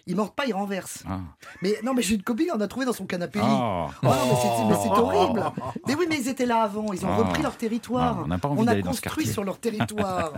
Il 0.06 0.16
mord 0.16 0.32
pas, 0.34 0.46
il 0.46 0.52
renverse. 0.54 1.04
Ah. 1.08 1.20
Mais 1.62 1.78
non, 1.84 1.94
mais 1.94 2.02
j'ai 2.02 2.14
une 2.14 2.22
copine, 2.22 2.48
on 2.54 2.60
a 2.60 2.68
trouvé 2.68 2.86
dans 2.86 2.92
son 2.92 3.06
canapé 3.06 3.38
lit. 3.38 3.44
Oh. 3.48 3.86
Oh, 4.02 4.06
non, 4.06 4.68
mais 4.68 4.74
c'est- 4.74 4.88
horrible. 4.90 5.44
Mais 5.86 5.94
oui, 5.94 6.06
mais 6.08 6.18
ils 6.20 6.28
étaient 6.28 6.46
là 6.46 6.62
avant. 6.62 6.92
Ils 6.92 7.04
ont 7.04 7.10
Oh. 7.16 7.22
repris 7.22 7.42
leur 7.42 7.56
territoire. 7.56 8.16
Ah, 8.18 8.22
on 8.24 8.28
n'a 8.28 8.38
pas 8.38 8.48
envie 8.48 8.62
a 8.62 8.64
d'aller 8.66 8.82
dans 8.82 8.92
ce 8.92 9.00
construit 9.00 9.26
sur 9.26 9.44
leur 9.44 9.58
territoire. 9.60 10.32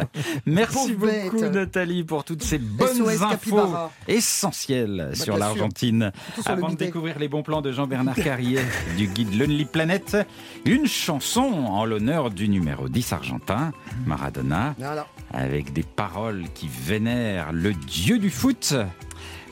Merci 0.47 0.93
beaucoup 0.95 1.07
bête. 1.41 1.53
Nathalie 1.55 2.05
pour 2.05 2.25
toutes 2.25 2.43
ces 2.43 2.59
bonnes 2.59 2.89
SOS 2.97 3.23
infos 3.23 3.69
essentielles 4.09 5.09
Bah, 5.11 5.15
sur 5.15 5.37
l'Argentine. 5.37 6.13
Le 6.37 6.51
Avant 6.51 6.69
de 6.71 6.77
découvrir 6.77 7.19
les 7.19 7.29
bons 7.29 7.43
plans 7.43 7.61
de 7.63 7.73
Jean-Bernard 7.73 8.15
Carrier 8.17 8.61
du 8.97 9.07
guide 9.07 9.35
Lonely 9.39 9.65
Planet, 9.65 10.17
une 10.65 10.87
chanson 10.87 11.43
en 11.43 11.85
l'honneur 11.85 12.31
du 12.31 12.49
numéro 12.49 12.89
10 12.89 13.13
argentin, 13.13 13.73
Maradona, 14.07 14.75
Voilà. 14.79 15.07
avec 15.33 15.73
des 15.73 15.83
paroles 15.83 16.45
qui 16.55 16.69
vénèrent 16.69 17.53
le 17.53 17.73
dieu 17.75 18.19
du 18.19 18.31
foot. 18.31 18.75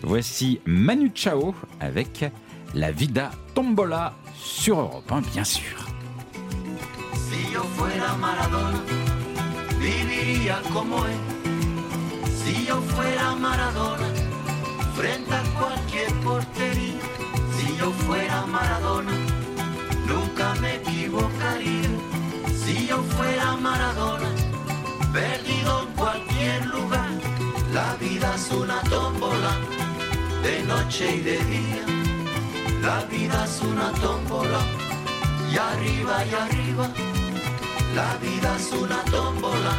Voici 0.02 0.60
Manu 0.64 1.10
Chao 1.14 1.54
avec 1.78 2.24
La 2.74 2.90
Vida 2.90 3.30
Tombola 3.54 4.14
sur 4.34 4.78
Europe 4.78 5.10
1, 5.10 5.20
bien 5.32 5.44
sûr. 5.44 5.76
Si 7.14 7.52
yo 7.52 7.62
fuera 7.76 8.14
Maradona, 8.14 8.82
viviría 9.78 10.60
como 10.72 11.04
él. 11.04 11.18
Si 12.42 12.66
yo 12.66 12.80
fuera 12.80 13.34
Maradona, 13.34 14.08
frente 14.94 15.34
a 15.34 15.42
cualquier 15.58 16.12
portería. 16.24 17.00
Si 17.56 17.76
yo 17.76 17.90
fuera 17.92 18.46
Maradona, 18.46 19.12
nunca 20.06 20.54
me 20.60 20.76
equivocaría. 20.76 21.90
Si 22.64 22.86
yo 22.86 23.02
fuera 23.02 23.56
Maradona, 23.56 24.28
perdido 25.12 25.82
en 25.82 25.94
cualquier 25.94 26.66
lugar. 26.66 27.10
La 27.72 27.94
vida 27.96 28.34
es 28.34 28.50
una 28.50 28.80
tómbola, 28.82 29.56
de 30.42 30.62
noche 30.64 31.16
y 31.16 31.20
de 31.20 31.38
día. 31.38 31.84
La 32.82 33.04
vida 33.04 33.44
es 33.44 33.60
una 33.62 33.92
tómbola, 33.92 34.60
y 35.52 35.56
arriba 35.56 36.24
y 36.24 36.34
arriba. 36.34 36.90
La 37.94 38.16
vida 38.16 38.56
es 38.56 38.72
una 38.72 39.02
tómbola, 39.04 39.74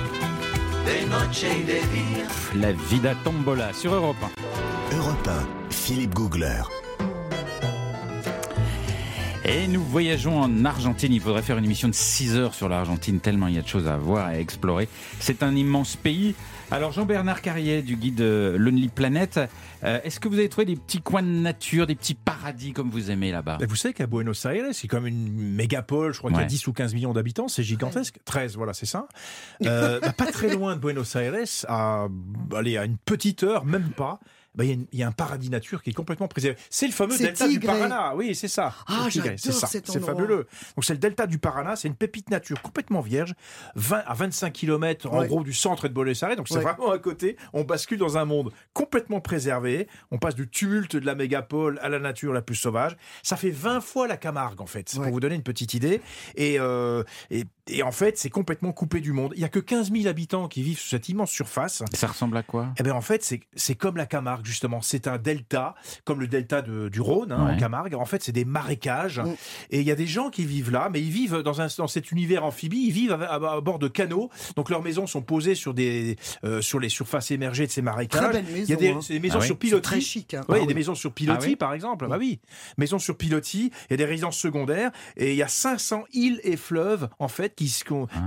de 0.86 1.06
noche 1.08 1.60
y 1.60 1.64
de 1.64 1.80
día. 1.88 2.28
La 2.56 2.72
Vida 2.90 3.16
Tombola 3.24 3.74
sur 3.74 3.94
Europe 3.94 4.18
1. 4.92 4.98
Europe 4.98 5.28
1, 5.28 5.48
Philippe 5.70 6.14
Googler. 6.14 6.64
Et 9.44 9.68
nous 9.68 9.84
voyageons 9.84 10.40
en 10.40 10.66
Argentine. 10.66 11.14
Il 11.14 11.22
faudrait 11.22 11.42
faire 11.42 11.58
une 11.58 11.66
émission 11.66 11.88
de 11.88 11.94
6 11.94 12.36
heures 12.36 12.54
sur 12.54 12.70
l'Argentine, 12.70 13.20
tellement 13.20 13.48
il 13.48 13.56
y 13.56 13.58
a 13.58 13.62
de 13.62 13.68
choses 13.68 13.88
à 13.88 13.98
voir 13.98 14.32
et 14.32 14.36
à 14.36 14.40
explorer. 14.40 14.88
C'est 15.20 15.44
un 15.44 15.56
immense 15.56 15.96
pays. 15.96 16.36
Alors 16.74 16.94
Jean-Bernard 16.94 17.42
Carrier 17.42 17.82
du 17.82 17.98
guide 17.98 18.22
euh, 18.22 18.58
Lonely 18.58 18.88
Planet, 18.88 19.42
euh, 19.84 20.00
est-ce 20.06 20.22
que 20.22 20.30
vous 20.30 20.36
avez 20.40 20.48
trouvé 20.48 20.64
des 20.64 20.78
petits 20.78 21.02
coins 21.02 21.22
de 21.22 21.28
nature, 21.28 21.86
des 21.86 21.96
petits 21.96 22.14
paradis 22.16 22.72
comme 22.72 22.90
vous 22.90 23.12
aimez 23.12 23.30
là-bas? 23.32 23.58
Vous 23.68 23.76
savez 23.76 23.94
qu'à 23.94 24.08
Buenos 24.08 24.46
Aires, 24.46 24.68
c'est 24.72 24.88
comme 24.88 25.06
une 25.06 25.30
mégapole, 25.34 26.14
je 26.14 26.20
crois 26.20 26.30
qu'il 26.32 26.38
y 26.38 26.42
a 26.42 26.44
Ouais. 26.44 26.48
10 26.48 26.68
ou 26.68 26.74
15 26.74 26.94
millions 26.94 27.12
d'habitants, 27.12 27.50
c'est 27.50 27.64
gigantesque. 27.64 28.20
13, 28.24 28.56
voilà, 28.56 28.74
c'est 28.74 28.86
ça. 28.86 29.08
Euh, 29.66 30.00
bah, 30.00 30.14
pas 30.14 30.28
très 30.32 30.50
loin 30.56 30.76
de 30.78 30.82
Buenos 30.82 31.14
Aires, 31.18 31.34
à, 31.68 32.08
allez, 32.56 32.78
à 32.78 32.86
une 32.86 32.98
petite 32.98 33.44
heure, 33.44 33.66
même 33.66 33.90
pas. 33.90 34.22
Bah, 34.56 34.64
Il 34.64 34.68
y, 34.68 34.72
a 34.72 34.74
une- 34.74 34.88
il 34.92 35.00
y 35.00 35.04
a 35.04 35.08
un 35.08 35.12
paradis 35.12 35.50
nature 35.50 35.82
qui 35.82 35.90
est 35.92 35.94
complètement 35.94 36.28
préservé. 36.28 36.58
C'est 36.70 36.86
le 36.88 36.92
fameux 36.94 37.18
delta 37.18 37.48
du. 37.48 37.60
Paraná. 37.60 38.16
Oui, 38.16 38.36
c'est 38.36 38.48
ça. 38.48 38.74
Ah, 38.88 39.08
c'est 39.12 39.52
ça. 39.52 39.68
C'est 39.68 40.00
fabuleux. 40.00 40.48
Donc 40.76 40.84
c'est 40.86 40.94
le 40.94 41.00
delta 41.00 41.28
du 41.28 41.38
Paraná, 41.40 41.76
c'est 41.76 41.88
une 41.88 41.96
pépite 41.96 42.30
nature 42.30 42.62
complètement 42.62 43.02
vierge, 43.02 43.34
20 43.76 44.04
à 44.06 44.14
25 44.14 44.52
km 44.52 45.10
en 45.12 45.20
Ouais. 45.20 45.28
gros 45.28 45.44
du 45.44 45.54
centre 45.54 45.88
de 45.88 45.94
Buenos 45.94 46.22
Aires. 46.24 46.36
Donc 46.36 46.48
c'est 46.48 46.56
Ouais. 46.56 46.62
vraiment 46.62 46.92
à 46.92 47.00
côté. 47.00 47.38
On 47.54 47.64
bascule 47.64 47.98
dans 48.00 48.18
un 48.18 48.26
monde 48.26 48.52
complètement 48.74 49.22
préservé. 49.22 49.88
On 50.12 50.18
passe 50.18 50.36
du 50.36 50.50
tumulte 50.50 50.96
de 50.96 51.06
la 51.06 51.16
mégapole 51.16 51.80
à 51.82 51.90
la 51.90 52.00
nature 52.00 52.34
la 52.34 52.42
plus 52.42 52.56
sauvage. 52.56 52.98
Ça 53.24 53.38
fait 53.38 53.52
20 53.52 53.82
fois 53.82 54.08
la 54.08 54.18
Camargue 54.18 54.62
en 54.62 54.66
fait, 54.66 54.90
C'est 54.90 54.98
pour 55.02 55.12
vous 55.12 55.20
donner 55.20 55.36
une 55.36 55.44
petite 55.44 55.74
idée. 55.74 56.02
Et, 56.36 56.60
euh, 56.60 57.04
et, 57.30 57.46
et 57.68 57.84
en 57.84 57.92
fait, 57.92 58.18
c'est 58.18 58.30
complètement 58.30 58.72
coupé 58.74 59.00
du 59.02 59.12
monde. 59.14 59.34
Il 59.36 59.42
y 59.42 59.46
a 59.46 59.50
que 59.50 59.60
15 59.60 59.92
000 59.92 60.08
habitants 60.08 60.48
qui 60.48 60.62
vivent 60.64 60.80
sur 60.80 60.90
cette 60.90 61.10
immense 61.10 61.32
surface. 61.32 61.84
Ça 61.94 62.08
ressemble 62.08 62.38
à 62.38 62.44
quoi? 62.44 62.70
Eh 62.78 62.84
bien, 62.84 62.94
en 62.94 63.02
fait, 63.02 63.24
c'est- 63.24 63.42
c'est 63.56 63.76
comme 63.76 63.98
la 63.98 64.06
Camargue, 64.06 64.41
justement. 64.46 64.82
C'est 64.82 65.08
un 65.08 65.18
delta, 65.18 65.76
comme 66.06 66.20
le 66.20 66.28
delta 66.28 66.62
de- 66.62 66.90
du 66.90 67.02
Rhône, 67.02 67.32
hein, 67.32 67.46
Ouais. 67.46 67.54
en 67.54 67.58
Camargue. 67.58 67.96
En 67.96 68.06
fait, 68.06 68.24
c'est 68.24 68.32
des 68.32 68.46
marécages. 68.46 69.20
Mm. 69.20 69.36
Et 69.72 69.80
il 69.82 69.88
y 69.88 69.92
a 69.92 69.96
des 69.96 70.08
gens 70.08 70.30
qui 70.30 70.46
vivent 70.46 70.72
là, 70.72 70.90
mais 70.92 71.02
ils 71.02 71.12
vivent 71.12 71.38
dans, 71.44 71.62
un, 71.62 71.68
dans 71.78 71.88
cet 71.88 72.12
univers 72.12 72.44
amphibie. 72.46 72.84
Ils 72.88 72.92
vivent 72.94 73.14
à, 73.14 73.24
à- 73.36 73.56
à 73.56 73.62
bord 73.62 73.80
de 73.80 73.88
canaux. 73.88 74.30
Donc, 74.56 74.70
leurs 74.70 74.82
maisons 74.84 75.08
sont 75.08 75.22
posées 75.22 75.56
sur, 75.56 75.74
des, 75.74 76.18
euh, 76.44 76.62
sur 76.62 76.80
les 76.80 76.90
surfaces 76.90 77.32
émergées 77.32 77.68
de 77.68 77.72
ces 77.72 77.82
marécages. 77.82 78.22
Très 78.22 78.32
belle 78.34 78.46
il 78.56 78.70
y 78.70 78.74
a 78.74 78.76
des, 78.76 78.90
hein. 78.90 79.00
des 79.08 79.20
maisons 79.20 79.36
Ah 79.38 79.42
oui. 79.42 79.46
sur 79.48 79.56
C'est 79.56 79.60
pilotis. 79.60 79.82
très 79.82 80.02
chic, 80.02 80.34
hein. 80.34 80.42
Ouais, 80.50 80.58
il 80.58 80.60
y 80.60 80.60
Ah 80.60 80.64
a 80.64 80.68
des 80.68 80.68
oui. 80.70 80.76
maisons 80.76 80.96
sur 80.96 81.12
pilotis, 81.14 81.40
Ah 81.44 81.48
oui 81.50 81.56
par 81.56 81.74
exemple. 81.74 82.08
Bah 82.08 82.18
oui. 82.20 82.40
Maisons 82.78 83.00
sur 83.00 83.16
pilotis. 83.18 83.72
Il 83.90 83.92
y 83.92 83.94
a 83.96 83.98
des 83.98 84.06
résidences 84.06 84.38
secondaires. 84.38 84.92
Et 85.18 85.32
il 85.32 85.36
y 85.38 85.44
a 85.44 85.48
500 85.48 86.04
îles 86.14 86.40
et 86.44 86.58
fleuves, 86.58 87.10
en 87.20 87.28
fait, 87.28 87.56
qui, 87.56 87.72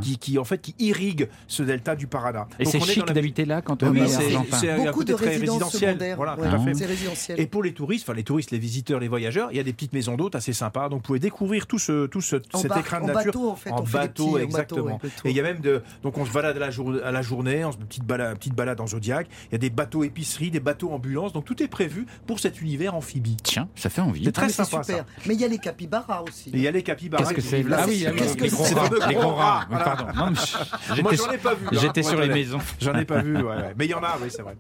qui, 0.03 0.19
qui, 0.19 0.39
en 0.39 0.45
fait, 0.45 0.61
qui 0.61 0.75
irriguent 0.79 1.29
ce 1.49 1.63
delta 1.63 1.97
du 1.97 2.07
Paraná. 2.07 2.47
Et 2.59 2.65
c'est 2.65 2.81
chic 2.81 3.05
d'habiter 3.07 3.45
là 3.45 3.63
quand 3.63 3.83
oui, 3.83 3.89
on 4.01 4.05
est 4.05 4.09
c'est- 4.09 4.35
argentin 4.35 4.57
c'est 4.59 4.91
côté 4.93 5.15
très 5.15 5.29
résidentiel. 5.31 5.99
Voilà, 6.15 6.37
Ouais. 6.39 6.49
tout 6.49 6.55
à 6.55 6.59
fait. 6.59 6.75
C'est 6.75 6.87
résidentiel. 6.87 7.41
Et 7.41 7.47
pour 7.47 7.63
les 7.63 7.73
touristes, 7.73 8.05
enfin 8.09 8.15
les 8.15 8.25
touristes, 8.25 8.51
les 8.51 8.59
visiteurs, 8.59 9.01
les 9.01 9.09
voyageurs, 9.09 9.49
il 9.51 9.57
y 9.57 9.61
a 9.61 9.63
des 9.63 9.73
petites 9.73 9.93
maisons 9.95 10.17
d'hôtes 10.17 10.35
assez 10.35 10.53
sympas. 10.53 10.89
Donc 10.89 10.99
vous 10.99 11.03
pouvez 11.07 11.19
découvrir 11.19 11.67
tout 11.67 11.79
ce, 11.79 12.07
tout 12.07 12.21
ce, 12.21 12.37
cet 12.55 12.69
bar- 12.69 12.79
écran 12.79 12.99
de 12.99 13.05
en 13.05 13.07
nature 13.15 13.25
bateau, 13.33 13.49
en 13.51 13.57
fait, 13.57 13.71
on 13.73 13.79
fait 13.79 13.85
des 13.85 13.93
bateau, 13.93 14.25
petits- 14.33 14.35
en 14.35 14.39
exactement. 14.45 14.85
bateau 14.85 14.99
tour. 15.09 15.11
Et 15.27 15.31
il 15.31 15.37
y 15.37 15.41
a 15.41 15.43
même 15.43 15.61
de, 15.61 15.83
donc 16.03 16.19
on 16.19 16.27
se 16.27 16.33
balade 16.33 16.57
à 16.57 16.61
la, 16.61 16.71
jour- 16.71 16.95
à 17.03 17.11
la 17.13 17.23
journée, 17.23 17.65
on 17.65 17.73
se 17.73 17.79
petite 17.79 18.05
balade, 18.05 18.37
petite 18.37 18.55
balade 18.55 18.81
en 18.81 18.87
Zodiac. 18.87 19.27
Il 19.51 19.53
y 19.53 19.55
a 19.55 19.59
des 19.59 19.71
bateaux 19.71 20.05
épiceries, 20.05 20.51
des 20.51 20.61
bateaux 20.61 20.91
ambulances. 20.91 21.33
Donc 21.33 21.45
tout 21.45 21.63
est 21.63 21.69
prévu 21.69 22.07
pour 22.27 22.41
cet 22.41 22.61
univers 22.61 22.95
amphibie. 22.95 23.37
Tiens, 23.43 23.69
ça 23.77 23.89
fait 23.91 24.01
envie. 24.01 24.25
C'est 24.25 24.33
très 24.33 24.45
Ah, 24.45 24.47
mais 24.47 24.53
sympa 24.53 24.83
super. 24.83 24.99
ça. 24.99 25.07
Mais 25.27 25.35
il 25.35 25.41
y 25.41 25.45
a 25.45 25.49
les 25.49 25.59
capybaras 25.59 26.23
aussi. 26.23 26.51
Il 26.53 26.61
y 26.61 26.69
a 26.69 26.71
les 26.71 26.83
capybaras. 26.83 27.23
Qu'est-ce 27.25 27.35
que 27.35 27.41
c'est. 27.41 27.65
Ah 27.73 27.85
oui, 27.87 28.05
ah 28.07 28.11
oui, 28.13 28.19
Qu'est-ce 28.19 28.37
que 28.37 28.43
les 28.45 28.49
gros 28.51 28.65
c'est 28.65 28.75
rats. 28.75 28.89
Les 29.09 29.15
gros 29.15 29.23
gros 29.23 29.35
rats. 29.35 29.67
Pardon. 29.71 30.07
Moi 31.03 31.13
j'en 31.15 31.31
ai 31.33 31.39
pas 31.39 31.55
vu. 31.55 31.67
hein, 31.67 31.71
J'étais 31.73 32.01
pour 32.03 32.11
sur 32.11 32.21
les 32.21 32.29
maisons. 32.29 32.59
J'en 32.81 32.95
ai 32.95 33.05
pas 33.05 33.21
vu, 33.23 33.37
mais 33.79 33.85
il 33.87 33.91
y 33.91 33.95
en 33.95 34.03
a, 34.03 34.17
oui, 34.23 34.29
c'est 34.31 34.43
vrai. 34.43 34.57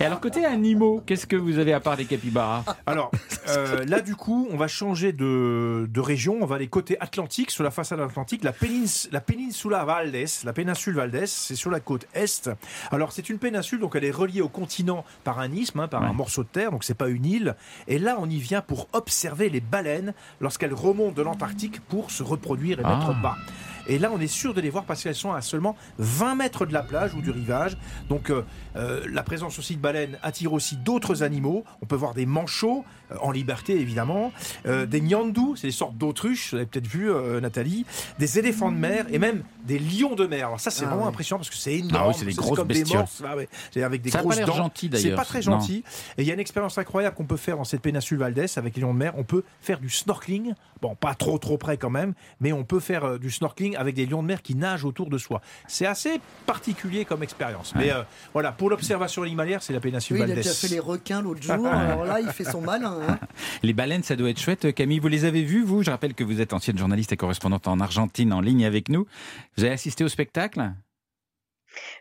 Et 0.00 0.04
alors, 0.04 0.20
côté 0.20 0.44
animaux, 0.66 1.02
qu'est-ce 1.06 1.26
que 1.26 1.36
vous 1.36 1.58
avez 1.58 1.72
à 1.72 1.80
part 1.80 1.96
des 1.96 2.04
capybaras? 2.04 2.64
Alors, 2.86 3.10
euh, 3.48 3.84
là, 3.84 4.00
du 4.00 4.14
coup, 4.16 4.48
on 4.50 4.56
va 4.56 4.66
changer 4.68 5.12
de, 5.12 5.88
de 5.90 6.00
région. 6.00 6.38
On 6.40 6.46
va 6.46 6.56
aller 6.56 6.66
côté 6.68 6.96
Atlantique, 7.00 7.50
sur 7.50 7.62
la 7.64 7.70
façade 7.70 8.00
atlantique, 8.00 8.42
la, 8.44 8.52
pénins- 8.52 9.08
la 9.12 9.20
péninsula 9.20 9.84
Valdés, 9.84 10.26
la 10.44 10.52
péninsule 10.52 10.94
Valdés, 10.94 11.26
c'est 11.26 11.54
sur 11.54 11.70
la 11.70 11.80
côte 11.80 12.06
est. 12.14 12.50
Alors, 12.90 13.12
c'est 13.12 13.28
une 13.30 13.38
péninsule, 13.38 13.78
donc 13.80 13.94
elle 13.96 14.04
est 14.04 14.10
reliée 14.10 14.40
au 14.42 14.48
continent 14.48 15.04
par 15.24 15.38
un 15.38 15.52
isthme, 15.52 15.80
hein, 15.80 15.88
par 15.88 16.02
Ouais. 16.02 16.08
un 16.08 16.12
morceau 16.12 16.42
de 16.42 16.48
terre, 16.48 16.70
donc 16.70 16.84
c'est 16.84 16.94
pas 16.94 17.08
une 17.08 17.24
île. 17.24 17.56
Et 17.88 17.98
là, 17.98 18.16
on 18.18 18.28
y 18.28 18.38
vient 18.38 18.60
pour 18.60 18.88
observer 18.92 19.48
les 19.48 19.60
baleines 19.60 20.12
lorsqu'elles 20.40 20.74
remontent 20.74 21.14
de 21.14 21.22
l'Antarctique 21.22 21.80
pour 21.80 22.10
se 22.10 22.22
reproduire 22.22 22.80
et 22.80 22.82
Ah. 22.84 22.96
mettre 22.96 23.20
bas. 23.22 23.36
Et 23.88 24.00
là, 24.00 24.10
on 24.12 24.20
est 24.20 24.26
sûr 24.26 24.52
de 24.52 24.60
les 24.60 24.68
voir 24.68 24.82
parce 24.84 25.02
qu'elles 25.04 25.14
sont 25.14 25.32
à 25.32 25.40
seulement 25.42 25.76
20 25.98 26.34
mètres 26.34 26.66
de 26.66 26.72
la 26.72 26.82
plage 26.82 27.14
ou 27.14 27.22
du 27.22 27.30
rivage. 27.30 27.76
Donc, 28.08 28.30
euh, 28.30 28.42
euh, 28.76 29.04
la 29.10 29.22
présence 29.22 29.58
aussi 29.58 29.76
de 29.76 29.80
baleines 29.80 30.18
attire 30.22 30.52
aussi 30.52 30.76
d'autres 30.76 31.22
animaux. 31.22 31.64
On 31.82 31.86
peut 31.86 31.96
voir 31.96 32.14
des 32.14 32.26
manchots, 32.26 32.84
euh, 33.12 33.16
en 33.20 33.30
liberté 33.30 33.80
évidemment, 33.80 34.32
euh, 34.66 34.86
des 34.86 35.00
nyandous, 35.00 35.56
c'est 35.56 35.68
des 35.68 35.72
sortes 35.72 35.96
d'autruches, 35.96 36.50
vous 36.52 36.56
avez 36.58 36.66
peut-être 36.66 36.86
vu 36.86 37.10
Nathalie, 37.40 37.84
des 38.18 38.38
éléphants 38.38 38.70
de 38.72 38.76
mer 38.76 39.06
et 39.10 39.18
même 39.18 39.42
des 39.64 39.78
lions 39.78 40.14
de 40.14 40.26
mer. 40.26 40.46
Alors 40.48 40.60
ça, 40.60 40.70
c'est 40.70 40.84
Ah 40.84 40.88
vraiment 40.90 41.08
impressionnant 41.08 41.38
parce 41.38 41.50
que 41.50 41.56
c'est 41.56 41.74
énorme. 41.74 42.04
Ah 42.04 42.08
oui, 42.08 42.14
c'est 42.18 42.24
des 42.24 42.32
grosses 42.34 42.56
comme 42.56 42.68
bestioles. 42.68 42.88
Des 42.88 42.96
morses, 42.98 43.20
là, 43.20 43.36
ouais. 43.36 43.48
C'est 43.72 43.82
avec 43.82 44.02
des 44.02 44.10
Ça 44.10 44.20
grosses 44.20 44.40
dents. 44.40 44.52
gentil, 44.54 44.90
C'est 44.92 45.02
d'ailleurs. 45.02 45.16
pas 45.18 45.24
très 45.24 45.38
Non. 45.40 45.58
gentil. 45.60 45.82
Et 46.18 46.22
il 46.22 46.26
y 46.26 46.30
a 46.30 46.34
une 46.34 46.40
expérience 46.40 46.78
incroyable 46.78 47.16
qu'on 47.16 47.24
peut 47.24 47.36
faire 47.36 47.56
dans 47.56 47.64
cette 47.64 47.82
péninsule 47.82 48.18
Valdès 48.18 48.46
avec 48.58 48.76
les 48.76 48.82
lions 48.82 48.94
de 48.94 48.98
mer. 48.98 49.14
On 49.16 49.24
peut 49.24 49.42
faire 49.60 49.80
du 49.80 49.90
snorkeling. 49.90 50.54
Bon, 50.82 50.94
pas 50.94 51.14
trop 51.14 51.38
trop 51.38 51.56
près 51.56 51.78
quand 51.78 51.88
même, 51.90 52.12
mais 52.40 52.52
on 52.52 52.62
peut 52.64 52.80
faire 52.80 53.18
du 53.18 53.30
snorkeling 53.30 53.76
avec 53.76 53.94
des 53.94 54.04
lions 54.04 54.22
de 54.22 54.28
mer 54.28 54.42
qui 54.42 54.54
nagent 54.54 54.84
autour 54.84 55.08
de 55.08 55.16
soi. 55.18 55.40
C'est 55.66 55.86
assez 55.86 56.20
particulier 56.44 57.04
comme 57.06 57.22
expérience. 57.22 57.72
Mais 57.76 57.90
voilà, 58.32 58.52
pour 58.52 58.65
l'observation 58.68 59.22
animalière, 59.22 59.62
c'est 59.62 59.72
la 59.72 59.80
péninsule 59.80 60.16
Oui, 60.16 60.22
il 60.26 60.32
a 60.32 60.34
déjà 60.34 60.52
fait 60.52 60.68
les 60.68 60.78
requins 60.80 61.22
l'autre 61.22 61.42
jour. 61.42 61.66
Alors 61.66 62.04
là, 62.04 62.20
il 62.20 62.28
fait 62.28 62.44
son 62.44 62.60
malin. 62.60 62.98
hein. 63.08 63.18
Les 63.62 63.72
baleines, 63.72 64.02
ça 64.02 64.16
doit 64.16 64.30
être 64.30 64.40
chouette. 64.40 64.74
Camille, 64.74 64.98
vous 64.98 65.08
les 65.08 65.24
avez 65.24 65.42
vues, 65.42 65.62
vous? 65.62 65.82
Je 65.82 65.90
rappelle 65.90 66.14
que 66.14 66.24
vous 66.24 66.40
êtes 66.40 66.52
ancienne 66.52 66.78
journaliste 66.78 67.12
et 67.12 67.16
correspondante 67.16 67.68
en 67.68 67.80
Argentine 67.80 68.32
en 68.32 68.40
ligne 68.40 68.64
avec 68.64 68.88
nous. 68.88 69.06
Vous 69.56 69.64
avez 69.64 69.72
assisté 69.72 70.04
au 70.04 70.08
spectacle? 70.08 70.72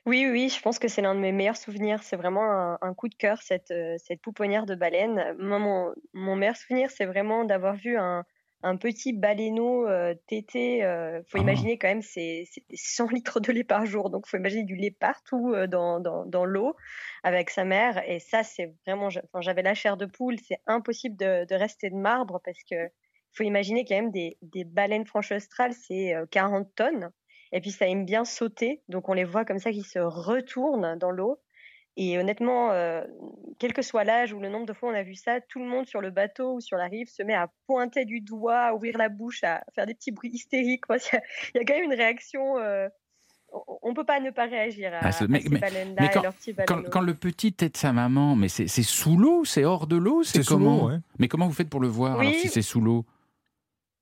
Oui, 0.05 0.25
oui, 0.31 0.49
je 0.49 0.61
pense 0.61 0.79
que 0.79 0.87
c'est 0.87 1.01
l'un 1.01 1.15
de 1.15 1.19
mes 1.19 1.31
meilleurs 1.31 1.57
souvenirs. 1.57 1.99
C'est 2.03 2.15
vraiment 2.15 2.49
un, 2.49 2.77
un 2.81 2.93
coup 2.93 3.09
de 3.09 3.15
cœur, 3.15 3.41
cette, 3.41 3.71
euh, 3.71 3.95
cette 3.97 4.21
pouponnière 4.21 4.65
de 4.65 4.75
baleine. 4.75 5.35
Moi, 5.39 5.59
mon, 5.59 5.93
mon 6.13 6.35
meilleur 6.35 6.55
souvenir, 6.55 6.89
c'est 6.91 7.05
vraiment 7.05 7.43
d'avoir 7.43 7.75
vu 7.75 7.97
un, 7.97 8.23
un 8.65 8.77
petit 8.77 9.13
baleineau 9.13 9.87
euh, 9.87 10.15
tété. 10.27 10.79
Il 10.79 11.23
faut 11.29 11.37
Ah. 11.37 11.41
imaginer 11.41 11.77
quand 11.77 11.87
même, 11.87 12.01
c'est 12.01 12.45
c'est 12.51 12.63
100 12.73 13.09
litres 13.09 13.39
de 13.39 13.51
lait 13.51 13.63
par 13.63 13.85
jour. 13.85 14.09
Donc, 14.09 14.25
il 14.27 14.29
faut 14.31 14.37
imaginer 14.37 14.63
du 14.63 14.75
lait 14.75 14.91
partout 14.91 15.53
euh, 15.53 15.67
dans, 15.67 15.99
dans, 15.99 16.25
dans 16.25 16.45
l'eau 16.45 16.75
avec 17.23 17.49
sa 17.49 17.63
mère. 17.65 18.01
Et 18.09 18.19
ça, 18.19 18.43
c'est 18.43 18.73
vraiment. 18.85 19.09
J'avais 19.39 19.61
la 19.61 19.73
chair 19.75 19.97
de 19.97 20.05
poule. 20.05 20.37
C'est 20.39 20.59
impossible 20.67 21.15
de, 21.17 21.45
de 21.45 21.55
rester 21.55 21.89
de 21.89 21.95
marbre 21.95 22.41
parce 22.43 22.59
que 22.69 22.75
faut 23.33 23.43
imaginer 23.43 23.85
quand 23.85 23.95
même 23.95 24.11
des, 24.11 24.37
des 24.41 24.63
baleines 24.63 25.05
franches 25.05 25.31
australes, 25.31 25.73
c'est 25.73 26.15
euh, 26.15 26.25
40 26.31 26.73
tonnes. 26.75 27.11
Et 27.51 27.61
puis 27.61 27.71
ça 27.71 27.87
aime 27.87 28.05
bien 28.05 28.25
sauter, 28.25 28.81
donc 28.89 29.07
on 29.09 29.13
les 29.13 29.23
voit 29.25 29.45
comme 29.45 29.59
ça 29.59 29.71
qui 29.71 29.83
se 29.83 29.99
retournent 29.99 30.97
dans 30.97 31.11
l'eau. 31.11 31.39
Et 31.97 32.17
honnêtement, 32.17 32.71
euh, 32.71 33.03
quel 33.57 33.71
que 33.73 33.81
soit 33.81 34.03
l'âge 34.03 34.33
ou 34.33 34.39
le 34.39 34.49
nombre 34.49 34.65
de 34.65 34.73
fois 34.73 34.89
on 34.89 34.93
a 34.93 35.03
vu 35.03 35.15
ça, 35.15 35.39
tout 35.39 35.59
le 35.59 35.65
monde 35.65 35.85
sur 35.87 36.01
le 36.01 36.09
bateau 36.11 36.55
ou 36.55 36.59
sur 36.59 36.75
la 36.77 36.87
rive 36.87 37.07
se 37.07 37.23
met 37.23 37.35
à 37.35 37.49
pointer 37.67 38.03
du 38.03 38.19
doigt, 38.19 38.59
à 38.59 38.73
ouvrir 38.73 38.97
la 38.97 39.07
bouche, 39.09 39.43
à 39.43 39.63
faire 39.73 39.85
des 39.85 39.93
petits 39.93 40.11
bruits 40.11 40.31
hystériques. 40.33 40.83
Il 40.89 40.93
y, 41.13 41.15
a- 41.17 41.21
il 41.53 41.57
y 41.57 41.59
a 41.61 41.65
quand 41.65 41.73
même 41.75 41.85
une 41.91 41.93
réaction. 41.97 42.57
euh, 42.57 42.89
on 43.81 43.89
ne 43.91 43.95
peut 43.95 44.03
pas 44.03 44.19
ne 44.19 44.31
pas 44.31 44.45
réagir 44.45 44.93
à, 44.93 44.99
Ah, 45.03 45.11
c'est- 45.13 45.23
à 45.23 45.27
mais- 45.29 45.39
ces 45.39 45.49
mais- 45.49 45.59
baleines-là 45.59 46.01
mais 46.01 46.07
et 46.07 46.09
quand, 46.11 46.21
leurs 46.23 46.33
petits 46.33 46.53
quand, 46.67 46.83
quand 46.89 47.01
le 47.01 47.13
petit 47.13 47.53
tête 47.53 47.77
sa 47.77 47.93
maman, 47.93 48.35
mais 48.35 48.49
c'est 48.49 48.67
c'est 48.67 48.83
sous 48.83 49.15
l'eau, 49.15 49.45
c'est 49.45 49.63
hors 49.63 49.87
de 49.87 49.95
l'eau, 49.95 50.23
c'est 50.23 50.39
C'est 50.39 50.43
sous 50.43 50.55
comment 50.55 50.75
l'eau, 50.77 50.89
ouais. 50.89 50.97
Mais 51.19 51.29
comment 51.29 51.47
vous 51.47 51.53
faites 51.53 51.69
pour 51.69 51.79
le 51.79 51.87
voir 51.87 52.19
alors 52.19 52.33
si 52.33 52.49
c'est 52.49 52.61
sous 52.61 52.81
l'eau? 52.81 53.05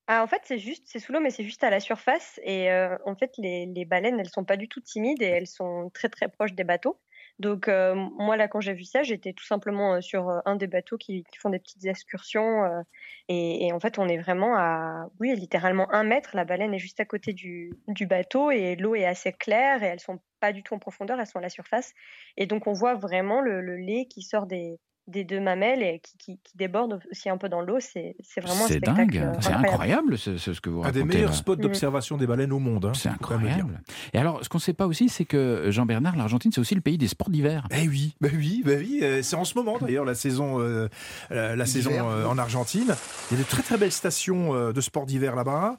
Ah, 0.08 0.22
en 0.24 0.28
fait, 0.28 0.42
c'est 0.44 0.58
juste, 0.60 0.84
c'est 0.86 1.00
sous 1.00 1.14
l'eau, 1.14 1.22
mais 1.22 1.30
c'est 1.30 1.44
juste 1.46 1.64
à 1.64 1.70
la 1.70 1.80
surface. 1.80 2.40
Et 2.44 2.70
euh, 2.72 2.98
en 3.06 3.16
fait, 3.16 3.32
les, 3.38 3.66
les 3.68 3.86
baleines, 3.86 4.20
elles 4.20 4.30
sont 4.30 4.44
pas 4.44 4.58
du 4.58 4.68
tout 4.68 4.82
timides 4.82 5.22
et 5.22 5.26
elles 5.28 5.48
sont 5.48 5.90
très 5.94 6.10
très 6.10 6.28
proches 6.28 6.54
des 6.54 6.66
bateaux. 6.66 7.00
Donc 7.40 7.68
euh, 7.68 7.96
moi 7.96 8.38
là, 8.38 8.48
quand 8.48 8.62
j'ai 8.62 8.74
vu 8.74 8.84
ça, 8.84 9.04
j'étais 9.04 9.34
tout 9.34 9.46
simplement 9.46 9.96
euh, 9.96 10.02
sur 10.02 10.30
euh, 10.30 10.40
un 10.46 10.56
des 10.56 10.68
bateaux 10.68 10.98
qui, 10.98 11.26
font 11.40 11.50
des 11.50 11.60
petites 11.60 11.86
excursions. 11.86 12.84
et, 13.28 13.72
en 13.74 13.80
fait, 13.80 14.00
on 14.00 14.08
est 14.08 14.18
vraiment 14.18 14.56
à, 14.56 15.10
oui, 15.20 15.36
littéralement 15.36 15.92
un 15.92 16.04
mètre. 16.04 16.36
La 16.36 16.46
baleine 16.46 16.74
est 16.74 16.80
juste 16.80 17.00
à 17.00 17.06
côté 17.06 17.34
du, 17.34 17.74
bateau 18.08 18.52
et 18.52 18.76
l'eau 18.76 18.96
est 18.96 19.06
assez 19.06 19.34
claire 19.34 19.84
et 19.84 19.88
elles 19.88 20.00
sont 20.00 20.20
pas 20.40 20.54
du 20.54 20.64
tout 20.64 20.74
en 20.74 20.80
profondeur, 20.80 21.20
elles 21.20 21.28
sont 21.28 21.40
à 21.40 21.42
la 21.42 21.50
surface. 21.50 21.94
Et 22.38 22.46
donc 22.46 22.68
on 22.68 22.74
voit 22.74 22.96
vraiment 22.96 23.42
le 23.42 23.78
lait 23.78 24.06
qui 24.06 24.22
sort 24.22 24.46
des 24.46 24.80
des 25.08 25.24
deux 25.24 25.40
mamelles 25.42 25.84
et 25.84 26.00
qui, 26.04 26.18
qui, 26.18 26.40
qui 26.44 26.58
déborde 26.58 27.00
aussi 27.12 27.30
un 27.30 27.38
peu 27.38 27.50
dans 27.50 27.62
l'eau, 27.62 27.78
c'est 27.80 28.16
c'est 28.24 28.40
vraiment 28.42 28.64
un 28.64 28.68
C'est 28.68 28.78
spectacle 28.78 28.98
dingue, 29.14 29.18
euh, 29.18 29.34
c'est 29.42 29.52
incroyable 29.52 30.18
ce, 30.18 30.38
ce- 30.38 30.54
ce 30.54 30.62
que 30.62 30.70
vous 30.70 30.80
Un 30.80 30.84
racontez. 30.84 31.00
des 31.00 31.06
meilleurs 31.06 31.32
là. 31.32 31.36
spots 31.36 31.56
d'observation 31.58 32.16
des 32.18 32.26
baleines 32.28 32.54
au 32.54 32.60
monde. 32.60 32.86
hein, 32.86 32.94
C'est 32.96 33.10
incroyable. 33.10 33.82
Et 34.14 34.18
alors, 34.18 34.44
ce 34.44 34.50
qu'on 34.50 34.60
ne 34.60 34.62
sait 34.64 34.74
pas 34.74 34.88
aussi, 34.88 35.10
c'est 35.10 35.26
que 35.26 35.68
Jean-Bernard, 35.72 36.16
l'Argentine, 36.16 36.52
c'est 36.54 36.62
aussi 36.62 36.76
le 36.76 36.82
pays 36.82 36.98
des 36.98 37.08
sports 37.10 37.30
d'hiver. 37.30 37.68
Eh 37.72 37.88
oui, 37.88 38.16
bah 38.22 38.30
oui, 38.34 38.62
bah 38.66 38.72
oui. 38.78 39.00
euh, 39.04 39.22
c'est 39.22 39.36
en 39.36 39.44
ce 39.44 39.56
moment 39.56 39.78
d'ailleurs 39.80 40.06
la 40.06 40.16
saison, 40.16 40.60
euh, 40.62 40.88
la 41.32 41.66
saison 41.66 41.92
euh, 41.94 42.26
en 42.26 42.38
Argentine. 42.38 42.96
Il 43.32 43.38
y 43.38 43.40
a 43.42 43.44
de 43.44 43.48
très 43.50 43.62
très 43.64 43.78
belles 43.78 43.92
stations 43.92 44.54
euh, 44.56 44.72
de 44.74 44.82
sport 44.82 45.06
d'hiver 45.06 45.36
là-bas. 45.36 45.78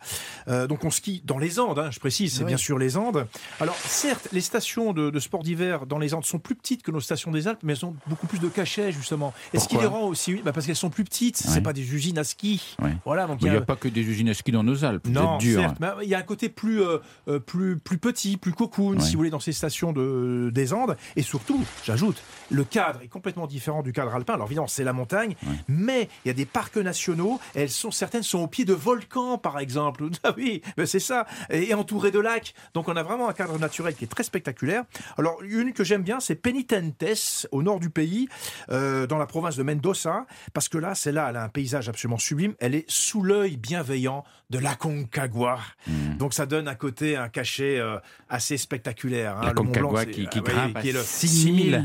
Euh, 0.48 0.66
donc 0.66 0.84
on 0.84 0.90
skie 0.90 1.22
dans 1.24 1.38
les 1.38 1.58
Andes, 1.60 1.78
hein, 1.78 1.90
je 1.90 1.98
précise, 1.98 2.34
c'est 2.34 2.40
Oui. 2.40 2.48
bien 2.48 2.56
sûr 2.56 2.78
les 2.78 2.96
Andes. 2.96 3.26
Alors 3.60 3.76
certes, 3.76 4.28
les 4.32 4.40
stations 4.42 4.92
de, 4.92 5.10
de 5.10 5.18
sport 5.18 5.42
d'hiver 5.42 5.86
dans 5.86 5.98
les 5.98 6.12
Andes 6.14 6.24
sont 6.24 6.38
plus 6.38 6.54
petites 6.56 6.82
que 6.82 6.90
nos 6.90 7.00
stations 7.00 7.30
des 7.30 7.48
Alpes, 7.48 7.60
mais 7.62 7.72
elles 7.72 7.86
ont 7.86 7.96
beaucoup 8.06 8.26
plus 8.26 8.38
de 8.38 8.48
cachets 8.48 8.92
justement. 8.92 9.13
Et 9.52 9.58
ce 9.58 9.68
qui 9.68 9.74
Pourquoi 9.76 9.82
les 9.82 9.96
rend 9.96 10.08
aussi, 10.08 10.34
bah, 10.44 10.52
parce 10.52 10.66
qu'elles 10.66 10.76
sont 10.76 10.90
plus 10.90 11.04
petites. 11.04 11.42
Ouais. 11.44 11.50
C'est 11.52 11.60
pas 11.60 11.72
des 11.72 11.94
usines 11.94 12.18
à 12.18 12.24
ski. 12.24 12.76
Voilà, 13.04 13.26
donc 13.26 13.38
il 13.42 13.50
n'y 13.50 13.56
a 13.56 13.60
pas 13.60 13.76
que 13.76 13.88
des 13.88 14.02
usines 14.02 14.28
à 14.28 14.34
ski 14.34 14.52
dans 14.52 14.64
nos 14.64 14.84
Alpes. 14.84 15.06
Non, 15.06 15.38
dur. 15.38 15.60
certes, 15.60 15.76
mais 15.80 15.88
il 16.02 16.08
y 16.08 16.14
a 16.14 16.18
un 16.18 16.22
côté 16.22 16.48
plus, 16.48 16.82
euh, 16.82 16.98
euh, 17.28 17.38
plus, 17.38 17.78
plus 17.78 17.98
petit, 17.98 18.36
plus 18.36 18.52
cocoon, 18.52 19.00
si 19.00 19.12
vous 19.12 19.18
voulez, 19.18 19.30
dans 19.30 19.40
ces 19.40 19.52
stations 19.52 19.92
de, 19.92 20.50
des 20.52 20.72
Andes. 20.72 20.96
Et 21.16 21.22
surtout, 21.22 21.64
j'ajoute, 21.84 22.22
le 22.50 22.64
cadre 22.64 23.00
est 23.02 23.08
complètement 23.08 23.46
différent 23.46 23.82
du 23.82 23.92
cadre 23.92 24.14
alpin. 24.14 24.34
Alors 24.34 24.46
évidemment, 24.46 24.66
c'est 24.66 24.84
la 24.84 24.92
montagne, 24.92 25.36
mais 25.68 26.08
il 26.24 26.28
y 26.28 26.30
a 26.30 26.34
des 26.34 26.46
parcs 26.46 26.76
nationaux. 26.76 27.40
Elles 27.54 27.70
sont, 27.70 27.90
certaines 27.90 28.22
sont 28.22 28.40
au 28.40 28.46
pied 28.46 28.64
de 28.64 28.74
volcans, 28.74 29.38
par 29.38 29.58
exemple. 29.58 30.04
Ah 30.26 30.32
oui, 30.38 30.62
ben 30.78 30.86
c'est 30.86 31.00
ça. 31.00 31.26
Et, 31.50 31.70
et 31.70 31.74
entourées 31.74 32.10
de 32.10 32.18
lacs. 32.18 32.54
Donc 32.72 32.88
on 32.88 32.96
a 32.96 33.02
vraiment 33.02 33.28
un 33.28 33.34
cadre 33.34 33.58
naturel 33.58 33.94
qui 33.94 34.04
est 34.04 34.08
très 34.08 34.22
spectaculaire. 34.22 34.84
Alors 35.18 35.42
une 35.42 35.72
que 35.72 35.84
j'aime 35.84 36.02
bien, 36.02 36.20
c'est 36.20 36.34
Penitentes, 36.34 37.46
au 37.52 37.62
nord 37.62 37.80
du 37.80 37.90
pays, 37.90 38.28
euh, 38.70 39.03
dans 39.06 39.18
la 39.18 39.26
province 39.26 39.56
de 39.56 39.62
Mendoza, 39.62 40.26
parce 40.52 40.68
que 40.68 40.78
là, 40.78 40.94
c'est 40.94 41.12
là, 41.12 41.28
elle 41.30 41.36
a 41.36 41.42
un 41.44 41.48
paysage 41.48 41.88
absolument 41.88 42.18
sublime. 42.18 42.54
Elle 42.58 42.74
est 42.74 42.84
sous 42.88 43.22
l'œil 43.22 43.56
bienveillant 43.56 44.24
de 44.50 44.58
la 44.58 44.74
Concagua. 44.74 45.58
Hmm. 45.86 46.16
Donc 46.18 46.34
ça 46.34 46.46
donne 46.46 46.68
un 46.68 46.74
côté, 46.74 47.16
un 47.16 47.28
cachet 47.28 47.78
euh, 47.78 47.98
assez 48.28 48.56
spectaculaire. 48.56 49.38
hein. 49.38 49.46
La 49.46 49.52
Concagua 49.54 50.04
qui- 50.06 50.28
qui 50.28 50.38
oui, 50.38 50.44
grimpe 50.44 50.76
à 50.76 50.80
qui 50.82 50.90
est 50.90 50.92
le 50.92 51.02
6000. 51.02 51.84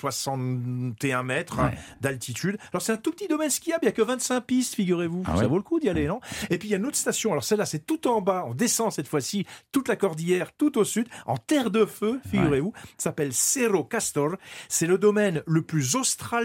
6961 0.00 1.22
mètres 1.22 1.58
Ouais. 1.62 1.76
d'altitude. 2.00 2.58
Alors 2.72 2.82
c'est 2.82 2.92
un 2.92 2.96
tout 2.96 3.10
petit 3.12 3.28
domaine 3.28 3.50
skiable, 3.50 3.80
il 3.82 3.86
n'y 3.86 3.90
a 3.90 3.92
que 3.92 4.02
25 4.02 4.40
pistes, 4.42 4.74
figurez-vous. 4.74 5.24
Ah 5.26 5.34
ça 5.36 5.42
ouais 5.42 5.48
vaut 5.48 5.56
le 5.56 5.62
coup 5.62 5.80
d'y 5.80 5.88
aller, 5.88 6.06
non? 6.06 6.20
Et 6.48 6.58
puis 6.58 6.68
il 6.68 6.70
y 6.70 6.74
a 6.74 6.78
une 6.78 6.86
autre 6.86 6.96
station, 6.96 7.32
alors 7.32 7.44
celle-là 7.44 7.66
c'est 7.66 7.84
tout 7.86 8.06
en 8.08 8.20
bas, 8.20 8.44
on 8.46 8.54
descend 8.54 8.92
cette 8.92 9.08
fois-ci 9.08 9.46
toute 9.72 9.88
la 9.88 9.96
cordillère, 9.96 10.52
tout 10.56 10.78
au 10.78 10.84
sud, 10.84 11.06
en 11.26 11.36
terre 11.36 11.70
de 11.70 11.84
feu, 11.84 12.20
figurez-vous. 12.30 12.72
Ça 12.96 13.10
s'appelle 13.10 13.32
Cerro 13.32 13.84
Castor. 13.84 14.36
C'est 14.68 14.86
le 14.86 14.98
domaine 14.98 15.42
le 15.46 15.62
plus 15.62 15.96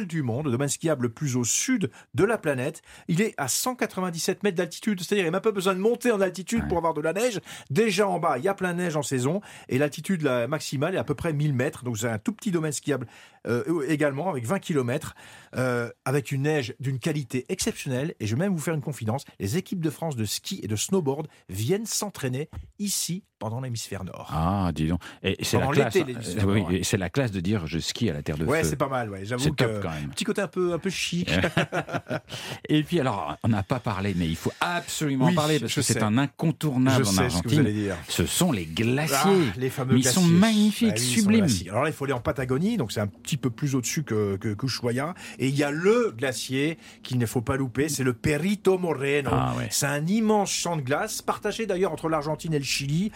du 0.03 0.21
monde, 0.21 0.45
le 0.45 0.51
domaine 0.51 0.67
skiable 0.67 1.03
le 1.03 1.09
plus 1.09 1.37
au 1.37 1.43
sud 1.43 1.89
de 2.13 2.23
la 2.23 2.37
planète. 2.37 2.81
Il 3.07 3.21
est 3.21 3.33
à 3.37 3.47
197 3.47 4.43
mètres 4.43 4.57
d'altitude, 4.57 5.01
c'est-à-dire 5.01 5.25
il 5.25 5.29
n'y 5.29 5.35
a 5.35 5.41
pas 5.41 5.51
besoin 5.51 5.73
de 5.73 5.79
monter 5.79 6.11
en 6.11 6.19
altitude 6.21 6.67
pour 6.67 6.77
avoir 6.77 6.93
de 6.93 7.01
la 7.01 7.13
neige. 7.13 7.39
Déjà 7.69 8.07
en 8.07 8.19
bas, 8.19 8.37
il 8.37 8.43
y 8.43 8.47
a 8.47 8.53
plein 8.53 8.73
de 8.73 8.79
neige 8.79 8.97
en 8.97 9.03
saison 9.03 9.41
et 9.69 9.77
l'altitude 9.77 10.21
la 10.21 10.47
maximale 10.47 10.95
est 10.95 10.99
à 10.99 11.03
peu 11.03 11.15
près 11.15 11.31
1000 11.31 11.53
mètres. 11.53 11.83
Donc 11.83 11.97
c'est 11.97 12.09
un 12.09 12.19
tout 12.19 12.33
petit 12.33 12.51
domaine 12.51 12.73
skiable 12.73 13.07
euh, 13.47 13.85
également 13.87 14.29
avec 14.29 14.45
20 14.45 14.59
km, 14.59 15.15
avec 16.05 16.31
une 16.31 16.41
neige 16.43 16.75
d'une 16.79 16.99
qualité 16.99 17.45
exceptionnelle. 17.49 18.13
Et 18.19 18.27
je 18.27 18.35
vais 18.35 18.39
même 18.41 18.53
vous 18.53 18.59
faire 18.61 18.73
une 18.73 18.81
confidence 18.81 19.23
les 19.39 19.57
équipes 19.57 19.79
de 19.81 19.89
France 19.89 20.15
de 20.15 20.25
ski 20.25 20.59
et 20.63 20.67
de 20.67 20.75
snowboard 20.75 21.27
viennent 21.49 21.85
s'entraîner 21.85 22.49
ici 22.79 23.23
pendant 23.39 23.61
l'hémisphère 23.61 24.03
nord. 24.03 24.29
Ah, 24.33 24.71
dis 24.73 24.87
donc. 24.87 25.01
Et 25.23 25.37
c'est 25.43 25.59
la 25.59 25.67
classe. 25.67 25.95
euh, 25.95 26.43
oui, 26.45 26.61
ouais. 26.61 26.79
c'est 26.83 26.97
la 26.97 27.09
classe 27.09 27.31
de 27.31 27.39
dire 27.39 27.67
je 27.67 27.79
skie 27.79 28.09
à 28.09 28.13
la 28.13 28.21
terre 28.21 28.37
de 28.37 28.45
Ouais, 28.45 28.63
feu. 28.63 28.69
c'est 28.69 28.75
pas 28.75 28.87
mal. 28.89 29.09
Ouais. 29.09 29.23
J'avoue 29.25 29.51
que 29.51 29.63
top 29.63 29.81
quand 29.81 29.91
même. 29.91 30.09
petit 30.09 30.23
côté 30.23 30.41
un 30.41 30.47
peu 30.47 30.73
un 30.73 30.79
peu 30.79 30.89
chic. 30.89 31.29
Et 32.69 32.83
puis 32.83 32.99
alors, 32.99 33.35
on 33.43 33.47
n'a 33.49 33.63
pas 33.63 33.79
parlé, 33.79 34.13
mais 34.17 34.27
il 34.27 34.35
faut 34.35 34.51
absolument 34.61 35.25
Oui, 35.25 35.31
en 35.33 35.35
parler 35.35 35.59
parce 35.59 35.73
que 35.73 35.81
c'est 35.81 36.01
un 36.03 36.17
incontournable 36.17 37.03
Je 37.05 37.09
en 37.09 37.11
sais 37.11 37.15
ce 37.15 37.19
que 37.19 37.23
Argentine. 37.37 37.51
vous 37.61 37.65
allez 37.67 37.73
dire. 37.73 37.97
Ce 38.07 38.25
sont 38.25 38.51
les 38.51 38.65
glaciers. 38.65 39.17
Ah, 39.25 39.53
les 39.57 39.69
fameux 39.69 39.97
ils 39.97 40.01
glaciers. 40.01 40.21
sont 40.21 40.27
magnifiques, 40.27 40.93
Ah 40.95 40.99
oui, 40.99 41.05
sont 41.05 41.21
sublimes. 41.21 41.47
Alors 41.69 41.83
là, 41.83 41.89
il 41.89 41.93
faut 41.93 42.05
aller 42.05 42.13
en 42.13 42.19
Patagonie, 42.21 42.77
donc 42.77 42.91
c'est 42.91 43.01
un 43.01 43.07
petit 43.07 43.34
peu 43.37 43.49
plus 43.49 43.75
au-dessus 43.75 44.03
que, 44.03 44.35
que, 44.37 44.65
Ushuaia. 44.65 45.13
Et 45.39 45.47
il 45.47 45.55
y 45.55 45.63
a 45.63 45.71
le 45.71 46.13
glacier 46.15 46.77
qu'il 47.03 47.17
ne 47.17 47.25
faut 47.25 47.41
pas 47.41 47.55
louper, 47.55 47.89
c'est 47.89 48.03
le 48.03 48.13
Perito 48.13 48.77
Moreno. 48.77 49.29
Ah 49.31 49.53
ouais. 49.57 49.67
C'est 49.71 49.85
un 49.85 50.05
immense 50.07 50.51
champ 50.51 50.75
de 50.75 50.81
glace, 50.81 51.21
partagé 51.21 51.65
d'ailleurs 51.65 51.91
entre 51.91 52.09
l'Argentine 52.09 52.53
et 52.53 52.59
le 52.59 52.65
Chili. 52.65 53.11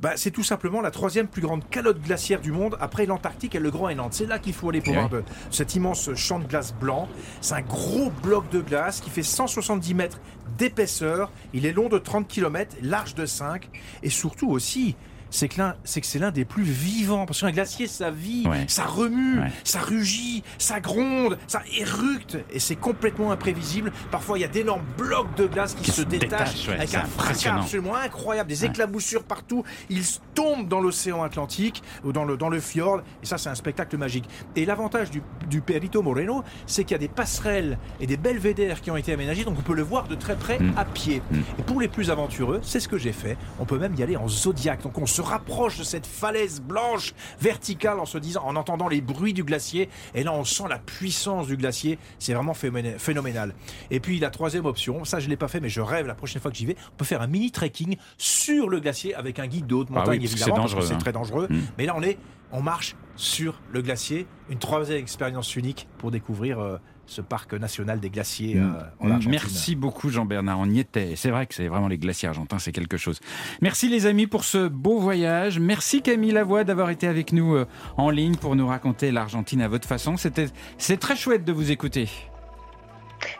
Bah, 0.00 0.12
c'est 0.16 0.30
tout 0.30 0.42
simplement 0.42 0.80
la 0.80 0.90
troisième 0.90 1.28
plus 1.28 1.42
grande 1.42 1.68
calotte 1.68 2.00
glaciaire 2.02 2.40
du 2.40 2.52
monde, 2.52 2.76
après 2.80 3.06
l'Antarctique 3.06 3.54
et 3.54 3.60
le 3.60 3.70
Groenland. 3.70 4.12
C'est 4.12 4.26
là 4.26 4.38
qu'il 4.38 4.52
faut 4.52 4.68
aller 4.68 4.80
pour 4.80 4.92
Eh 4.92 4.96
voir 4.96 5.08
de, 5.08 5.22
cet 5.50 5.74
immense 5.74 6.14
champ 6.14 6.38
de 6.38 6.46
glace 6.46 6.74
blanc. 6.74 7.08
C'est 7.40 7.54
un 7.54 7.62
gros 7.62 8.10
bloc 8.22 8.50
de 8.50 8.60
glace 8.60 9.00
qui 9.00 9.10
fait 9.10 9.22
170 9.22 9.94
mètres 9.94 10.20
d'épaisseur. 10.58 11.30
Il 11.54 11.66
est 11.66 11.72
long 11.72 11.88
de 11.88 11.98
30 11.98 12.28
km, 12.28 12.76
large 12.82 13.14
de 13.14 13.26
5. 13.26 13.68
Et 14.02 14.10
surtout 14.10 14.50
aussi, 14.50 14.96
c'est 15.30 15.48
que 15.48 15.54
c'est 15.84 16.00
que 16.00 16.06
c'est 16.06 16.18
l'un 16.18 16.30
des 16.30 16.44
plus 16.44 16.62
vivants. 16.62 17.26
Parce 17.26 17.40
qu'un 17.40 17.50
glacier, 17.52 17.86
ça 17.86 18.10
vit, 18.10 18.46
Ouais. 18.48 18.64
ça 18.68 18.84
remue, 18.84 19.40
Ouais. 19.40 19.50
ça 19.64 19.80
rugit, 19.80 20.42
ça 20.58 20.80
gronde, 20.80 21.38
ça 21.46 21.62
éructe, 21.78 22.38
et 22.52 22.58
c'est 22.58 22.76
complètement 22.76 23.30
imprévisible. 23.32 23.92
Parfois, 24.10 24.38
il 24.38 24.42
y 24.42 24.44
a 24.44 24.48
d'énormes 24.48 24.84
blocs 24.98 25.34
de 25.36 25.46
glace 25.46 25.74
qui, 25.74 25.82
Qui 25.84 25.90
se 25.90 26.02
se 26.02 26.06
détachent 26.06 26.28
détachent, 26.30 26.68
ouais, 26.68 26.74
avec 26.74 26.94
un 26.94 27.04
fracas 27.04 27.56
absolument 27.56 27.94
incroyable, 27.96 28.48
des 28.48 28.64
éclaboussures 28.64 29.24
partout. 29.24 29.64
Ils 29.88 30.04
tombent 30.34 30.68
dans 30.68 30.80
l'océan 30.80 31.22
Atlantique 31.22 31.82
ou 32.04 32.12
dans 32.12 32.24
le, 32.24 32.36
dans 32.36 32.48
le 32.48 32.60
fjord, 32.60 33.00
et 33.22 33.26
ça, 33.26 33.38
c'est 33.38 33.48
un 33.50 33.54
spectacle 33.54 33.96
magique. 33.96 34.28
Et 34.56 34.64
l'avantage 34.64 35.10
du, 35.10 35.22
du 35.48 35.60
Perito 35.60 36.02
Moreno, 36.02 36.42
c'est 36.66 36.84
qu'il 36.84 36.92
y 36.92 36.96
a 36.96 36.98
des 36.98 37.08
passerelles 37.08 37.78
et 38.00 38.06
des 38.06 38.16
belvédères 38.16 38.80
qui 38.80 38.90
ont 38.90 38.96
été 38.96 39.12
aménagés, 39.12 39.44
donc 39.44 39.56
on 39.58 39.62
peut 39.62 39.74
le 39.74 39.82
voir 39.82 40.08
de 40.08 40.14
très 40.14 40.36
près 40.36 40.58
Mm. 40.60 40.72
à 40.76 40.84
pied. 40.84 41.22
Et 41.58 41.62
pour 41.62 41.80
les 41.80 41.88
plus 41.88 42.10
aventureux, 42.10 42.60
c'est 42.62 42.80
ce 42.80 42.88
que 42.88 42.98
j'ai 42.98 43.12
fait. 43.12 43.36
On 43.58 43.64
peut 43.64 43.78
même 43.78 43.94
y 43.96 44.02
aller 44.02 44.16
en 44.16 44.28
zodiaque. 44.28 44.82
Donc 44.82 44.98
on 44.98 45.06
se 45.06 45.19
rapproche 45.20 45.78
de 45.78 45.84
cette 45.84 46.06
falaise 46.06 46.60
blanche 46.60 47.14
verticale 47.40 48.00
en 48.00 48.06
se 48.06 48.18
disant, 48.18 48.42
en 48.44 48.56
entendant 48.56 48.88
les 48.88 49.00
bruits 49.00 49.32
du 49.32 49.44
glacier. 49.44 49.88
Et 50.14 50.22
là, 50.24 50.32
on 50.32 50.44
sent 50.44 50.64
la 50.68 50.78
puissance 50.78 51.46
du 51.46 51.56
glacier. 51.56 51.98
C'est 52.18 52.34
vraiment 52.34 52.52
phénomé- 52.54 52.98
phénoménal. 52.98 53.54
Et 53.90 54.00
puis 54.00 54.18
la 54.18 54.30
troisième 54.30 54.66
option, 54.66 55.04
ça 55.04 55.20
je 55.20 55.28
l'ai 55.28 55.36
pas 55.36 55.48
fait, 55.48 55.60
mais 55.60 55.68
je 55.68 55.80
rêve 55.80 56.06
la 56.06 56.14
prochaine 56.14 56.40
fois 56.42 56.50
que 56.50 56.56
j'y 56.56 56.66
vais, 56.66 56.76
on 56.92 56.96
peut 56.96 57.04
faire 57.04 57.22
un 57.22 57.26
mini 57.26 57.50
trekking 57.50 57.96
sur 58.18 58.68
le 58.68 58.80
glacier 58.80 59.14
avec 59.14 59.38
un 59.38 59.46
guide 59.46 59.66
de 59.66 59.74
haute 59.74 59.88
Ah 59.90 59.92
oui, 59.92 59.98
montagne 60.00 60.20
c'est 60.26 60.32
évidemment, 60.34 60.56
dangereux, 60.56 60.82
c'est 60.86 60.94
hein. 60.94 60.98
très 60.98 61.12
dangereux. 61.12 61.46
Mm. 61.50 61.60
Mais 61.78 61.86
là, 61.86 61.94
on 61.96 62.02
est, 62.02 62.18
on 62.52 62.62
marche 62.62 62.96
sur 63.16 63.60
le 63.72 63.82
glacier. 63.82 64.26
Une 64.48 64.58
troisième 64.58 64.98
expérience 64.98 65.54
unique 65.56 65.86
pour 65.98 66.10
découvrir 66.10 66.58
euh, 66.58 66.78
ce 67.10 67.20
parc 67.20 67.54
national 67.54 67.98
des 68.00 68.08
glaciers 68.10 68.56
euh, 68.56 68.68
en 69.00 69.08
Mm. 69.08 69.12
Argentine. 69.12 69.30
Merci 69.32 69.74
beaucoup 69.74 70.10
Jean-Bernard, 70.10 70.58
on 70.60 70.66
y 70.70 70.78
était. 70.78 71.14
C'est 71.16 71.30
vrai 71.30 71.46
que 71.46 71.54
c'est 71.54 71.66
vraiment 71.68 71.88
les 71.88 71.98
glaciers 71.98 72.28
argentins, 72.28 72.58
c'est 72.58 72.72
quelque 72.72 72.96
chose. 72.96 73.20
Merci 73.60 73.88
les 73.88 74.06
amis 74.06 74.26
pour 74.26 74.44
ce 74.44 74.68
beau 74.68 74.98
voyage. 74.98 75.58
Merci 75.58 76.02
Camille 76.02 76.30
Lavoie 76.32 76.64
d'avoir 76.64 76.90
été 76.90 77.06
avec 77.08 77.32
nous 77.32 77.54
euh, 77.54 77.66
en 77.96 78.10
ligne 78.10 78.36
pour 78.36 78.54
nous 78.56 78.66
raconter 78.66 79.10
l'Argentine 79.10 79.60
à 79.60 79.68
votre 79.68 79.88
façon. 79.88 80.16
C'était 80.16 80.46
c'est 80.78 80.98
très 80.98 81.16
chouette 81.16 81.44
de 81.44 81.52
vous 81.52 81.70
écouter. 81.72 82.08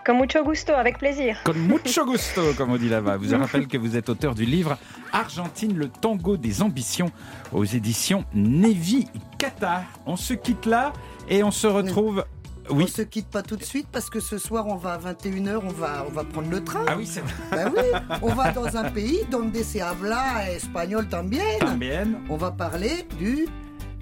Con 0.05 0.14
mucho 0.18 0.44
gusto, 0.44 0.72
avec 0.74 0.98
plaisir. 0.98 1.38
Con 1.44 1.55
mucho 1.68 2.05
gusto, 2.05 2.52
comme 2.56 2.72
on 2.72 2.76
dit 2.76 2.88
là-bas. 2.90 3.18
Je 3.22 3.34
vous 3.34 3.40
rappelle 3.40 3.66
que 3.66 3.78
vous 3.78 3.97
êtes 3.97 4.09
auteur 4.10 4.34
du 4.34 4.44
livre 4.44 4.76
Argentine, 5.12 5.74
le 5.76 5.88
tango 5.88 6.36
des 6.36 6.60
ambitions 6.60 7.10
aux 7.52 7.64
éditions 7.64 8.24
Nevi 8.34 9.06
Kata. 9.38 9.84
On 10.06 10.16
se 10.16 10.34
quitte 10.34 10.66
là 10.66 10.92
et 11.28 11.42
on 11.42 11.51
se 11.51 11.66
retrouve. 11.66 12.24
Oui. 12.70 12.85
On 12.85 12.87
se 12.87 13.03
quitte 13.03 13.28
pas 13.28 13.43
tout 13.43 13.57
de 13.57 13.65
suite 13.65 13.89
parce 13.91 14.11
que 14.11 14.20
ce 14.20 14.39
soir 14.39 14.66
on 14.66 14.77
va 14.77 14.95
à 14.95 14.99
21h, 14.99 15.61
on 15.65 15.69
va, 15.73 16.05
on 16.09 16.12
va 16.12 16.24
prendre 16.24 16.51
le 16.51 16.62
train. 16.62 16.85
Ah 16.87 16.95
oui, 16.97 17.07
c'est 17.07 17.23
Ben 17.51 17.73
oui, 17.74 17.82
on 18.23 18.35
va 18.35 18.53
dans 18.53 18.77
un 18.77 18.91
pays 18.91 19.20
donde 19.31 19.55
se 19.57 19.78
habla 19.81 20.51
espagnol 20.53 21.09
también. 21.09 21.59
También. 21.59 22.20
On 22.28 22.37
va 22.37 22.51
parler 22.51 23.07
du 23.19 23.49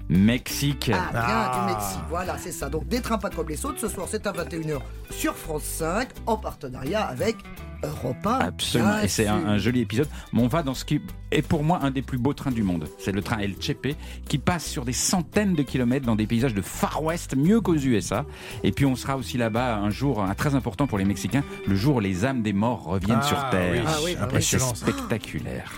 Mexique. 0.09 0.91
ah, 0.93 1.09
bien, 1.11 1.67
du 1.67 1.73
Mexique. 1.73 2.01
Voilà, 2.09 2.37
c'est 2.37 2.51
ça. 2.51 2.69
Donc 2.69 2.87
des 2.87 3.01
trains 3.01 3.17
pas 3.17 3.29
comme 3.29 3.47
les 3.47 3.65
autres. 3.65 3.79
Ce 3.79 3.87
soir 3.87 4.07
c'est 4.09 4.25
à 4.27 4.31
21h 4.31 4.79
sur 5.11 5.35
France 5.35 5.63
5 5.63 6.09
en 6.25 6.37
partenariat 6.37 7.05
avec 7.05 7.37
Europe 7.83 8.25
1. 8.25 8.31
Absolument, 8.39 8.89
bien 8.91 9.01
et 9.03 9.07
c'est 9.07 9.27
un, 9.27 9.57
joli 9.57 9.81
épisode. 9.81 10.07
Mais 10.33 10.41
on 10.41 10.47
va 10.47 10.63
dans 10.63 10.73
ce 10.73 10.85
qui 10.85 11.01
est 11.31 11.41
pour 11.41 11.63
moi 11.63 11.79
un 11.81 11.91
des 11.91 12.01
plus 12.01 12.17
beaux 12.17 12.33
trains 12.33 12.51
du 12.51 12.63
monde. 12.63 12.87
C'est 12.97 13.11
le 13.11 13.21
train 13.21 13.37
El 13.39 13.55
Chepe 13.59 13.95
qui 14.27 14.37
passe 14.37 14.65
sur 14.65 14.85
des 14.85 14.93
centaines 14.93 15.53
de 15.53 15.63
kilomètres 15.63 16.05
dans 16.05 16.15
des 16.15 16.27
paysages 16.27 16.53
de 16.53 16.61
Far 16.61 17.03
West, 17.03 17.35
mieux 17.35 17.61
qu'aux 17.61 17.75
USA. 17.75 18.25
Et 18.63 18.71
puis 18.71 18.85
on 18.85 18.95
sera 18.95 19.15
aussi 19.17 19.37
là-bas 19.37 19.77
un 19.77 19.89
jour 19.89 20.21
un 20.21 20.33
très 20.35 20.55
important 20.55 20.87
pour 20.87 20.97
les 20.97 21.05
Mexicains, 21.05 21.43
le 21.67 21.75
jour 21.75 21.97
où 21.97 21.99
les 21.99 22.25
âmes 22.25 22.41
des 22.41 22.53
morts 22.53 22.83
reviennent 22.83 23.19
Ah, 23.21 23.25
sur 23.25 23.49
Terre. 23.49 23.71
oui. 23.71 23.79
Ah 23.85 23.97
oui, 24.03 24.15
bah 24.19 24.41
c'est 24.41 24.59
spectaculaire. 24.59 25.71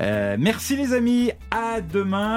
Euh, 0.00 0.36
merci 0.38 0.76
les 0.76 0.92
amis, 0.92 1.32
à 1.50 1.80
demain. 1.80 2.36